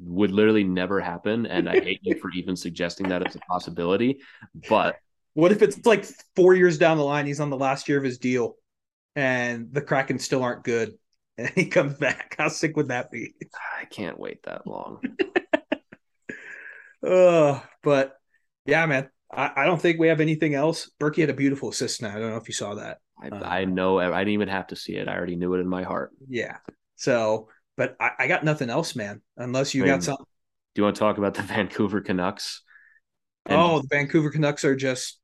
would 0.00 0.30
literally 0.30 0.64
never 0.64 1.00
happen, 1.00 1.46
and 1.46 1.68
I 1.68 1.80
hate 1.80 2.00
you 2.02 2.16
for 2.20 2.30
even 2.30 2.54
suggesting 2.54 3.08
that 3.08 3.26
as 3.26 3.34
a 3.34 3.40
possibility. 3.40 4.20
But 4.68 4.96
What 5.38 5.52
if 5.52 5.62
it's 5.62 5.86
like 5.86 6.04
four 6.34 6.52
years 6.52 6.78
down 6.78 6.96
the 6.96 7.04
line, 7.04 7.24
he's 7.24 7.38
on 7.38 7.48
the 7.48 7.56
last 7.56 7.88
year 7.88 7.96
of 7.96 8.02
his 8.02 8.18
deal, 8.18 8.56
and 9.14 9.72
the 9.72 9.80
Kraken 9.80 10.18
still 10.18 10.42
aren't 10.42 10.64
good, 10.64 10.94
and 11.38 11.48
he 11.50 11.66
comes 11.66 11.94
back? 11.94 12.34
How 12.36 12.48
sick 12.48 12.76
would 12.76 12.88
that 12.88 13.12
be? 13.12 13.34
I 13.80 13.84
can't 13.84 14.18
wait 14.18 14.42
that 14.42 14.66
long. 14.66 15.00
Uh, 17.00 17.60
but 17.84 18.16
yeah, 18.66 18.84
man, 18.86 19.08
I, 19.32 19.52
I 19.58 19.66
don't 19.66 19.80
think 19.80 20.00
we 20.00 20.08
have 20.08 20.20
anything 20.20 20.56
else. 20.56 20.90
Berkey 20.98 21.20
had 21.20 21.30
a 21.30 21.34
beautiful 21.34 21.68
assist 21.68 22.02
now. 22.02 22.08
I 22.08 22.18
don't 22.18 22.30
know 22.30 22.38
if 22.38 22.48
you 22.48 22.54
saw 22.54 22.74
that. 22.74 22.98
I, 23.22 23.28
Uh, 23.28 23.44
I 23.44 23.64
know. 23.66 24.00
I 24.00 24.18
didn't 24.18 24.34
even 24.34 24.48
have 24.48 24.66
to 24.66 24.76
see 24.76 24.96
it. 24.96 25.06
I 25.06 25.16
already 25.16 25.36
knew 25.36 25.54
it 25.54 25.60
in 25.60 25.68
my 25.68 25.84
heart. 25.84 26.10
Yeah. 26.28 26.56
So, 26.96 27.50
but 27.76 27.94
I, 28.00 28.10
I 28.18 28.26
got 28.26 28.42
nothing 28.42 28.68
else, 28.68 28.96
man. 28.96 29.22
Unless 29.36 29.76
you 29.76 29.84
I 29.84 29.86
mean, 29.86 29.94
got 29.94 30.02
something. 30.02 30.26
Do 30.74 30.80
you 30.80 30.82
want 30.82 30.96
to 30.96 31.00
talk 31.00 31.18
about 31.18 31.34
the 31.34 31.42
Vancouver 31.54 32.00
Canucks? 32.00 32.62
And- 33.48 33.60
oh, 33.60 33.80
the 33.80 33.88
Vancouver 33.90 34.30
Canucks 34.30 34.64
are 34.64 34.76
just 34.76 35.20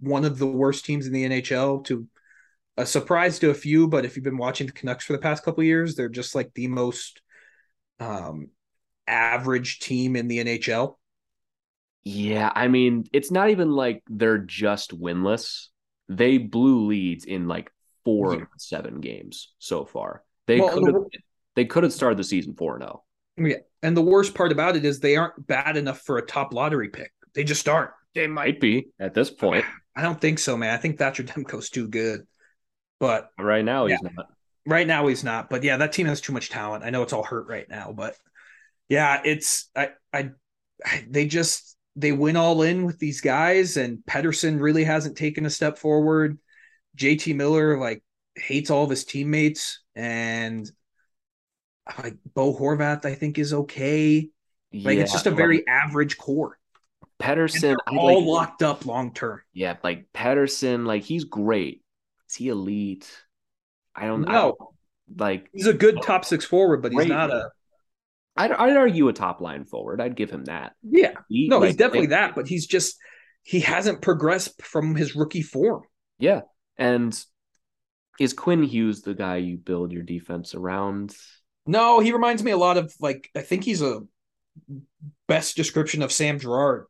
one 0.00 0.24
of 0.24 0.38
the 0.38 0.46
worst 0.46 0.84
teams 0.84 1.06
in 1.06 1.12
the 1.12 1.24
NHL. 1.24 1.84
To 1.86 2.08
a 2.76 2.86
surprise 2.86 3.38
to 3.40 3.50
a 3.50 3.54
few, 3.54 3.86
but 3.88 4.04
if 4.04 4.16
you've 4.16 4.24
been 4.24 4.38
watching 4.38 4.66
the 4.66 4.72
Canucks 4.72 5.04
for 5.04 5.12
the 5.12 5.18
past 5.18 5.44
couple 5.44 5.62
years, 5.62 5.94
they're 5.94 6.08
just 6.08 6.34
like 6.34 6.52
the 6.54 6.68
most 6.68 7.20
um, 8.00 8.48
average 9.06 9.80
team 9.80 10.16
in 10.16 10.28
the 10.28 10.44
NHL. 10.44 10.96
Yeah, 12.04 12.50
I 12.54 12.68
mean, 12.68 13.04
it's 13.12 13.30
not 13.30 13.50
even 13.50 13.70
like 13.70 14.02
they're 14.08 14.38
just 14.38 14.98
winless. 14.98 15.68
They 16.08 16.38
blew 16.38 16.86
leads 16.86 17.24
in 17.24 17.48
like 17.48 17.70
four 18.04 18.34
yeah. 18.34 18.44
seven 18.58 19.00
games 19.00 19.52
so 19.58 19.84
far. 19.84 20.22
They 20.46 20.60
well, 20.60 20.74
could 20.74 20.86
have 20.86 21.02
they 21.56 21.64
could 21.64 21.84
have 21.84 21.92
started 21.92 22.18
the 22.18 22.24
season 22.24 22.54
4 22.54 22.74
and 22.76 22.82
0. 22.82 23.04
Yeah. 23.36 23.56
And 23.82 23.96
the 23.96 24.02
worst 24.02 24.34
part 24.34 24.52
about 24.52 24.76
it 24.76 24.84
is 24.84 25.00
they 25.00 25.16
aren't 25.16 25.46
bad 25.46 25.76
enough 25.76 26.00
for 26.00 26.18
a 26.18 26.26
top 26.26 26.52
lottery 26.52 26.88
pick. 26.88 27.12
They 27.34 27.44
just 27.44 27.68
aren't. 27.68 27.90
They 28.14 28.26
might 28.26 28.60
be 28.60 28.88
at 28.98 29.14
this 29.14 29.30
point. 29.30 29.64
I 29.96 30.02
don't 30.02 30.20
think 30.20 30.38
so, 30.38 30.56
man. 30.56 30.74
I 30.74 30.76
think 30.76 30.98
Thatcher 30.98 31.22
Demko's 31.24 31.70
too 31.70 31.88
good. 31.88 32.26
But 33.00 33.28
right 33.38 33.64
now 33.64 33.86
he's 33.86 33.98
yeah. 34.02 34.10
not. 34.16 34.26
Right 34.66 34.86
now 34.86 35.06
he's 35.08 35.24
not. 35.24 35.50
But 35.50 35.62
yeah, 35.62 35.76
that 35.76 35.92
team 35.92 36.06
has 36.06 36.20
too 36.20 36.32
much 36.32 36.48
talent. 36.48 36.84
I 36.84 36.90
know 36.90 37.02
it's 37.02 37.12
all 37.12 37.24
hurt 37.24 37.48
right 37.48 37.68
now, 37.68 37.92
but 37.92 38.16
yeah, 38.88 39.20
it's 39.24 39.68
I 39.76 39.90
I, 40.12 40.30
I 40.84 41.04
they 41.08 41.26
just 41.26 41.76
they 41.96 42.12
went 42.12 42.36
all 42.36 42.62
in 42.62 42.84
with 42.84 42.98
these 42.98 43.20
guys 43.20 43.76
and 43.76 43.98
Pettersson 43.98 44.60
really 44.60 44.84
hasn't 44.84 45.16
taken 45.16 45.46
a 45.46 45.50
step 45.50 45.78
forward. 45.78 46.38
JT 46.96 47.34
Miller 47.36 47.78
like 47.78 48.02
hates 48.36 48.70
all 48.70 48.84
of 48.84 48.90
his 48.90 49.04
teammates 49.04 49.80
and 49.94 50.70
like 52.02 52.16
Bo 52.34 52.56
Horvat, 52.56 53.04
I 53.04 53.14
think 53.14 53.38
is 53.38 53.52
okay. 53.52 54.30
Like 54.72 54.96
yeah, 54.96 55.02
it's 55.02 55.12
just 55.12 55.26
a 55.26 55.30
very 55.30 55.58
like, 55.58 55.68
average 55.68 56.16
core. 56.16 56.58
Pettersson 57.20 57.76
all 57.88 58.18
like, 58.18 58.26
locked 58.26 58.62
up 58.62 58.86
long 58.86 59.12
term. 59.12 59.40
Yeah, 59.52 59.76
like 59.82 60.06
Pettersson, 60.12 60.86
like 60.86 61.02
he's 61.02 61.24
great. 61.24 61.82
Is 62.28 62.36
he 62.36 62.48
elite? 62.48 63.10
I 63.94 64.06
don't 64.06 64.22
know. 64.22 64.56
Like 65.16 65.48
he's 65.52 65.66
a 65.66 65.74
good 65.74 65.98
oh. 65.98 66.02
top 66.02 66.24
six 66.24 66.44
forward, 66.44 66.82
but 66.82 66.92
he's 66.92 67.06
not 67.06 67.30
a. 67.30 67.50
I'd, 68.36 68.50
I'd 68.50 68.76
argue 68.76 69.08
a 69.08 69.12
top 69.12 69.40
line 69.40 69.64
forward. 69.64 70.00
I'd 70.00 70.16
give 70.16 70.30
him 70.30 70.46
that. 70.46 70.72
Yeah, 70.82 71.12
he, 71.28 71.46
no, 71.46 71.58
like, 71.58 71.68
he's 71.68 71.76
definitely 71.76 72.08
that, 72.08 72.34
but 72.34 72.48
he's 72.48 72.66
just 72.66 72.96
he 73.42 73.60
hasn't 73.60 74.02
progressed 74.02 74.60
from 74.62 74.96
his 74.96 75.14
rookie 75.14 75.42
form. 75.42 75.82
Yeah, 76.18 76.40
and 76.76 77.16
is 78.18 78.32
Quinn 78.32 78.64
Hughes 78.64 79.02
the 79.02 79.14
guy 79.14 79.36
you 79.36 79.56
build 79.56 79.92
your 79.92 80.02
defense 80.02 80.54
around? 80.54 81.14
No, 81.66 82.00
he 82.00 82.12
reminds 82.12 82.42
me 82.42 82.50
a 82.50 82.56
lot 82.56 82.76
of 82.76 82.92
like 82.98 83.30
I 83.36 83.40
think 83.40 83.62
he's 83.62 83.82
a 83.82 84.00
best 85.28 85.56
description 85.56 86.02
of 86.02 86.10
Sam 86.10 86.40
Girard 86.40 86.86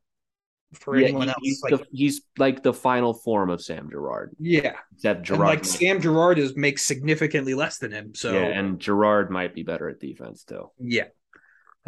for 0.75 0.97
yeah, 0.97 1.09
anyone 1.09 1.29
else. 1.29 1.39
He's, 1.43 1.63
like, 1.63 1.73
the, 1.73 1.87
he's 1.93 2.23
like 2.39 2.63
the 2.63 2.73
final 2.73 3.15
form 3.15 3.51
of 3.51 3.63
Sam 3.63 3.89
Girard. 3.91 4.35
Yeah, 4.39 4.75
except 4.95 5.23
Girard. 5.23 5.41
And 5.41 5.49
like 5.49 5.65
Sam 5.65 6.01
Girard 6.01 6.39
is 6.39 6.57
makes 6.57 6.83
significantly 6.83 7.55
less 7.55 7.79
than 7.79 7.93
him. 7.93 8.15
So 8.15 8.33
yeah, 8.33 8.47
and 8.47 8.79
Girard 8.79 9.31
might 9.31 9.55
be 9.55 9.63
better 9.63 9.89
at 9.89 10.01
defense 10.01 10.45
too. 10.45 10.71
Yeah. 10.79 11.07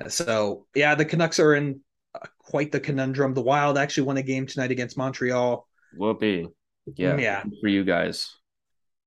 So 0.09 0.67
yeah, 0.75 0.95
the 0.95 1.05
Canucks 1.05 1.41
are 1.41 1.55
in 1.55 1.81
uh, 2.15 2.27
quite 2.39 2.73
the 2.73 2.81
conundrum. 2.81 3.35
The 3.35 3.43
Wild 3.43 3.79
actually 3.79 4.05
won 4.05 4.17
a 4.17 4.23
game 4.23 4.47
tonight 4.47 4.71
against 4.71 4.99
Montreal. 4.99 5.67
Whoopee. 5.97 6.49
Yeah. 6.95 7.17
Yeah. 7.17 7.43
For 7.61 7.69
you 7.69 7.85
guys. 7.85 8.35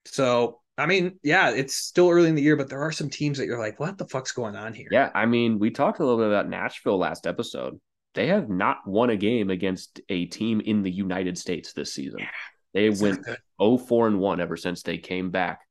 So 0.05 0.59
I 0.79 0.85
mean, 0.85 1.19
yeah, 1.23 1.49
it's 1.51 1.75
still 1.75 2.09
early 2.09 2.29
in 2.29 2.35
the 2.35 2.41
year, 2.41 2.55
but 2.55 2.69
there 2.69 2.81
are 2.81 2.91
some 2.91 3.09
teams 3.09 3.37
that 3.37 3.45
you're 3.45 3.59
like, 3.59 3.81
what 3.81 3.97
the 3.97 4.07
fuck's 4.07 4.31
going 4.31 4.55
on 4.55 4.73
here? 4.73 4.87
Yeah, 4.89 5.09
I 5.13 5.25
mean, 5.25 5.59
we 5.59 5.71
talked 5.71 5.99
a 5.99 6.05
little 6.05 6.19
bit 6.19 6.27
about 6.27 6.47
Nashville 6.47 6.97
last 6.97 7.27
episode. 7.27 7.79
They 8.15 8.27
have 8.27 8.49
not 8.49 8.79
won 8.85 9.09
a 9.09 9.15
game 9.15 9.49
against 9.49 10.01
a 10.09 10.25
team 10.25 10.61
in 10.61 10.81
the 10.81 10.91
United 10.91 11.37
States 11.37 11.73
this 11.73 11.93
season. 11.93 12.19
Yeah, 12.19 12.27
they 12.73 12.89
went 12.89 13.25
0-4 13.59 14.07
and 14.07 14.19
1 14.19 14.39
ever 14.39 14.57
since 14.57 14.83
they 14.83 14.97
came 14.97 15.29
back 15.29 15.61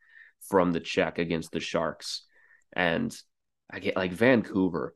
from 0.48 0.72
the 0.72 0.80
Czech 0.80 1.18
against 1.18 1.52
the 1.52 1.60
Sharks. 1.60 2.22
And 2.72 3.14
I 3.70 3.80
get 3.80 3.96
like 3.96 4.12
Vancouver, 4.12 4.94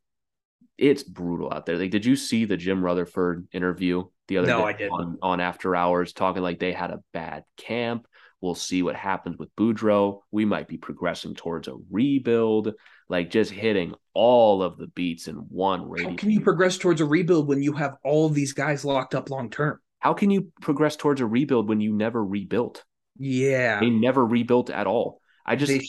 it's 0.79 1.03
brutal 1.03 1.53
out 1.53 1.67
there. 1.67 1.77
Like, 1.77 1.91
did 1.91 2.05
you 2.05 2.17
see 2.17 2.45
the 2.45 2.57
Jim 2.57 2.85
Rutherford 2.85 3.49
interview 3.53 4.05
the 4.29 4.39
other 4.39 4.49
no, 4.49 4.73
day 4.73 4.89
on, 4.89 5.19
on 5.23 5.41
After 5.41 5.77
Hours 5.77 6.13
talking 6.13 6.43
like 6.43 6.59
they 6.59 6.73
had 6.73 6.91
a 6.91 7.03
bad 7.13 7.45
camp? 7.57 8.07
We'll 8.41 8.55
see 8.57 8.83
what 8.83 8.97
happens 8.97 9.39
with 9.39 9.55
Boudreau. 9.55 10.21
We 10.33 10.45
might 10.45 10.67
be 10.67 10.77
progressing 10.77 11.35
towards 11.35 11.69
a 11.69 11.77
rebuild, 11.91 12.75
like 13.13 13.29
just 13.29 13.51
hitting 13.51 13.95
all 14.15 14.63
of 14.63 14.79
the 14.79 14.87
beats 14.87 15.29
in 15.29 15.35
one 15.35 15.87
race. 15.87 16.03
How 16.03 16.15
can 16.15 16.31
you 16.31 16.41
progress 16.41 16.79
towards 16.79 17.03
a 17.03 17.05
rebuild 17.05 17.47
when 17.47 17.63
you 17.63 17.75
have 17.75 17.97
all 18.03 18.31
these 18.31 18.55
guys 18.55 18.87
locked 18.87 19.15
up 19.15 19.29
long 19.29 19.51
term? 19.51 19.81
How 19.99 20.15
can 20.15 20.31
you 20.31 20.51
progress 20.63 20.97
towards 20.97 21.21
a 21.21 21.27
rebuild 21.27 21.69
when 21.69 21.83
you 21.83 21.93
never 21.93 22.25
rebuilt? 22.25 22.83
Yeah, 23.19 23.81
they 23.81 23.91
never 23.91 24.25
rebuilt 24.25 24.71
at 24.71 24.87
all. 24.87 25.21
I 25.45 25.57
just, 25.57 25.71
they, 25.71 25.87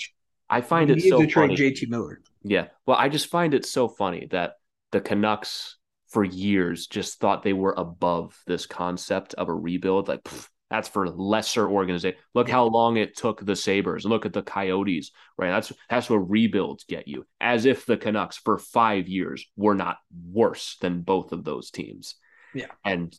I 0.50 0.60
find 0.60 0.92
it 0.92 1.02
so 1.02 1.26
funny. 1.30 1.56
JT 1.56 1.88
Miller. 1.88 2.20
Yeah, 2.44 2.68
well, 2.86 2.98
I 2.98 3.08
just 3.08 3.28
find 3.28 3.54
it 3.54 3.66
so 3.66 3.88
funny 3.88 4.28
that 4.32 4.56
the 4.92 5.00
Canucks 5.00 5.78
for 6.10 6.26
years 6.26 6.88
just 6.88 7.22
thought 7.22 7.44
they 7.44 7.54
were 7.54 7.74
above 7.78 8.38
this 8.46 8.66
concept 8.66 9.34
of 9.36 9.48
a 9.48 9.56
rebuild. 9.56 10.10
Like, 10.10 10.24
pff, 10.24 10.50
that's 10.74 10.90
for 10.90 11.08
lesser 11.08 11.70
organization. 11.70 12.18
Look 12.34 12.50
how 12.50 12.66
long 12.66 12.98
it 12.98 13.16
took 13.16 13.46
the 13.46 13.56
Sabres. 13.56 14.06
Look 14.06 14.26
at 14.26 14.34
the 14.34 14.42
Coyotes, 14.42 15.12
right? 15.38 15.52
That's 15.52 15.72
that's 15.88 16.10
what 16.10 16.32
rebuilds 16.32 16.86
get 16.86 17.08
you. 17.08 17.28
As 17.40 17.68
if 17.68 17.86
the 17.86 17.96
Canucks 17.96 18.38
for 18.38 18.58
five 18.58 19.08
years 19.08 19.46
were 19.56 19.76
not 19.76 19.98
worse 20.32 20.78
than 20.82 21.02
both 21.02 21.32
of 21.32 21.44
those 21.44 21.70
teams. 21.70 22.16
Yeah. 22.56 22.72
And 22.84 23.16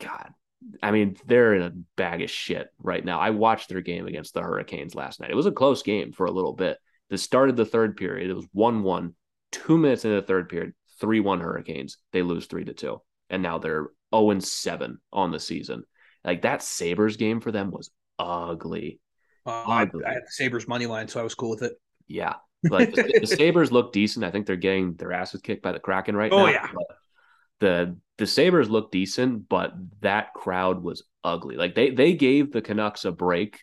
God, 0.00 0.30
I 0.82 0.90
mean, 0.90 1.18
they're 1.26 1.54
in 1.54 1.62
a 1.62 1.72
bag 1.96 2.22
of 2.22 2.30
shit 2.30 2.68
right 2.78 3.04
now. 3.04 3.20
I 3.20 3.28
watched 3.28 3.68
their 3.68 3.82
game 3.82 4.06
against 4.06 4.32
the 4.32 4.40
Hurricanes 4.40 4.94
last 4.94 5.20
night. 5.20 5.30
It 5.30 5.36
was 5.36 5.44
a 5.44 5.52
close 5.52 5.82
game 5.82 6.12
for 6.12 6.24
a 6.24 6.32
little 6.32 6.54
bit. 6.54 6.78
The 7.10 7.18
started 7.18 7.56
the 7.56 7.66
third 7.66 7.98
period, 7.98 8.30
it 8.30 8.34
was 8.34 8.48
1 8.52 8.82
1. 8.82 9.14
Two 9.52 9.76
minutes 9.76 10.06
into 10.06 10.18
the 10.18 10.26
third 10.26 10.48
period, 10.48 10.72
3 10.98 11.20
1 11.20 11.40
Hurricanes. 11.40 11.98
They 12.12 12.22
lose 12.22 12.46
3 12.46 12.64
to 12.64 12.72
2. 12.72 13.02
And 13.28 13.42
now 13.42 13.58
they're 13.58 13.88
0 14.14 14.38
7 14.38 14.98
on 15.12 15.30
the 15.30 15.40
season. 15.40 15.84
Like 16.24 16.42
that 16.42 16.62
Sabres 16.62 17.16
game 17.16 17.40
for 17.40 17.52
them 17.52 17.70
was 17.70 17.90
ugly. 18.18 19.00
Uh, 19.46 19.64
ugly. 19.66 20.04
I, 20.04 20.10
I, 20.10 20.14
had 20.14 20.22
the 20.22 20.30
Sabres 20.30 20.66
money 20.66 20.86
line, 20.86 21.08
so 21.08 21.20
I 21.20 21.22
was 21.22 21.34
cool 21.34 21.50
with 21.50 21.62
it. 21.62 21.74
Yeah. 22.06 22.34
Like 22.62 22.94
the, 22.94 23.18
the, 23.20 23.26
Sabres 23.26 23.70
look 23.70 23.92
decent. 23.92 24.24
I 24.24 24.30
think 24.30 24.46
they're 24.46 24.56
getting 24.56 24.94
their 24.94 25.12
asses 25.12 25.42
kicked 25.42 25.62
by 25.62 25.72
the 25.72 25.80
Kraken 25.80 26.16
right 26.16 26.32
oh, 26.32 26.38
now. 26.38 26.44
Oh, 26.44 26.48
yeah. 26.48 26.68
But 26.72 26.86
the 27.60 27.96
the 28.18 28.26
Sabres 28.26 28.70
look 28.70 28.90
decent, 28.90 29.48
but 29.48 29.74
that 30.00 30.32
crowd 30.34 30.82
was 30.82 31.02
ugly. 31.22 31.56
Like 31.56 31.74
they 31.74 31.90
they 31.90 32.14
gave 32.14 32.52
the 32.52 32.62
Canucks 32.62 33.04
a 33.04 33.12
break 33.12 33.60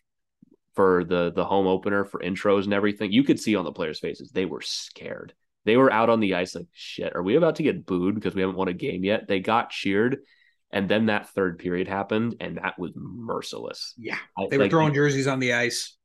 for 0.76 1.04
the 1.04 1.32
the 1.32 1.46
home 1.46 1.68
opener 1.68 2.06
for 2.06 2.20
intros 2.20 2.66
and 2.66 2.74
everything. 2.74 3.12
You 3.12 3.24
could 3.24 3.40
see 3.40 3.56
on 3.56 3.66
the 3.66 3.72
players' 3.72 4.00
faces 4.00 4.32
they 4.32 4.46
were 4.46 4.62
scared. 4.62 5.34
They 5.64 5.78
were 5.78 5.92
out 5.92 6.10
on 6.10 6.20
the 6.20 6.36
ice 6.36 6.56
like 6.56 6.68
shit. 6.74 7.16
Are 7.16 7.24
we 7.24 7.36
about 7.36 7.56
to 7.58 7.64
get 7.64 7.86
booed 7.86 8.16
because 8.16 8.34
we 8.34 8.42
haven't 8.42 8.58
won 8.58 8.68
a 8.68 8.74
game 8.74 9.04
yet? 9.04 9.28
They 9.28 9.40
got 9.40 9.70
cheered 9.70 10.20
and 10.72 10.90
then 10.90 11.08
that 11.08 11.30
third 11.30 11.60
period 11.60 11.88
happened, 11.88 12.36
and 12.40 12.58
that 12.58 12.80
was 12.80 12.92
merciless. 12.96 13.94
Yeah, 13.98 14.18
they 14.50 14.58
were 14.58 14.66
like, 14.66 14.72
throwing 14.72 14.94
jerseys 14.94 15.28
on 15.28 15.40
the 15.40 15.54
ice. 15.54 15.98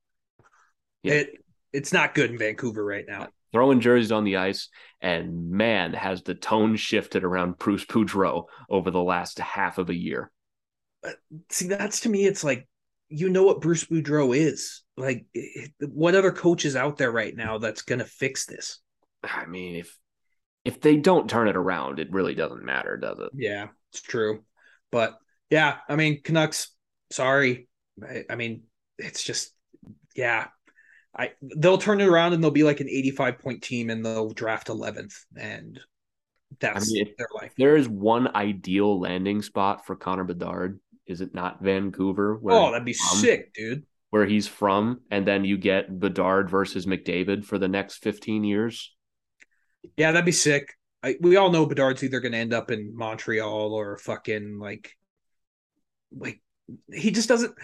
Yeah. 1.02 1.14
It 1.14 1.30
it's 1.72 1.92
not 1.92 2.14
good 2.14 2.30
in 2.30 2.38
Vancouver 2.38 2.84
right 2.84 3.04
now. 3.06 3.28
Throwing 3.52 3.80
jerseys 3.80 4.12
on 4.12 4.24
the 4.24 4.38
ice, 4.38 4.68
and 5.00 5.50
man, 5.50 5.92
has 5.92 6.22
the 6.22 6.34
tone 6.34 6.76
shifted 6.76 7.24
around 7.24 7.58
Bruce 7.58 7.84
Boudreau 7.84 8.44
over 8.68 8.90
the 8.90 9.02
last 9.02 9.38
half 9.38 9.78
of 9.78 9.88
a 9.88 9.94
year. 9.94 10.30
Uh, 11.04 11.12
see, 11.50 11.68
that's 11.68 12.00
to 12.00 12.08
me, 12.08 12.26
it's 12.26 12.42
like 12.42 12.68
you 13.08 13.28
know 13.28 13.44
what 13.44 13.60
Bruce 13.60 13.84
Boudreau 13.84 14.36
is. 14.36 14.82
Like, 14.96 15.26
what 15.80 16.14
other 16.14 16.32
coach 16.32 16.64
is 16.64 16.76
out 16.76 16.96
there 16.96 17.12
right 17.12 17.34
now 17.34 17.58
that's 17.58 17.82
going 17.82 17.98
to 17.98 18.04
fix 18.04 18.46
this? 18.46 18.80
I 19.22 19.46
mean, 19.46 19.76
if 19.76 19.96
if 20.64 20.80
they 20.80 20.96
don't 20.96 21.30
turn 21.30 21.48
it 21.48 21.56
around, 21.56 22.00
it 22.00 22.10
really 22.10 22.34
doesn't 22.34 22.64
matter, 22.64 22.96
does 22.96 23.18
it? 23.20 23.30
Yeah, 23.34 23.68
it's 23.92 24.02
true. 24.02 24.42
But 24.90 25.16
yeah, 25.50 25.78
I 25.88 25.96
mean, 25.96 26.22
Canucks, 26.22 26.70
sorry. 27.10 27.68
I, 28.02 28.24
I 28.30 28.36
mean, 28.36 28.62
it's 28.98 29.22
just, 29.22 29.52
yeah. 30.14 30.48
I 31.18 31.32
they'll 31.40 31.78
turn 31.78 32.02
it 32.02 32.08
around 32.08 32.34
and 32.34 32.44
they'll 32.44 32.50
be 32.50 32.62
like 32.62 32.80
an 32.80 32.90
85 32.90 33.38
point 33.38 33.62
team 33.62 33.88
and 33.88 34.04
they'll 34.04 34.32
draft 34.32 34.68
11th 34.68 35.14
and 35.34 35.80
that's 36.60 36.90
I 36.90 36.92
mean, 36.92 37.14
their 37.18 37.28
life. 37.34 37.52
There 37.56 37.76
is 37.76 37.88
one 37.88 38.34
ideal 38.34 39.00
landing 39.00 39.42
spot 39.42 39.86
for 39.86 39.96
Connor 39.96 40.24
Bedard. 40.24 40.80
Is 41.06 41.20
it 41.20 41.34
not 41.34 41.62
Vancouver? 41.62 42.40
oh, 42.44 42.70
that'd 42.70 42.84
be 42.84 42.92
from, 42.92 43.18
sick, 43.18 43.52
dude. 43.54 43.84
Where 44.10 44.26
he's 44.26 44.48
from, 44.48 45.00
and 45.10 45.26
then 45.26 45.44
you 45.44 45.58
get 45.58 45.98
Bedard 45.98 46.50
versus 46.50 46.86
McDavid 46.86 47.44
for 47.44 47.58
the 47.58 47.68
next 47.68 47.96
15 47.96 48.44
years. 48.44 48.94
Yeah, 49.96 50.12
that'd 50.12 50.24
be 50.24 50.32
sick. 50.32 50.74
I, 51.06 51.14
we 51.20 51.36
all 51.36 51.50
know 51.52 51.66
Bedard's 51.66 52.02
either 52.02 52.18
going 52.18 52.32
to 52.32 52.38
end 52.38 52.52
up 52.52 52.72
in 52.72 52.96
Montreal 52.96 53.72
or 53.72 53.96
fucking 53.98 54.58
like, 54.58 54.90
like 56.16 56.40
he 56.92 57.12
just 57.12 57.28
doesn't. 57.28 57.54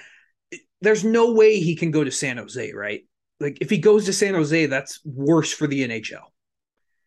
There's 0.81 1.05
no 1.05 1.33
way 1.33 1.59
he 1.59 1.75
can 1.75 1.91
go 1.91 2.05
to 2.05 2.11
San 2.13 2.37
Jose, 2.37 2.73
right? 2.73 3.01
Like 3.41 3.59
if 3.61 3.69
he 3.69 3.79
goes 3.79 4.05
to 4.05 4.13
San 4.13 4.35
Jose, 4.35 4.67
that's 4.67 5.01
worse 5.05 5.53
for 5.53 5.67
the 5.67 5.87
NHL. 5.89 6.23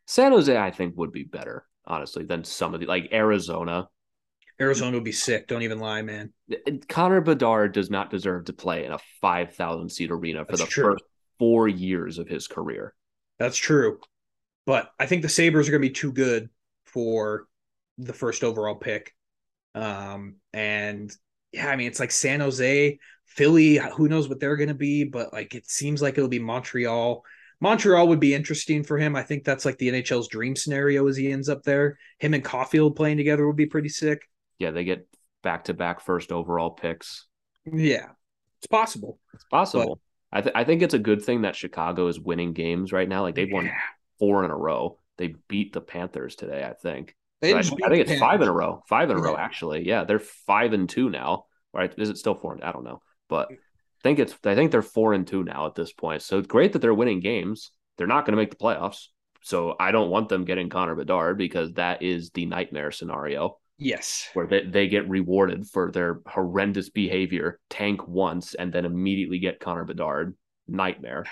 San 0.07 0.33
Jose, 0.33 0.55
I 0.55 0.71
think, 0.71 0.97
would 0.97 1.13
be 1.13 1.23
better. 1.23 1.65
honestly, 1.87 2.25
than 2.25 2.43
some 2.43 2.73
of 2.73 2.81
the 2.81 2.85
like 2.85 3.09
Arizona. 3.13 3.87
Arizona 4.59 4.97
would 4.97 5.03
be 5.05 5.11
sick. 5.11 5.47
Don't 5.47 5.61
even 5.61 5.79
lie, 5.79 6.01
man. 6.01 6.33
Connor 6.89 7.21
Bedard 7.21 7.73
does 7.73 7.89
not 7.89 8.09
deserve 8.09 8.45
to 8.45 8.53
play 8.53 8.85
in 8.85 8.91
a 8.91 8.99
5,000 9.21 9.89
seat 9.89 10.11
arena 10.11 10.45
for 10.45 10.57
That's 10.57 10.61
the 10.61 10.67
true. 10.67 10.83
first 10.91 11.03
four 11.39 11.67
years 11.67 12.17
of 12.17 12.27
his 12.27 12.47
career. 12.47 12.93
That's 13.39 13.57
true. 13.57 13.99
But 14.65 14.91
I 14.99 15.05
think 15.05 15.21
the 15.21 15.29
Sabres 15.29 15.67
are 15.67 15.71
going 15.71 15.81
to 15.81 15.87
be 15.87 15.93
too 15.93 16.11
good 16.11 16.49
for 16.85 17.47
the 17.97 18.13
first 18.13 18.43
overall 18.43 18.75
pick. 18.75 19.13
Um, 19.73 20.35
and 20.53 21.15
yeah, 21.51 21.69
I 21.69 21.75
mean, 21.75 21.87
it's 21.87 21.99
like 21.99 22.11
San 22.11 22.39
Jose, 22.39 22.99
Philly, 23.25 23.77
who 23.77 24.07
knows 24.07 24.27
what 24.27 24.39
they're 24.39 24.55
going 24.55 24.69
to 24.69 24.73
be, 24.73 25.03
but 25.03 25.33
like 25.33 25.55
it 25.55 25.69
seems 25.69 26.01
like 26.01 26.17
it'll 26.17 26.29
be 26.29 26.39
Montreal. 26.39 27.23
Montreal 27.61 28.07
would 28.07 28.19
be 28.19 28.33
interesting 28.33 28.83
for 28.83 28.97
him. 28.97 29.15
I 29.15 29.23
think 29.23 29.43
that's 29.43 29.65
like 29.65 29.77
the 29.77 29.89
NHL's 29.89 30.27
dream 30.27 30.55
scenario 30.55 31.07
as 31.07 31.17
he 31.17 31.31
ends 31.31 31.49
up 31.49 31.63
there. 31.63 31.97
Him 32.19 32.33
and 32.33 32.43
Caulfield 32.43 32.95
playing 32.95 33.17
together 33.17 33.47
would 33.47 33.55
be 33.55 33.65
pretty 33.65 33.89
sick. 33.89 34.27
Yeah, 34.59 34.71
they 34.71 34.83
get 34.83 35.07
back 35.41 35.65
to 35.65 35.73
back 35.73 36.01
first 36.01 36.31
overall 36.31 36.71
picks. 36.71 37.27
Yeah, 37.65 38.09
it's 38.59 38.67
possible. 38.67 39.19
It's 39.33 39.45
possible. 39.45 39.99
I, 40.31 40.41
th- 40.41 40.55
I 40.55 40.65
think 40.65 40.81
it's 40.81 40.93
a 40.93 40.99
good 40.99 41.23
thing 41.23 41.43
that 41.43 41.55
Chicago 41.55 42.07
is 42.07 42.19
winning 42.19 42.51
games 42.53 42.91
right 42.91 43.07
now. 43.07 43.21
Like 43.21 43.35
they've 43.35 43.51
won 43.51 43.65
Yeah. 43.65 43.71
Four 44.19 44.43
in 44.45 44.51
a 44.51 44.55
row. 44.57 44.99
They 45.17 45.35
beat 45.47 45.73
the 45.73 45.81
Panthers 45.81 46.35
today, 46.35 46.63
I 46.63 46.73
think. 46.73 47.15
They 47.41 47.53
I, 47.53 47.59
I 47.59 47.63
think 47.63 48.07
it's 48.09 48.19
five 48.19 48.41
in 48.41 48.47
a 48.47 48.51
row. 48.53 48.81
Five 48.87 49.09
in 49.09 49.17
a 49.17 49.21
row, 49.21 49.33
Yeah. 49.33 49.41
actually. 49.43 49.85
Yeah, 49.87 50.03
they're 50.03 50.19
five 50.19 50.73
and 50.73 50.87
two 50.89 51.09
now. 51.09 51.45
Right? 51.73 51.93
Is 51.97 52.09
it 52.09 52.17
still 52.17 52.35
four? 52.35 52.57
I 52.63 52.71
don't 52.71 52.85
know, 52.85 53.01
but 53.29 53.49
I 53.51 53.57
think 54.03 54.19
it's. 54.19 54.33
I 54.45 54.55
think 54.55 54.71
they're 54.71 54.81
four 54.81 55.13
and 55.13 55.27
two 55.27 55.43
now 55.43 55.65
at 55.67 55.75
this 55.75 55.91
point. 55.93 56.21
So 56.21 56.37
it's 56.39 56.47
great 56.47 56.73
that 56.73 56.79
they're 56.79 56.93
winning 56.93 57.19
games. 57.19 57.71
They're 57.97 58.07
not 58.07 58.25
going 58.25 58.31
to 58.33 58.41
make 58.41 58.49
the 58.49 58.55
playoffs, 58.57 59.07
so 59.41 59.75
I 59.79 59.91
don't 59.91 60.09
want 60.09 60.29
them 60.29 60.45
getting 60.45 60.69
Connor 60.69 60.95
Bedard 60.95 61.37
because 61.37 61.73
that 61.73 62.01
is 62.01 62.29
the 62.31 62.45
nightmare 62.45 62.91
scenario 62.91 63.57
Yes. 63.77 64.29
where 64.33 64.47
they, 64.47 64.63
they 64.65 64.87
get 64.87 65.07
rewarded 65.09 65.65
for 65.67 65.91
their 65.91 66.19
horrendous 66.27 66.89
behavior, 66.89 67.59
tank 67.69 68.05
once, 68.07 68.53
and 68.53 68.71
then 68.73 68.85
immediately 68.85 69.39
get 69.39 69.59
Connor 69.59 69.85
Bedard. 69.85 70.35
Nightmare. 70.67 71.25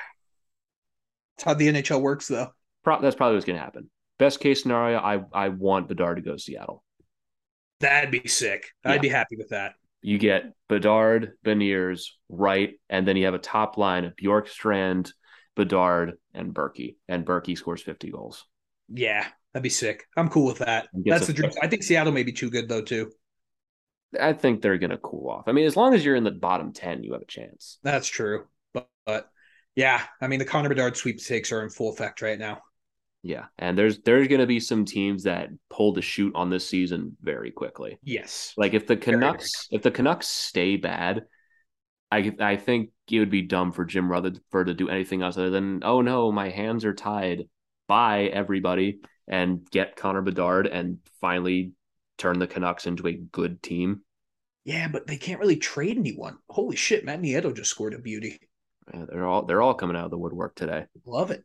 That's 1.37 1.43
how 1.45 1.53
the 1.53 1.67
NHL 1.67 2.01
works, 2.01 2.27
though. 2.27 2.53
Pro- 2.83 3.01
that's 3.01 3.15
probably 3.15 3.35
what's 3.35 3.45
going 3.45 3.57
to 3.57 3.63
happen. 3.63 3.89
Best 4.19 4.39
case 4.39 4.61
scenario, 4.61 4.99
I 4.99 5.23
I 5.33 5.49
want 5.49 5.87
Bedard 5.87 6.17
to 6.17 6.21
go 6.21 6.33
to 6.33 6.39
Seattle. 6.39 6.83
That'd 7.79 8.11
be 8.11 8.27
sick. 8.27 8.69
Yeah. 8.85 8.91
I'd 8.91 9.01
be 9.01 9.09
happy 9.09 9.35
with 9.35 9.49
that. 9.49 9.73
You 10.01 10.17
get 10.17 10.53
Bedard, 10.69 11.33
Beniers, 11.45 12.07
Wright, 12.29 12.73
and 12.89 13.07
then 13.07 13.17
you 13.17 13.25
have 13.25 13.33
a 13.33 13.39
top 13.39 13.77
line 13.77 14.05
of 14.05 14.15
Bjorkstrand, 14.15 15.11
Bedard, 15.55 16.13
and 16.33 16.53
Berkey. 16.53 16.95
And 17.07 17.25
Berkey 17.25 17.57
scores 17.57 17.81
50 17.81 18.11
goals. 18.11 18.45
Yeah, 18.89 19.25
that'd 19.53 19.63
be 19.63 19.69
sick. 19.69 20.05
I'm 20.15 20.29
cool 20.29 20.45
with 20.45 20.59
that. 20.59 20.87
That's 20.93 21.27
the 21.27 21.33
dream. 21.33 21.51
I 21.61 21.67
think 21.67 21.83
Seattle 21.83 22.13
may 22.13 22.23
be 22.23 22.33
too 22.33 22.49
good 22.49 22.69
though 22.69 22.81
too. 22.81 23.11
I 24.19 24.33
think 24.33 24.61
they're 24.61 24.77
going 24.77 24.91
to 24.91 24.97
cool 24.97 25.29
off. 25.29 25.47
I 25.47 25.53
mean, 25.53 25.65
as 25.65 25.75
long 25.75 25.93
as 25.93 26.05
you're 26.05 26.15
in 26.15 26.23
the 26.23 26.31
bottom 26.31 26.71
10, 26.71 27.03
you 27.03 27.13
have 27.13 27.21
a 27.21 27.25
chance. 27.25 27.79
That's 27.81 28.07
true. 28.07 28.45
But, 28.73 28.87
but 29.05 29.29
yeah, 29.75 30.01
I 30.21 30.27
mean 30.27 30.39
the 30.39 30.45
Connor 30.45 30.69
Bedard 30.69 30.97
sweepstakes 30.97 31.51
are 31.51 31.63
in 31.63 31.69
full 31.69 31.91
effect 31.91 32.21
right 32.21 32.37
now. 32.37 32.61
Yeah. 33.23 33.45
And 33.57 33.77
there's 33.77 33.99
there's 34.01 34.27
going 34.27 34.41
to 34.41 34.47
be 34.47 34.59
some 34.59 34.83
teams 34.85 35.23
that 35.23 35.49
pull 35.69 35.93
the 35.93 36.01
chute 36.01 36.35
on 36.35 36.49
this 36.49 36.67
season 36.67 37.15
very 37.21 37.51
quickly. 37.51 37.97
Yes. 38.03 38.53
Like 38.57 38.73
if 38.73 38.85
the 38.85 38.97
Canucks, 38.97 39.67
if 39.71 39.81
the 39.81 39.91
Canucks 39.91 40.27
stay 40.27 40.75
bad, 40.75 41.23
I 42.11 42.33
I 42.39 42.57
think 42.57 42.89
it 43.09 43.19
would 43.19 43.31
be 43.31 43.41
dumb 43.41 43.71
for 43.71 43.85
Jim 43.85 44.11
Rutherford 44.11 44.67
to 44.67 44.73
do 44.73 44.89
anything 44.89 45.21
else 45.21 45.37
other 45.37 45.49
than 45.49 45.83
oh 45.83 46.01
no, 46.01 46.31
my 46.31 46.49
hands 46.49 46.83
are 46.85 46.93
tied. 46.93 47.47
Bye 47.87 48.25
everybody, 48.25 48.99
and 49.27 49.69
get 49.71 49.95
Connor 49.95 50.21
Bedard 50.21 50.67
and 50.67 50.99
finally 51.21 51.71
turn 52.17 52.39
the 52.39 52.47
Canucks 52.47 52.87
into 52.87 53.07
a 53.07 53.13
good 53.13 53.63
team. 53.63 54.01
Yeah, 54.65 54.87
but 54.89 55.07
they 55.07 55.17
can't 55.17 55.39
really 55.39 55.57
trade 55.57 55.97
anyone. 55.97 56.37
Holy 56.49 56.75
shit, 56.75 57.03
Matt 57.03 57.21
Nieto 57.21 57.55
just 57.55 57.71
scored 57.71 57.93
a 57.93 57.99
beauty. 57.99 58.39
Uh, 58.93 59.05
They're 59.09 59.25
all 59.25 59.45
they're 59.45 59.61
all 59.61 59.73
coming 59.73 59.95
out 59.95 60.05
of 60.05 60.11
the 60.11 60.17
woodwork 60.17 60.55
today. 60.55 60.85
Love 61.05 61.31
it. 61.31 61.43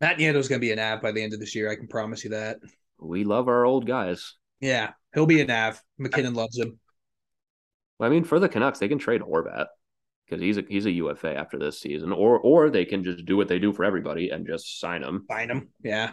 Matt 0.00 0.18
Nieto's 0.18 0.48
gonna 0.48 0.58
be 0.58 0.72
an 0.72 0.78
av 0.78 1.00
by 1.02 1.12
the 1.12 1.22
end 1.22 1.32
of 1.32 1.40
this 1.40 1.54
year. 1.54 1.70
I 1.70 1.76
can 1.76 1.88
promise 1.88 2.24
you 2.24 2.30
that. 2.30 2.58
We 2.98 3.24
love 3.24 3.48
our 3.48 3.64
old 3.64 3.86
guys. 3.86 4.34
Yeah, 4.60 4.92
he'll 5.14 5.26
be 5.26 5.40
an 5.40 5.50
av. 5.50 5.82
MacKinnon 5.98 6.34
loves 6.34 6.58
him. 6.58 6.78
Well, 7.98 8.10
I 8.10 8.12
mean, 8.12 8.24
for 8.24 8.38
the 8.38 8.48
Canucks, 8.48 8.78
they 8.78 8.88
can 8.88 8.98
trade 8.98 9.20
Horvat 9.20 9.66
because 10.24 10.40
he's 10.40 10.58
a 10.58 10.64
he's 10.68 10.86
a 10.86 10.90
UFA 10.90 11.36
after 11.36 11.58
this 11.58 11.80
season, 11.80 12.12
or 12.12 12.38
or 12.38 12.70
they 12.70 12.84
can 12.84 13.04
just 13.04 13.24
do 13.24 13.36
what 13.36 13.48
they 13.48 13.58
do 13.58 13.72
for 13.72 13.84
everybody 13.84 14.30
and 14.30 14.46
just 14.46 14.80
sign 14.80 15.02
him. 15.02 15.24
Find 15.28 15.50
him. 15.50 15.68
Yeah. 15.82 16.12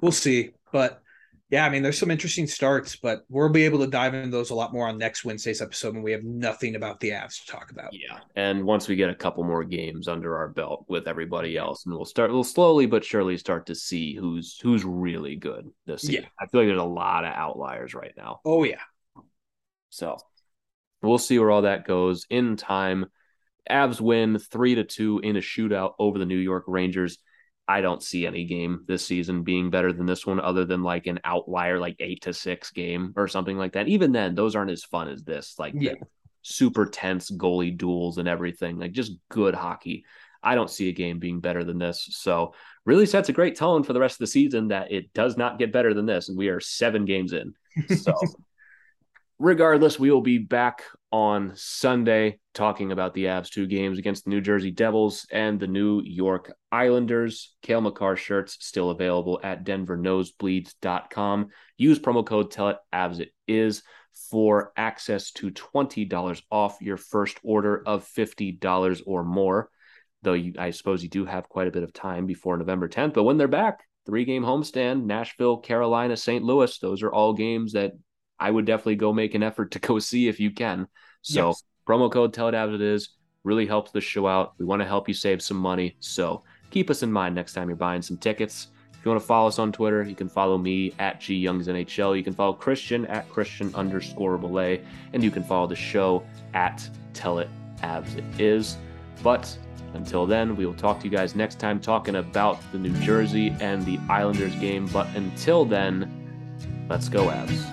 We'll 0.00 0.12
see. 0.12 0.50
But 0.72 1.02
yeah, 1.48 1.64
I 1.64 1.68
mean, 1.70 1.82
there's 1.82 1.98
some 1.98 2.10
interesting 2.10 2.46
starts, 2.46 2.96
but 2.96 3.22
we'll 3.28 3.48
be 3.48 3.64
able 3.64 3.78
to 3.78 3.86
dive 3.86 4.14
into 4.14 4.30
those 4.30 4.50
a 4.50 4.54
lot 4.54 4.72
more 4.72 4.88
on 4.88 4.98
next 4.98 5.24
Wednesday's 5.24 5.62
episode 5.62 5.94
when 5.94 6.02
we 6.02 6.10
have 6.12 6.24
nothing 6.24 6.74
about 6.74 6.98
the 6.98 7.10
Avs 7.10 7.44
to 7.44 7.52
talk 7.52 7.70
about. 7.70 7.92
Yeah, 7.92 8.18
and 8.34 8.64
once 8.64 8.88
we 8.88 8.96
get 8.96 9.10
a 9.10 9.14
couple 9.14 9.44
more 9.44 9.62
games 9.62 10.08
under 10.08 10.36
our 10.36 10.48
belt 10.48 10.84
with 10.88 11.06
everybody 11.06 11.56
else, 11.56 11.86
and 11.86 11.94
we'll 11.94 12.04
start, 12.04 12.32
we'll 12.32 12.42
slowly 12.42 12.86
but 12.86 13.04
surely 13.04 13.36
start 13.38 13.66
to 13.66 13.74
see 13.76 14.14
who's 14.16 14.58
who's 14.60 14.84
really 14.84 15.36
good 15.36 15.70
this 15.86 16.02
season. 16.02 16.22
Yeah. 16.22 16.28
I 16.40 16.46
feel 16.46 16.62
like 16.62 16.68
there's 16.68 16.80
a 16.80 16.84
lot 16.84 17.24
of 17.24 17.32
outliers 17.32 17.94
right 17.94 18.14
now, 18.16 18.40
Oh 18.44 18.64
yeah. 18.64 18.80
so 19.90 20.16
we'll 21.02 21.18
see 21.18 21.38
where 21.38 21.50
all 21.50 21.62
that 21.62 21.86
goes 21.86 22.26
in 22.28 22.56
time. 22.56 23.06
Avs 23.70 24.00
win 24.00 24.38
three 24.38 24.76
to 24.76 24.84
two 24.84 25.18
in 25.20 25.36
a 25.36 25.40
shootout 25.40 25.94
over 25.98 26.18
the 26.18 26.26
New 26.26 26.38
York 26.38 26.64
Rangers. 26.66 27.18
I 27.68 27.80
don't 27.80 28.02
see 28.02 28.26
any 28.26 28.44
game 28.44 28.84
this 28.86 29.04
season 29.04 29.42
being 29.42 29.70
better 29.70 29.92
than 29.92 30.06
this 30.06 30.24
one, 30.24 30.38
other 30.40 30.64
than 30.64 30.82
like 30.82 31.06
an 31.06 31.18
outlier, 31.24 31.80
like 31.80 31.96
eight 31.98 32.22
to 32.22 32.32
six 32.32 32.70
game 32.70 33.12
or 33.16 33.26
something 33.26 33.58
like 33.58 33.72
that. 33.72 33.88
Even 33.88 34.12
then, 34.12 34.34
those 34.34 34.54
aren't 34.54 34.70
as 34.70 34.84
fun 34.84 35.08
as 35.08 35.24
this. 35.24 35.56
Like 35.58 35.74
Yeah. 35.76 35.94
super 36.42 36.86
tense 36.86 37.28
goalie 37.30 37.76
duels 37.76 38.18
and 38.18 38.28
everything, 38.28 38.78
like 38.78 38.92
just 38.92 39.12
good 39.30 39.54
hockey. 39.54 40.04
I 40.44 40.54
don't 40.54 40.70
see 40.70 40.88
a 40.88 40.92
game 40.92 41.18
being 41.18 41.40
better 41.40 41.64
than 41.64 41.78
this. 41.78 42.06
So 42.12 42.54
really 42.84 43.06
sets 43.06 43.28
a 43.30 43.32
great 43.32 43.56
tone 43.56 43.82
for 43.82 43.92
the 43.94 43.98
rest 44.00 44.14
of 44.14 44.18
the 44.20 44.26
season 44.28 44.68
that 44.68 44.92
it 44.92 45.12
does 45.12 45.36
not 45.36 45.58
get 45.58 45.72
better 45.72 45.92
than 45.92 46.06
this. 46.06 46.28
And 46.28 46.38
we 46.38 46.48
are 46.48 46.60
seven 46.60 47.04
games 47.04 47.32
in. 47.32 47.52
So 47.96 48.14
regardless, 49.40 49.98
we 49.98 50.10
will 50.10 50.20
be 50.20 50.38
back 50.38 50.82
on 51.16 51.52
Sunday 51.54 52.38
talking 52.52 52.92
about 52.92 53.14
the 53.14 53.24
Avs 53.24 53.48
two 53.48 53.66
games 53.66 53.98
against 53.98 54.24
the 54.24 54.30
New 54.30 54.42
Jersey 54.42 54.70
Devils 54.70 55.26
and 55.32 55.58
the 55.58 55.66
New 55.66 56.02
York 56.04 56.52
Islanders. 56.70 57.56
Cale 57.62 57.80
Makar 57.80 58.16
shirts 58.16 58.58
still 58.60 58.90
available 58.90 59.40
at 59.42 59.64
denvernosebleeds.com. 59.64 61.48
Use 61.78 61.98
promo 61.98 62.26
code 62.26 62.50
tell 62.50 62.68
it 62.68 62.76
Avs 62.92 63.20
it 63.20 63.30
is 63.48 63.82
for 64.30 64.74
access 64.76 65.30
to 65.30 65.50
$20 65.50 66.42
off 66.50 66.82
your 66.82 66.98
first 66.98 67.40
order 67.42 67.82
of 67.86 68.06
$50 68.06 69.02
or 69.06 69.24
more. 69.24 69.70
Though 70.20 70.34
you, 70.34 70.52
I 70.58 70.68
suppose 70.72 71.02
you 71.02 71.08
do 71.08 71.24
have 71.24 71.48
quite 71.48 71.68
a 71.68 71.72
bit 71.72 71.82
of 71.82 71.94
time 71.94 72.26
before 72.26 72.58
November 72.58 72.90
10th, 72.90 73.14
but 73.14 73.22
when 73.22 73.38
they're 73.38 73.48
back, 73.48 73.82
three 74.04 74.26
game 74.26 74.42
homestand, 74.42 75.04
Nashville, 75.04 75.56
Carolina, 75.56 76.14
St. 76.14 76.44
Louis, 76.44 76.78
those 76.78 77.02
are 77.02 77.10
all 77.10 77.32
games 77.32 77.72
that 77.72 77.92
I 78.38 78.50
would 78.50 78.66
definitely 78.66 78.96
go 78.96 79.14
make 79.14 79.34
an 79.34 79.42
effort 79.42 79.70
to 79.70 79.78
go 79.78 79.98
see 79.98 80.28
if 80.28 80.40
you 80.40 80.50
can. 80.50 80.88
So 81.26 81.48
Yes. 81.48 81.62
promo 81.88 82.10
code 82.10 82.32
tell 82.32 82.48
it 82.48 82.54
Avs 82.54 82.74
it 82.74 82.80
is 82.80 83.10
really 83.42 83.66
helps 83.66 83.90
the 83.90 84.00
show 84.00 84.26
out. 84.28 84.54
We 84.58 84.64
want 84.64 84.80
to 84.80 84.86
help 84.86 85.08
you 85.08 85.14
save 85.14 85.42
some 85.42 85.56
money. 85.56 85.96
So 86.00 86.42
keep 86.70 86.88
us 86.88 87.02
in 87.02 87.10
mind 87.12 87.34
next 87.34 87.52
time 87.52 87.68
you're 87.68 87.76
buying 87.76 88.00
some 88.02 88.16
tickets. 88.16 88.68
If 88.92 89.04
you 89.04 89.10
want 89.10 89.20
to 89.20 89.26
follow 89.26 89.48
us 89.48 89.58
on 89.58 89.70
Twitter, 89.72 90.02
you 90.02 90.14
can 90.16 90.28
follow 90.28 90.56
me 90.58 90.92
at 90.98 91.20
G 91.20 91.34
Youngs 91.36 91.66
NHL. 91.68 92.16
You 92.16 92.22
can 92.24 92.32
follow 92.32 92.52
Christian 92.52 93.06
at 93.06 93.28
Christian 93.28 93.72
underscore 93.74 94.36
Bolle, 94.38 94.78
and 95.12 95.22
you 95.22 95.30
can 95.30 95.42
follow 95.44 95.66
the 95.66 95.76
show 95.76 96.24
at 96.54 96.88
Tell 97.12 97.38
It 97.38 97.48
Avs 97.82 98.16
It 98.16 98.40
Is. 98.40 98.76
But 99.22 99.56
until 99.94 100.26
then, 100.26 100.56
we 100.56 100.66
will 100.66 100.74
talk 100.74 100.98
to 101.00 101.04
you 101.04 101.10
guys 101.10 101.34
next 101.36 101.58
time 101.60 101.80
talking 101.80 102.16
about 102.16 102.58
the 102.72 102.78
New 102.78 102.94
Jersey 103.00 103.54
and 103.60 103.84
the 103.84 103.98
Islanders 104.08 104.54
game. 104.56 104.86
But 104.86 105.06
until 105.14 105.64
then, 105.64 106.86
let's 106.88 107.08
go, 107.08 107.30
Abs. 107.30 107.64